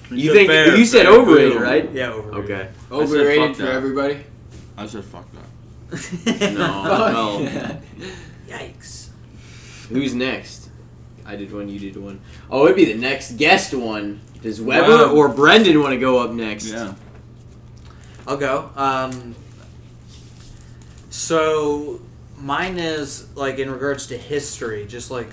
[0.10, 1.92] you think you said overrated, right?
[1.92, 2.52] Yeah, overrated.
[2.52, 2.70] Okay.
[2.90, 3.74] Overrated for that.
[3.74, 4.24] everybody.
[4.78, 5.44] I said fuck that.
[6.58, 6.84] No.
[6.84, 7.14] Fuck.
[7.14, 7.82] well,
[8.48, 9.10] Yikes.
[9.90, 10.57] who's next?
[11.28, 11.68] I did one.
[11.70, 12.22] You did one.
[12.50, 14.22] Oh, it'd be the next guest one.
[14.42, 15.14] Does Weber Wow.
[15.16, 16.68] or Brendon want to go up next?
[16.68, 16.94] Yeah.
[18.26, 18.70] I'll go.
[18.76, 19.36] Um,
[21.10, 22.02] so
[22.38, 25.30] mine is like in regards to history, just like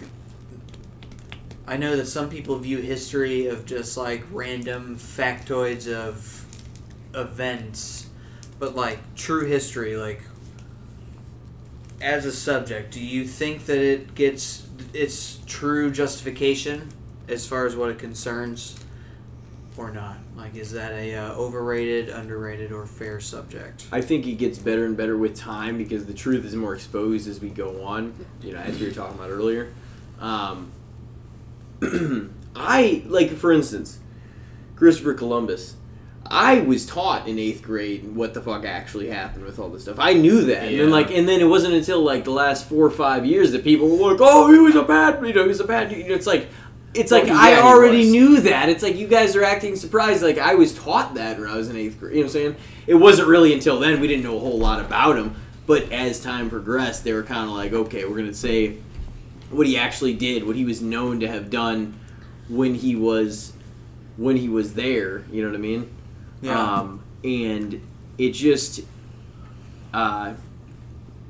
[1.67, 6.45] I know that some people view history of just like random factoids of
[7.15, 8.07] events,
[8.59, 10.23] but like true history, like
[12.05, 16.91] as a subject, do you think that it gets its true justification
[17.29, 18.79] as far as what it concerns?
[19.77, 20.19] or not?
[20.37, 23.87] Like, is that a uh, overrated, underrated, or fair subject?
[23.91, 27.29] I think it gets better and better with time because the truth is more exposed
[27.29, 28.15] as we go on.
[28.43, 29.73] You know, as we were talking about earlier.
[30.21, 30.71] Um,
[32.57, 33.99] I like, for instance,
[34.77, 35.77] Christopher Columbus.
[36.27, 39.99] I was taught in eighth grade what the fuck actually happened with all this stuff.
[39.99, 42.87] I knew that, and then like, and then it wasn't until like the last four
[42.87, 45.49] or five years that people were like, "Oh, he was a bad," you know, he
[45.49, 45.93] was a bad.
[45.93, 46.49] You know, it's like,
[46.95, 48.69] it's like Well, I yeah, he already knew that.
[48.69, 50.23] It's like you guys are acting surprised.
[50.23, 52.15] Like I was taught that when I was in eighth grade.
[52.15, 52.57] You know what I'm saying?
[52.87, 55.35] It wasn't really until then we didn't know a whole lot about him.
[55.67, 58.79] But as time progressed, they were kind of like, okay, we're gonna say
[59.51, 61.99] what he actually did, what he was known to have done
[62.49, 63.53] when he was
[64.17, 65.25] when he was there.
[65.31, 65.94] You know what I mean?
[66.53, 67.81] Um, and
[68.19, 68.81] it just
[69.93, 70.35] uh,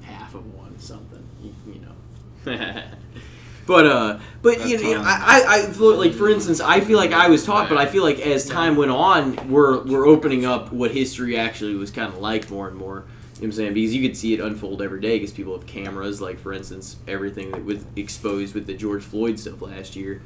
[0.03, 2.83] half of one something, you, you know.
[3.67, 6.99] but uh, but you know, you know, I, I I like for instance, I feel
[6.99, 10.45] like I was taught, but I feel like as time went on, we're we're opening
[10.45, 13.05] up what history actually was kind of like more and more.
[13.35, 13.75] You know what I'm saying?
[13.75, 16.21] Because you could see it unfold every day because people have cameras.
[16.21, 20.23] Like for instance, everything that was exposed with the George Floyd stuff last year.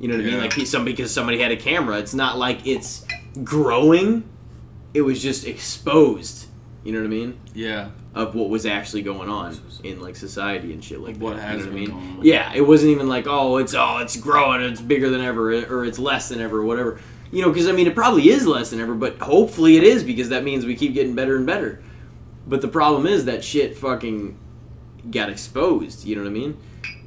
[0.00, 0.38] You know what I mean?
[0.38, 1.98] Like some because somebody had a camera.
[1.98, 3.04] It's not like it's
[3.44, 4.28] growing.
[4.94, 6.46] It was just exposed.
[6.84, 7.38] You know what I mean?
[7.54, 7.90] Yeah.
[8.14, 11.42] Of what was actually going on in like society and shit like What that.
[11.42, 12.18] has you know what I mean?
[12.22, 15.84] Yeah, it wasn't even like oh it's oh it's growing it's bigger than ever or
[15.84, 17.00] it's less than ever or whatever.
[17.30, 20.02] You know, because I mean it probably is less than ever, but hopefully it is
[20.02, 21.82] because that means we keep getting better and better.
[22.46, 24.38] But the problem is that shit fucking
[25.10, 26.04] got exposed.
[26.06, 26.56] You know what I mean?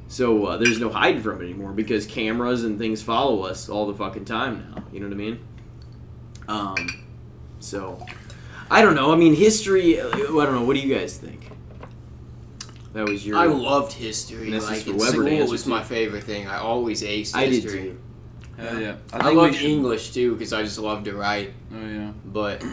[0.06, 3.86] So uh, there's no hiding from it anymore because cameras and things follow us all
[3.86, 4.84] the fucking time now.
[4.92, 5.40] You know what I mean?
[6.48, 6.76] Um,
[7.60, 8.04] so
[8.70, 9.12] I don't know.
[9.12, 10.00] I mean, history.
[10.00, 10.64] uh, I don't know.
[10.64, 11.48] What do you guys think?
[12.92, 13.38] That was your.
[13.38, 14.44] I loved history.
[14.44, 15.68] And this is Like for in Weber school answer was to.
[15.70, 16.46] my favorite thing.
[16.46, 17.80] I always aced I did history.
[17.82, 17.98] too.
[18.58, 18.96] Hell yeah.
[19.12, 21.52] I, think we loved should- English too because I just loved to write.
[21.74, 22.12] Oh yeah.
[22.26, 22.62] But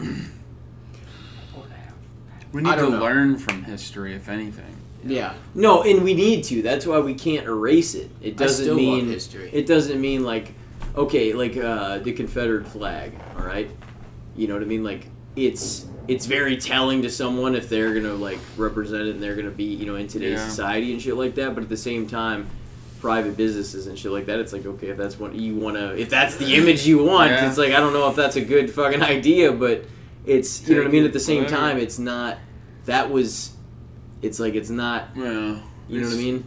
[2.52, 2.98] We need to know.
[3.00, 4.76] learn from history, if anything.
[5.04, 6.62] yeah, No, and we need to.
[6.62, 8.10] That's why we can't erase it.
[8.20, 9.50] It doesn't still mean love history.
[9.52, 10.52] it doesn't mean like
[10.96, 13.12] okay, like uh, the Confederate flag.
[13.38, 13.70] All right,
[14.36, 14.84] you know what I mean?
[14.84, 19.36] Like it's it's very telling to someone if they're gonna like represent it and they're
[19.36, 20.48] gonna be you know in today's Yeah.
[20.48, 21.54] society and shit like that.
[21.54, 22.48] But at the same time.
[23.00, 24.40] Private businesses and shit like that.
[24.40, 27.30] It's like okay, if that's what you want to, if that's the image you want,
[27.30, 27.48] Yeah.
[27.48, 29.86] it's like I don't know if that's a good fucking idea, but
[30.26, 31.06] it's you know what I mean.
[31.06, 32.36] At the same time, it's not.
[32.84, 33.52] That was,
[34.20, 35.60] it's like it's not Yeah.
[35.88, 36.44] you know what I mean?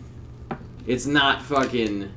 [0.86, 2.12] It's not fucking.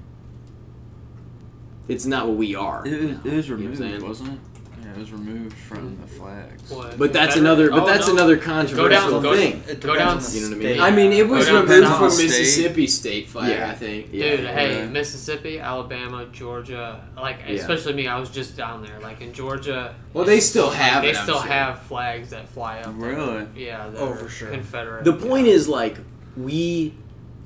[1.89, 2.87] It's not what we are.
[2.87, 4.39] It, it, now, it was you know removed, wasn't it?
[4.83, 6.71] Yeah, it was removed from the flags.
[6.71, 6.99] What?
[6.99, 7.67] But that's Confederate?
[7.67, 7.71] another.
[7.71, 8.13] But Oh, that's no.
[8.15, 9.23] another Go controversial down.
[9.23, 9.63] Go, thing.
[9.69, 10.33] It go depends down.
[10.33, 10.75] the You know what I mean?
[10.77, 10.81] state.
[10.81, 12.25] I mean it was removed from state.
[12.25, 13.51] Mississippi state flag.
[13.51, 13.71] Yeah.
[13.71, 14.09] I think.
[14.13, 14.37] Yeah.
[14.37, 14.87] Dude, hey, Yeah.
[14.89, 17.55] Mississippi, Alabama, Georgia, like Yeah.
[17.55, 18.99] especially me, I was just down there.
[19.01, 21.51] Like in Georgia, Well, they still have they it, I'm still sure.
[21.53, 22.99] have flags that fly up.
[22.99, 23.11] there.
[23.15, 23.47] Really?
[23.57, 23.91] Yeah.
[23.97, 24.51] Oh, for sure.
[24.51, 25.05] Confederate.
[25.05, 25.99] The point is like
[26.37, 26.95] we.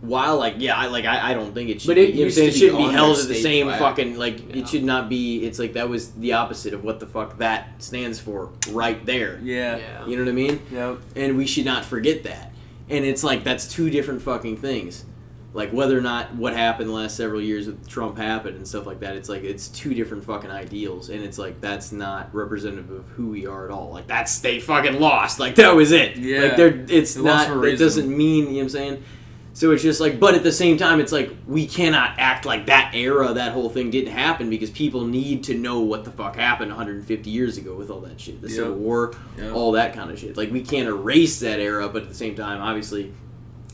[0.00, 1.88] While like yeah, I like I, I don't think it should.
[1.88, 2.48] But be, it you know what I'm used saying?
[2.48, 3.78] it shouldn't be be held their at the same flag.
[3.78, 4.62] fucking like Yeah.
[4.62, 5.44] it should not be.
[5.44, 9.38] It's like that was the opposite of what the fuck that stands for right there.
[9.42, 9.76] Yeah.
[9.76, 10.06] yeah.
[10.06, 10.62] You know what I mean?
[10.72, 10.98] Yep.
[11.16, 12.52] and we should not forget that.
[12.88, 15.04] And it's like that's two different fucking things.
[15.52, 18.86] Like whether or not what happened the last several years with Trump happened and stuff
[18.86, 19.16] like that.
[19.16, 23.28] It's like it's two different fucking ideals, and it's like that's not representative of who
[23.30, 23.90] we are at all.
[23.90, 25.40] Like that's they fucking lost.
[25.40, 26.16] Like that was it.
[26.16, 26.42] Yeah.
[26.42, 27.64] Like they're it's They not.
[27.64, 29.04] It doesn't mean you know what I'm saying.
[29.52, 32.66] So it's just like, but at the same time, it's like we cannot act like
[32.66, 36.36] that era, that whole thing didn't happen because people need to know what the fuck
[36.36, 39.52] happened 150 years ago with all that shit, the Civil War, Yep.
[39.54, 40.36] all that kind of shit.
[40.36, 43.12] Like we can't erase that era, but at the same time, obviously,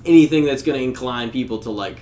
[0.07, 1.99] anything that's going to incline people to like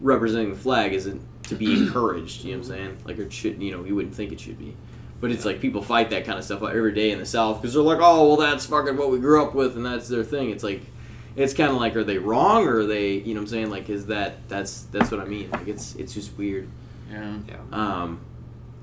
[0.00, 2.44] representing the flag isn't to be encouraged.
[2.44, 2.98] You know what I'm saying?
[3.04, 4.74] Like it should, you know, you wouldn't think it should be.
[5.20, 7.74] But it's like people fight that kind of stuff every day in the South because
[7.74, 10.50] they're like, oh, well, that's fucking what we grew up with, and that's their thing.
[10.50, 10.80] It's like,
[11.36, 13.70] it's kind of like, are they wrong or are they, you know, what I'm saying?
[13.70, 15.50] Like, is that that's that's what I mean?
[15.50, 16.68] Like, it's it's just weird.
[17.10, 17.38] Yeah.
[17.72, 18.20] Um,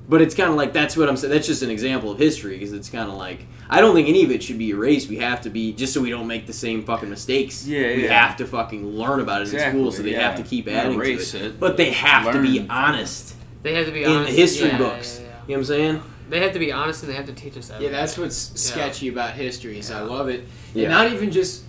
[0.08, 1.32] but it's kind of like that's what I'm saying.
[1.32, 4.24] That's just an example of history because it's kind of like I don't think any
[4.24, 5.08] of it should be erased.
[5.08, 7.68] We have to be just so we don't make the same fucking mistakes.
[7.68, 8.26] Yeah, we yeah.
[8.26, 10.28] have to fucking learn about it in school, so they yeah.
[10.28, 11.44] have to keep adding erase to it.
[11.46, 14.70] it, But they have to be honest They have to be honest in the history
[14.70, 15.20] yeah, books.
[15.20, 16.04] Yeah, yeah, You know what I'm saying?
[16.30, 19.10] They have to be honest and they have to teach us Yeah, that's what's sketchy
[19.10, 19.78] about history.
[19.78, 20.86] Is I love it, Yeah.
[20.86, 21.64] and not even just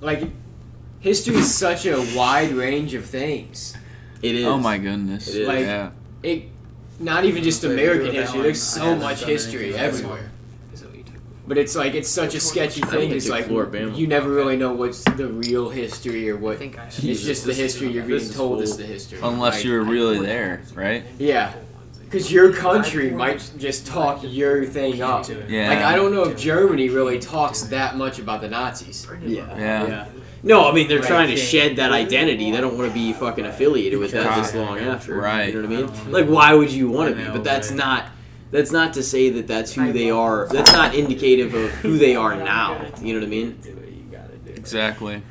[0.00, 0.22] like
[1.00, 3.76] history is such a wide range of things.
[4.22, 4.46] It is.
[4.46, 5.28] Oh my goodness.
[5.28, 5.48] It is.
[5.48, 5.90] Like- yeah.
[6.22, 6.44] It,
[6.98, 8.42] not even just Wait, American you do that history.
[8.42, 10.30] There's so much history everywhere.
[10.72, 11.14] Is that what you took?
[11.46, 13.10] But it's like it's such a sketchy thing.
[13.12, 13.96] It's like Floribama.
[13.96, 16.58] you never really know what's the real history or I what.
[16.58, 19.18] think I It's just the history you're being told is the history.
[19.22, 21.04] Unless you were really there, right?
[21.18, 21.52] Yeah.
[22.06, 25.28] Because your country might just talk your thing up.
[25.48, 25.68] Yeah.
[25.68, 29.06] Like I don't know if Germany really talks that much about the Nazis.
[29.22, 29.58] Yeah.
[29.58, 30.06] Yeah.
[30.42, 31.08] No, I mean they're Right.
[31.08, 32.50] trying to shed that identity.
[32.52, 35.16] They don't want to be fucking affiliated with that this long after.
[35.16, 35.52] Right.
[35.52, 36.12] You know what I mean?
[36.12, 37.28] Like, why would you want to be?
[37.30, 38.06] But that's not.
[38.52, 40.46] That's not to say that that's who they are.
[40.48, 42.80] That's not indicative of who they are now.
[43.02, 43.58] You know what I mean?
[44.54, 45.22] Exactly.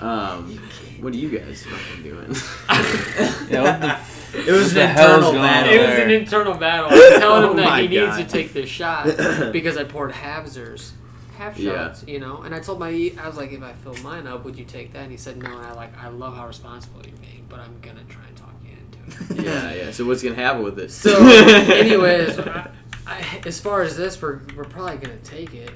[0.00, 0.58] Um,
[1.00, 2.34] what are you guys fucking doing?
[3.50, 3.96] Yeah, what the
[4.34, 5.72] It was an internal battle.
[5.72, 6.88] It was an internal battle.
[6.92, 8.16] I'm oh telling Oh him my that he God.
[8.18, 9.04] needs to take this shot
[9.52, 10.92] because I poured halvesers.
[11.38, 11.88] Half Yeah.
[11.88, 14.44] shots, you know, and I told my, I was like, if I fill mine up,
[14.44, 15.02] would you take that?
[15.02, 17.76] And he said no, and I like, I love how responsible you're being, but I'm
[17.82, 19.44] gonna try and talk you into it.
[19.44, 19.90] yeah, yeah.
[19.90, 20.94] So what's gonna happen with this?
[20.94, 22.70] So, anyways, I,
[23.04, 25.72] I, as far as this, we're we're probably gonna take it.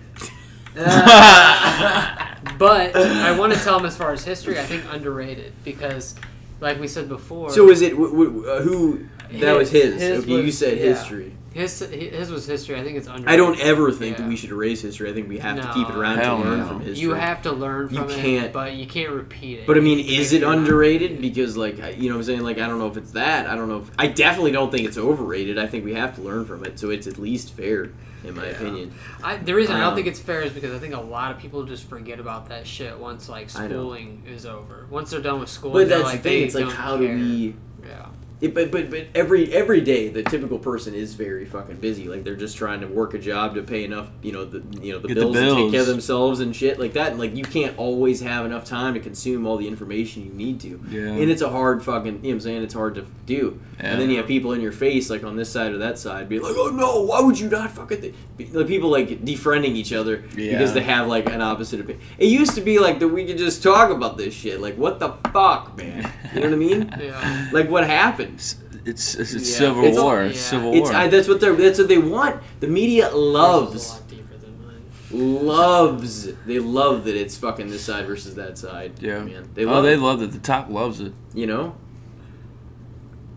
[0.76, 6.14] Uh, but I want to tell him as far as history, I think underrated because,
[6.60, 7.50] like we said before.
[7.50, 9.06] so is it wh- wh- uh, who?
[9.32, 10.00] That was his.
[10.00, 10.84] his okay, you said yeah.
[10.84, 11.34] history.
[11.52, 12.76] His his was history.
[12.78, 13.28] I think it's under.
[13.28, 14.22] I don't ever think Yeah.
[14.24, 15.10] that we should erase history.
[15.10, 16.66] I think we have to keep it around to learn no.
[16.68, 17.02] from history.
[17.02, 19.66] You have to learn from it, can't- but you can't repeat it.
[19.66, 20.58] But I mean, is it your own.
[20.58, 21.20] underrated?
[21.20, 23.46] Because like you know, what I'm saying like I don't know if it's that.
[23.48, 23.78] I don't know.
[23.78, 25.58] if I definitely don't think it's overrated.
[25.58, 27.90] I think we have to learn from it, so it's at least fair,
[28.24, 28.92] in my opinion.
[29.22, 31.30] I, the reason I don't Um, think it's fair is because I think a lot
[31.32, 34.86] of people just forget about that shit once like schooling is over.
[34.90, 36.38] Once they're done with school, But they're that's like, the thing.
[36.40, 37.16] they It's like don't how care.
[37.16, 37.54] do we?
[37.86, 38.06] Yeah.
[38.40, 42.06] It, but but but every every day the typical person is very fucking busy.
[42.06, 44.92] Like they're just trying to work a job to pay enough, you know, the you
[44.92, 47.10] know the Get the bills, to take care of themselves and shit like that.
[47.10, 50.60] And like you can't always have enough time to consume all the information you need
[50.60, 50.80] to.
[50.88, 51.00] Yeah.
[51.00, 52.62] And it's a hard fucking, you know what I'm saying?
[52.62, 53.58] It's hard to do.
[53.80, 56.28] And then you have people in your face, like on this side or that side,
[56.28, 58.00] be like, oh no, why would you not fucking.
[58.00, 58.14] Th-?
[58.36, 60.52] Be- Like people like defriending each other Yeah.
[60.52, 62.04] because they have like an opposite opinion.
[62.18, 64.60] It used to be like that we could just talk about this shit.
[64.60, 66.12] Like, what the fuck, man?
[66.34, 66.94] You know what I mean?
[67.00, 67.48] Yeah.
[67.52, 68.27] Like, what happened?
[68.34, 69.56] It's it's, it's Yeah.
[69.56, 70.22] civil It's- war.
[70.22, 70.50] It's yeah.
[70.50, 70.94] civil It's war.
[70.94, 72.40] I, that's what they're that's what they want.
[72.60, 75.46] The media Yours a loves lot deeper than mine.
[75.46, 78.92] loves they love that it's fucking this side versus that side.
[79.00, 79.20] Yeah.
[79.24, 79.48] man.
[79.54, 80.32] They oh, love they it, love it.
[80.32, 81.12] The top loves it.
[81.34, 81.74] you know.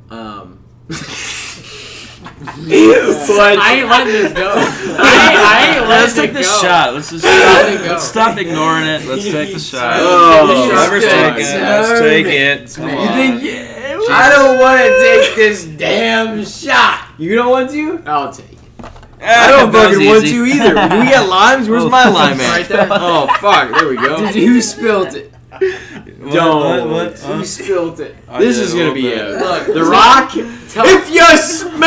[0.10, 0.60] Um.
[2.22, 2.38] but
[3.58, 4.52] I ain't letting this go.
[4.56, 4.58] I
[5.00, 6.62] I ain't letting Let's take the go.
[6.62, 6.94] shot.
[6.94, 7.86] Let's just Let it stop.
[7.86, 7.92] go.
[7.94, 9.06] Let's stop ignoring it.
[9.06, 9.98] Let's take the shot.
[10.00, 11.36] Oh, Whoever's fuck.
[11.38, 12.74] taking it, let's take it.
[12.76, 13.40] Come You on.
[13.40, 13.71] think?
[14.08, 17.10] Yeah, I don't want to take this damn shot.
[17.18, 18.02] you don't want to?
[18.06, 18.60] I'll take it.
[19.20, 20.74] Eh, I don't That was fucking want to either.
[20.74, 21.70] Do we got limes?
[21.70, 22.50] Where's Oh, my lime at?
[22.58, 22.88] Right there.
[22.92, 23.70] Oh fuck!
[23.80, 24.18] There we go.
[24.18, 25.32] Did you who spilled it?
[25.52, 26.90] What, Don't.
[26.90, 27.20] what, what?
[27.20, 28.16] Who spilled it?
[28.28, 29.40] I This is gonna be it.
[29.40, 30.32] Look, The Rock.
[30.32, 31.82] Tell If you smell.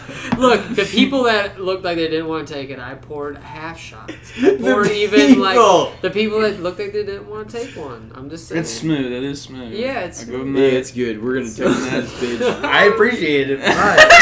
[0.40, 3.78] Look, the people that looked like they didn't want to take it, I poured half
[3.78, 4.14] shots.
[4.42, 5.42] Or even people.
[5.42, 8.10] like the people that looked like they didn't want to take one.
[8.14, 8.60] I'm just saying.
[8.62, 9.12] It's smooth.
[9.12, 9.72] It is smooth.
[9.74, 10.72] Yeah, it's I give 'em Yeah, that.
[10.74, 11.22] it's good.
[11.22, 12.64] We're gonna take that, bitch.
[12.64, 13.60] I appreciate it.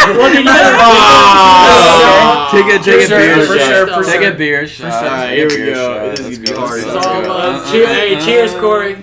[0.09, 0.51] Well, then you.
[2.51, 3.69] Take a take a sure, beer for shot.
[3.69, 4.33] sure, for take sure.
[4.33, 4.93] a beer shot.
[4.93, 5.95] All right, Take a here we beer go.
[6.09, 6.17] shot.
[6.17, 6.67] This is Let's gonna be go.
[6.67, 6.83] hard.
[6.83, 7.29] Let's It's all go.
[7.29, 7.55] love.
[7.67, 8.97] Uh, Cheer- uh, hey, uh, cheers, uh, Corey.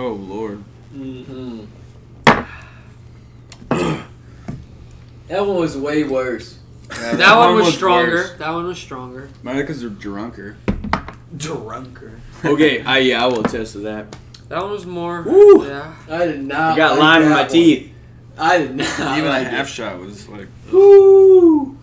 [0.00, 0.62] Oh lord.
[0.94, 1.64] Mm-hmm.
[5.26, 6.56] that one was way worse.
[6.90, 7.74] Yeah, That one was worse.
[7.74, 8.36] stronger.
[8.38, 9.28] That one was stronger.
[9.42, 10.56] Maybe because they're drunker.
[11.36, 12.20] Drunker.
[12.44, 14.14] Okay, I yeah, I will attest to that.
[14.48, 15.22] That one was more.
[15.22, 15.66] Woo.
[15.66, 15.92] Yeah.
[16.08, 16.74] I did not.
[16.74, 17.50] I got like lime in my one.
[17.50, 17.92] teeth.
[18.38, 18.98] I did not.
[19.18, 19.52] Even like a it.
[19.52, 21.76] half shot was like Woo!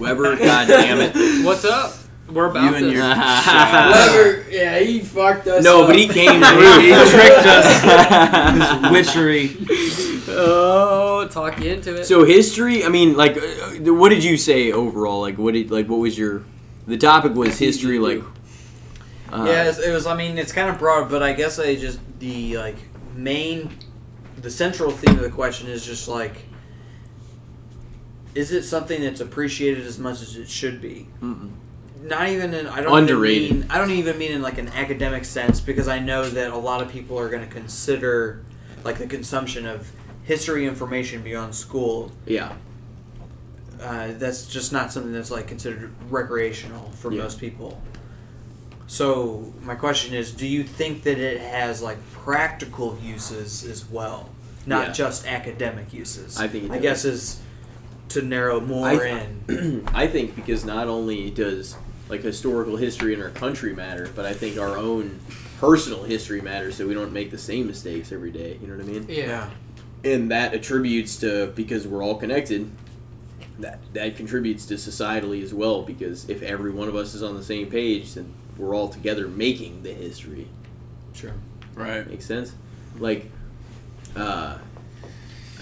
[0.00, 1.44] Weber, god damn it.
[1.44, 1.94] What's up?
[2.28, 2.92] We're about You and this.
[2.94, 3.02] your-
[4.42, 5.62] Weber, yeah, he fucked us.
[5.64, 5.86] no, up.
[5.88, 6.80] but he came through.
[6.80, 8.82] he tricked us.
[8.82, 9.56] His witchery.
[10.28, 12.04] Oh, talk you into it.
[12.04, 15.20] So history, I mean, like, uh, what did you say overall?
[15.20, 16.42] Like, what did like what was your?
[16.88, 18.22] The topic was history, like.
[19.32, 20.06] Uh, yeah, it was.
[20.06, 22.76] I mean, it's kind of broad, but I guess I just the like
[23.14, 23.70] main,
[24.40, 26.44] the central theme of the question is just like,
[28.34, 31.08] is it something that's appreciated as much as it should be?
[31.22, 31.50] Mm-mm.
[32.06, 32.66] Not even in.
[32.66, 33.42] I don't Underrated.
[33.42, 36.52] Even mean, I don't even mean in like an academic sense because I know that
[36.52, 38.42] a lot of people are going to consider
[38.84, 39.90] like the consumption of
[40.24, 42.12] history information beyond school.
[42.26, 42.52] Yeah.
[43.80, 47.22] Uh, that's just not something that's like considered recreational for Yeah.
[47.24, 47.80] most people.
[48.86, 54.30] So my question is, do you think that it has like practical uses as well,
[54.64, 54.92] not Yeah.
[54.92, 56.38] just academic uses?
[56.38, 57.40] I think it I guess is
[58.10, 59.88] to narrow more I- in.
[59.94, 61.74] I think because not only does
[62.08, 65.18] like historical history in our country matter, but I think our own
[65.58, 68.58] personal history matters, so we don't make the same mistakes every day.
[68.60, 69.06] You know what I mean?
[69.08, 69.50] yeah.
[70.04, 72.70] and that attributes to because we're all connected
[73.58, 77.34] that that contributes to societally as well because if every one of us is on
[77.34, 80.46] the same page then we're all together making the history
[81.14, 81.32] Sure.
[81.74, 82.06] Right.
[82.06, 82.52] makes sense
[82.98, 83.30] like
[84.14, 84.58] uh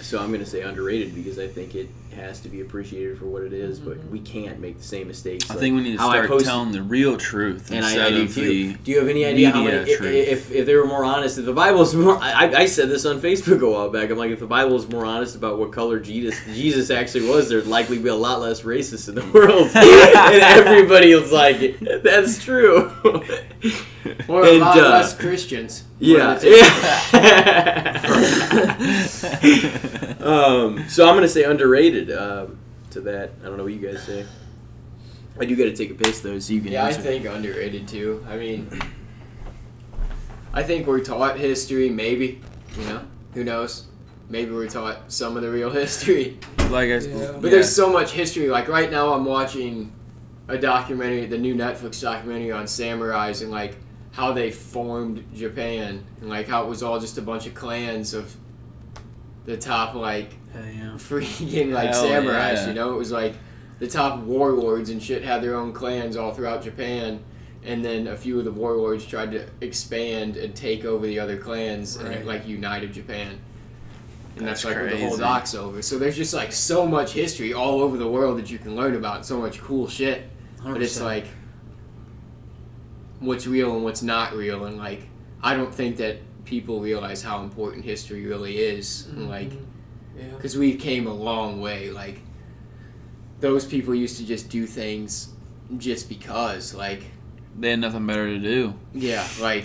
[0.02, 3.26] so i'm going to say underrated because i think it has to be appreciated for
[3.26, 4.10] what it is, but mm-hmm.
[4.10, 6.28] we can't make the same mistakes I like think we need to how I start
[6.28, 8.42] post- telling the real truth and I, instead I do of too.
[8.42, 8.72] the.
[8.74, 9.90] Do you have any idea how many?
[9.90, 12.88] If, if, if they were more honest, if the Bible is more, I, I said
[12.88, 14.10] this on Facebook a while back.
[14.10, 17.48] I'm like, if the Bible is more honest about what color Jesus Jesus actually was,
[17.48, 22.42] there'd likely be a lot less racists in the world, and everybody was like, that's
[22.42, 22.92] true.
[24.28, 25.85] Or a And, lot uh, less Christians.
[25.98, 26.39] Yeah.
[26.43, 27.14] Yeah.
[30.20, 32.59] um, so I'm gonna say underrated um,
[32.90, 33.32] to that.
[33.43, 34.26] I don't know what you guys say.
[35.40, 36.72] I do got to take a piss though, so you can.
[36.72, 38.24] Yeah, I think underrated too.
[38.28, 38.70] I mean,
[40.52, 42.40] I think we're taught history, maybe.
[42.78, 43.02] You know,
[43.35, 43.86] who knows?
[44.28, 46.39] Maybe we're taught some of the real history.
[46.70, 47.32] like I, Yeah.
[47.32, 48.48] But there's so much history.
[48.48, 49.93] Like right now, I'm watching
[50.47, 53.76] a documentary, the new Netflix documentary on samurais and like
[54.14, 58.14] how they formed Japan and like how it was all just a bunch of clans
[58.14, 58.34] of
[59.44, 60.92] the top like yeah.
[60.96, 62.54] freaking like Hell samurais.
[62.54, 62.68] yeah.
[62.68, 63.34] You know, it was like
[63.80, 67.22] the top warlords and shit had their own clans all throughout Japan.
[67.64, 71.38] And then a few of the warlords tried to expand and take over the other
[71.38, 73.40] clans, and it like united Japan.
[74.36, 75.80] And that's, That's like what the whole doc's over.
[75.80, 78.96] So there's just like so much history all over the world that you can learn
[78.96, 80.28] about, so much cool shit.
[80.62, 81.24] But it's like
[83.24, 85.09] what's real and what's not real, and like
[85.42, 89.06] I don't think that people realize how important history really is.
[89.06, 89.28] And, mm-hmm.
[89.28, 89.52] like
[90.16, 90.28] Yeah.
[90.36, 91.90] because we came a long way.
[91.90, 92.20] Like
[93.40, 95.30] those people used to just do things
[95.78, 96.74] just because.
[96.74, 97.05] Like
[97.59, 98.74] They had nothing better to do.
[98.92, 99.64] yeah, like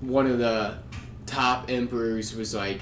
[0.00, 0.78] one of the
[1.26, 2.80] top emperors was like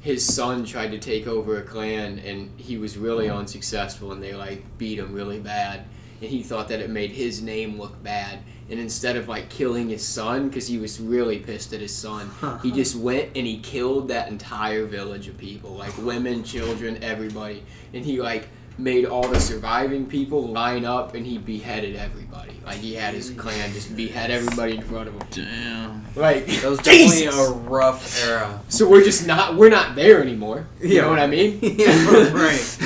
[0.00, 3.38] his son tried to take over a clan and he was really mm-hmm.
[3.38, 5.84] unsuccessful and they like beat him really bad
[6.22, 8.38] and he thought that it made his name look bad
[8.70, 12.30] and instead of like killing his son because he was really pissed at his son
[12.62, 17.62] he just went and he killed that entire village of people like women children everybody
[17.92, 22.78] and he like made all the surviving people line up and he beheaded everybody like
[22.78, 26.06] he had his clan just behead everybody in front of him Damn.
[26.16, 27.48] like That was definitely Jesus!
[27.50, 28.60] a rough era.
[28.68, 31.02] so we're just not we're not there anymore you Yeah.
[31.02, 32.78] know what i mean Yeah, right.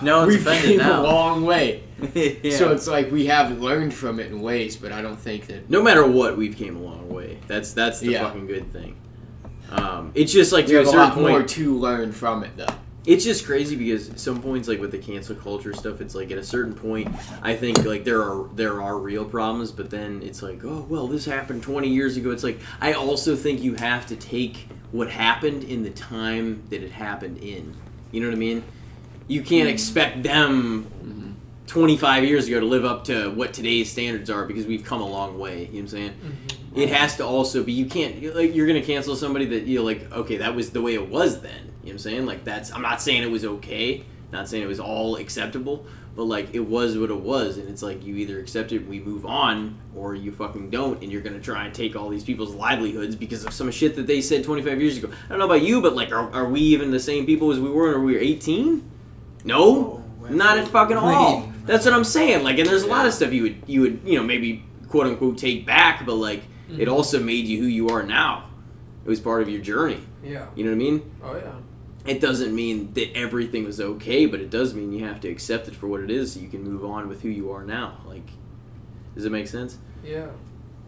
[0.00, 1.82] No one's we've offended came a long way
[2.14, 2.56] yeah.
[2.56, 5.70] so it's like we have learned from it in ways but i don't think that
[5.70, 7.38] No matter what, we've came a long way.
[7.46, 8.24] That's that's the Yeah.
[8.24, 8.96] fucking good thing.
[9.70, 11.28] Um, it's just like we to a a certain lot point.
[11.28, 12.66] more to learn from it though
[13.06, 16.30] it's just crazy because at some points like with the cancel culture stuff it's like
[16.32, 17.08] at a certain point
[17.40, 21.06] i think like there are there are real problems but then it's like oh well
[21.06, 25.08] this happened 20 years ago it's like i also think you have to take what
[25.08, 27.74] happened in the time that it happened in
[28.10, 28.62] you know what i mean
[29.28, 30.86] you can't expect them
[31.66, 35.08] 25 years ago to live up to what today's standards are because we've come a
[35.08, 36.10] long way you know what i'm saying?
[36.12, 36.80] Mm-hmm.
[36.80, 40.10] It has to also be you can't like you're gonna cancel somebody that you're like
[40.12, 42.26] okay that was the way it was then you know what i'm saying?
[42.26, 46.24] Like that's i'm not saying it was okay not saying it was all acceptable but
[46.24, 49.26] like it was what it was and it's like you either accept it we move
[49.26, 53.14] on or you fucking don't and you're gonna try and take all these people's livelihoods
[53.16, 55.10] because of some shit that they said 25 years ago.
[55.26, 57.58] I don't know about you but like are, are we even the same people as
[57.58, 58.90] we were when we were 18
[59.44, 63.12] no not at fucking all that's what i'm saying like and there's a lot of
[63.12, 66.72] stuff you would you would you know maybe quote unquote take back but like it
[66.72, 66.92] mm-hmm.
[66.92, 68.48] also made you who you are now
[69.04, 70.46] it was part of your journey Yeah.
[70.54, 71.52] you know what i mean Oh yeah.
[72.12, 75.68] it doesn't mean that everything was okay, but it does mean you have to accept
[75.68, 77.98] it for what it is so you can move on with who you are now.
[78.06, 78.28] Like,
[79.14, 79.78] does it make sense?
[80.04, 80.28] Yeah.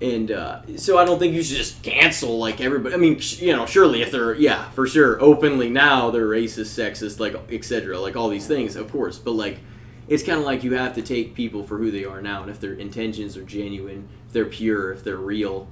[0.00, 2.94] And uh, so I don't think you should just cancel like everybody.
[2.94, 7.18] I mean, you know, surely if they're yeah, for sure, openly now they're racist, sexist,
[7.18, 9.18] like etc., like all these things, of course.
[9.18, 9.58] But like,
[10.06, 12.50] it's kind of like you have to take people for who they are now, and
[12.50, 15.66] if their intentions are genuine, if they're pure, if they're real,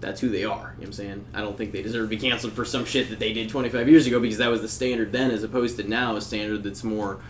[0.00, 0.56] that's who they are.
[0.56, 1.24] You know what I'm saying?
[1.32, 3.88] I don't think they deserve to be canceled for some shit that they did 25
[3.88, 6.82] years ago because that was the standard then, as opposed to now a standard that's
[6.82, 7.20] more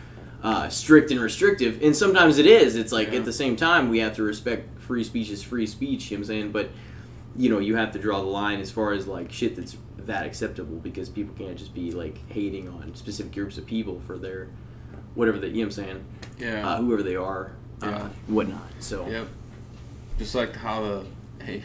[0.45, 1.83] uh, strict and restrictive.
[1.83, 2.77] And sometimes it is.
[2.77, 3.19] It's like Yeah.
[3.19, 6.11] at the same time we have to respect free speech is free speech.
[6.11, 6.53] You know what I'm saying?
[6.53, 6.71] But
[7.37, 10.25] you know you have to draw the line as far as like shit that's that
[10.27, 14.49] acceptable because people can't just be like hating on specific groups of people for their
[15.17, 16.05] whatever they you know what I'm saying
[16.39, 16.69] Yeah.
[16.69, 17.53] uh, whoever they are
[17.83, 18.63] uh, whatnot.
[18.81, 19.27] So Yep.
[20.19, 21.07] Just like how the
[21.45, 21.63] hey,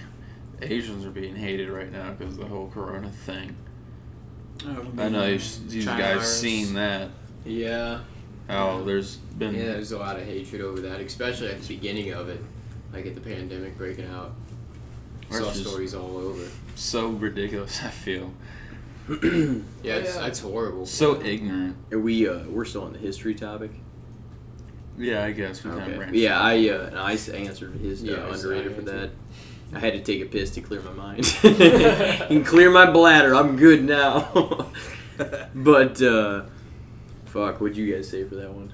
[0.61, 3.55] Asians are being hated right now because the whole Corona thing.
[4.97, 5.39] I know you,
[5.69, 7.09] you guys seen that.
[7.45, 7.99] yeah
[8.49, 12.11] How there's been yeah there's a lot of hatred over that especially at the beginning
[12.13, 12.41] of it
[12.91, 14.33] like at the pandemic breaking out
[15.31, 16.43] Or saw stories all over
[16.75, 17.81] so ridiculous.
[17.83, 18.33] I feel
[19.09, 20.21] yeah, it's, Yeah.
[20.21, 21.75] that's horrible so ignorant.
[21.91, 23.71] are we uh, we're still on the history topic.
[24.97, 26.17] Yeah, I guess we kind of Okay.
[26.17, 29.09] Yeah, I uh, I s- answered his uh, Yeah, I s- underrated I for that.
[29.73, 31.25] I had to take a piss to clear my mind.
[31.43, 33.33] you can clear my bladder.
[33.35, 34.71] I'm good now.
[35.55, 36.43] but uh,
[37.29, 38.73] fuck, what'd you guys say for that one?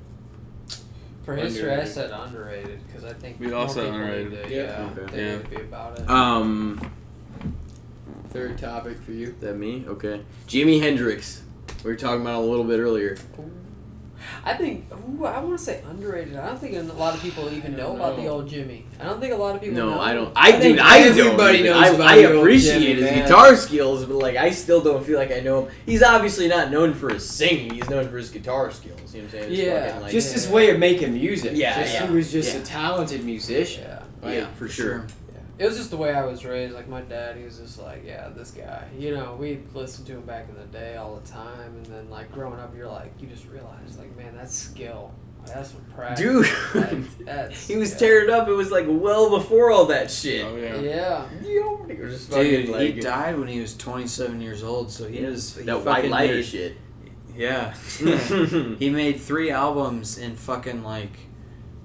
[1.23, 4.31] For history, I said underrated because I think We more all said underrated.
[4.31, 4.63] Need to, Yeah.
[4.95, 5.17] yeah, Okay.
[5.25, 5.37] Yeah.
[5.37, 6.09] need be about it.
[6.09, 6.79] Um,
[8.29, 9.85] third topic for you that me?
[9.87, 11.41] Okay, Jimi Hendrix.
[11.83, 13.17] We were talking about a little bit earlier.
[14.43, 16.35] I think ooh, I want to say underrated.
[16.35, 18.83] I don't think a lot of people even I know about the old Jimi.
[18.99, 19.77] I don't think a lot of people.
[19.77, 19.99] No, know.
[19.99, 20.31] I don't.
[20.35, 21.81] I, think dude, I everybody don't.
[21.81, 23.23] knows I, about I the old appreciate Jimi, his man.
[23.23, 25.75] guitar skills, but like, I still don't feel like I know him.
[25.85, 27.73] He's obviously not known for his singing.
[27.73, 29.13] He's known for his guitar skills.
[29.13, 29.49] You know what I'm saying?
[29.51, 29.85] His Yeah.
[29.87, 30.33] fucking, like, just yeah.
[30.33, 32.61] his way of making music Yeah, just, yeah, he was just yeah.
[32.61, 34.03] a talented musician Yeah.
[34.21, 35.07] Like, yeah, for sure.
[35.57, 36.73] It was just the way I was raised.
[36.73, 38.87] Like my dad, he was just like, yeah, this guy.
[38.97, 42.09] You know, we listened to him back in the day all the time, and then
[42.09, 45.13] like growing up, you're like, you just realize, like, man, that's skill.
[45.45, 46.25] That's some practice.
[46.25, 46.47] Dude.
[46.73, 47.97] Like, that's, he was yeah.
[47.99, 48.47] tearing up.
[48.47, 50.43] It was like well before all that shit.
[50.43, 50.79] Oh yeah.
[50.79, 51.29] Yeah.
[51.87, 55.55] He just Dude, like, he died when he was 27 years old, so he was
[55.55, 56.77] he that white fucking lighter made- shit.
[57.37, 57.73] Yeah,
[58.79, 61.11] he made three albums in fucking like,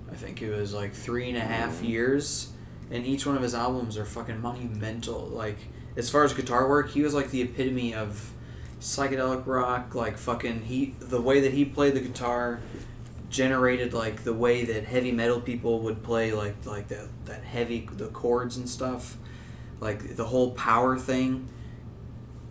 [0.08, 2.49] I think it was like three and a half years,
[2.90, 5.26] and each one of his albums are fucking monumental.
[5.26, 5.58] Like
[5.96, 8.32] as far as guitar work, he was like the epitome of
[8.80, 9.94] psychedelic rock.
[9.94, 12.60] Like fucking he, the way that he played the guitar
[13.30, 17.88] generated like the way that heavy metal people would play like like that that heavy
[17.92, 19.16] the chords and stuff
[19.78, 21.48] like the whole power thing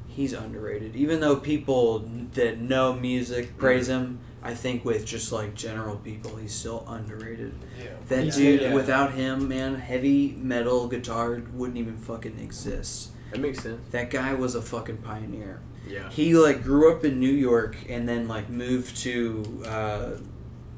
[0.07, 1.99] he's underrated even though people
[2.33, 4.05] that know music praise mm-hmm.
[4.05, 7.85] him i think with just like general people he's still underrated Yeah.
[8.07, 8.31] that Yeah.
[8.31, 8.73] dude Yeah.
[8.73, 13.79] without him man heavy metal guitar wouldn't even fucking exist That makes sense.
[13.91, 16.09] that guy was a fucking pioneer Yeah.
[16.09, 20.09] he like grew up in New York and then like moved to uh,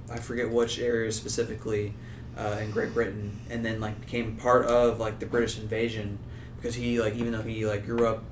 [0.09, 1.93] I forget which area specifically
[2.38, 6.17] uh, in Great Britain and then like became part of like the British invasion
[6.57, 8.23] because he like even though he like grew up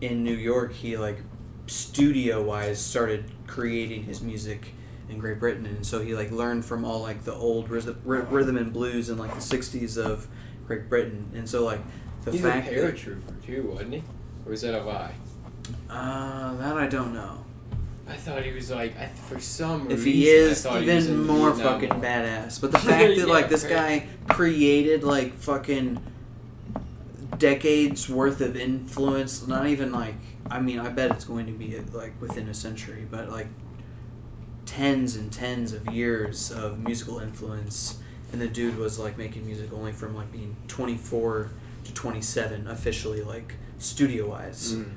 [0.00, 1.18] in New York he like
[1.66, 4.72] studio wise started creating his music
[5.08, 5.66] in Great Britain.
[5.66, 9.18] And so he like learned from all like the old rhythm, rhythm and blues in
[9.18, 10.26] like the 60s of
[10.66, 11.30] Great Britain.
[11.34, 11.80] And so like
[12.24, 14.02] the He's a fact that paratrooper too, wasn't he?
[14.44, 15.14] Or was that a lie?
[15.90, 17.44] uh, that I don't know.
[18.08, 20.90] I thought he was like, I, for some if reason, he I is thought he
[20.92, 22.60] even more Vietnam fucking badass.
[22.60, 26.00] But the fact that like this guy created like fucking
[27.38, 30.14] decades worth of influence not even like
[30.50, 33.48] i mean i bet it's going to be like within a century but like
[34.64, 37.98] tens and tens of years of musical influence
[38.32, 41.50] and the dude was like making music only from like being 24
[41.84, 44.90] to 27 officially like studio wise Mm.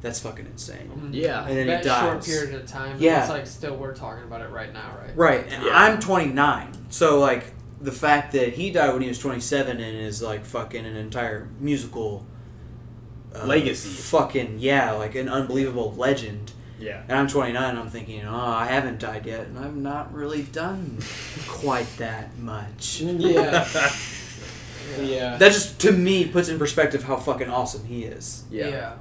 [0.00, 1.46] that's fucking insane Yeah.
[1.46, 2.96] and then that he dies short period of time.
[2.98, 3.20] Yeah.
[3.20, 5.16] It's like still we're talking about it right now, right?
[5.16, 5.70] Right, and Yeah.
[5.78, 7.44] I'm 29, so like
[7.82, 11.48] the fact that he died when he was 27 and is like fucking an entire
[11.58, 12.24] musical
[13.34, 13.88] uh, Legacy.
[13.88, 16.52] fucking yeah, like an unbelievable legend.
[16.78, 17.02] Yeah.
[17.08, 20.98] And I'm 29, I'm thinking, oh, I haven't died yet, and I've not really done
[21.48, 23.02] quite that much.
[23.18, 23.68] Yeah.
[25.00, 25.36] yeah.
[25.36, 28.44] That just to me puts in perspective how fucking awesome he is.
[28.50, 28.68] Yeah.
[28.68, 28.92] Yeah.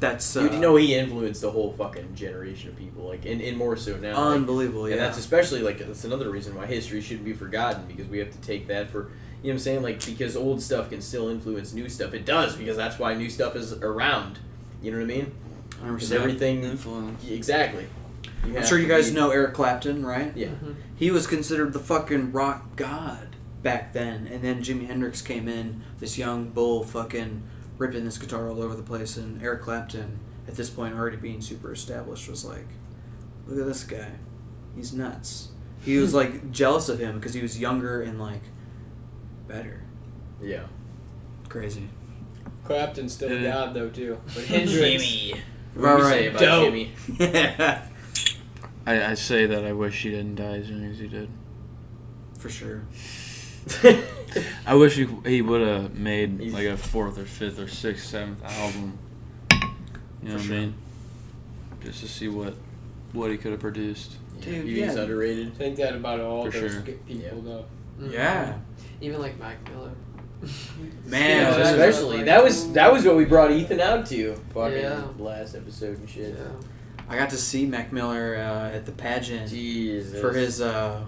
[0.00, 3.40] That's uh, Dude, you know he influenced the whole fucking generation of people, like, and,
[3.40, 4.10] and more so now.
[4.10, 4.88] like, unbelievable.
[4.88, 8.18] Yeah, And that's especially like that's another reason why history shouldn't be forgotten because we
[8.18, 9.10] have to take that for you know
[9.42, 12.14] what I'm saying like because old stuff can still influence new stuff.
[12.14, 14.38] It does because that's why new stuff is around.
[14.82, 15.32] You know what I mean?
[15.82, 17.28] Because everything Influence.
[17.28, 17.86] exactly.
[18.44, 20.32] I'm sure you guys be- know Eric Clapton, right?
[20.36, 20.50] Yeah.
[20.96, 24.26] he was considered the fucking rock god back then.
[24.28, 27.42] And then Jimi Hendrix came in, this young bull fucking
[27.78, 29.16] ripping this guitar all over the place.
[29.16, 32.66] And Eric Clapton, at this point already being super established, was like,
[33.46, 34.10] look at this guy.
[34.76, 35.48] He's nuts.
[35.84, 38.42] He was like jealous of him because he was younger and like
[39.46, 39.82] better.
[40.42, 40.66] Yeah.
[41.48, 41.88] Crazy.
[42.64, 43.44] Clapton's still mm-hmm.
[43.44, 43.52] Yeah.
[43.52, 44.20] God though too.
[44.34, 45.02] But Hendrix.
[45.02, 45.40] Jimi.
[45.74, 46.12] Right, What do you right.
[46.12, 46.74] say about Dope.
[46.74, 47.82] Jimi?
[48.86, 51.28] I, I say that I wish he didn't die as young as he did.
[52.38, 52.82] For sure.
[54.66, 58.06] I wish he, he would have made He's- like a fourth or fifth or sixth,
[58.06, 58.98] seventh album.
[60.22, 60.56] You know what sure.
[60.56, 60.74] I mean?
[61.82, 62.54] Just to see what
[63.12, 64.16] what he could have produced.
[64.40, 64.90] Dude, He's yeah.
[64.92, 65.54] underrated.
[65.54, 66.80] think that about all For those sure.
[66.82, 67.64] g- people though.
[68.00, 68.12] Mhm.
[68.12, 68.58] Yeah.
[69.00, 69.92] Even like Mac Miller.
[71.06, 74.34] Man, Yeah, that's especially that was that was what we brought Ethan out to.
[74.54, 75.02] Fucking Yeah.
[75.18, 76.36] last episode and shit.
[76.36, 76.44] Yeah.
[77.08, 79.48] I got to see Mac Miller uh, at the pageant.
[79.48, 80.20] Jesus.
[80.20, 81.02] for his uh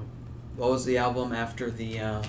[0.57, 2.23] what was the album after the uh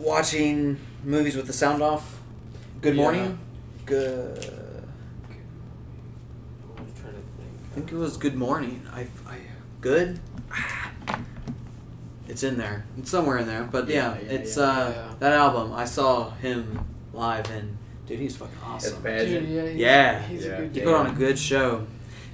[0.00, 2.18] watching movies with the sound off
[2.80, 3.02] good Yeah.
[3.02, 3.38] morning
[3.86, 4.38] good
[6.76, 7.50] I'm trying to think.
[7.70, 9.36] i think it was good morning i, I
[9.80, 10.18] good
[12.28, 14.62] it's in there it's somewhere in there but yeah, Yeah, yeah, it's yeah.
[14.64, 15.14] uh Yeah.
[15.18, 16.78] that album i saw him
[17.12, 19.46] live and dude he's fucking awesome pageant.
[19.48, 20.22] Dude, yeah, he's, Yeah.
[20.22, 20.52] he's Yeah.
[20.52, 21.86] a good he put on a good show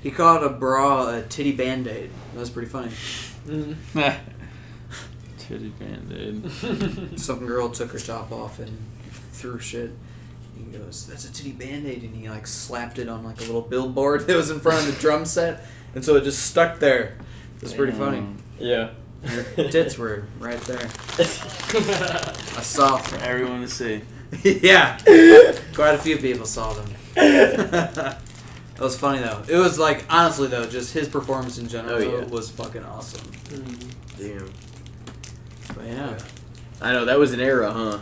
[0.03, 2.91] he called a bra a titty band-aid that was pretty funny
[5.49, 7.19] Titty band aid.
[7.21, 8.77] some girl took her top off and
[9.33, 9.91] threw shit.
[10.57, 13.61] He goes, "That's a titty band-aid," and he like slapped it on like a little
[13.61, 17.17] billboard that was in front of the drum set, and so it just stuck there.
[17.57, 18.27] It was pretty funny.
[18.59, 18.91] Yeah.
[19.25, 20.89] Her tits were right there.
[21.19, 24.03] I saw For everyone to see.
[24.43, 24.99] yeah,
[25.75, 26.87] quite a few people saw them.
[27.15, 28.19] that
[28.79, 29.43] was funny though.
[29.49, 32.25] It was like honestly though, just his performance in general Oh, yeah.
[32.27, 33.27] was fucking awesome.
[33.49, 34.39] Mm-hmm.
[34.39, 34.53] Damn.
[35.87, 36.19] Yeah,
[36.81, 37.99] I know that was an era, huh?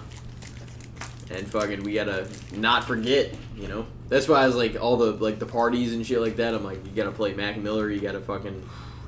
[1.31, 3.87] And fucking, we gotta not forget, you know.
[4.09, 6.55] That's why I was like all the like the parties and shit like that.
[6.55, 7.91] I'm like, you gotta play Mac Miller.
[7.91, 8.63] You gotta fucking,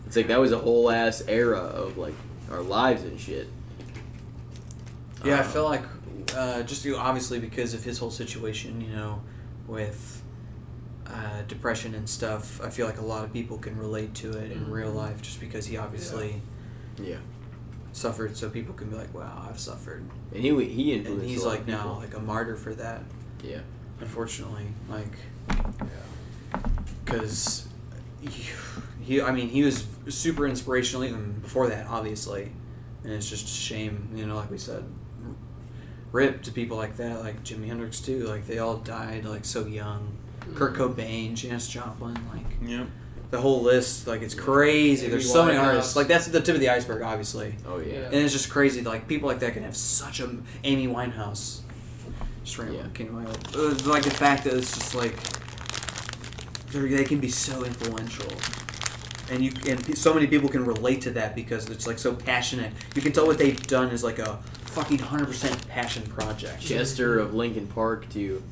[0.06, 2.14] It's like that was a whole ass era of like
[2.50, 3.48] our lives and shit.
[5.24, 5.82] Yeah, I Um, feel like
[6.34, 9.22] uh, just you know, obviously because of his whole situation, you know,
[9.66, 10.22] with
[11.06, 12.60] uh, depression and stuff.
[12.62, 15.38] I feel like a lot of people can relate to it in real life, just
[15.40, 16.40] because he obviously
[17.00, 17.16] Yeah,
[17.96, 21.22] suffered, so people can be like, "Wow, I've suffered," and he he influenced.
[21.22, 23.02] and he's like of now like a martyr for that.
[23.42, 23.60] Yeah.
[24.00, 25.16] Unfortunately, like,
[27.04, 27.66] because
[28.20, 28.50] he,
[29.00, 32.52] he, I mean, he was super inspirational even before that, obviously,
[33.04, 34.84] and it's just a shame, you know, like we said,
[36.12, 39.66] rip to people like that, like Jimi Hendrix too, like they all died like so
[39.66, 40.16] young.
[40.54, 40.94] Kurt mm.
[40.94, 42.86] Cobain, Janis Joplin, like Yep.
[43.30, 45.08] The whole list, like it's crazy.
[45.08, 45.64] There's so many Winehouse.
[45.66, 45.96] artists.
[45.96, 47.56] Like that's the tip of the iceberg, obviously.
[47.66, 47.92] Oh yeah.
[47.94, 47.98] Yeah.
[48.06, 48.82] And it's just crazy.
[48.82, 50.30] Like people like that can have such a
[50.64, 51.60] Amy Winehouse.
[52.44, 52.86] Just random Yeah.
[52.94, 53.38] came to my head.
[53.54, 55.16] Uh, like the fact that it's just like
[56.70, 58.30] they're, can be so influential,
[59.30, 62.14] and you and pe- so many people can relate to that because it's like so
[62.14, 62.72] passionate.
[62.94, 66.60] You can tell what they've done is like a fucking hundred percent passion project.
[66.60, 68.42] Chester of Linkin Park to.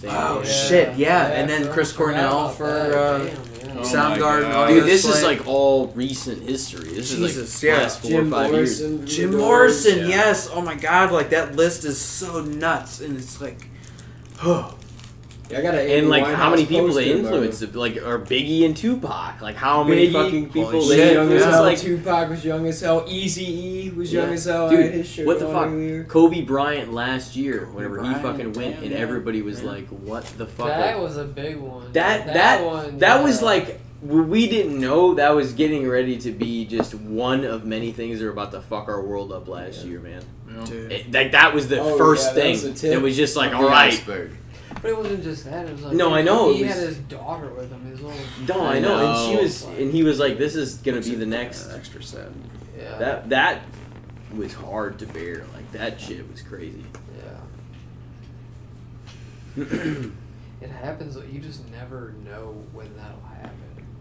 [0.00, 0.48] Sam Oh, Hammond.
[0.48, 3.34] shit, yeah, and then Chris Cornell for, uh, Damn, yeah.
[3.70, 4.54] Oh my Soundgarden, God.
[4.54, 6.90] Audio Dude, this is like all recent history.
[6.90, 7.82] This Jesus, is like yeah.
[7.82, 8.80] last four Jim or five years.
[8.80, 9.42] Morrison, Jim Doors.
[9.42, 10.06] Morrison, yeah.
[10.08, 10.50] yes.
[10.52, 13.68] Oh my god, like that list is so nuts, and it's like,
[14.42, 14.74] oh,
[15.50, 17.42] Yeah, I got an And Amy like how many people they poster, bro.
[17.42, 17.74] influenced?
[17.74, 19.40] Like are Biggie and Tupac?
[19.40, 20.12] Like how many Biggie?
[20.12, 21.62] fucking people Holy they shit, young as hell.
[21.62, 23.04] Like Tupac was young as hell.
[23.08, 23.44] Easy
[23.86, 24.34] E was young Yeah.
[24.34, 24.70] as hell.
[24.70, 25.66] Dude, had his shirt what the fuck?
[25.66, 26.04] earlier.
[26.04, 28.98] Kobe Bryant last year, Kobe whenever Bryant, he fucking went, damn, and yeah.
[28.98, 29.70] everybody was Yeah.
[29.70, 31.92] like, "What the fuck?" That Like, was a big one.
[31.92, 32.98] that that one.
[32.98, 33.24] that yeah.
[33.24, 37.92] was like we didn't know that was getting ready to be just one of many
[37.92, 40.22] things that are about to fuck our world up last year, man.
[40.64, 40.90] dude.
[40.90, 42.52] It, like that was the Oh, first yeah, that thing.
[42.52, 44.30] was the tip it was just like, Of all the right, iceberg.
[44.82, 45.66] But it wasn't just that.
[45.66, 47.84] It was like No, I know, He it had his daughter with him.
[47.84, 48.18] His little.
[48.48, 48.98] no, I know.
[49.10, 49.42] And she know.
[49.42, 52.32] was, and he was like, "This is gonna be the next." extra sad.
[52.78, 52.96] Yeah.
[52.98, 53.62] That that
[54.34, 55.44] was hard to bear.
[55.54, 56.84] Like that shit was crazy.
[59.56, 60.04] Yeah.
[60.62, 61.16] It happens.
[61.32, 63.52] You just never know when that'll happen.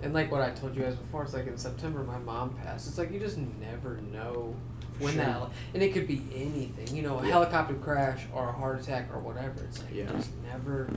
[0.02, 2.88] And like what I told you guys before, it's like in September my mom passed.
[2.88, 4.56] It's like you just never know
[5.00, 5.24] when Sure.
[5.24, 6.96] that, and it could be anything.
[6.96, 7.32] You know, a Yeah.
[7.32, 9.64] helicopter crash or a heart attack or whatever.
[9.64, 10.12] It's like Yeah.
[10.12, 10.88] you just never.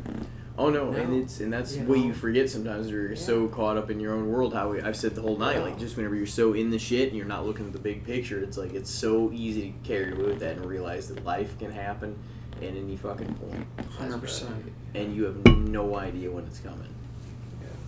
[0.58, 2.90] Oh no, and it's and that's You what you forget sometimes.
[2.90, 3.18] You're Yeah.
[3.18, 4.52] so caught up in your own world.
[4.52, 5.62] How we, I've said the whole night, Yeah.
[5.62, 8.05] like just whenever you're so in the shit and you're not looking at the big
[8.05, 11.58] picture, it's like it's so easy to carry away with that and realize that life
[11.58, 12.16] can happen
[12.58, 14.55] at any fucking point point, Hundred percent.
[14.94, 16.89] and you have no idea when it's coming.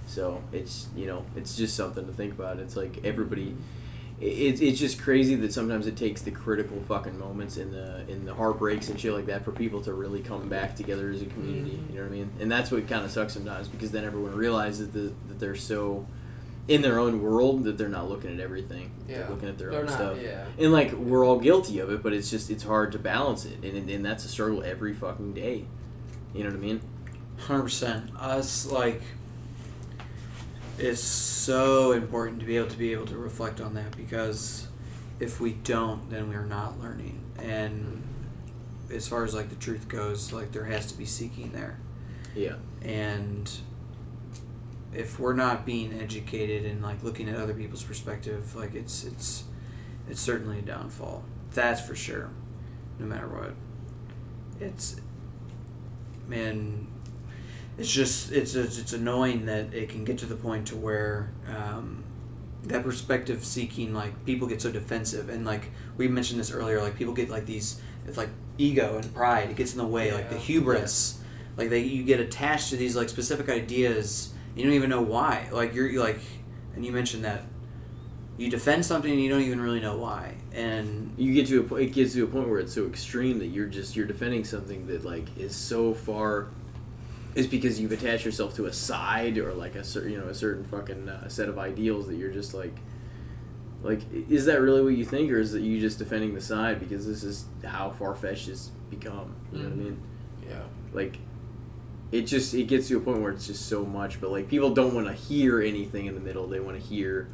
[0.06, 2.58] So it's you know it's just something to think about.
[2.58, 3.56] It's like everybody.
[4.20, 8.04] It- It's, it's just crazy that sometimes it takes the critical fucking moments in the
[8.08, 11.20] in the heartbreaks and shit like that for people to really come back together as
[11.22, 11.76] a community.
[11.76, 11.90] Mm-hmm.
[11.92, 12.30] You know what I mean?
[12.40, 16.06] And that's what kind of sucks sometimes because then everyone realizes that, that they're so
[16.66, 18.90] in their own world that they're not looking at everything.
[19.06, 19.28] They're Yeah.
[19.28, 19.94] looking at their They're own not.
[19.94, 20.18] stuff.
[20.22, 20.46] Yeah.
[20.58, 23.62] And like we're all guilty of it, but it's just it's hard to balance it,
[23.64, 25.66] and and that's a struggle every fucking day.
[26.32, 26.80] You know what I mean?
[27.38, 28.10] Hundred percent.
[28.18, 29.02] Us like
[30.78, 34.68] it's so important to be able to be able to reflect on that because
[35.20, 37.20] if we don't, then we are not learning.
[37.38, 38.02] And
[38.92, 41.78] as far as like the truth goes, like there has to be seeking there.
[42.34, 42.56] Yeah.
[42.82, 43.50] And
[44.92, 49.44] if we're not being educated and like looking at other people's perspective, like it's it's
[50.08, 51.24] it's certainly a downfall.
[51.52, 52.30] That's for sure.
[52.98, 53.54] No matter what.
[54.60, 54.96] It's
[56.28, 56.88] man
[57.78, 61.32] it's just it's it's, it's annoying that it can get to the point to where
[61.48, 62.04] um,
[62.64, 65.28] that perspective seeking like people get so defensive.
[65.28, 69.14] And like we mentioned this earlier like people get like these it's like ego and
[69.14, 69.50] pride.
[69.50, 70.40] It gets in the way like the Yeah.
[70.42, 71.20] hubris.
[71.56, 75.48] Like they you get attached to these like specific ideas you don't even know why.
[75.52, 76.20] Like you're like
[76.76, 77.42] and you mentioned that
[78.36, 80.34] you defend something and you don't even really know why.
[80.52, 83.40] And you get to a point it gets to a point where it's so extreme
[83.40, 86.48] that you're just you're defending something that like is so far
[87.34, 90.34] is because you've attached yourself to a side or like a certain you know a
[90.34, 92.74] certain fucking uh, set of ideals that you're just like
[93.82, 96.80] like is that really what you think or is it you just defending the side
[96.80, 100.00] because this is how far-fetched it's become you know what i mean
[100.48, 100.62] Yeah.
[100.92, 101.18] like
[102.12, 104.70] it just it gets to a point where it's just so much but like people
[104.70, 107.28] don't want to hear anything in the middle they want to hear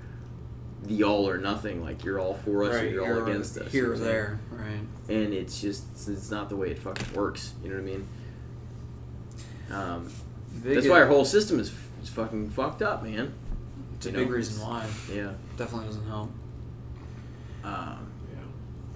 [0.85, 3.71] the all or nothing like you're all for us or right, you're, all against us
[3.71, 4.13] here or what I'm saying?
[4.13, 4.81] there right
[5.11, 7.53] and it's just it's not the way it fucking works.
[7.63, 8.09] You know what I mean?
[9.71, 10.11] Um,
[10.65, 13.33] that's why our whole system is, is fucking fucked up, man.
[13.95, 15.33] it's a you big reason why Yeah.
[15.57, 16.31] definitely doesn't help
[17.65, 18.07] Um,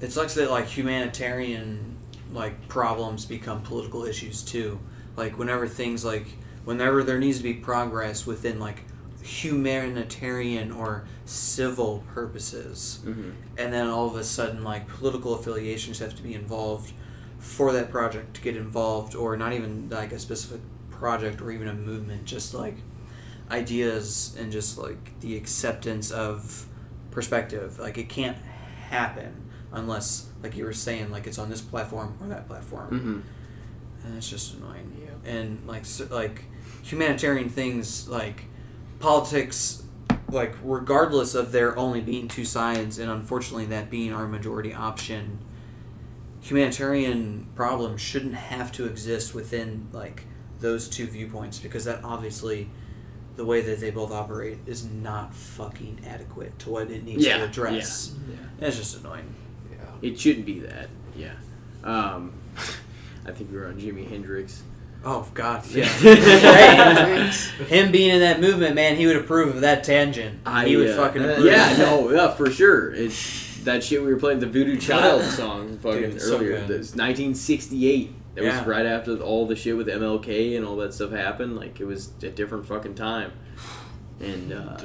[0.00, 1.96] It sucks that like humanitarian
[2.32, 4.78] like problems become political issues too.
[5.16, 6.26] Like whenever things like
[6.64, 8.82] whenever there needs to be progress within like
[9.22, 13.32] humanitarian or civil purposes Mhm.
[13.56, 16.92] and then all of a sudden like political affiliations have to be involved
[17.44, 21.68] for that project to get involved or not even like a specific project or even
[21.68, 22.76] a movement just like
[23.50, 26.64] ideas and just like the acceptance of
[27.10, 28.39] perspective like it can't
[28.89, 29.32] happen
[29.73, 34.06] unless like you were saying like it's on this platform or that platform Mhm.
[34.06, 34.97] and it's just annoying.
[35.05, 35.31] Yeah.
[35.31, 36.44] And like so, like
[36.82, 38.44] humanitarian things like
[39.00, 39.82] politics,
[40.31, 45.39] like regardless of there only being two sides, and unfortunately that being our majority option,
[46.44, 50.24] humanitarian problems shouldn't have to exist within like
[50.60, 52.68] those two viewpoints because that obviously
[53.36, 57.39] the way that they both operate is not fucking adequate to what it needs Yeah,
[57.39, 58.14] to address.
[58.31, 58.66] yeah.
[58.68, 59.34] It's just annoying.
[59.70, 60.08] Yeah.
[60.10, 60.89] It shouldn't be that.
[61.16, 61.32] Yeah.
[61.82, 62.34] Um,
[63.26, 64.62] I think we were on Jimi Hendrix.
[65.02, 65.84] Oh God, yeah.
[65.89, 67.31] Hey,
[67.68, 70.40] him being in that movement, man, he would approve of that tangent.
[70.47, 71.47] I, he would uh, fucking uh, approve.
[71.47, 72.92] yeah, no, yeah, for sure.
[72.94, 76.51] It's that shit we were playing the Voodoo Child song fucking Dude, it's so earlier.
[76.60, 76.68] good.
[76.68, 78.15] That's 1968.
[78.36, 78.59] It Yeah.
[78.59, 81.57] was right after all the shit with MLK and all that stuff happened.
[81.57, 83.33] Like it was a different fucking time.
[84.20, 84.76] And uh,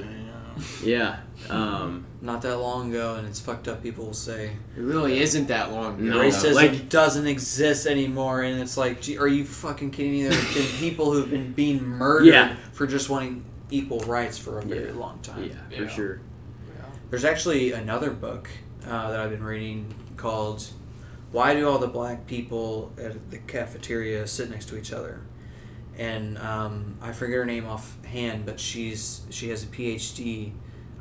[0.84, 3.82] yeah, um, Not that long ago, and it's fucked up.
[3.82, 6.04] People will say It really isn't that long.
[6.06, 6.20] No.
[6.20, 6.28] ago.
[6.30, 10.24] racism like- doesn't exist anymore, and it's like, gee, are you fucking kidding me?
[10.24, 12.56] There have been people who've been being murdered Yeah.
[12.74, 14.94] for just wanting equal rights for a very Yeah.
[14.96, 15.44] long time.
[15.44, 15.90] yeah, for Yeah.
[15.90, 16.20] sure.
[17.10, 18.50] There's actually another book
[18.88, 20.66] uh, that I've been reading called
[21.32, 25.22] "Why Do All the Black People at the Cafeteria Sit Next to Each Other?"
[25.98, 30.54] And um, I forget her name offhand, but she's she has a PhD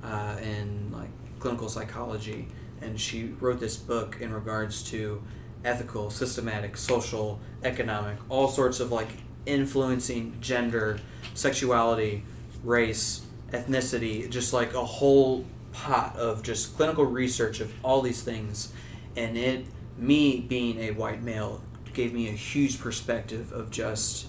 [0.02, 2.48] uh, in like clinical psychology,
[2.80, 5.22] and she wrote this book in regards to
[5.64, 9.08] ethical, systematic, social, economic, all sorts of like
[9.46, 10.98] influencing gender,
[11.34, 12.24] sexuality,
[12.62, 15.44] race, ethnicity, just like a whole
[15.84, 18.72] pot of just clinical research of all these things.
[19.16, 19.64] And it,
[19.96, 21.62] me being a white male,
[21.94, 24.26] gave me a huge perspective of just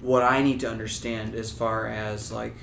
[0.00, 2.54] what I need to understand as far as like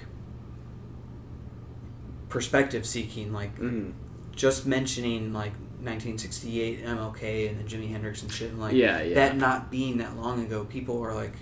[2.30, 3.94] perspective seeking, like Mhm.
[4.36, 9.16] just mentioning like 1968 MLK and then Jimi Hendrix and shit, and like Yeah, yeah.
[9.16, 11.34] that not being that long ago, people are like,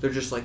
[0.00, 0.44] they're just like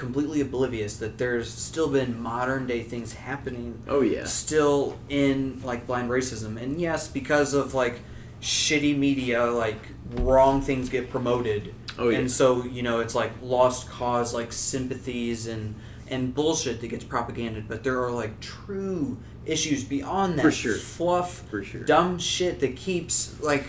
[0.00, 4.24] completely oblivious that there's still been modern day things happening Oh yeah.
[4.24, 8.00] still in like blind racism and yes because of like
[8.40, 9.80] shitty media like
[10.16, 12.18] wrong things get promoted Oh, yeah.
[12.20, 15.74] and so you know it's like lost cause like sympathies and
[16.08, 20.74] and bullshit that gets propaganded but there are like true issues beyond that For sure.
[20.76, 21.82] fluff For sure.
[21.84, 23.64] dumb shit that keeps like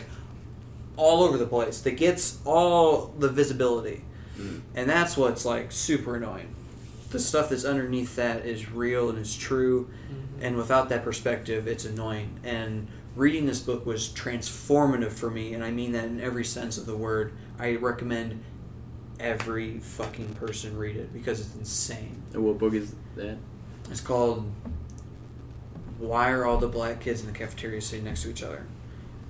[0.95, 4.03] all over the place that gets all the visibility
[4.41, 4.61] Mm.
[4.75, 6.55] and that's what's like super annoying.
[7.11, 9.89] The stuff that's underneath that is real and is true
[10.39, 12.39] and without that perspective it's annoying.
[12.43, 16.77] And reading this book was transformative for me and i mean that in every sense
[16.77, 17.33] of the word.
[17.59, 18.43] I recommend
[19.19, 22.23] every fucking person read it because it's insane.
[22.33, 23.37] And what book is that?
[23.89, 24.49] it's called
[25.97, 28.65] why are all the black kids in the cafeteria sitting next to each other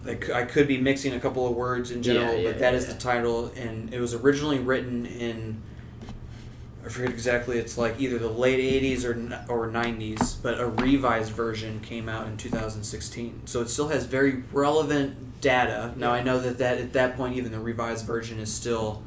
[0.06, 2.74] like I could be mixing a couple of words in general, Yeah, yeah, but that
[2.74, 2.94] is yeah.
[2.94, 5.62] the title, and it was originally written in
[6.84, 7.60] I forget exactly.
[7.60, 9.12] It's like either the late '80s or
[9.48, 13.42] or '90s, but a revised version came out in 2016.
[13.46, 15.94] So it still has very relevant data.
[15.96, 19.04] Now I know that that at that point, even the revised version is still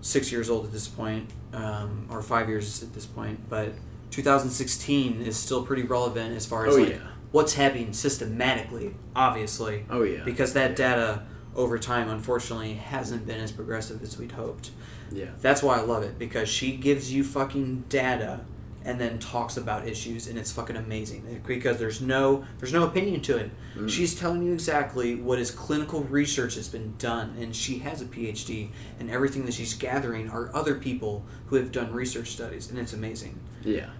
[0.00, 3.48] six years old at this point, um, or five years at this point.
[3.48, 3.74] But
[4.10, 6.98] 2016 is still pretty relevant as far as Oh, like yeah.
[7.32, 10.24] What's happening systematically, obviously Oh yeah.
[10.24, 11.22] because that data
[11.54, 14.70] over time unfortunately hasn't been as progressive as we'd hoped
[15.10, 15.26] yeah.
[15.40, 18.40] that's why i love it because she gives you fucking data
[18.84, 23.20] and then talks about issues and it's fucking amazing because there's no there's no opinion
[23.20, 23.88] to it Mm.
[23.88, 28.06] she's telling you exactly what is clinical research has been done and she has a
[28.06, 28.68] phd
[29.00, 32.92] and everything that she's gathering are other people who have done research studies and it's
[32.92, 33.90] amazing Yeah.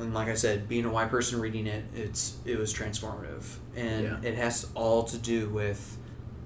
[0.00, 3.44] And like I said, being a white person reading it, it's it was transformative,
[3.76, 4.18] and Yeah.
[4.22, 5.98] it has all to do with,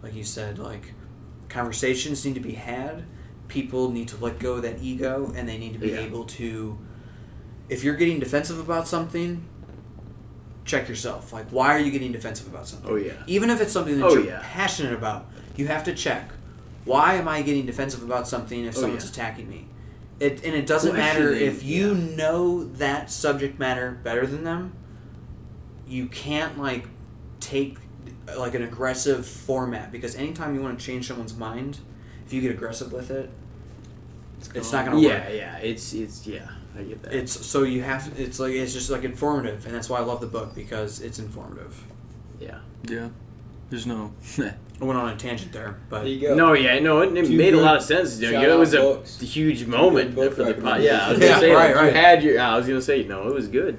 [0.02, 0.92] like you said, like
[1.48, 3.04] conversations need to be had.
[3.48, 6.00] People need to let go of that ego, and they need to be Yeah.
[6.00, 6.78] able to.
[7.68, 9.44] If you're getting defensive about something,
[10.64, 11.32] check yourself.
[11.32, 12.90] Like, why are you getting defensive about something?
[12.90, 13.12] Oh yeah.
[13.26, 14.40] Even if it's something that Oh, you're yeah.
[14.42, 15.26] passionate about,
[15.56, 16.30] you have to check.
[16.84, 19.66] Why am I getting defensive about something if Oh, someone's attacking me?
[20.20, 22.16] It, and it doesn't matter Questioning, if you yeah.
[22.16, 24.72] know that subject matter better than them.
[25.86, 26.86] You can't like
[27.40, 27.78] take
[28.36, 31.78] like an aggressive format because anytime you want to change someone's mind,
[32.26, 33.30] if you get aggressive with it,
[34.54, 35.28] it's not going to yeah, work.
[35.30, 35.34] yeah.
[35.34, 36.48] yeah, It's it's yeah.
[36.78, 37.12] I get that.
[37.12, 40.02] It's so you have To, it's like it's just like informative, and that's why I
[40.02, 41.82] love the book because it's informative.
[42.40, 42.58] yeah.
[42.88, 43.08] Yeah.
[43.70, 44.12] There's no.
[44.84, 46.34] I went on a tangent there, but There you go.
[46.34, 48.16] No, yeah, no, it, it Two made a lot of sense.
[48.16, 48.32] dude.
[48.32, 49.18] shout it was a books.
[49.18, 50.82] huge moment for the pod.
[50.82, 51.86] Yeah, I was gonna Yeah, say, right, like, right.
[51.86, 52.40] You had your.
[52.40, 53.78] I was gonna say no, it was good.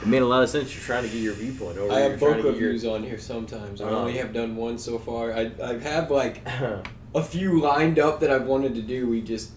[0.00, 0.74] It made a lot of sense.
[0.74, 1.92] You're trying to get your viewpoint over.
[1.92, 3.82] I have trying book to get your- reviews on here sometimes.
[3.82, 3.98] I Uh-huh.
[3.98, 5.32] only have done one so far.
[5.34, 6.40] I I have like
[7.14, 9.06] a few lined up that I've wanted to do.
[9.08, 9.50] We just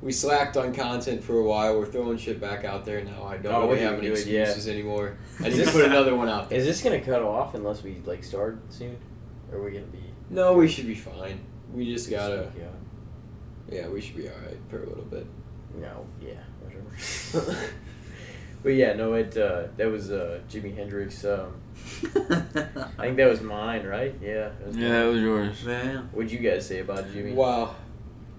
[0.00, 1.76] we slacked on content for a while.
[1.76, 3.24] We're throwing shit back out there now.
[3.24, 4.40] I don't Oh, really we have can any do it, yeah.
[4.42, 5.16] excuses anymore.
[5.42, 6.58] I Is need to this- put another one out there.
[6.58, 8.96] Is this gonna cut off unless we like start soon?
[9.50, 9.98] Or are we gonna be?
[10.30, 11.40] No, we should be fine.
[11.72, 12.50] We just gotta.
[12.58, 12.64] Yeah.
[13.70, 15.26] Yeah, we should be all right for a little bit.
[15.80, 16.06] No.
[16.20, 16.34] Yeah.
[16.60, 17.56] Whatever.
[18.62, 19.14] but yeah, no.
[19.14, 21.24] It uh, that was uh, Jimi Hendrix.
[21.24, 21.60] Um,
[22.04, 24.14] I think that was mine, right?
[24.20, 24.50] Yeah.
[24.58, 25.00] That was yeah, mine.
[25.00, 25.64] it was yours.
[25.64, 25.98] yeah.
[26.12, 27.34] What'd you guys say about Jimi?
[27.34, 27.74] Wow.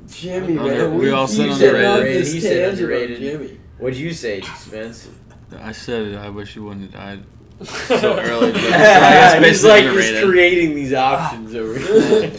[0.06, 0.98] Jimi, Under- man.
[0.98, 2.28] we all keep said setting up underrated.
[2.28, 3.20] He said underrated.
[3.20, 3.58] Jimi.
[3.78, 5.10] What'd you say, Spence?
[5.58, 6.16] I said it.
[6.16, 7.24] I wish you wouldn't have died
[7.64, 8.51] so early.
[8.51, 10.16] But, so I he's like underrated.
[10.16, 12.32] he's creating these options over here.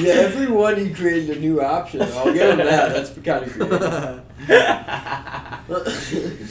[0.00, 2.02] yeah, everyone he created a new option.
[2.02, 2.92] I'll give him that.
[2.92, 4.22] That's kind of creative.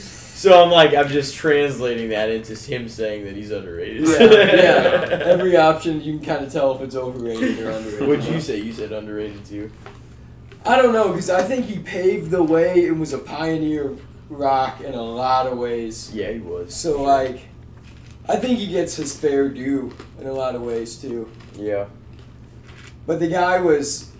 [0.00, 4.06] so I'm like, I'm just translating that into him saying that he's underrated.
[4.08, 5.18] yeah, yeah.
[5.24, 8.08] Every option you can kind of tell if it's overrated or underrated.
[8.08, 8.58] What'd you say?
[8.58, 9.70] You said underrated too.
[10.64, 14.02] I don't know because I think he paved the way and was a pioneer of
[14.30, 16.10] rock in a lot of ways.
[16.14, 16.74] Yeah, he was.
[16.74, 17.40] So like,
[18.30, 21.28] I think he gets his fair due in a lot of ways too.
[21.56, 21.86] Yeah.
[23.06, 24.10] But the guy was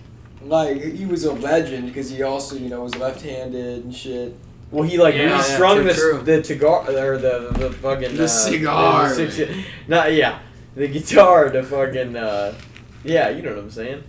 [0.43, 4.35] like, he was a legend because he also you know was left-handed and shit.
[4.73, 6.23] Well, he like Yeah, really yeah, strung the true.
[6.25, 9.57] the cigar or the the fucking The uh, cigar, the six-
[9.87, 10.41] not yeah,
[10.75, 12.55] the guitar to fucking uh,
[13.05, 14.03] yeah, you know what I'm saying.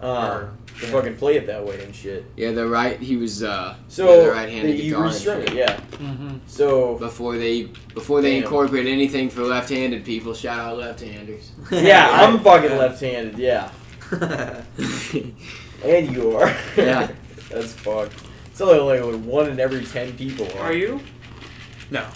[0.00, 0.90] Uh, to Yeah.
[0.92, 2.26] fucking play it that way and shit.
[2.36, 3.00] Yeah, the right.
[3.00, 5.76] He was uh, So yeah, the right-handed they- you guitar restrung it, yeah.
[5.92, 6.36] Mm-hmm.
[6.46, 7.62] So Before they
[7.94, 8.42] before they Damn.
[8.44, 11.52] incorporate anything for left-handed people, shout out left-handers.
[11.70, 13.38] yeah, I'm fucking left-handed.
[13.38, 13.70] Yeah,
[15.84, 16.54] and you are.
[16.76, 17.10] Yeah.
[17.50, 18.12] that's fucked.
[18.50, 20.66] It's only like only one in every ten people are.
[20.66, 21.00] Are you?
[21.90, 22.06] No.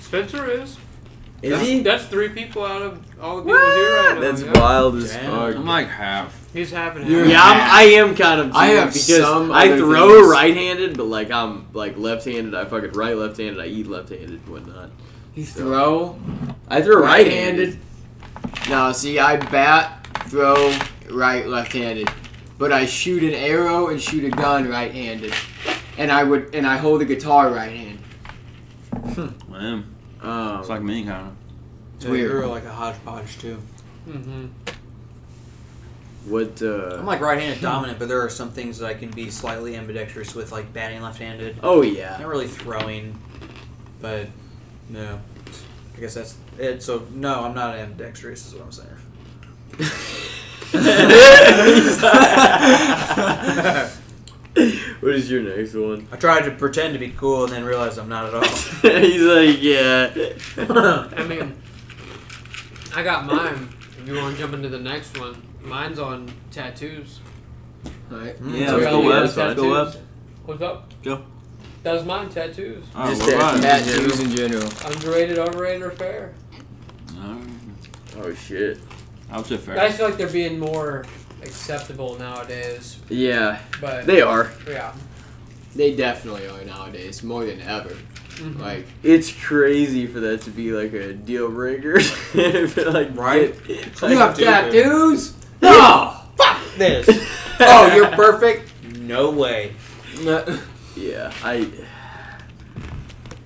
[0.00, 0.76] Spencer is.
[1.42, 1.80] Is that's, he?
[1.82, 4.20] That's three people out of all the people here right now.
[4.20, 4.58] That's yeah.
[4.60, 5.30] wild as Damn.
[5.30, 5.56] fuck.
[5.56, 6.37] I'm like half.
[6.52, 8.54] He's having You're- Yeah, I'm, I am kind of.
[8.54, 10.28] I have because some I throw things.
[10.32, 12.54] right-handed, but like I'm like left-handed.
[12.54, 13.60] I fucking right left-handed.
[13.60, 14.90] I eat left-handed and whatnot.
[15.34, 16.18] You throw
[16.68, 17.78] I throw right-handed.
[17.78, 18.70] right-handed.
[18.70, 20.76] No, see, I bat, throw,
[21.10, 22.08] right, left-handed,
[22.58, 25.32] but I shoot an arrow and shoot a gun right-handed,
[25.96, 27.98] and I would and I hold the guitar right-handed.
[29.48, 29.84] Man,
[30.22, 31.32] Um, it's like me, kind of.
[31.96, 32.30] It's Yeah, weird.
[32.30, 33.58] You're like a hodgepodge too.
[34.08, 34.46] Mm-hmm.
[36.28, 36.62] What?
[36.62, 39.76] Uh, I'm like right-handed dominant, but there are some things that I can be slightly
[39.76, 41.58] ambidextrous with, like batting left-handed.
[41.62, 42.16] oh yeah.
[42.18, 43.18] Not really throwing,
[44.00, 44.28] but
[44.88, 45.20] no.
[45.96, 46.82] I guess that's it.
[46.82, 48.46] So no, I'm not ambidextrous.
[48.46, 48.88] Is what I'm saying.
[55.00, 56.06] what is your next one?
[56.12, 58.42] I tried to pretend to be cool and then realized I'm not at all.
[59.00, 60.10] He's like, yeah.
[61.16, 61.56] I mean,
[62.94, 63.68] I got mine.
[64.00, 67.20] If you want to jump into the next one, mine's on tattoos.
[68.10, 68.36] Right?
[68.46, 69.20] Yeah, So let's go do web.
[69.22, 69.86] those Let's go web.
[69.86, 70.02] tattoos?
[70.44, 71.02] What's up?
[71.02, 71.22] Go.
[71.82, 72.28] That was mine.
[72.28, 72.84] Tattoos.
[72.94, 73.62] Oh, Just what about?
[73.62, 74.68] Tattoos in general.
[74.86, 76.34] Underrated, overrated, or fair?
[77.16, 77.42] Alright.
[78.18, 78.78] oh shit.
[79.30, 79.78] I would say fair.
[79.78, 81.04] I feel like they're being more
[81.42, 84.50] acceptable nowadays, Yeah, but they are.
[84.68, 84.92] yeah.
[85.76, 87.94] They definitely are nowadays, more than ever.
[88.36, 88.58] Mhm.
[88.58, 91.94] Like, It's crazy for that to be like a deal breaker.
[92.34, 93.54] like, Right?
[93.66, 95.34] get- you have do, tattoos?
[95.62, 96.20] No!
[96.36, 97.08] Fuck this!
[97.60, 98.72] oh, you're perfect?
[98.98, 99.74] No way.
[100.96, 101.70] yeah, I.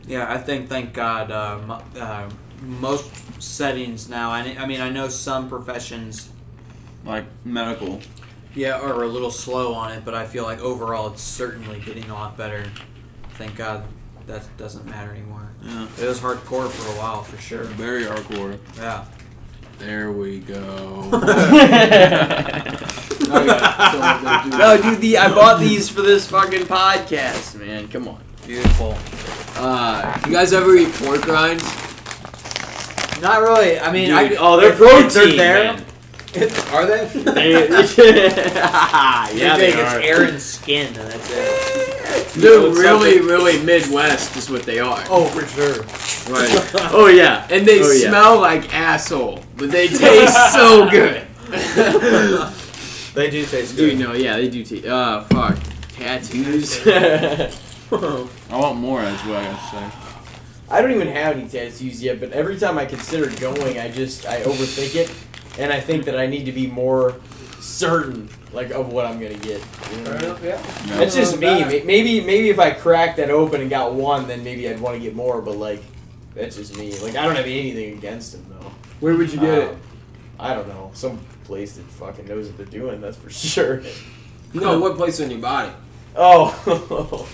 [0.06, 2.28] Yeah, I think, thank God, uh, mo- uh,
[2.62, 3.10] most
[3.42, 6.30] settings now, I, I mean, I know some professions,
[7.04, 8.00] Like medical.
[8.54, 12.10] yeah, are a little slow on it, but I feel like overall it's certainly getting
[12.10, 12.64] a lot better.
[13.34, 13.84] Thank God
[14.26, 15.48] that doesn't matter anymore.
[15.62, 15.86] Yeah.
[16.00, 17.64] It was hardcore for a while, for sure.
[17.64, 18.58] Very hardcore.
[18.76, 19.04] Yeah.
[19.78, 21.08] There we go.
[23.34, 23.56] Oh, yeah.
[23.88, 27.88] So they'll do- No, dude, the I bought these for this fucking podcast, man.
[27.88, 28.20] Come on.
[28.46, 28.94] Beautiful.
[29.56, 31.62] Uh, you guys ever eat pork rinds?
[33.22, 33.78] Not really.
[33.78, 35.84] I mean, Dude, I, oh, they're if- if protein, They're man.
[36.32, 36.50] there.
[36.74, 37.06] Are they?
[37.06, 40.00] They- yeah, yeah, they it's are.
[40.00, 42.40] Aaron's skin, and that's it.
[42.40, 45.02] Dude, really, really Midwest is what they are.
[45.08, 45.82] Oh, for sure.
[46.34, 46.70] Right.
[46.92, 48.08] Oh yeah, And they Oh, yeah.
[48.08, 51.22] smell like asshole, but they taste so good.
[53.14, 53.90] They do taste good.
[53.90, 54.64] Dude, no, yeah, they do.
[54.64, 55.56] T- uh, fuck.
[55.90, 56.84] Tattoos.
[56.86, 57.48] I
[58.50, 59.98] want more, is what I gotta say.
[60.68, 64.26] I don't even have any tattoos yet, but every time I consider going, I just
[64.26, 65.12] I overthink it,
[65.58, 67.20] and I think that I need to be more
[67.60, 69.62] certain, like of what I'm gonna get.
[69.92, 70.36] You know what I mean?
[70.42, 70.48] Yeah.
[70.86, 70.96] Yeah.
[70.96, 71.46] That's just me.
[71.62, 71.84] Back.
[71.84, 75.00] Maybe maybe if I cracked that open and got one, then maybe I'd want to
[75.00, 75.40] get more.
[75.40, 75.82] But like,
[76.34, 76.98] that's just me.
[76.98, 78.72] Like I don't have anything against them though.
[79.02, 79.68] Where would you get it?
[79.70, 79.76] Um,
[80.38, 80.90] I don't know.
[80.94, 83.00] Some place that fucking knows what they're doing.
[83.00, 83.82] That's for sure.
[84.54, 85.72] No, what place on your body?
[86.14, 87.26] Oh.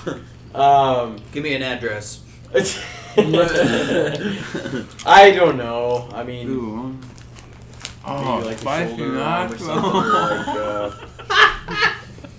[0.55, 1.19] um.
[1.33, 2.23] Give me an address.
[5.07, 6.09] I don't know.
[6.15, 6.77] I mean, Ooh.
[6.87, 6.99] maybe
[8.07, 9.61] Oh, like the spicy shoulder arm or nacho.
[9.61, 10.49] something, or like,
[11.69, 11.95] uh,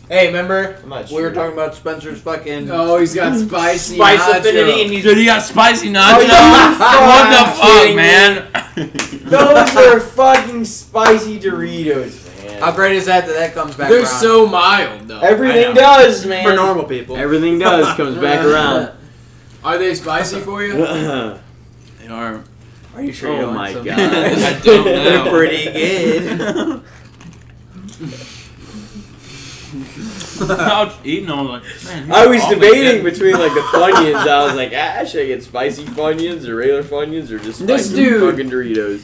[0.10, 4.20] Hey, remember I'm not we were talking about Spencer's fucking Oh, he's got spicy spice
[4.20, 4.40] nacho.
[4.40, 6.02] affinity, and he's Dude, you got spicy Oh,
[7.06, 8.48] what the fuck, man?
[9.30, 12.60] Those are fucking spicy Doritos, man.
[12.60, 15.20] how great is that that that comes back They're around so mild though.
[15.20, 16.44] Everything does, man.
[16.44, 17.16] for normal people.
[17.16, 18.92] Everything does comes back around.
[19.64, 20.74] Are they spicy for you?
[20.88, 21.40] oh
[22.00, 22.44] They are.
[22.96, 23.30] Are you sure?
[23.32, 23.86] you oh don't my want some?
[23.86, 24.00] god.
[24.00, 25.04] I don't know.
[25.04, 26.82] They're pretty good.
[30.50, 32.12] I was eating, I was like, man.
[32.12, 34.28] I was debating between like the Funyuns.
[34.28, 37.86] I was like, ah, should I get spicy Funyuns or regular Funyuns or just This
[37.88, 39.04] spicy dude- fucking Doritos?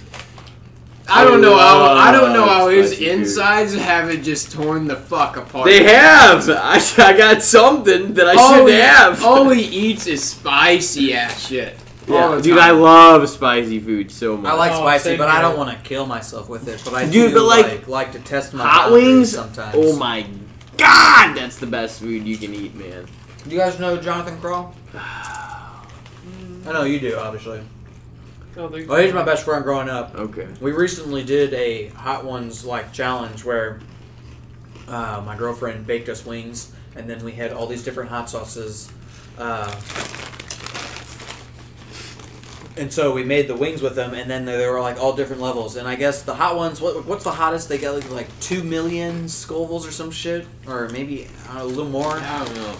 [1.08, 1.84] I don't know how.
[1.84, 3.14] I don't know how love his spicy food.
[3.20, 5.66] insides haven't just torn the fuck apart.
[5.66, 6.50] They have.
[6.50, 9.24] I, I got something that I all shouldn't he, have.
[9.24, 11.76] All he eats is spicy ass shit.
[12.08, 12.68] Yeah, all the dude, time.
[12.70, 14.52] I love spicy food so much.
[14.52, 15.42] I like Oh, spicy, same but I here.
[15.44, 16.82] don't want to kill myself with it.
[16.84, 19.32] But I Dude, do but, like, like, like to test my hot boundaries wings.
[19.32, 19.76] sometimes.
[19.78, 20.26] Oh my
[20.78, 23.06] god, that's the best food you can eat, man.
[23.44, 24.74] Do you guys know Jonathan Kroll?
[24.96, 25.84] I
[26.66, 27.62] know you do, obviously.
[28.58, 30.16] Oh, Well, he's my best friend growing up.
[30.16, 30.48] Okay.
[30.62, 33.82] We recently did a Hot Ones like challenge where
[34.88, 38.90] uh, my girlfriend baked us wings, and then we had all these different hot sauces.
[39.38, 39.70] Uh,
[42.78, 45.42] and so we made the wings with them, and then they were like all different
[45.42, 45.76] levels.
[45.76, 47.70] And I guess the hot ones, what, what's the hottest?
[47.70, 51.90] They got like, like two million Scovilles or some shit, or maybe uh, a little
[51.90, 52.14] more.
[52.14, 52.76] I don't know.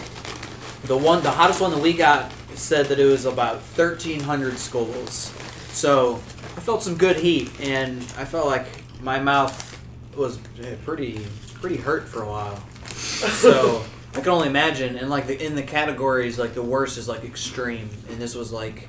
[0.84, 5.32] The one, the hottest one that we got said that it was about 1,300 Scovilles.
[5.72, 8.66] So I felt some good heat, and I felt like
[9.02, 9.62] my mouth
[10.16, 12.62] was eh, pretty, pretty hurt for a while.
[12.86, 13.84] So
[14.14, 14.96] I can only imagine.
[14.96, 18.52] And like the in the categories, like the worst is like extreme, and this was
[18.52, 18.88] like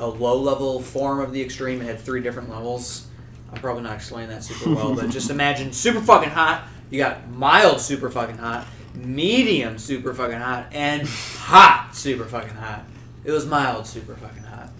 [0.00, 1.80] a low level form of the extreme.
[1.80, 3.06] It had three different levels.
[3.52, 6.64] I'm probably not explaining that super well, but just imagine super fucking hot.
[6.90, 12.84] You got mild super fucking hot, medium super fucking hot, and hot super fucking hot.
[13.24, 14.70] It was mild super fucking hot.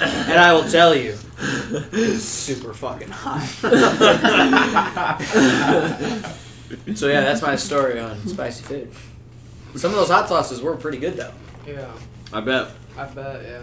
[0.00, 1.14] And I will tell you,
[1.92, 3.42] it's super fucking hot.
[6.94, 8.90] so yeah, that's my story on spicy food.
[9.74, 11.32] Some of those hot sauces were pretty good though.
[11.66, 11.92] Yeah,
[12.32, 12.68] I bet.
[12.98, 13.42] I bet.
[13.44, 13.60] Yeah,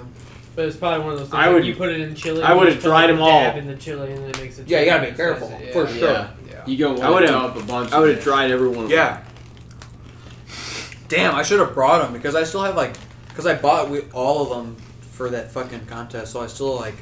[0.55, 1.33] but it's probably one of those things.
[1.39, 2.41] I like would- you put it in chili.
[2.41, 3.41] I you would've just put, tried like, a them all.
[3.41, 4.67] dab in the chili, and then it makes it.
[4.67, 5.71] Yeah, you gotta be careful, Yeah.
[5.73, 6.09] for sure.
[6.11, 6.27] Yeah.
[6.49, 6.63] Yeah.
[6.65, 7.91] You don't I want would've- to dump a bunch.
[7.91, 8.23] I would have it.
[8.23, 8.91] tried every one of them.
[8.91, 9.21] Yeah.
[11.07, 12.95] Damn, I should have brought them because I still have like,
[13.29, 14.75] because I bought we, all of them
[15.11, 16.95] for that fucking contest, so I still like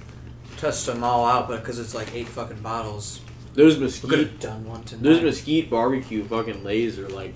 [0.58, 3.22] test them all out, but because it's like eight fucking bottles,
[3.54, 5.04] Those we mesquite, could have done one tonight.
[5.04, 7.34] those mesquite barbecue fucking lays are like,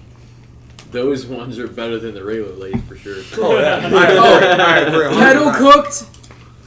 [0.91, 3.17] those ones are better than the regular lays for sure.
[3.38, 4.64] Oh yeah, I agree.
[4.64, 5.16] I agree.
[5.17, 6.06] Kettle cooked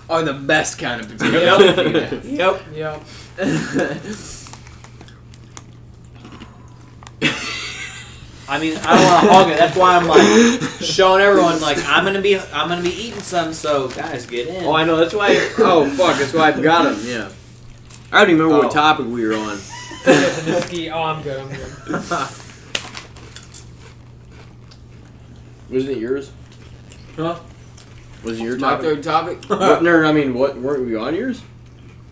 [0.08, 1.58] are the best kind of potato.
[2.24, 2.62] Yep.
[2.74, 3.02] Yep.
[8.48, 9.58] I mean, I don't want to hog it.
[9.58, 13.52] That's why I'm like showing everyone like I'm gonna be I'm gonna be eating some.
[13.52, 14.64] So guys, get in.
[14.64, 14.96] Oh, I know.
[14.96, 15.36] That's why.
[15.58, 16.18] Oh, fuck.
[16.18, 16.98] That's why I've got them.
[17.04, 17.30] Yeah.
[18.10, 18.66] I don't even remember Oh.
[18.66, 19.56] what topic we were on.
[20.04, 20.90] the.
[20.92, 21.40] Oh, I'm good.
[21.40, 22.28] I'm good.
[25.70, 26.30] Wasn't it yours?
[27.16, 27.38] Huh?
[28.24, 28.84] Was it your My topic?
[28.84, 29.44] third topic.
[29.48, 31.42] What, no, I mean, what weren't we on yours?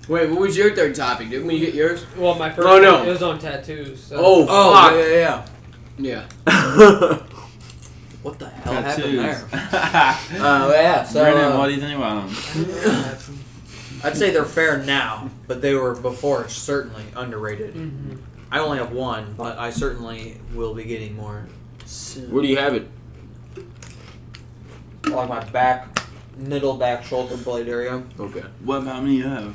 [0.09, 1.45] Wait, what was your third topic, dude?
[1.45, 2.05] When you get yours?
[2.17, 2.67] Well, my first.
[2.67, 2.99] Oh, no.
[3.01, 4.03] one, It was on tattoos.
[4.03, 4.17] So.
[4.19, 4.93] Oh, Oh fuck.
[4.95, 5.45] yeah, yeah,
[5.99, 6.27] yeah.
[6.47, 7.19] Yeah.
[8.23, 9.15] What the hell Tattoos.
[9.21, 9.61] happened
[10.33, 10.43] there?
[10.45, 11.05] Uh, yeah.
[11.05, 13.39] So Brendon, uh, what do you think about them?
[14.03, 17.75] I'd say they're fair now, but they were before certainly underrated.
[17.75, 18.17] hmm
[18.51, 21.47] I only have one, but I certainly will be getting more
[21.87, 22.31] soon.
[22.33, 22.89] Where do you have it?
[25.09, 26.01] Along my back,
[26.37, 28.03] middle back shoulder blade area.
[28.19, 28.43] Okay.
[28.65, 29.55] What how many you have?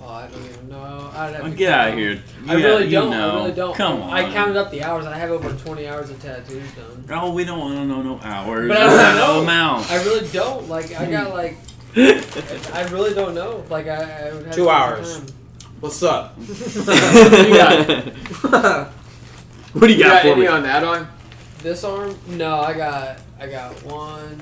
[0.00, 1.10] Oh, I don't even know.
[1.12, 1.98] I'd have to get out of count.
[2.00, 2.22] here.
[2.46, 3.10] I You- really you don't.
[3.10, 3.30] know.
[3.30, 3.74] I really don't.
[3.76, 4.10] Come on.
[4.10, 5.06] I counted up the hours.
[5.06, 7.04] I have over 20 hours of tattoos done.
[7.10, 8.68] Oh, we don't want to know no hours.
[8.68, 9.40] But I don't no know.
[9.42, 9.90] amount.
[9.90, 10.68] I really don't.
[10.68, 11.56] Like, I got like.
[11.96, 13.64] I really don't know.
[13.68, 15.14] Like, I, I would have Two to hours.
[15.16, 15.26] some
[15.80, 16.34] What's up?
[16.38, 16.54] you
[17.54, 18.88] got,
[19.72, 20.46] What do you you got got for any me?
[20.46, 21.08] on that arm?
[21.62, 22.16] This arm?
[22.28, 23.18] No, I got.
[23.40, 24.36] I got one,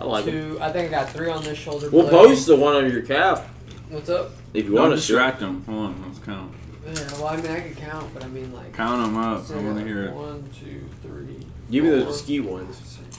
[0.00, 0.34] I like them.
[0.56, 0.58] two.
[0.60, 1.90] I think I got three on this shoulder.
[1.90, 2.12] We'll blade.
[2.28, 3.46] post the one on your calf
[3.90, 4.30] What's up?
[4.54, 4.96] if you Don't want to.
[4.96, 5.64] distract them.
[5.64, 6.52] Hold on, let's count.
[6.86, 8.72] Yeah, well, I mean, I can count, but I mean, like.
[8.72, 9.50] Count them up.
[9.50, 10.12] I want to hear it.
[10.14, 11.44] One, two, three.
[11.70, 12.76] Give me four, those ski ones.
[12.76, 13.18] six,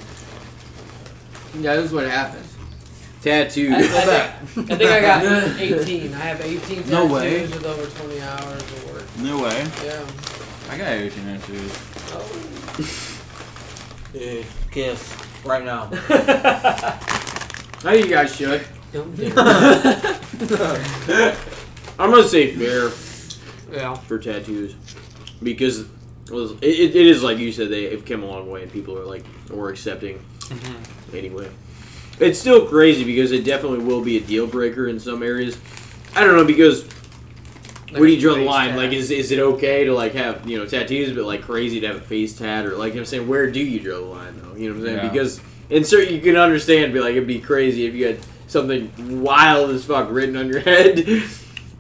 [1.59, 2.53] Yeah, this is what happens.
[3.21, 3.71] Tattoo.
[3.73, 6.13] I, I, think, I think I got 18.
[6.13, 7.41] I have 18 tattoos No way.
[7.43, 9.05] with over 20 hours of work.
[9.19, 9.65] No way.
[9.85, 10.05] Yeah.
[10.69, 11.71] I got 18 tattoos.
[12.11, 13.17] Oh.
[14.13, 15.85] Dude, kiss right now.
[17.83, 18.65] How do you guys should.
[18.91, 19.17] Don't.
[21.99, 22.91] I'm gonna say fair
[23.71, 23.95] Yeah.
[23.95, 24.75] for tattoos
[25.41, 25.85] because
[26.29, 28.71] well, it, it, it is like you said they have come a long way and
[28.71, 31.15] people are like more accepting mm-hmm.
[31.15, 31.49] anyway.
[32.19, 35.57] It's still crazy because it definitely will be a deal breaker in some areas.
[36.15, 36.87] I don't know because
[37.91, 38.69] where do you draw the line?
[38.69, 38.77] tat.
[38.77, 41.87] Like, is is it okay to like have you know tattoos, but like crazy to
[41.87, 44.55] have a face tat, or like I'm saying, where do you draw the line though?
[44.55, 44.97] You know what I'm saying?
[45.05, 45.09] Yeah.
[45.09, 49.21] Because in certain you can understand, be like it'd be crazy if you had something
[49.21, 50.99] wild as fuck written on your head.
[50.99, 51.21] You know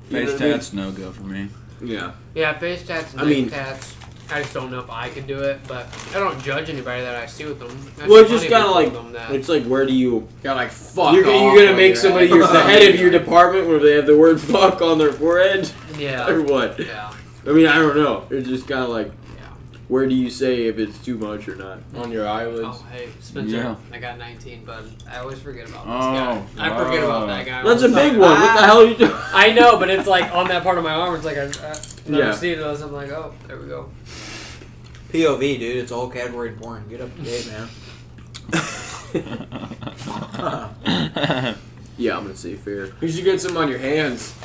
[0.09, 0.53] Face what I mean?
[0.53, 1.49] tats, no go for me.
[1.81, 2.13] Yeah.
[2.33, 3.93] Yeah, face tats and I mean- tats.
[4.29, 7.15] I just don't know if I could do it, but I don't judge anybody that
[7.15, 7.69] I see with them.
[7.95, 10.27] That's Well, it's just kind of like them that- it's like where do you?
[10.43, 11.15] Got like fuck.
[11.15, 12.39] You're, off you're gonna make your somebody head.
[12.41, 15.71] the head of your department where they have the word "fuck" on their forehead,
[16.27, 16.79] or yeah, what?
[16.79, 17.13] yeah,
[17.45, 18.25] I mean, I don't know.
[18.29, 19.49] It's just kind of like yeah.
[19.87, 21.79] where do you say if it's too much or not?
[21.95, 22.61] on your eyelids.
[22.81, 23.55] Oh, hey, Spencer.
[23.57, 23.75] Yeah.
[23.91, 26.65] I got 19, but I always forget about this Oh, guy.
[26.65, 27.23] I forget wow.
[27.23, 27.63] about that guy.
[27.63, 28.19] That's a the big time.
[28.19, 28.31] one.
[28.31, 28.65] What the ah.
[28.65, 29.11] hell are you doing?
[29.13, 31.15] I know, but it's like on that part of my arm.
[31.15, 31.47] It's like I, I
[32.07, 32.33] never Yeah.
[32.33, 32.59] see it.
[32.59, 33.89] Unless I'm like, oh, there we go.
[35.11, 35.77] POV, dude.
[35.77, 36.87] It's all whole category of porn.
[36.89, 37.69] Get up to date, man.
[41.97, 42.89] Yeah, I'm gonna say fair.
[43.01, 44.35] You should get some on your hands.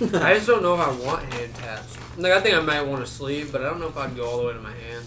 [0.14, 1.96] I just don't know if I want hand tats.
[2.16, 4.26] Like I think I might want a sleeve, but I don't know if I'd go
[4.26, 5.04] all the way to my hand.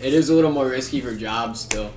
[0.00, 1.90] It is a little more risky for jobs still.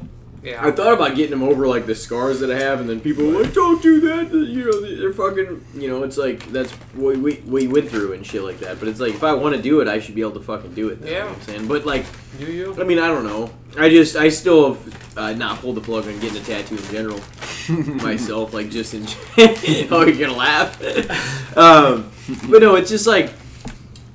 [0.48, 0.66] Yeah.
[0.66, 3.26] I thought about getting them over like the scars that I have, and then people
[3.26, 5.66] were like, "Don't do that." You know, they're fucking.
[5.76, 8.80] You know, it's like that's what we we went through and shit like that.
[8.80, 10.74] But it's like if I want to do it, I should be able to fucking
[10.74, 11.02] do it.
[11.02, 11.26] then, You know Yeah.
[11.30, 12.06] what I'm saying, but like,
[12.40, 12.76] Do you?
[12.80, 13.50] I mean, I don't know.
[13.78, 16.84] I just I still have uh, not pulled the plug on getting a tattoo in
[16.94, 17.20] general
[18.04, 18.54] myself.
[18.54, 19.06] Like just in.
[19.92, 20.80] oh, you're gonna laugh.
[21.58, 22.10] um,
[22.50, 23.32] but no, it's just like.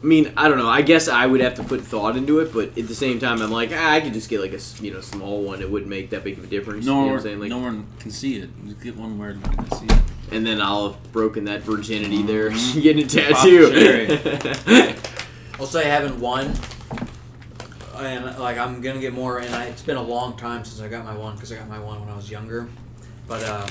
[0.03, 0.69] I mean, I don't know.
[0.69, 3.41] I guess I would have to put thought into it, but at the same time,
[3.41, 5.63] I'm like, ah, I could just get like a you know small one.
[5.63, 6.85] It wouldn't make that big of a difference.
[6.87, 7.41] No, you know what one, I'm saying?
[7.41, 8.51] Like, no one can see it.
[8.67, 10.03] Just get one where no one can see it.
[10.33, 12.83] and then I'll have broken that virginity there, Mhm.
[12.83, 14.97] getting a tattoo.
[15.61, 16.53] I'll say having one,
[17.99, 19.39] and like I'm gonna get more.
[19.39, 21.69] And I, it's been a long time since I got my one because I got
[21.69, 22.69] my one when I was younger.
[23.29, 23.67] But uh,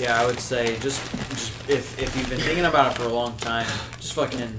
[0.00, 3.12] yeah, I would say just, just if if you've been thinking about it for a
[3.12, 3.66] long time,
[4.00, 4.58] just fucking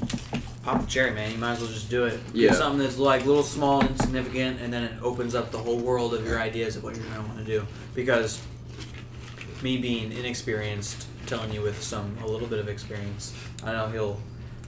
[0.68, 1.32] pop the cherry, man.
[1.32, 2.20] You might as well just do it.
[2.34, 2.50] Yeah.
[2.50, 5.80] Get something that's like little, small, and insignificant, and then it opens up the whole
[5.80, 7.66] world of your ideas of what you're gonna want to do.
[7.96, 8.42] Because
[9.64, 14.20] me being inexperienced, telling you with some a little bit of experience, I know he'll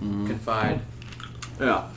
[0.02, 0.28] Mhm.
[0.28, 0.80] confide
[1.60, 1.90] yeah.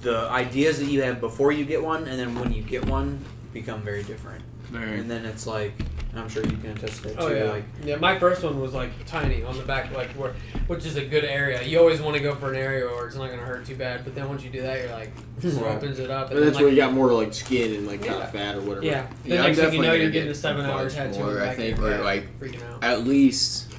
[0.00, 3.22] the ideas that you have before you get one and then when you get one
[3.52, 4.98] become very different Very.
[4.98, 5.74] and then it's like
[6.12, 7.96] and i'm sure you can attest to that Oh too yeah, like yeah.
[7.96, 10.34] My first one was like tiny on the back, like where,
[10.66, 11.62] which is a good area.
[11.62, 14.04] You always want to go for an area where it's not gonna hurt too bad.
[14.04, 15.10] But then once you do that, you're like,
[15.42, 15.76] it Right.
[15.76, 16.28] opens it up.
[16.28, 18.56] But And that's then, where you got more like skin and like kind of fat
[18.56, 18.84] or whatever.
[18.86, 19.06] Yeah.
[19.24, 21.18] The Yeah, I'm next thing you definitely know, you're getting a seven hour much tattoo.
[21.20, 22.84] more, I think, or, back, like, freaking out.
[22.84, 23.72] At least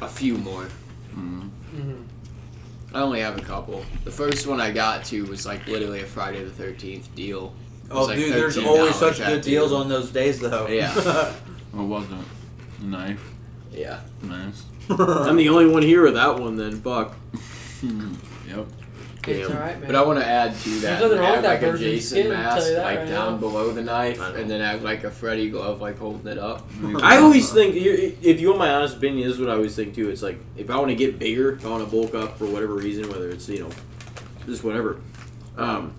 [0.00, 0.66] a few more.
[1.14, 1.50] Mhm.
[1.50, 1.92] hmm
[2.92, 3.84] I only have a couple.
[4.04, 7.54] The first one I got to was like literally a Friday the Thirteenth deal.
[7.90, 9.34] It was oh like dude there's always such tattoo.
[9.34, 10.94] good deals on those days though Yeah.
[11.72, 12.82] What was it?
[12.84, 13.22] Knife.
[13.72, 14.00] Yeah.
[14.22, 14.64] Nice.
[14.90, 16.56] I'm the only one here with that one.
[16.56, 17.14] Then fuck.
[17.82, 18.66] yep.
[19.26, 19.56] It's Damn.
[19.56, 19.86] alright, man.
[19.86, 21.00] But I want to add to that.
[21.00, 23.08] nothing wrong add with that like a version Jason skin, I'll mask that like right
[23.08, 23.36] down now.
[23.38, 26.66] below the knife, and then add like a Freddy glove like holding it up.
[27.02, 29.94] I always think, if you want my honest opinion, this is what I always think
[29.94, 30.08] too.
[30.10, 32.46] It's like if I want to get bigger, if I want to bulk up for
[32.46, 33.70] whatever reason, whether it's you know,
[34.46, 35.00] just whatever.
[35.58, 35.92] Um,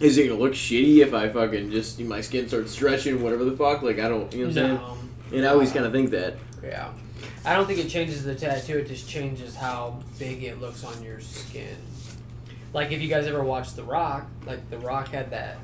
[0.00, 3.56] is it gonna look shitty if I fucking just my skin starts stretching, whatever the
[3.56, 3.82] fuck?
[3.82, 4.74] Like I don't, you know what I'm saying?
[4.74, 4.96] no.
[5.32, 6.36] And I always kind of think that.
[6.62, 6.90] Yeah.
[7.44, 11.02] I don't think it changes the tattoo, it just changes how big it looks on
[11.02, 11.76] your skin.
[12.72, 15.58] Like if you guys ever watched The Rock, like The Rock had that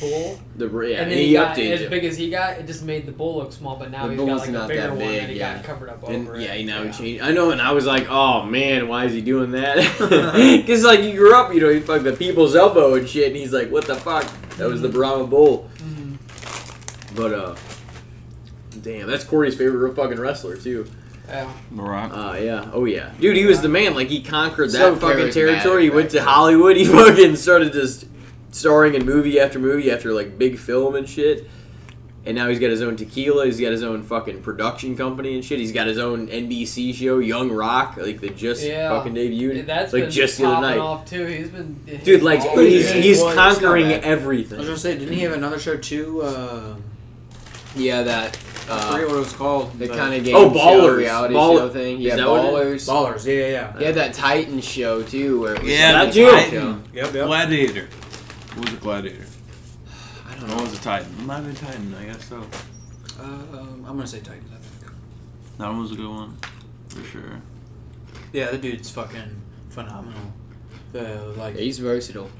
[0.00, 1.90] bull, The yeah, and then he, he, got updated as it.
[1.90, 3.76] big as he got, it just made the bull look small.
[3.76, 5.38] But now The he's got bull's like a not bigger that one, big, and he
[5.38, 5.54] yeah.
[5.56, 6.64] got covered up And over yeah, it.
[6.66, 7.22] now he changed.
[7.22, 9.76] I know, and I was like, "Oh man, why is he doing that?"
[10.62, 13.36] Because like you grew up, you know, he fucked the people's elbow and shit, and
[13.36, 14.24] he's like, "What the fuck?"
[14.56, 15.68] That was the Brahma Bull.
[15.78, 16.18] Mhm.
[17.16, 17.54] But uh,
[18.82, 20.86] damn, that's Corey's favorite real fucking wrestler too.
[21.28, 21.50] Yeah.
[21.70, 22.12] The Rock.
[22.12, 22.70] Uh, yeah.
[22.74, 23.10] Oh, yeah.
[23.18, 23.94] Dude, he was the man.
[23.94, 25.84] Like, he conquered that So fucking territory.
[25.84, 26.22] He went to.
[26.22, 26.76] Hollywood.
[26.76, 28.04] He fucking started just
[28.52, 31.48] starring in movie after movie after, like, big film and shit.
[32.24, 33.46] And now he's got his own tequila.
[33.46, 35.58] He's got his own fucking production company and shit.
[35.58, 38.90] He's got his own NBC show, Young Rock, like, that just Yeah.
[38.90, 39.66] fucking debuted.
[39.66, 40.78] That's like, been just the other night.
[40.78, 41.26] off too.
[41.26, 41.74] He's been
[42.04, 44.58] Dude, like, he's, he's Well, it's not conquering everything.
[44.58, 46.22] I was gonna say, didn't he have another show too?
[46.22, 46.74] Uh,
[47.74, 48.38] Yeah, that.
[48.68, 49.78] I Uh, forget what it was called.
[49.78, 50.96] the kind of game Oh, show, Ballers.
[50.98, 52.00] reality Ball- show thing.
[52.00, 52.86] Yeah, that Ballers.
[52.86, 53.24] Ballers.
[53.24, 53.78] Yeah, yeah, yeah.
[53.78, 56.30] He had that Titan show too, where it was Yeah, like that a too.
[56.30, 56.76] talk show.
[56.94, 57.26] Yep, yep.
[57.26, 57.88] Gladiator.
[58.54, 59.24] What was a Gladiator?
[60.28, 60.62] I don't What know.
[60.64, 61.10] was a Titan?
[61.18, 62.36] It might have been Titan, I guess so.
[63.20, 64.44] Um, I'm gonna say titan.
[64.52, 64.92] I think.
[65.58, 66.36] That one was a good one.
[66.88, 67.40] For sure.
[68.32, 70.32] Yeah, the dude's fucking phenomenal.
[70.92, 72.30] The like He's versatile.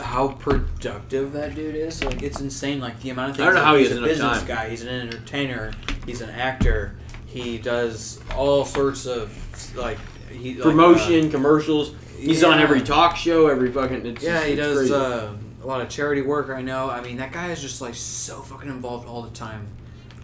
[0.00, 2.02] how productive that dude is.
[2.04, 2.80] Like it's insane.
[2.80, 3.48] Like the amount of things.
[3.48, 4.46] I don't know like, how he he's has a business time.
[4.46, 4.68] guy.
[4.70, 5.72] He's an entertainer.
[6.04, 6.96] He's an actor.
[7.26, 9.30] He does all sorts of
[9.76, 9.98] like
[10.30, 11.94] he like, uh, Promotion, commercials.
[12.18, 14.04] He's on every talk show, every fucking.
[14.06, 14.94] It's yeah, just- he it's does crazy.
[14.94, 15.32] uh,
[15.66, 16.48] a lot of charity work.
[16.50, 16.88] I know.
[16.88, 19.66] I mean, that guy is just like so fucking involved all the time.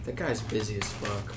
[0.04, 1.34] That guy's busy as fuck.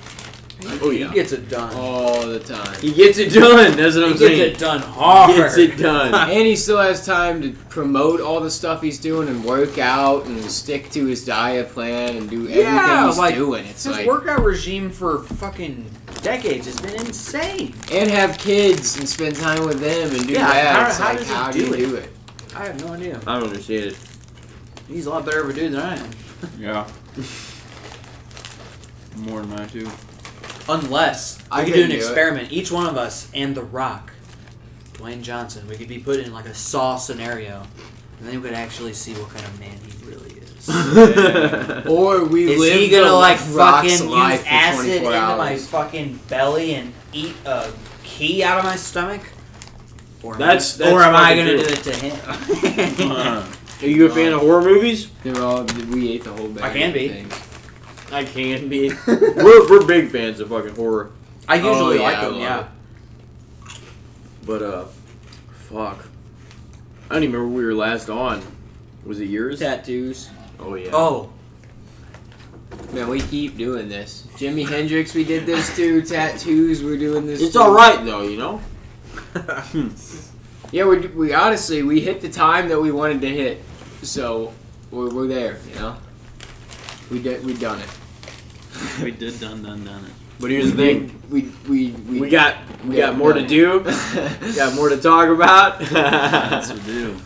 [0.62, 1.10] He, Oh, yeah.
[1.10, 1.74] he gets it done.
[1.76, 2.80] All the time.
[2.82, 3.76] He gets it done.
[3.76, 4.32] That's what I'm saying.
[4.32, 4.50] he saying.
[4.52, 5.32] gets it done hard.
[5.32, 6.14] He gets it done.
[6.14, 10.26] and he still has time to promote all the stuff he's doing and work out
[10.28, 13.66] and stick to his diet plan and do everything Yeah, he's like, doing.
[13.66, 15.90] It's His like workout regime for fucking
[16.22, 17.74] decades has been insane.
[17.92, 20.76] and have kids and spend time with them and do Yeah, that.
[20.76, 21.78] how- It's how like, does he how do do you it?
[21.90, 22.10] do it?
[22.56, 23.20] I have no idea.
[23.28, 23.98] I don't understand it.
[24.88, 26.10] He's a lot better of a dude than I am.
[26.60, 26.88] Yeah.
[29.18, 29.90] More than I do.
[30.68, 32.00] Unless I we could do an do it.
[32.00, 34.12] experiment, each one of us and The Rock,
[34.94, 37.64] Dwayne Johnson, we could be put in like a Saw scenario,
[38.20, 40.42] and then we could actually see what kind of man he really is.
[41.88, 45.38] Or we Is live he gonna the like fucking use acid into hours.
[45.38, 47.72] my fucking belly and eat a
[48.04, 49.22] key out of my stomach?
[50.26, 53.12] Or am That's- I, or am I gonna do it to him?
[53.12, 53.48] Uh,
[53.82, 55.12] Are you a fan of horror movies?
[55.24, 56.64] They're all we ate the whole bag.
[56.64, 57.10] I can be.
[57.10, 57.34] things.
[58.12, 58.90] I can be.
[59.08, 61.12] we're, we're big fans of fucking horror.
[61.48, 62.40] I usually Oh, like yeah, I them.
[62.40, 62.60] Yeah.
[62.60, 63.80] it.
[64.48, 64.86] But, uh,
[65.70, 66.08] fuck.
[67.10, 68.42] I don't even remember we were last on.
[69.04, 69.60] Was it yours?
[69.60, 70.30] Tattoos.
[70.60, 70.90] Oh, yeah.
[70.92, 71.30] Oh,
[72.94, 74.28] Man, we keep doing this.
[74.38, 76.02] Jimi Hendrix, we did this too.
[76.02, 77.42] Tattoos, we're doing this.
[77.42, 77.60] It's too.
[77.60, 78.60] alright, though, you know?
[80.72, 83.62] Yeah, we we honestly we hit the time that we wanted to hit,
[84.02, 84.52] so
[84.92, 85.60] we're, we're there.
[85.70, 85.98] You know,
[87.12, 87.90] we did we done it.
[89.04, 90.12] we did done done done it.
[90.40, 91.22] But here's the thing.
[91.30, 93.84] We we we, We got we Yeah, got more to done do.
[94.56, 95.80] got more to talk about.
[95.80, 97.18] That's what we do.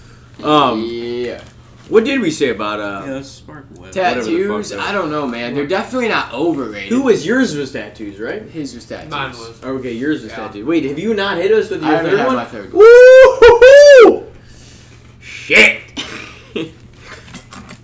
[0.43, 1.41] um, yeah,
[1.89, 3.03] what did we say about uh?
[3.05, 3.91] Yeah, that's spark web.
[3.91, 4.71] Tattoos.
[4.73, 5.53] I don't know, man.
[5.55, 6.89] They're definitely not overrated.
[6.89, 7.55] Who was yours?
[7.55, 8.43] Was tattoos, right?
[8.43, 9.11] his was tattoos?
[9.11, 9.63] Mine was.
[9.63, 10.37] Okay, yours was Yeah.
[10.37, 10.65] tattoos.
[10.65, 12.35] Wait, have you not hit us with your haven't third had one?
[12.35, 12.73] my third.
[12.73, 14.27] Woo!
[15.19, 15.81] Shit.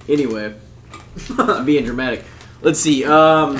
[0.10, 0.54] anyway,
[1.38, 2.24] I'm being dramatic.
[2.62, 3.04] Let's see.
[3.06, 3.60] Um,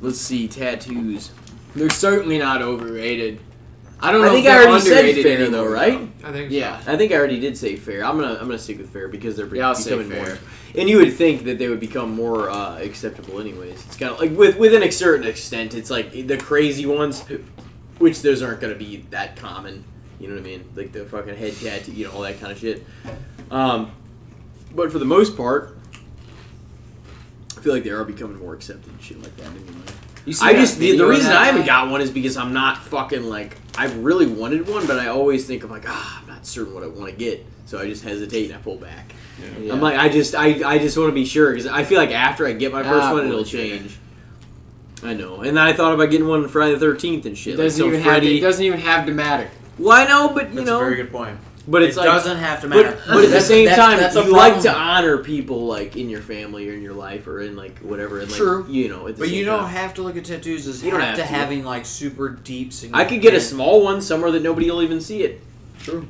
[0.00, 0.48] let's see.
[0.48, 1.30] Tattoos.
[1.74, 3.40] They're certainly not overrated.
[4.02, 4.28] I don't know.
[4.28, 6.08] I think if I already said underrated fair, anymore, though, right?
[6.24, 6.56] I think so.
[6.56, 6.82] Yeah.
[6.86, 8.04] I think I already did say fair.
[8.04, 10.24] I'm gonna I'm gonna stick with fair because they're Yeah, I'll becoming fair.
[10.26, 10.38] more.
[10.76, 13.84] And you would think that they would become more uh, acceptable, anyways.
[13.86, 15.74] It's kind of like with within a certain extent.
[15.74, 17.22] It's like the crazy ones,
[17.98, 19.84] which those aren't gonna be that common.
[20.18, 20.64] You know what I mean?
[20.74, 22.84] Like the fucking head tattoo, you know, all that kind of shit.
[23.50, 23.92] Um,
[24.74, 25.76] but for the most part,
[27.56, 29.46] I feel like they are becoming more accepted and shit like that.
[29.46, 29.91] Anyway.
[30.24, 32.78] You see I just the, the reason I haven't got one is because I'm not
[32.78, 36.46] fucking like I've really wanted one, but I always think I'm like ah I'm not
[36.46, 39.12] certain what I want to get, so I just hesitate and I pull back.
[39.60, 39.72] Yeah.
[39.72, 42.10] I'm like I just I, I just want to be sure because I feel like
[42.12, 43.80] after I get my first Ah, one it'll bullshit.
[43.80, 43.98] change.
[45.04, 47.56] I know, and then I thought about getting one on Friday the Thirteenth and shit.
[47.58, 49.50] Like doesn't some even have to, it doesn't even have to matter.
[49.76, 51.36] well, I know, but you that's know, a very good point.
[51.68, 52.90] But it's it like doesn't have to matter.
[53.06, 55.96] but, but at the same that's- time, that's a you like to honor people like
[55.96, 58.18] in your family or in your life or in like whatever.
[58.20, 58.66] And, like, True.
[58.68, 59.68] You know, at the But same you don't time.
[59.70, 61.28] have to look at tattoos as You don't have have to to.
[61.28, 62.72] having like super deep.
[62.72, 63.06] Significance.
[63.06, 65.40] I could get a small one somewhere that nobody will even see it.
[65.80, 66.06] True.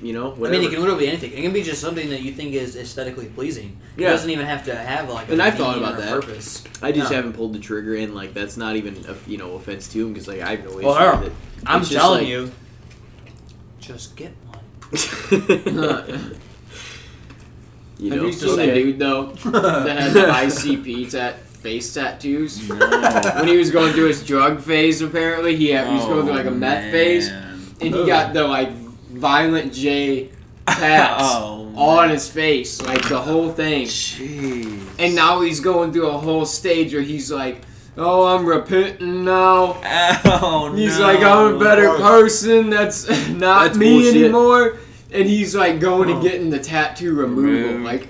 [0.00, 1.32] You know, I mean, it can literally be anything.
[1.32, 3.76] It can be just something that you think is aesthetically pleasing.
[3.96, 4.10] It Yeah.
[4.10, 5.28] doesn't even have to have like.
[5.28, 6.08] A And I've thought about that.
[6.08, 6.62] Purpose.
[6.82, 7.16] I just No.
[7.16, 10.12] haven't pulled the trigger, and like that's not even a, you know offense to him
[10.12, 11.32] because like I have no issue Well, Earl, with it.
[11.66, 12.50] I'm telling like- you,
[13.80, 14.47] just get one.
[15.30, 15.66] you Have
[17.98, 22.68] know, you seen the dude though that had the ICP tat face tattoos?
[22.68, 22.76] No.
[23.36, 26.36] when he was going through his drug phase, apparently he, had, he was going through
[26.36, 30.30] like a meth oh, phase, and he got the like violent J
[30.66, 33.84] tats Oh, on his face, like the whole thing.
[33.84, 34.88] Jeez.
[34.98, 37.62] And now he's going through a whole stage where he's like,
[37.98, 39.80] oh, I'm repenting now.
[40.24, 41.04] Oh He's no.
[41.06, 42.70] like, I'm a better person.
[42.70, 44.16] That's not That's me bullshit.
[44.24, 44.78] anymore.
[45.12, 46.14] And he's like going Oh.
[46.14, 47.84] and getting the tattoo removal, Removed.
[47.84, 48.08] like,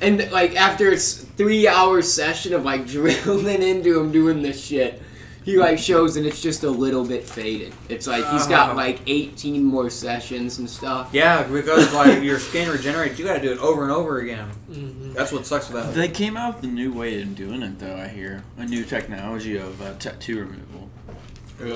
[0.00, 5.00] and like after it's three hour session of like drilling into him doing this shit,
[5.44, 7.72] he like shows and it's just a little bit faded.
[7.88, 8.74] It's like he's got Oh.
[8.76, 11.08] like 18 more sessions and stuff.
[11.12, 14.50] Yeah, because like your skin regenerates, you got to do it over and over again.
[14.70, 15.14] Mhm.
[15.14, 15.94] That's what sucks about it.
[15.94, 17.96] They came out with a new way of doing it, though.
[17.96, 20.90] I hear a new technology of uh, tattoo removal.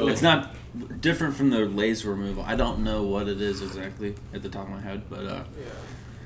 [0.08, 0.54] It's not
[1.00, 2.44] different from the laser removal.
[2.46, 5.42] I don't know what it is exactly at the top of my head, but uh,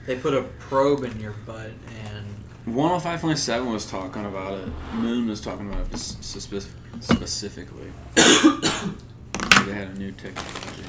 [0.07, 1.71] They put a probe in your butt
[2.05, 2.27] and
[2.67, 4.69] 105.7 was talking about it.
[4.95, 6.69] Moon was talking about it spe- spe-
[7.01, 7.93] specifically.
[8.15, 10.83] they had a new technology.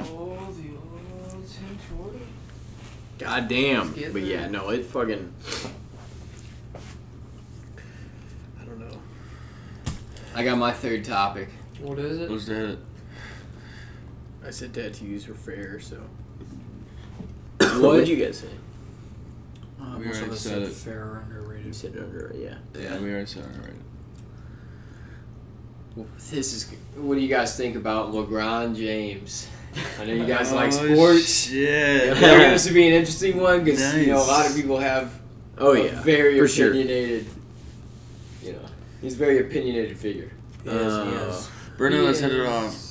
[0.00, 2.20] Oh, the old
[3.18, 3.92] God damn.
[3.92, 5.32] But yeah, no, it fucking.
[8.60, 8.98] I don't know.
[10.36, 11.48] I got my third topic.
[11.80, 12.30] What is it?
[12.30, 12.78] Was that
[14.46, 16.00] I said tattoos were fair, so.
[17.58, 17.80] What?
[17.82, 18.48] What would you guys say?
[19.80, 20.68] uh, We most of already us said said it.
[20.72, 21.74] fair or You underrated.
[21.74, 22.54] said under, yeah.
[22.80, 23.74] Yeah, we already said it right.
[26.30, 26.72] This is.
[26.96, 29.48] What do you guys think about LeBron James?
[30.00, 31.46] I know you guys like Oh, sports.
[31.48, 32.12] Shit.
[32.12, 34.78] I figured this would be an interesting one because you know a lot of people
[34.78, 35.12] have
[35.60, 36.02] Oh, a yeah.
[36.02, 36.68] very for sure.
[36.70, 37.26] opinionated.
[38.44, 38.60] You know,
[39.00, 40.30] he's a very opinionated figure.
[40.62, 41.50] He is, Uh, is.
[41.76, 42.87] Bruno, let's hit it off.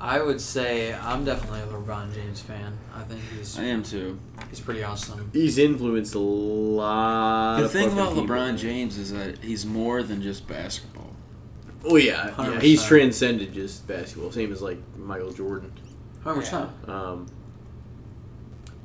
[0.00, 2.78] I would say I'm definitely a LeBron James fan.
[2.94, 4.18] I think he's I am too.
[4.48, 5.30] he's pretty awesome.
[5.32, 8.26] He's influenced a lot The of thing fucking about people.
[8.34, 11.10] LeBron James is that he's more than just basketball.
[11.84, 12.34] Oh, yeah.
[12.38, 12.60] yeah.
[12.60, 12.86] He's 100%.
[12.88, 14.30] transcended just basketball.
[14.32, 15.72] Same as, like, Michael Jordan.
[16.24, 16.70] Hundred percent.
[16.88, 17.26] Um,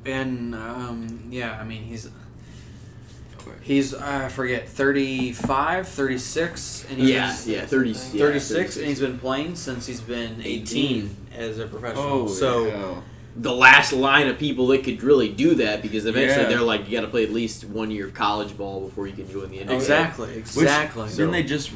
[0.04, 2.08] And um, yeah, I mean he's
[3.62, 8.86] he's uh, I forget 35, 36, and he's yeah, been, yeah, 30, yeah, 36, and
[8.86, 12.28] he's been playing since he's been 18, as a professional.
[12.28, 13.04] so hell.
[13.36, 16.48] the last line of people that could really do that because eventually Yeah.
[16.48, 19.12] they're like, you got to play at least one year of college ball before you
[19.14, 19.74] can join the NBA.
[19.74, 21.08] exactly, Which- exactly.
[21.10, 21.70] Didn't they just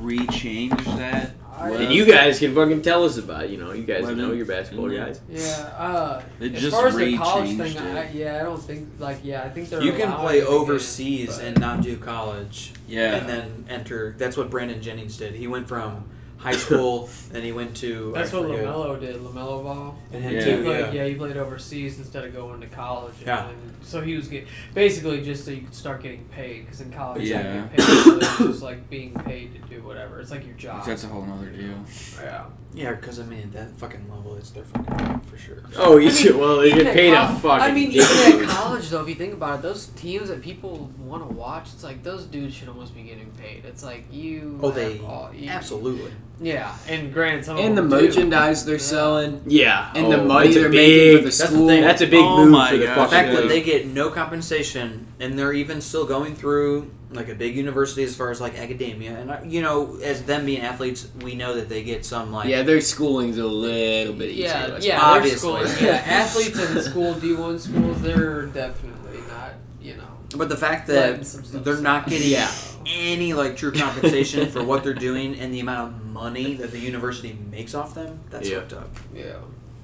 [0.00, 1.30] re-change that?
[1.56, 3.50] I- And you guys can fucking tell us about it.
[3.50, 5.20] You know, you guys Well, know your basketball then- guys.
[5.30, 5.40] Yeah,
[5.78, 7.78] uh, They as just far as the college thing.
[7.78, 11.48] I, yeah, I don't think like yeah, I think they're you can play overseas again,
[11.52, 13.14] and not do college, Yeah.
[13.16, 14.14] and then enter.
[14.18, 15.34] That's what Brandon Jennings did.
[15.34, 16.04] He went from
[16.44, 18.12] high school, then he went to.
[18.14, 18.64] That's I what forget.
[18.66, 19.16] LaMelo did.
[19.16, 19.98] LaMelo Ball.
[20.12, 20.38] And him Yeah.
[20.44, 20.62] He too.
[20.62, 20.92] played, Yeah.
[20.92, 21.04] yeah.
[21.08, 23.14] he played overseas instead of going to college.
[23.18, 23.46] And Yeah.
[23.46, 26.90] then- so he was get, basically just so you could start getting paid because in
[26.92, 27.42] college you Yeah.
[27.42, 27.82] don't get paid.
[28.04, 30.20] So it's just like being paid to do whatever.
[30.20, 30.84] It's like your job.
[30.86, 31.74] That's a whole nother deal.
[32.22, 32.44] yeah.
[32.76, 35.62] Yeah, because I mean that fucking level is their fucking job for sure.
[35.76, 37.62] Oh, you should, well, they Even get at paid a col- fucking.
[37.62, 38.02] I mean, dick.
[38.02, 41.32] even at college, though, if you think about it, those teams that people want to
[41.32, 43.64] watch, it's like those dudes should almost be getting paid.
[43.64, 44.58] It's like you.
[44.60, 46.10] Oh, they all- you- absolutely.
[46.40, 48.06] Yeah, and granted, some And the of them do.
[48.06, 48.80] merchandise they're Yeah.
[48.80, 51.66] selling, yeah, and the oh, money they're making for the That's the school.
[51.68, 53.86] That's a big Oh move my for the gosh, The fucking fact that they get
[53.86, 58.40] no compensation and they're even still going through like a big university as far as
[58.40, 62.04] like academia and uh, you know as them being athletes we know that they get
[62.04, 64.46] some like yeah, their schooling's a little bit easier.
[64.46, 65.16] Yeah, let's yeah, be they're
[65.60, 65.86] Obviously.
[65.86, 69.52] Yeah, athletes in school D one schools, they're definitely not.
[69.80, 72.50] You know, but the fact that some they're not getting Yeah.
[72.86, 76.78] any like true compensation for what they're doing and the amount of money that the
[76.78, 78.60] university makes off them that's Yeah.
[78.60, 79.34] fucked up Yeah.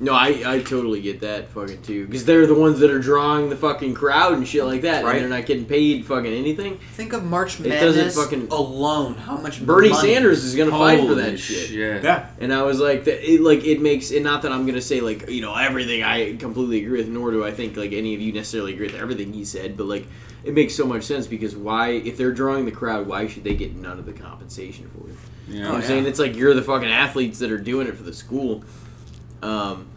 [0.03, 2.07] No, I, I totally get that fucking too.
[2.07, 5.05] Because they're the ones that are drawing the fucking crowd and shit like that.
[5.05, 5.17] Right.
[5.21, 6.79] And they're not getting paid fucking anything.
[6.93, 10.71] think of March It doesn't Madness fucking- alone how much Bernie money- Sanders is gonna
[10.71, 11.69] fight for Holy that shit.
[11.73, 14.81] yeah And I was like, that it, like it makes, and not that I'm gonna
[14.81, 18.15] say like you know everything I completely agree with, nor do I think like any
[18.15, 20.07] of you necessarily agree with everything he said, but like
[20.45, 23.55] it makes so much sense because why, if they're drawing the crowd, why should they
[23.55, 25.17] get none of the compensation for it?
[25.49, 25.87] You know what I'm yeah.
[25.87, 26.07] saying?
[26.07, 28.65] It's like you're the fucking athletes that are doing it for the school.
[29.43, 29.89] Um,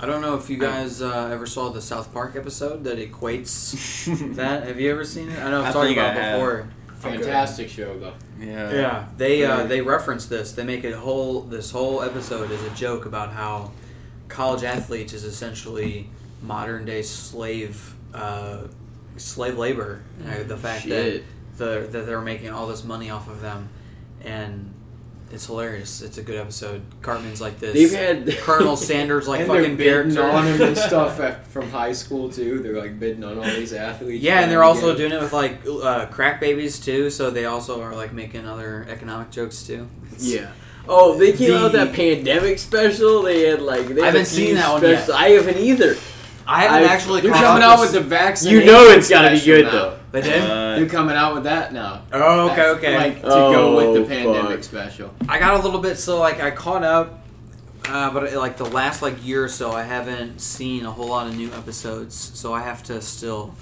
[0.00, 4.34] I don't know if you guys uh, ever saw the South Park episode that equates
[4.36, 4.66] that.
[4.66, 5.38] Have you ever seen it?
[5.38, 6.68] I know I've I talked about I it before.
[6.96, 8.14] Fantastic show though.
[8.40, 8.72] yeah.
[8.72, 10.52] Yeah, they uh, they reference this.
[10.52, 13.72] They make a whole this whole episode is a joke about how
[14.28, 16.08] college athletes is essentially
[16.42, 18.62] modern day slave uh,
[19.16, 20.02] slave labor.
[20.26, 21.24] Uh, the fact shit.
[21.58, 23.68] that the that they're making all this money off of them,
[24.22, 24.72] and
[25.30, 26.00] it's hilarious.
[26.02, 26.82] It's a good episode.
[27.02, 27.74] Cartman's like this.
[27.74, 32.60] They've had Colonel Sanders like fucking bidding on him and stuff from high school too.
[32.60, 34.22] They're like bidding on all these athletes.
[34.22, 37.10] Yeah, and they're also get- doing it with like uh, crack babies too.
[37.10, 39.88] So they also are like making other economic jokes too.
[40.06, 40.50] It's- Yeah.
[40.86, 43.22] Oh, they came out with that pandemic special.
[43.22, 45.08] They had like they I haven't seen that one yet.
[45.10, 45.96] I haven't either.
[46.46, 47.22] I haven't I- actually.
[47.22, 48.52] You're caught coming up out with the vaccine.
[48.52, 49.98] You know it's gotta be good though.
[50.12, 50.42] They did.
[50.42, 52.02] Uh, They're coming out with that now.
[52.12, 52.96] oh, okay, okay.
[52.96, 54.62] Like to go with Oh, the pandemic fuck.
[54.64, 55.14] special.
[55.28, 57.24] I got a little bit so like I caught up,
[57.88, 61.08] uh, but uh, like the last like year or so, I haven't seen a whole
[61.08, 63.54] lot of new episodes, so I have to still.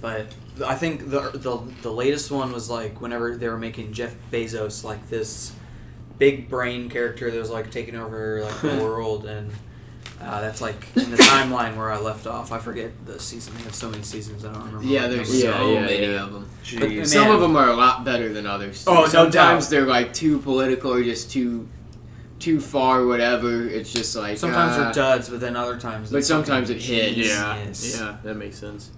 [0.00, 0.26] But
[0.64, 4.82] I think the the the latest one was like whenever they were making Jeff Bezos
[4.84, 5.52] like this
[6.18, 9.52] big brain character that was like taking over like the world and.
[10.20, 12.50] Uh, that's like in the timeline where I left off.
[12.50, 13.54] I forget the season.
[13.54, 14.44] They have so many seasons.
[14.44, 14.86] I don't remember.
[14.86, 15.46] Yeah, what there's number.
[15.46, 16.24] Yeah, so yeah, many yeah.
[16.24, 16.48] of them.
[16.64, 16.98] Jeez.
[16.98, 18.84] But- Some of them are a lot better than others.
[18.86, 19.70] Oh, no Sometimes doubt.
[19.70, 21.68] they're like too political or just too
[22.38, 23.66] too far, whatever.
[23.68, 26.10] It's just like Sometimes uh, they're duds, but then other times.
[26.10, 27.14] But sometimes it hits.
[27.14, 27.96] genius.
[27.98, 28.90] Yeah, yeah, that makes sense.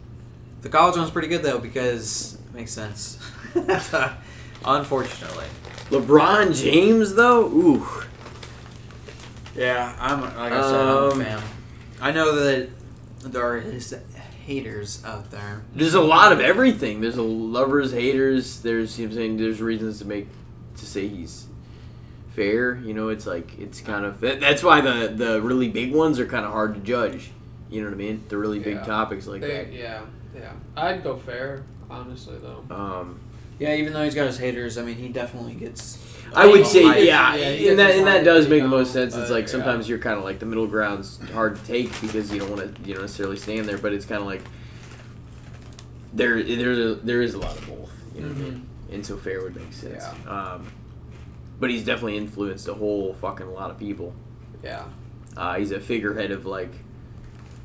[0.63, 3.19] The college one's pretty good though because it makes sense.
[4.65, 5.47] Unfortunately.
[5.91, 7.87] LeBron James though, ooh,
[9.59, 11.43] Yeah, I'm like I said, I'm Um, a fan.
[12.01, 12.69] I know that
[13.23, 13.95] there is
[14.47, 15.63] haters out there.
[15.75, 17.01] there's a lot of everything.
[17.01, 18.61] There's a lovers, haters.
[18.61, 19.37] There's you know what I'm saying.
[19.39, 20.29] There's reasons to make
[20.77, 21.47] to say he's
[22.35, 22.77] fair.
[22.77, 26.19] You know, it's like it's kind of that, that's why the the really big ones
[26.21, 27.31] are kind of hard to judge.
[27.71, 28.25] You know what I mean?
[28.29, 28.85] The really big Yeah.
[28.85, 30.01] topics like They, yeah,
[30.35, 30.53] yeah.
[30.77, 32.65] I'd go fair, honestly though.
[32.69, 32.75] that.
[32.75, 33.21] Um,
[33.59, 35.99] Yeah, even though he's got his haters, I mean, he definitely gets.
[36.35, 39.15] I would say, yeah, yeah, and that and that does make the most sense.
[39.17, 39.53] It's like yeah.
[39.53, 42.77] sometimes you're kind of like the middle ground's hard to take because you don't want
[42.77, 44.43] to you don't necessarily stand there, but it's kind of like
[46.13, 47.93] there there's a, there is a lot of both.
[48.15, 48.69] You know what I mean?
[48.91, 50.05] And so fair would make sense.
[50.27, 50.67] Um,
[51.61, 54.15] but he's definitely influenced a whole fucking lot of people.
[54.63, 54.85] Yeah.
[55.37, 56.73] Uh, he's a figurehead of like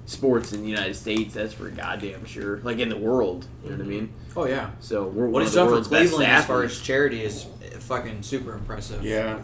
[0.05, 1.33] sports in the United States.
[1.33, 2.57] That's for goddamn sure.
[2.59, 4.13] Like in the world, you know what I mean?
[4.35, 4.71] Oh yeah.
[4.79, 6.79] So we're What one he's of the done for world's best Cleveland as far as
[6.81, 7.45] charity is
[7.83, 9.03] fucking super impressive.
[9.03, 9.39] Yeah.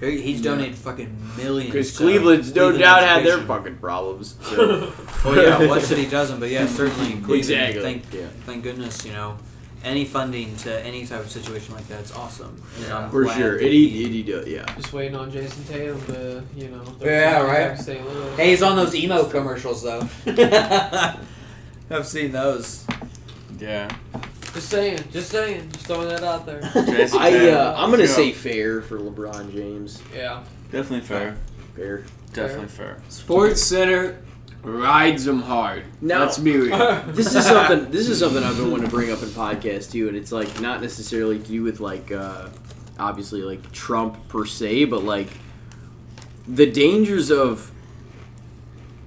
[0.00, 1.72] He- He's donated fucking millions.
[1.72, 3.46] Because to Cleveland's no Cleveland doubt had their education.
[3.46, 4.36] fucking problems.
[4.42, 4.92] So.
[5.24, 6.38] Well, yeah, what city doesn't?
[6.38, 7.34] But yeah, certainly Cleveland.
[7.38, 7.80] Exactly.
[7.82, 8.26] Thank, Yeah.
[8.44, 9.38] thank goodness, you know,
[9.82, 12.60] any funding to any type of situation like that's awesome.
[12.84, 13.52] And I'm For glad sure.
[13.58, 14.66] that It, he- he, it, he, yeah.
[14.76, 16.84] Just waiting on Jayson Tatum to, you know.
[16.84, 17.68] throw Yeah, something right.
[17.68, 18.06] back to St.
[18.06, 18.36] Louis.
[18.36, 20.06] Hey, he's on those emo commercials though.
[21.90, 22.84] I've seen those.
[23.58, 23.88] Yeah.
[24.54, 26.60] Just saying, just saying, just throwing that out there.
[26.86, 27.56] Jayson I, Tatum.
[27.56, 28.14] uh, I'm going to Yeah.
[28.14, 30.00] say fair for LeBron James.
[30.14, 30.44] Yeah.
[30.70, 31.36] Definitely fair.
[31.74, 32.04] Fair.
[32.32, 33.02] Definitely fair.
[33.08, 34.22] Sports Center
[34.62, 35.84] rides them hard.
[36.00, 37.02] Now- Let's be real.
[37.08, 37.90] This is something.
[37.90, 40.60] This is something I've been wanting to bring up in podcast too, and it's like
[40.60, 42.48] not necessarily to do with like uh,
[42.98, 45.28] obviously like Trump per se, but like
[46.46, 47.70] the dangers of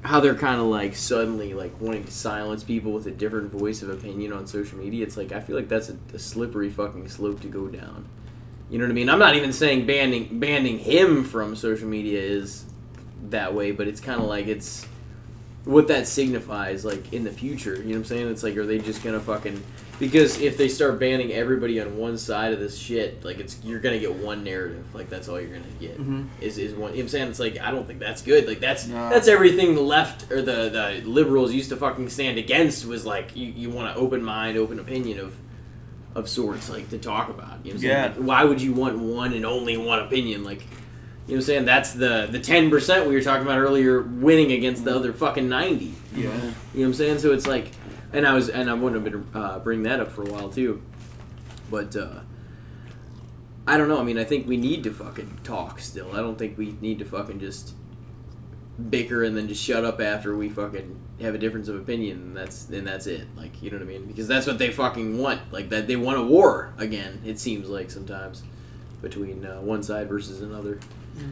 [0.07, 3.81] how they're kind of like suddenly like wanting to silence people with a different voice
[3.81, 5.05] of opinion on social media.
[5.05, 8.07] It's like I feel like that's a, a slippery fucking slope to go down.
[8.69, 9.09] You know what I mean?
[9.09, 12.63] I'm not even saying banning banning him from social media is
[13.29, 14.85] that way, but it's kind of like it's
[15.65, 17.75] what that signifies like in the future.
[17.75, 18.29] You know what I'm saying?
[18.29, 19.61] It's like are they just gonna fucking
[19.99, 23.79] because if they start banning everybody on one side of this shit, like it's you're
[23.79, 24.83] gonna get one narrative.
[24.93, 26.27] Like that's all you're gonna get Mhm.
[26.41, 26.91] is is one.
[26.91, 27.27] You know what I'm saying?
[27.29, 28.47] It's like I don't think that's good.
[28.47, 29.09] Like that's No.
[29.09, 33.35] that's everything the left or the the liberals used to fucking stand against was like
[33.35, 35.33] you, you want an open mind, open opinion of
[36.15, 37.59] of sorts like to talk about.
[37.63, 37.91] You know what I'm saying?
[37.91, 38.03] Yeah.
[38.05, 40.43] Like, why would you want one and only one opinion?
[40.43, 40.61] Like
[41.27, 41.65] you know what I'm saying?
[41.65, 45.49] That's the the ten percent we were talking about earlier winning against the other fucking
[45.49, 45.93] ninety.
[46.15, 46.23] Yeah.
[46.23, 47.19] You know what I'm saying?
[47.19, 47.71] So it's like,
[48.13, 50.81] and I was, and I wanted to uh, bring that up for a while too,
[51.69, 52.19] but uh,
[53.67, 53.99] I don't know.
[53.99, 56.13] I mean, I think we need to fucking talk still.
[56.13, 57.73] I don't think we need to fucking just
[58.89, 62.17] bicker and then just shut up after we fucking have a difference of opinion.
[62.19, 63.27] And that's and that's it.
[63.35, 64.05] Like, you know what I mean?
[64.05, 65.51] Because that's what they fucking want.
[65.51, 67.21] Like that, they want a war again.
[67.25, 68.43] It seems like sometimes
[69.01, 70.79] between uh, one side versus another.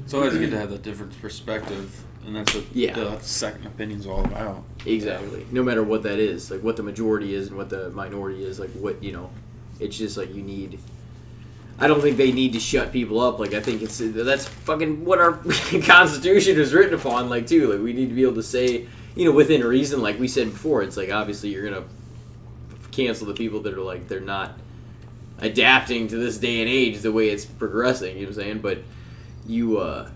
[0.04, 2.94] It's always good to have a different perspective, and that's what Yeah.
[2.96, 4.64] the second opinion's all about.
[4.86, 5.46] Exactly.
[5.52, 8.60] No matter what that is, like what the majority is and what the minority is,
[8.60, 9.30] like what you know,
[9.80, 10.80] it's just like you need.
[11.78, 13.38] I don't think they need to shut people up.
[13.40, 15.34] Like I think it's that's fucking what our
[15.84, 17.30] constitution is written upon.
[17.30, 20.02] Like too, like we need to be able to say, you know, within reason.
[20.02, 21.84] Like we said before, it's like obviously you're gonna
[22.92, 24.58] cancel the people that are like they're not
[25.40, 28.16] adapting to this day and age the way it's progressing.
[28.18, 28.60] You know what I'm saying?
[28.60, 28.80] But
[29.46, 30.10] you uh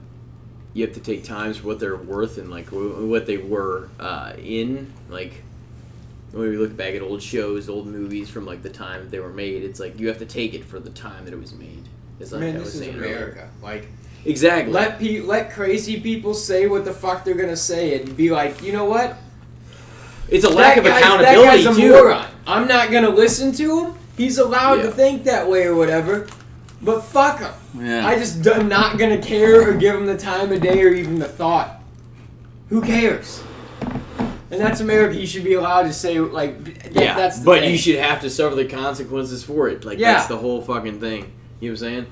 [0.73, 4.33] you have to take times for what they're worth and like what they were uh,
[4.37, 5.43] in like
[6.31, 9.33] when we look back at old shows old movies from like the time they were
[9.33, 11.83] made it's like you have to take it for the time that it was made
[12.19, 13.15] it's like Man, I this was is saying earlier.
[13.15, 13.49] America.
[13.63, 13.87] Like,
[14.25, 18.29] exactly let pe- let crazy people say what the fuck they're gonna say and be
[18.29, 19.17] like, you know what?
[20.29, 22.27] it's a lack That of accountability That guy's a too moron.
[22.45, 23.93] I'm not gonna listen to him.
[24.17, 24.83] He's allowed Yeah.
[24.83, 26.27] to think that way or whatever.
[26.81, 27.53] But fuck them.
[27.77, 28.07] Yeah.
[28.07, 31.19] I just am not gonna care or give them the time of day or even
[31.19, 31.81] the thought.
[32.69, 33.43] Who cares?
[34.51, 35.15] and that's America.
[35.15, 37.71] You should be allowed to say like, that, yeah, that's the but thing.
[37.71, 39.85] you should have to suffer the consequences for it.
[39.85, 40.13] Like Yeah.
[40.13, 41.31] that's the whole fucking thing.
[41.59, 42.05] You know what I'm saying?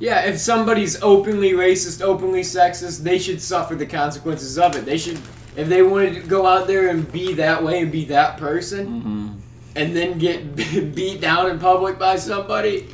[0.00, 4.84] Yeah, if somebody's openly racist, openly sexist, they should suffer the consequences of it.
[4.84, 5.20] They should,
[5.56, 8.86] if they wanted to go out there and be that way and be that person,
[8.86, 9.28] Mm-hmm.
[9.76, 10.56] and then get
[10.96, 12.88] beat down in public by somebody,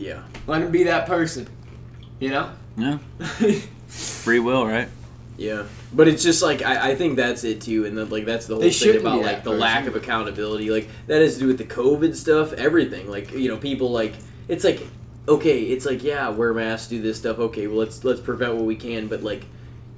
[0.00, 0.22] Yeah.
[0.46, 1.48] let him be that person.
[2.18, 2.50] You know?
[2.76, 2.98] Yeah.
[3.88, 4.88] Free will, right?
[5.36, 5.64] Yeah,
[5.94, 8.54] but it's just like I, I think that's it too, and then like that's the
[8.54, 10.68] whole They thing about like that the lack of accountability.
[10.68, 13.08] Like that has to do with the COVID stuff, everything.
[13.08, 14.12] Like you know, people like
[14.48, 14.86] it's like
[15.26, 17.38] okay, it's like yeah, wear masks, do this stuff.
[17.38, 19.46] Okay, well let's let's prevent what we can, but like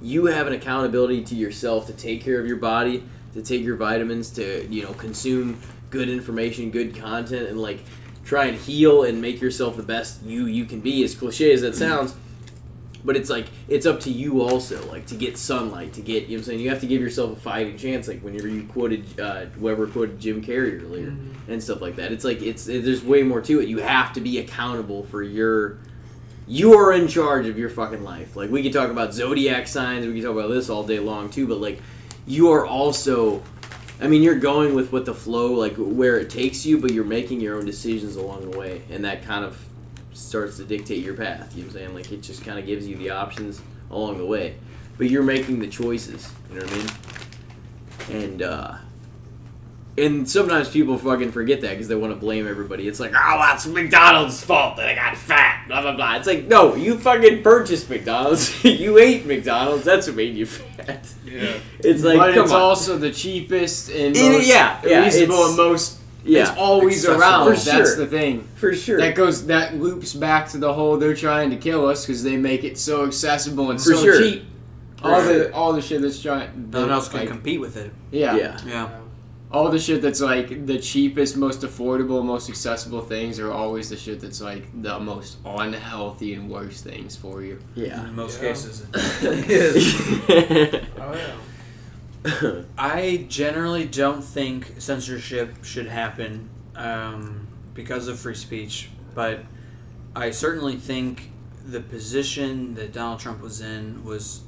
[0.01, 3.75] you have an accountability to yourself to take care of your body, to take your
[3.75, 5.59] vitamins, to you know consume
[5.89, 7.83] good information, good content, and like
[8.25, 11.03] try and heal and make yourself the best you you can be.
[11.03, 12.15] As cliche as that sounds.
[13.05, 16.29] But it's like it's up to you also like to get sunlight to get you
[16.29, 16.59] know what i'm saying?
[16.61, 20.19] You have to give yourself a fighting chance like whenever you quoted uh whoever quoted
[20.19, 21.13] jim carrey earlier
[21.49, 22.13] and stuff like that.
[22.13, 23.67] It's like it's there's way more to it.
[23.67, 25.79] You have to be accountable for your
[26.47, 28.37] you are in charge of your fucking life.
[28.37, 31.29] Like we could talk about zodiac signs we could talk about this all day long
[31.29, 31.81] too but like
[32.25, 33.43] you are also
[34.01, 37.03] I mean, you're going with what the flow, like where it takes you, but you're
[37.03, 39.57] making your own decisions along the way, and that kind of
[40.13, 41.55] starts to dictate your path.
[41.55, 41.95] You know what I'm saying?
[41.95, 44.55] Like it just kind of gives you the options along the way,
[44.97, 46.31] but you're making the choices.
[46.49, 48.23] You know what I mean?
[48.23, 48.77] And uh,
[49.97, 52.87] and sometimes people fucking forget that because they want to blame everybody.
[52.87, 55.65] It's like, oh, it's McDonald's fault that I got fat.
[55.67, 56.15] Blah blah blah.
[56.15, 58.63] It's like, no, you fucking purchased McDonald's.
[58.65, 59.85] you ate McDonald's.
[59.85, 61.07] That's what made you fat.
[61.25, 61.57] Yeah.
[61.79, 62.61] It's like, but come it's on.
[62.61, 65.99] also the cheapest and It- most yeah, yeah, reasonable it's- and most.
[66.25, 67.45] yeah, it's always around.
[67.45, 67.95] For That's sure.
[67.97, 68.47] the thing.
[68.55, 68.97] for sure.
[68.99, 69.45] That goes.
[69.47, 72.77] That loops back to the whole they're trying to kill us because they make it
[72.77, 74.19] so accessible and For so sure.
[74.19, 74.45] cheap.
[74.97, 75.37] For all sure.
[75.39, 76.69] the all the shit that's trying.
[76.71, 77.91] No one else can like, compete with it.
[78.11, 78.35] Yeah.
[78.37, 78.59] yeah.
[78.65, 78.89] Yeah.
[79.53, 83.95] All the shit that's like the cheapest, most affordable, most accessible things are always the
[83.97, 87.59] shit that's like the most unhealthy and worst things for you.
[87.75, 88.07] Yeah.
[88.07, 88.49] In most Yeah.
[88.49, 88.85] cases,
[89.21, 90.75] it is.
[90.99, 92.63] Oh yeah.
[92.77, 99.41] I generally don't think censorship should happen um, because of free speech, but
[100.15, 101.31] I certainly think
[101.65, 104.41] the position that Donald Trump was in was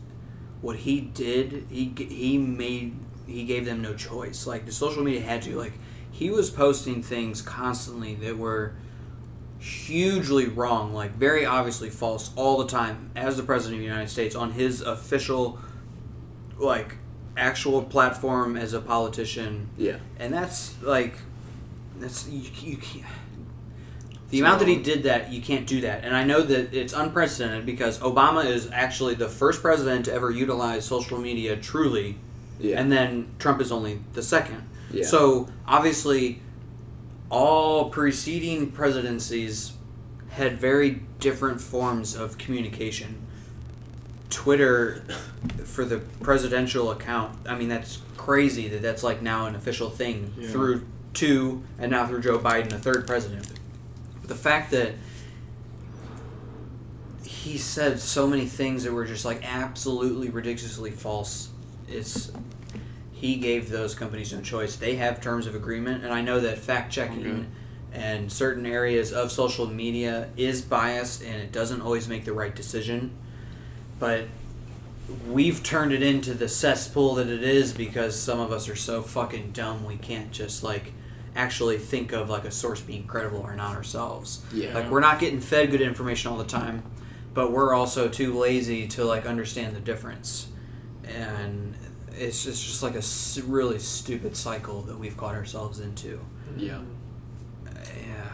[0.62, 1.66] what he did.
[1.70, 2.96] He he made
[3.28, 4.48] he gave them no choice.
[4.48, 5.58] Like the social media had to.
[5.58, 5.74] Like
[6.12, 8.74] he was posting things constantly that were
[9.60, 14.10] hugely wrong, like very obviously false all the time as the president of the United
[14.10, 15.60] States on his official
[16.58, 16.96] like
[17.38, 19.98] actual platform as a politician yeah.
[20.20, 21.16] and that's like
[21.98, 23.06] that's you, you can't
[24.30, 26.94] the amount that he did that you can't do that and i know that it's
[26.94, 32.18] unprecedented because obama is actually the first president to ever utilize social media truly
[32.60, 32.80] Yeah.
[32.80, 35.04] and then trump is only the second Yeah.
[35.06, 36.42] so obviously
[37.30, 39.74] all preceding presidencies
[40.30, 43.18] had very different forms of communication
[44.30, 45.04] twitter
[45.64, 50.34] for the presidential account i mean that's crazy that that's like now an official thing
[50.38, 50.50] Yeah.
[50.50, 53.48] through two and now through joe biden a third president
[54.22, 54.94] but the fact that
[57.24, 61.50] he said so many things that were just like absolutely ridiculously false
[61.88, 62.32] is
[63.16, 66.58] he gave those companies no choice they have terms of agreement and i know that
[66.58, 67.46] fact checking Okay.
[67.94, 72.54] and certain areas of social media is biased and it doesn't always make the right
[72.56, 73.12] decision
[74.00, 74.26] but
[75.30, 79.02] we've turned it into the cesspool that it is because some of us are so
[79.02, 80.92] fucking dumb we can't just like
[81.38, 84.74] actually think of like a source being credible or not ourselves Yeah.
[84.74, 86.84] like we're not getting fed good information all the time
[87.34, 90.48] but we're also too lazy to like understand the difference
[91.04, 91.76] and
[92.18, 96.20] it's just, just like a really stupid cycle that we've caught ourselves into
[96.58, 96.82] Yeah.
[97.66, 98.30] yeah.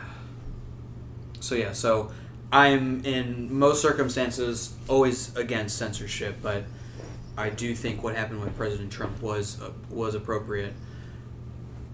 [1.39, 2.11] So yeah, so
[2.51, 6.63] I'm in most circumstances always against censorship, but
[7.37, 10.73] I do think what happened with President Trump was uh, was appropriate.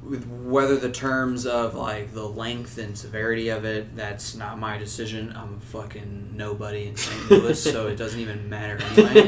[0.09, 4.77] With whether the terms of like the length and severity of it, that's not my
[4.77, 5.33] decision.
[5.35, 7.29] I'm a fucking nobody in St.
[7.31, 9.23] Louis, so it doesn't even matter anyway.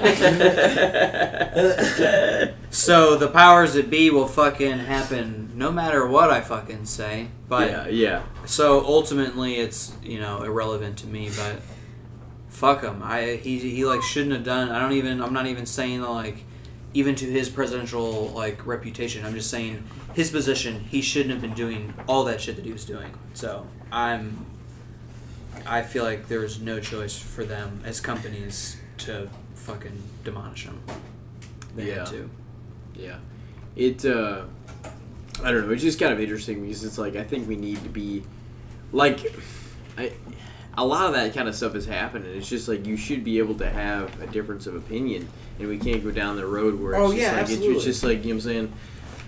[2.70, 7.28] so the powers that be will fucking happen no matter what I fucking say.
[7.48, 8.24] But yeah, yeah.
[8.46, 11.30] so ultimately, it's you know irrelevant to me.
[11.36, 11.62] But
[12.48, 13.02] fuck him.
[13.04, 14.70] I he he like shouldn't have done.
[14.70, 15.22] I don't even.
[15.22, 16.46] I'm not even saying like
[16.94, 19.26] even to his presidential like reputation.
[19.26, 19.84] I'm just saying
[20.20, 20.82] his position.
[20.92, 23.14] He shouldn't have been doing all that shit that he was doing.
[23.34, 24.46] So I'm.
[25.66, 30.82] I feel like there's no choice for them as companies to fucking demolish him.
[31.76, 31.96] They Yeah.
[32.00, 32.30] had to.
[32.96, 33.16] Yeah.
[33.78, 34.44] It, uh,
[35.42, 35.74] I don't know.
[35.74, 38.24] It's just kind of interesting because it's like, I think we need to be,
[38.92, 39.20] like,
[39.98, 40.12] I,
[40.78, 42.36] a lot of that kind of stuff is happening.
[42.36, 45.78] It's just like you should be able to have a difference of opinion, and we
[45.78, 47.76] can't go down the road where it's Oh, just yeah, like it's, absolutely.
[47.78, 48.74] it's just like you know what I'm saying.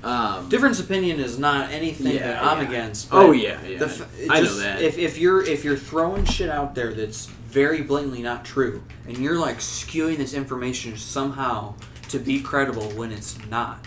[0.04, 2.68] Um, Difference opinion is not anything Yeah, that I'm yeah.
[2.70, 3.10] against.
[3.12, 3.78] Oh yeah, yeah.
[3.78, 4.82] the f- I know that.
[4.82, 9.18] If, if you're if you're throwing shit out there that's very blatantly not true, and
[9.18, 11.76] you're like skewing this information somehow
[12.10, 13.86] to be credible when it's not,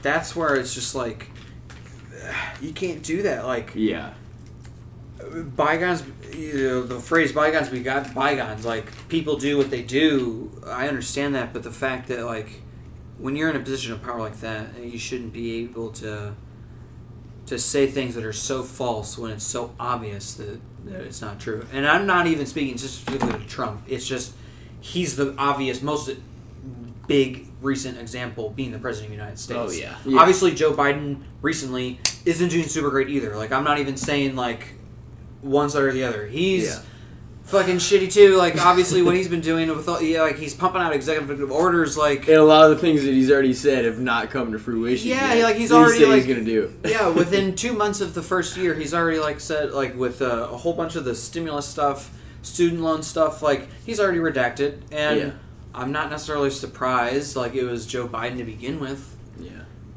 [0.00, 1.30] that's where it's just like
[2.60, 3.44] you can't do that.
[3.44, 4.12] Like yeah.
[5.56, 8.64] bygones, you know, the phrase bygones be got bygones.
[8.64, 10.52] Like people do what they do.
[10.66, 12.62] I understand that, but the fact that like
[13.18, 16.34] when you're in a position of power like that, eh, you shouldn't be able to
[17.46, 21.40] to say things that are so false when it's so obvious that, that it's not
[21.40, 21.66] true.
[21.72, 23.82] And I'm not even speaking just specifically to Trump.
[23.88, 24.34] It's just
[24.80, 26.10] he's the obvious, most
[27.06, 29.72] big recent example being the president of the United oh, States.
[29.72, 29.96] Oh, yeah.
[30.04, 30.20] Yeah.
[30.20, 33.34] Obviously, Joe Biden recently isn't doing super great either.
[33.34, 34.74] Like I'm not even saying like
[35.40, 36.26] one side or the other.
[36.26, 36.82] He's Yeah.
[37.48, 38.36] Fucking shitty too.
[38.36, 41.96] Like obviously what he's been doing with all, yeah, like he's pumping out executive orders
[41.96, 44.58] like And a lot of the things that he's already said have not come to
[44.58, 45.08] fruition.
[45.08, 46.74] Yeah, like, he's already, like- he's gonna do.
[46.84, 50.48] yeah, within two months of the first year, he's already like said like with uh,
[50.50, 52.10] a whole bunch of the stimulus stuff,
[52.42, 53.42] student loan stuff.
[53.42, 55.30] Like he's already redacted, and Yeah.
[55.74, 57.36] I'm not necessarily surprised.
[57.36, 59.16] Like it was Joe Biden to begin with,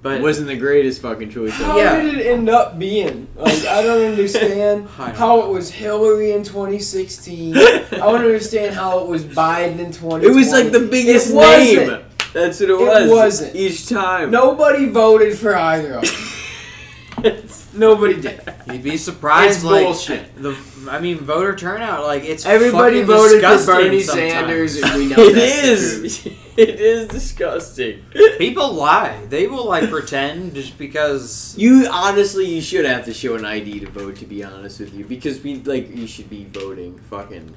[0.01, 1.51] but it wasn't the greatest fucking choice.
[1.53, 2.01] How Yeah.
[2.01, 3.27] did it end up being?
[3.35, 7.55] Like, I don't understand I how it was Hillary in 2016.
[7.57, 10.25] I don't understand how it was Biden in 2020.
[10.25, 11.87] It was like the biggest It wasn't.
[11.89, 12.01] name.
[12.33, 13.09] That's what it It was.
[13.09, 13.55] wasn't.
[13.55, 14.31] each time.
[14.31, 17.35] Nobody voted for either of them.
[17.73, 18.41] Nobody did.
[18.67, 19.57] you'd be surprised.
[19.57, 20.35] It's like bullshit.
[20.41, 20.57] the,
[20.89, 22.03] I mean, voter turnout.
[22.03, 24.31] Like it's Everybody fucking voted for Bernie sometimes.
[24.33, 26.37] Sanders, and we know It that's the is.
[26.57, 28.03] It is disgusting.
[28.37, 29.25] People lie.
[29.29, 31.55] They will like pretend just because.
[31.57, 34.17] You honestly, you should have to show an ID to vote.
[34.17, 37.53] To be honest with you, because we like you should be voting fucking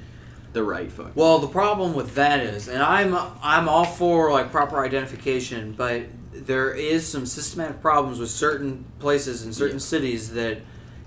[0.53, 1.13] the right fucking.
[1.17, 6.03] Well, the problem with that is, and I'm I'm all for like proper identification, but
[6.33, 9.81] there is some systematic problems with certain places in certain Yeah.
[9.81, 10.59] cities that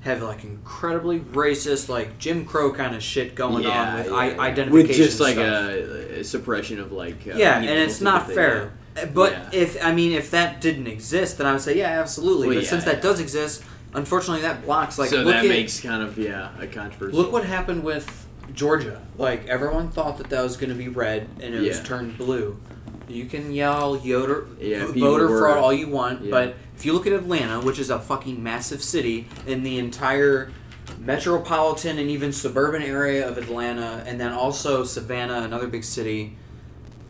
[0.01, 4.71] have like incredibly racist, like Jim Crow kind of shit going on with I- identification.
[4.71, 7.27] with just like a, a suppression of like.
[7.27, 8.73] Uh, yeah, and it's not fair.
[8.93, 9.49] that But Yeah.
[9.53, 12.47] if I mean, if that didn't exist, then I would say yeah, absolutely.
[12.47, 12.93] Well, but yeah, since yeah.
[12.93, 14.97] that does exist, unfortunately, that blocks.
[14.97, 17.15] Like, so look that at, makes kind of yeah a controversy.
[17.17, 19.01] Look what happened with Georgia.
[19.17, 22.59] Like everyone thought that that was going to be red, and it was turned blue.
[23.07, 26.31] You can yell Yoder, Yeah, voter were- fraud all you want, Yeah.
[26.31, 30.51] but if you look at Atlanta, which is a fucking massive city in the entire
[30.99, 36.35] metropolitan and even suburban area of Atlanta, and then also Savannah, another big city,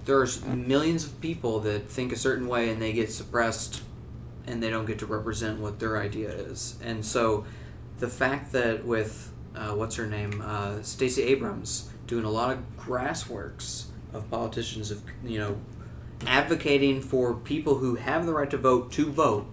[0.06, 3.82] there's millions of people that think a certain way and they get suppressed
[4.46, 6.76] and they don't get to represent what their idea is.
[6.82, 7.46] And so
[8.00, 12.60] the fact that with uh, what's her name, uh, Stacey Abrams, doing a lot of
[12.78, 15.58] grassworks of politicians of you know
[16.26, 19.48] advocating for people who have the right to vote to vote,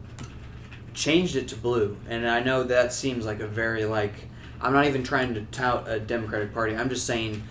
[0.95, 1.97] changed it to blue.
[2.09, 4.29] And I know that seems like a very like
[4.61, 6.75] I'm not even trying to tout a Democratic Party.
[6.75, 7.43] I'm just saying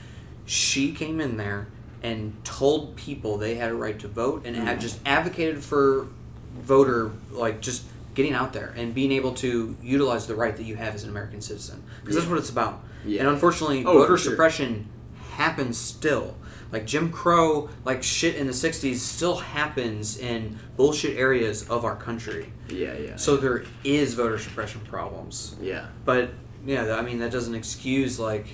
[0.46, 1.68] she came in there
[2.02, 4.66] and told people they had a right to vote and mm-hmm.
[4.66, 6.08] had just advocated for
[6.54, 7.84] voter like just
[8.14, 11.10] getting out there and being able to utilize the right that you have as an
[11.10, 12.84] American citizen because that's what it's about.
[13.06, 13.22] Yeah.
[13.22, 14.32] And unfortunately, Oh, voter sure.
[14.32, 14.88] suppression
[15.32, 16.36] happens still.
[16.74, 21.96] Like Jim Crow, like shit in the '60s, still happens in bullshit areas of our
[21.96, 22.52] country.
[22.68, 23.16] Yeah, yeah.
[23.16, 25.56] So there is voter suppression problems.
[25.62, 25.86] yeah.
[26.04, 26.32] But
[26.66, 28.48] yeah, I mean that doesn't excuse like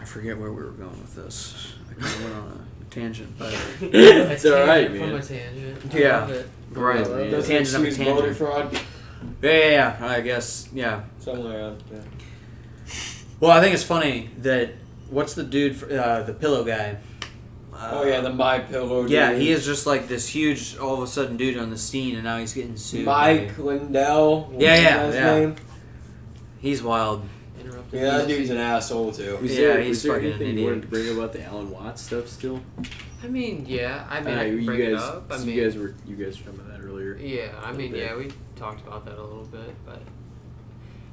[0.00, 1.74] I forget where we were going with this.
[1.90, 5.22] I kind of went on a tangent, but it's all right, From a man.
[5.22, 5.94] tangent.
[5.94, 6.20] I Yeah.
[6.20, 6.48] love it.
[6.70, 7.42] right, man.
[7.42, 8.72] tangent of a Excuse voter fraud.
[9.42, 11.02] Yeah, yeah, yeah, I guess, yeah.
[11.18, 12.02] Somewhere out there.
[13.40, 14.70] Well, I think it's funny that
[15.12, 16.96] what's the dude, for, uh, the pillow guy?
[17.74, 19.06] Oh yeah, the my pillow.
[19.06, 22.14] Yeah, he is just like this huge, all of a sudden, dude on the scene,
[22.14, 23.04] and now he's getting sued.
[23.06, 24.52] Mike by- Lindell.
[24.56, 25.38] Yeah, yeah, his yeah.
[25.38, 25.56] name?
[26.60, 27.22] he's wild.
[27.60, 28.00] Interrupted.
[28.00, 29.36] Yeah, that dude's an asshole too.
[29.40, 30.68] Was Yeah, there, he's was there fucking anything an you idiot.
[30.70, 32.60] wanted to bring about the Alan Watts stuff still?
[33.24, 34.06] I mean, yeah.
[34.10, 35.26] I mean, Uh, I you bring it guys, up.
[35.32, 37.16] I you mean, guys were you guys were talking about that earlier.
[37.16, 38.00] Yeah, I mean, bit.
[38.02, 40.00] yeah, we talked about that a little bit, but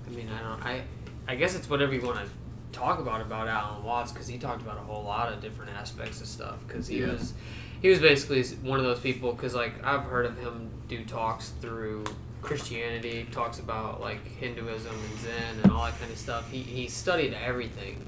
[0.08, 0.66] I mean, I don't.
[0.66, 0.84] I
[1.28, 2.26] I guess it's whatever you want to
[2.72, 6.22] talk about about Alan Watts because he talked about a whole lot of different aspects
[6.22, 7.12] of stuff because he Yeah.
[7.14, 7.34] was
[7.82, 11.50] he was basically one of those people because like I've heard of him do talks
[11.62, 12.04] through
[12.42, 16.50] Christianity, talks about like Hinduism and Zen and all that kind of stuff.
[16.52, 18.06] He he studied everything,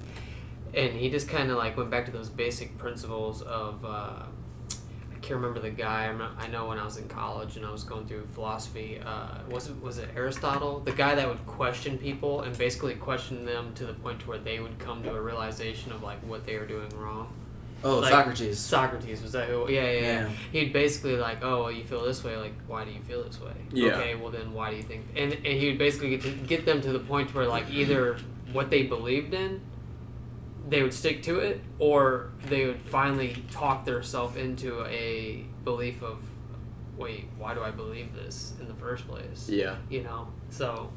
[0.73, 3.83] and he just kind of like went back to those basic principles of.
[3.85, 4.23] Uh,
[5.21, 6.07] can't remember the guy.
[6.07, 8.99] I'm not, I know when I was in college and I was going through philosophy.
[9.05, 13.45] Uh, was it was it Aristotle, the guy that would question people and basically question
[13.45, 16.45] them to the point to where they would come to a realization of like what
[16.45, 17.31] they were doing wrong.
[17.83, 18.59] Oh, Like, Socrates.
[18.59, 19.69] Socrates was that who?
[19.69, 20.01] Yeah, yeah, yeah.
[20.01, 20.29] Yeah.
[20.51, 22.37] He'd basically like, oh, well, you feel this way.
[22.37, 23.53] Like, why do you feel this way?
[23.71, 23.95] Yeah.
[23.95, 25.05] Okay, well then, why do you think?
[25.15, 28.17] And and he would basically get to get them to the point where like either
[28.53, 29.61] what they believed in,
[30.71, 36.17] they would stick to it, or they would finally talk themselves into a belief of,
[36.97, 39.47] wait, why do I believe this in the first place?
[39.49, 39.75] Yeah.
[39.89, 40.89] You know, so,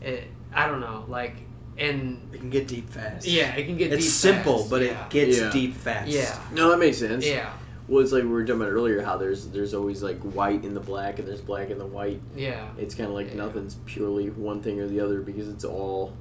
[0.00, 0.24] it,
[0.54, 1.36] I don't know, like,
[1.76, 3.26] and It can get deep fast.
[3.26, 5.04] yeah, it can get It's deep simple, fast, but yeah.
[5.04, 5.50] it gets Yeah.
[5.50, 6.08] deep fast.
[6.08, 7.26] yeah, No, that makes sense.
[7.26, 7.52] yeah,
[7.86, 10.72] Well, it's like we were talking about earlier, how there's there's always like white in
[10.72, 12.20] the black and there's black in the white.
[12.34, 13.36] yeah, It's kind of like Yeah.
[13.44, 16.14] nothing's purely one thing or the other because it's all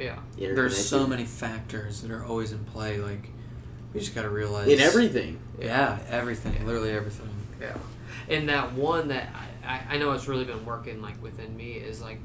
[0.00, 0.18] yeah.
[0.36, 2.98] There's so many factors that are always in play.
[2.98, 3.28] Like,
[3.92, 4.68] we just got to realize.
[4.68, 5.38] in everything.
[5.60, 6.66] Yeah, everything.
[6.66, 7.28] Literally everything.
[7.60, 7.76] Yeah,
[8.28, 9.28] and that one that
[9.64, 12.18] I, I, I know it's really been working like within me is like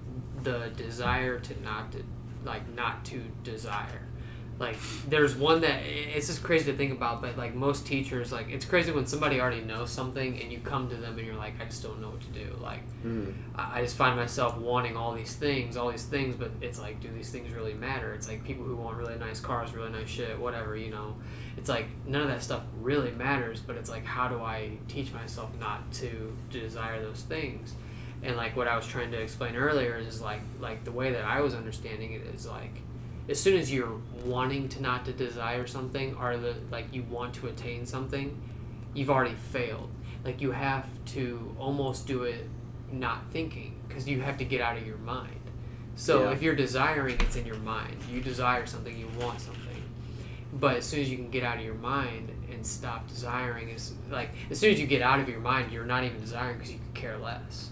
[0.44, 2.04] the desire to not to
[2.44, 4.02] like not to desire.
[4.58, 4.77] Like
[5.09, 8.64] there's one that it's just crazy to think about, but like most teachers, like it's
[8.64, 11.66] crazy when somebody already knows something and you come to them and you're like, I
[11.66, 12.56] just don't know what to do.
[12.61, 13.34] Like Mm.
[13.56, 17.01] I I just find myself wanting all these things, all these things, but it's like,
[17.01, 18.14] do these things really matter?
[18.14, 21.16] It's like people who want really nice cars, really nice shit, whatever, you know.
[21.58, 25.14] It's like none of that stuff really matters, but it's like, how do I teach
[25.14, 27.74] myself not to desire those things?
[28.24, 31.25] And like what I was trying to explain earlier is like, like the way that
[31.25, 32.82] I was understanding it is like,
[33.28, 37.34] as soon as you're wanting to not to desire something, or the like you want
[37.36, 38.40] to attain something,
[38.94, 39.90] you've already failed.
[40.24, 42.48] Like you have to almost do it
[42.92, 45.40] not thinking because you have to get out of your mind.
[45.95, 46.32] So Yeah.
[46.32, 47.95] if you're desiring, it's in your mind.
[48.12, 49.62] You desire something, you want something.
[50.54, 53.94] But as soon as you can get out of your mind and stop desiring, is
[54.10, 56.72] like as soon as you get out of your mind, you're not even desiring because
[56.72, 57.72] you could care less.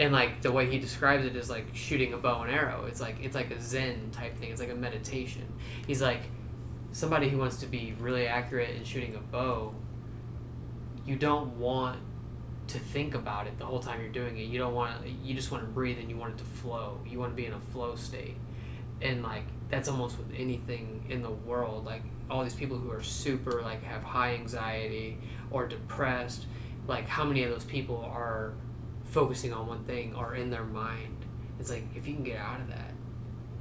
[0.00, 2.86] And like the way he describes it is like shooting a bow and arrow.
[2.86, 4.50] It's like it's like a Zen type thing.
[4.50, 5.46] It's like a meditation.
[5.86, 6.22] He's like
[6.90, 9.74] somebody who wants to be really accurate in shooting a bow.
[11.04, 12.00] You don't want
[12.68, 14.44] to think about it the whole time you're doing it.
[14.44, 16.98] You don't want you just want to breathe and you want it to flow.
[17.06, 18.36] You want to be in a flow state.
[19.02, 21.84] And like that's almost with anything in the world.
[21.84, 25.18] Like all these people who are super like have high anxiety
[25.50, 26.46] or depressed,
[26.88, 28.54] like how many of those people are
[29.10, 31.16] focusing on one thing or in their mind?
[31.58, 32.92] It's like if you can get out of that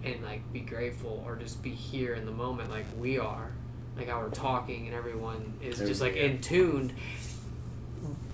[0.03, 3.51] and like be grateful or just be here in the moment like we are,
[3.97, 6.93] like how we're talking and everyone is just like in tuned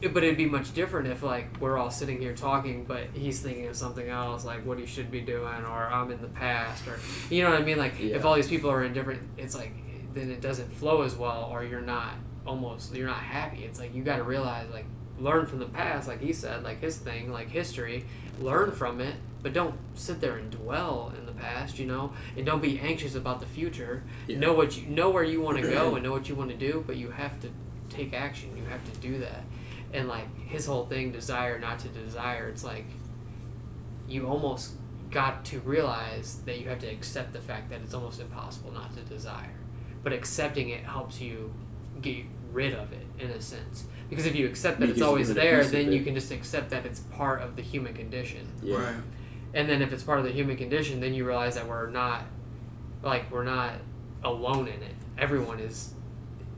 [0.02, 3.42] it- but it'd be much different if like we're all sitting here talking but he's
[3.42, 6.88] thinking of something else like what he should be doing or i'm in the past
[6.88, 7.00] or
[7.34, 8.16] you know what i mean like Yeah.
[8.16, 9.72] if all these people are in different it's like
[10.14, 12.14] then it doesn't flow as well or you're not
[12.45, 14.85] almost you're not happy it's like you got to realize like
[15.19, 18.06] learn from the past like he said like his thing like history.
[18.40, 22.14] Learn from it but don't sit there and dwell in the past you know?
[22.35, 24.03] And don't be anxious about the future.
[24.27, 24.40] Yeah.
[24.40, 26.58] know what you know where you want to go and know what you want to
[26.58, 27.50] do but you have to
[27.90, 28.56] take action.
[28.58, 29.44] You have to do that.
[29.94, 32.85] And like his whole thing desire not to desire it's like
[34.08, 34.74] you almost
[35.10, 38.94] got to realize that you have to accept the fact that it's almost impossible not
[38.95, 39.53] to desire.
[40.03, 41.53] But accepting it helps you
[42.02, 45.34] get rid of it in a sense because if you accept that Because it's always
[45.34, 48.77] there then you can just accept that it's part of the human condition Yeah.
[48.77, 48.95] Right.
[49.53, 52.24] and then if it's part of the human condition then you realize that we're not
[53.03, 53.74] like we're not
[54.24, 55.93] alone in it everyone is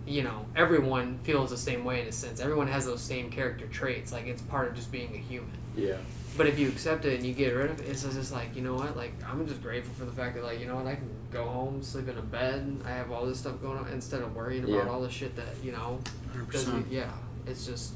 [0.05, 3.67] you know everyone feels the same way in a sense everyone has those same character
[3.67, 5.97] traits like it's part of just being a human Yeah.
[6.37, 8.61] but if you accept it and you get rid of it it's just like you
[8.61, 10.95] know what like i'm just grateful for the fact that like you know what i
[10.95, 14.21] can go home sleep in a bed i have all this stuff going on instead
[14.21, 14.89] of worrying about Yeah.
[14.89, 15.99] all the shit that you know
[16.33, 16.51] 100%.
[16.53, 17.11] doesn't yeah
[17.49, 17.93] it's just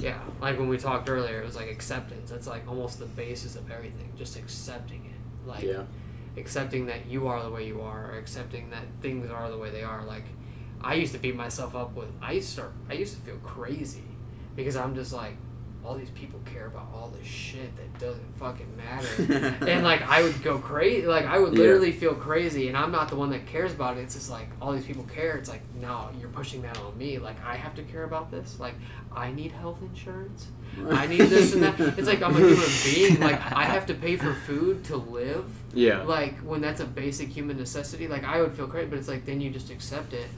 [0.00, 2.30] yeah like when we talked earlier it was like acceptance.
[2.30, 5.48] That's like almost the basis of everything just accepting it.
[5.48, 5.84] Like Yeah.
[6.36, 9.70] accepting that you are the way you are or accepting that things are the way
[9.70, 10.04] they are.
[10.04, 10.24] Like
[10.80, 14.04] i used to beat myself up with i used to i used to feel crazy
[14.54, 15.34] because i'm just like
[15.88, 19.56] all these people care about all this shit that doesn't fucking matter.
[19.66, 21.60] And like i would go crazy like i would Yeah.
[21.60, 24.00] literally feel crazy and i'm not the one that cares about it.
[24.02, 25.36] It's just like all these people care.
[25.38, 27.18] It's like no you're pushing that on me.
[27.18, 28.60] Like i have to care about this.
[28.60, 28.74] Like
[29.16, 30.48] i need health insurance.
[30.90, 31.80] I need this and that.
[31.98, 33.18] It's like i'm a human being.
[33.20, 35.46] Like i have to pay for food to live.
[35.72, 36.02] Yeah.
[36.02, 39.24] like when that's a basic human necessity like i would feel great but it's like
[39.26, 40.28] then you just accept it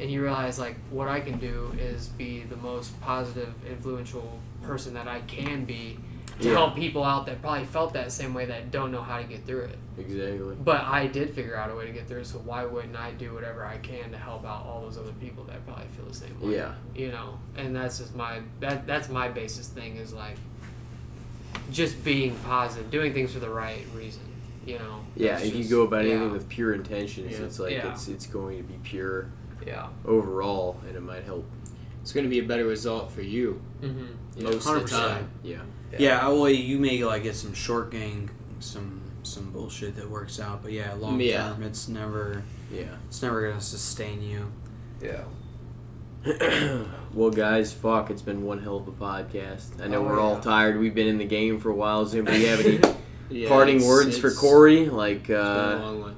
[0.00, 4.94] and you realize like what i can do is be the most positive influential person
[4.94, 5.98] that i can be
[6.40, 6.54] to Yeah.
[6.54, 9.46] help people out that probably felt that same way that don't know how to get
[9.46, 9.78] through it.
[9.96, 10.56] Exactly.
[10.64, 13.12] But I did figure out a way to get through it, so why wouldn't I
[13.12, 16.14] do whatever I can to help out all those other people that probably feel the
[16.14, 16.56] same way?
[16.56, 16.74] Yeah.
[16.94, 20.36] You know, and that's just my that that's my basis thing is like
[21.70, 24.22] just being positive, doing things for the right reason.
[24.66, 25.00] You know.
[25.14, 27.44] Yeah, if you go about anything yeah, with pure intentions, Yeah.
[27.44, 29.28] it's like it's it's going to be pure
[29.64, 29.86] yeah.
[30.04, 31.44] overall, and it might help.
[32.04, 34.42] It's going to be a better result for you Mm-hmm.
[34.44, 35.30] most of the time.
[35.42, 35.62] Yeah.
[35.98, 38.28] Yeah, I well, you may like get some short gang,
[38.60, 41.48] some some bullshit that works out, but yeah, long Yeah.
[41.54, 42.96] term, it's never Yeah.
[43.08, 44.52] it's never gonna sustain you.
[45.02, 45.22] Yeah.
[47.14, 49.82] well, guys, fuck, it's been one hell of a podcast.
[49.82, 50.78] I know Oh, we're all tired.
[50.78, 52.04] We've been in the game for a while.
[52.04, 52.80] Does anybody have any
[53.30, 54.90] Yeah, parting it's- words for Corey?
[54.90, 56.16] Like, It's been a uh, long one.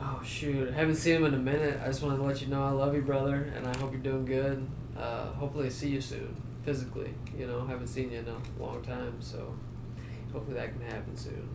[0.00, 1.78] Oh Oh shoot, I haven't seen him in a minute.
[1.82, 4.00] I just wanted to let you know I love you, brother, and I hope you're
[4.00, 4.66] doing good.
[4.98, 6.34] Uh, hopefully, see you soon,
[6.64, 7.12] physically.
[7.38, 9.54] You know, haven't seen you in a long time, so
[10.32, 11.48] hopefully that can happen soon.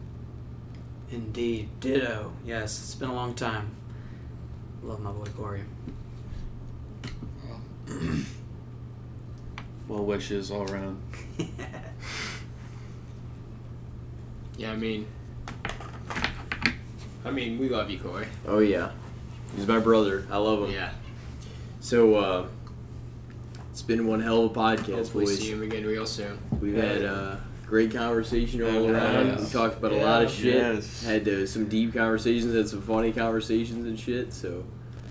[1.11, 2.33] Indeed, ditto.
[2.45, 3.71] Yes, it's been a long time.
[4.83, 5.63] Love my boy Corey.
[9.87, 11.01] Well wishes all around.
[14.57, 15.07] Yeah, I mean,
[17.25, 18.27] I mean, we love you, Corey.
[18.47, 18.91] oh yeah,
[19.55, 20.27] he's my brother.
[20.29, 20.75] I love him.
[20.75, 20.91] Yeah,
[21.79, 22.47] So, uh,
[23.71, 25.39] it's been one hell of a podcast, hopefully boys.
[25.39, 26.37] see him again real soon.
[26.59, 29.27] We've had uh, great conversation all Yeah, around.
[29.27, 29.39] yes.
[29.41, 30.55] We talked about a lot of shit.
[30.55, 31.03] Yes.
[31.03, 34.33] Had uh, some deep conversations, had some funny conversations and shit.
[34.33, 34.63] So,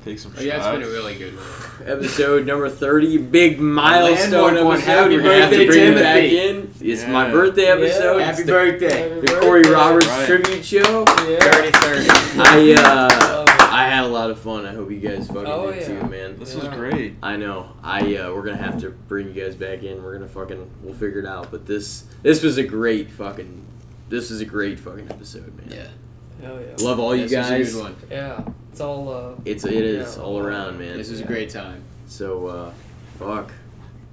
[0.04, 1.88] Take some Oh, yeah, it's been a really good one.
[1.98, 4.80] episode number thirty, big milestone episode.
[4.80, 6.74] Happy We're gonna have birthday, bring back in.
[6.80, 8.16] It's my birthday episode.
[8.16, 8.30] Yeah.
[8.30, 9.20] It's Happy the, birthday.
[9.20, 10.26] the Corey Roberts Right.
[10.26, 11.04] tribute show.
[11.28, 11.38] Yeah.
[11.40, 12.08] Thirty thirty.
[12.38, 13.49] I uh, Love it.
[13.80, 14.66] I had a lot of fun.
[14.66, 16.00] I hope you guys fucking Oh, did yeah.
[16.00, 16.38] too, man.
[16.38, 16.62] This Yeah.
[16.62, 17.16] is great.
[17.22, 17.70] I know.
[17.82, 20.02] I uh, we're gonna have to bring you guys back in.
[20.02, 21.50] We're gonna fucking we'll figure it out.
[21.50, 23.64] But this this was a great fucking
[24.08, 25.68] this is a great fucking episode, man.
[25.70, 26.84] Yeah, Hell yeah.
[26.84, 27.72] Love all you this was a guys.
[27.74, 27.96] good one.
[28.10, 28.42] Yeah.
[28.72, 30.22] It's all uh It's it is Yeah.
[30.22, 30.96] all around, man.
[30.96, 31.82] This was a great time.
[32.06, 32.72] So uh,
[33.18, 33.50] fuck.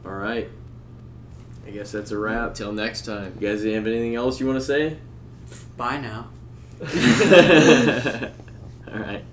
[0.05, 0.49] All right.
[1.65, 2.53] I guess that's a wrap.
[2.53, 3.33] Till next time.
[3.39, 4.97] You guys have anything else you want to say?
[5.75, 6.27] Bye now.
[8.93, 9.23] all right.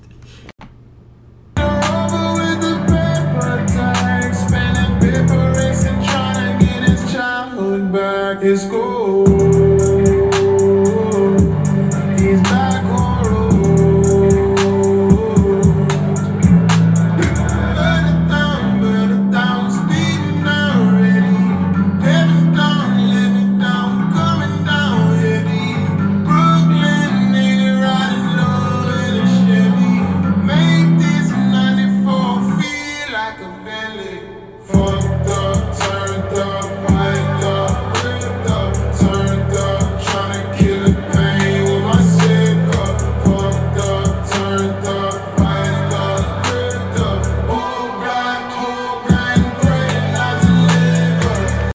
[7.94, 9.23] back is gold.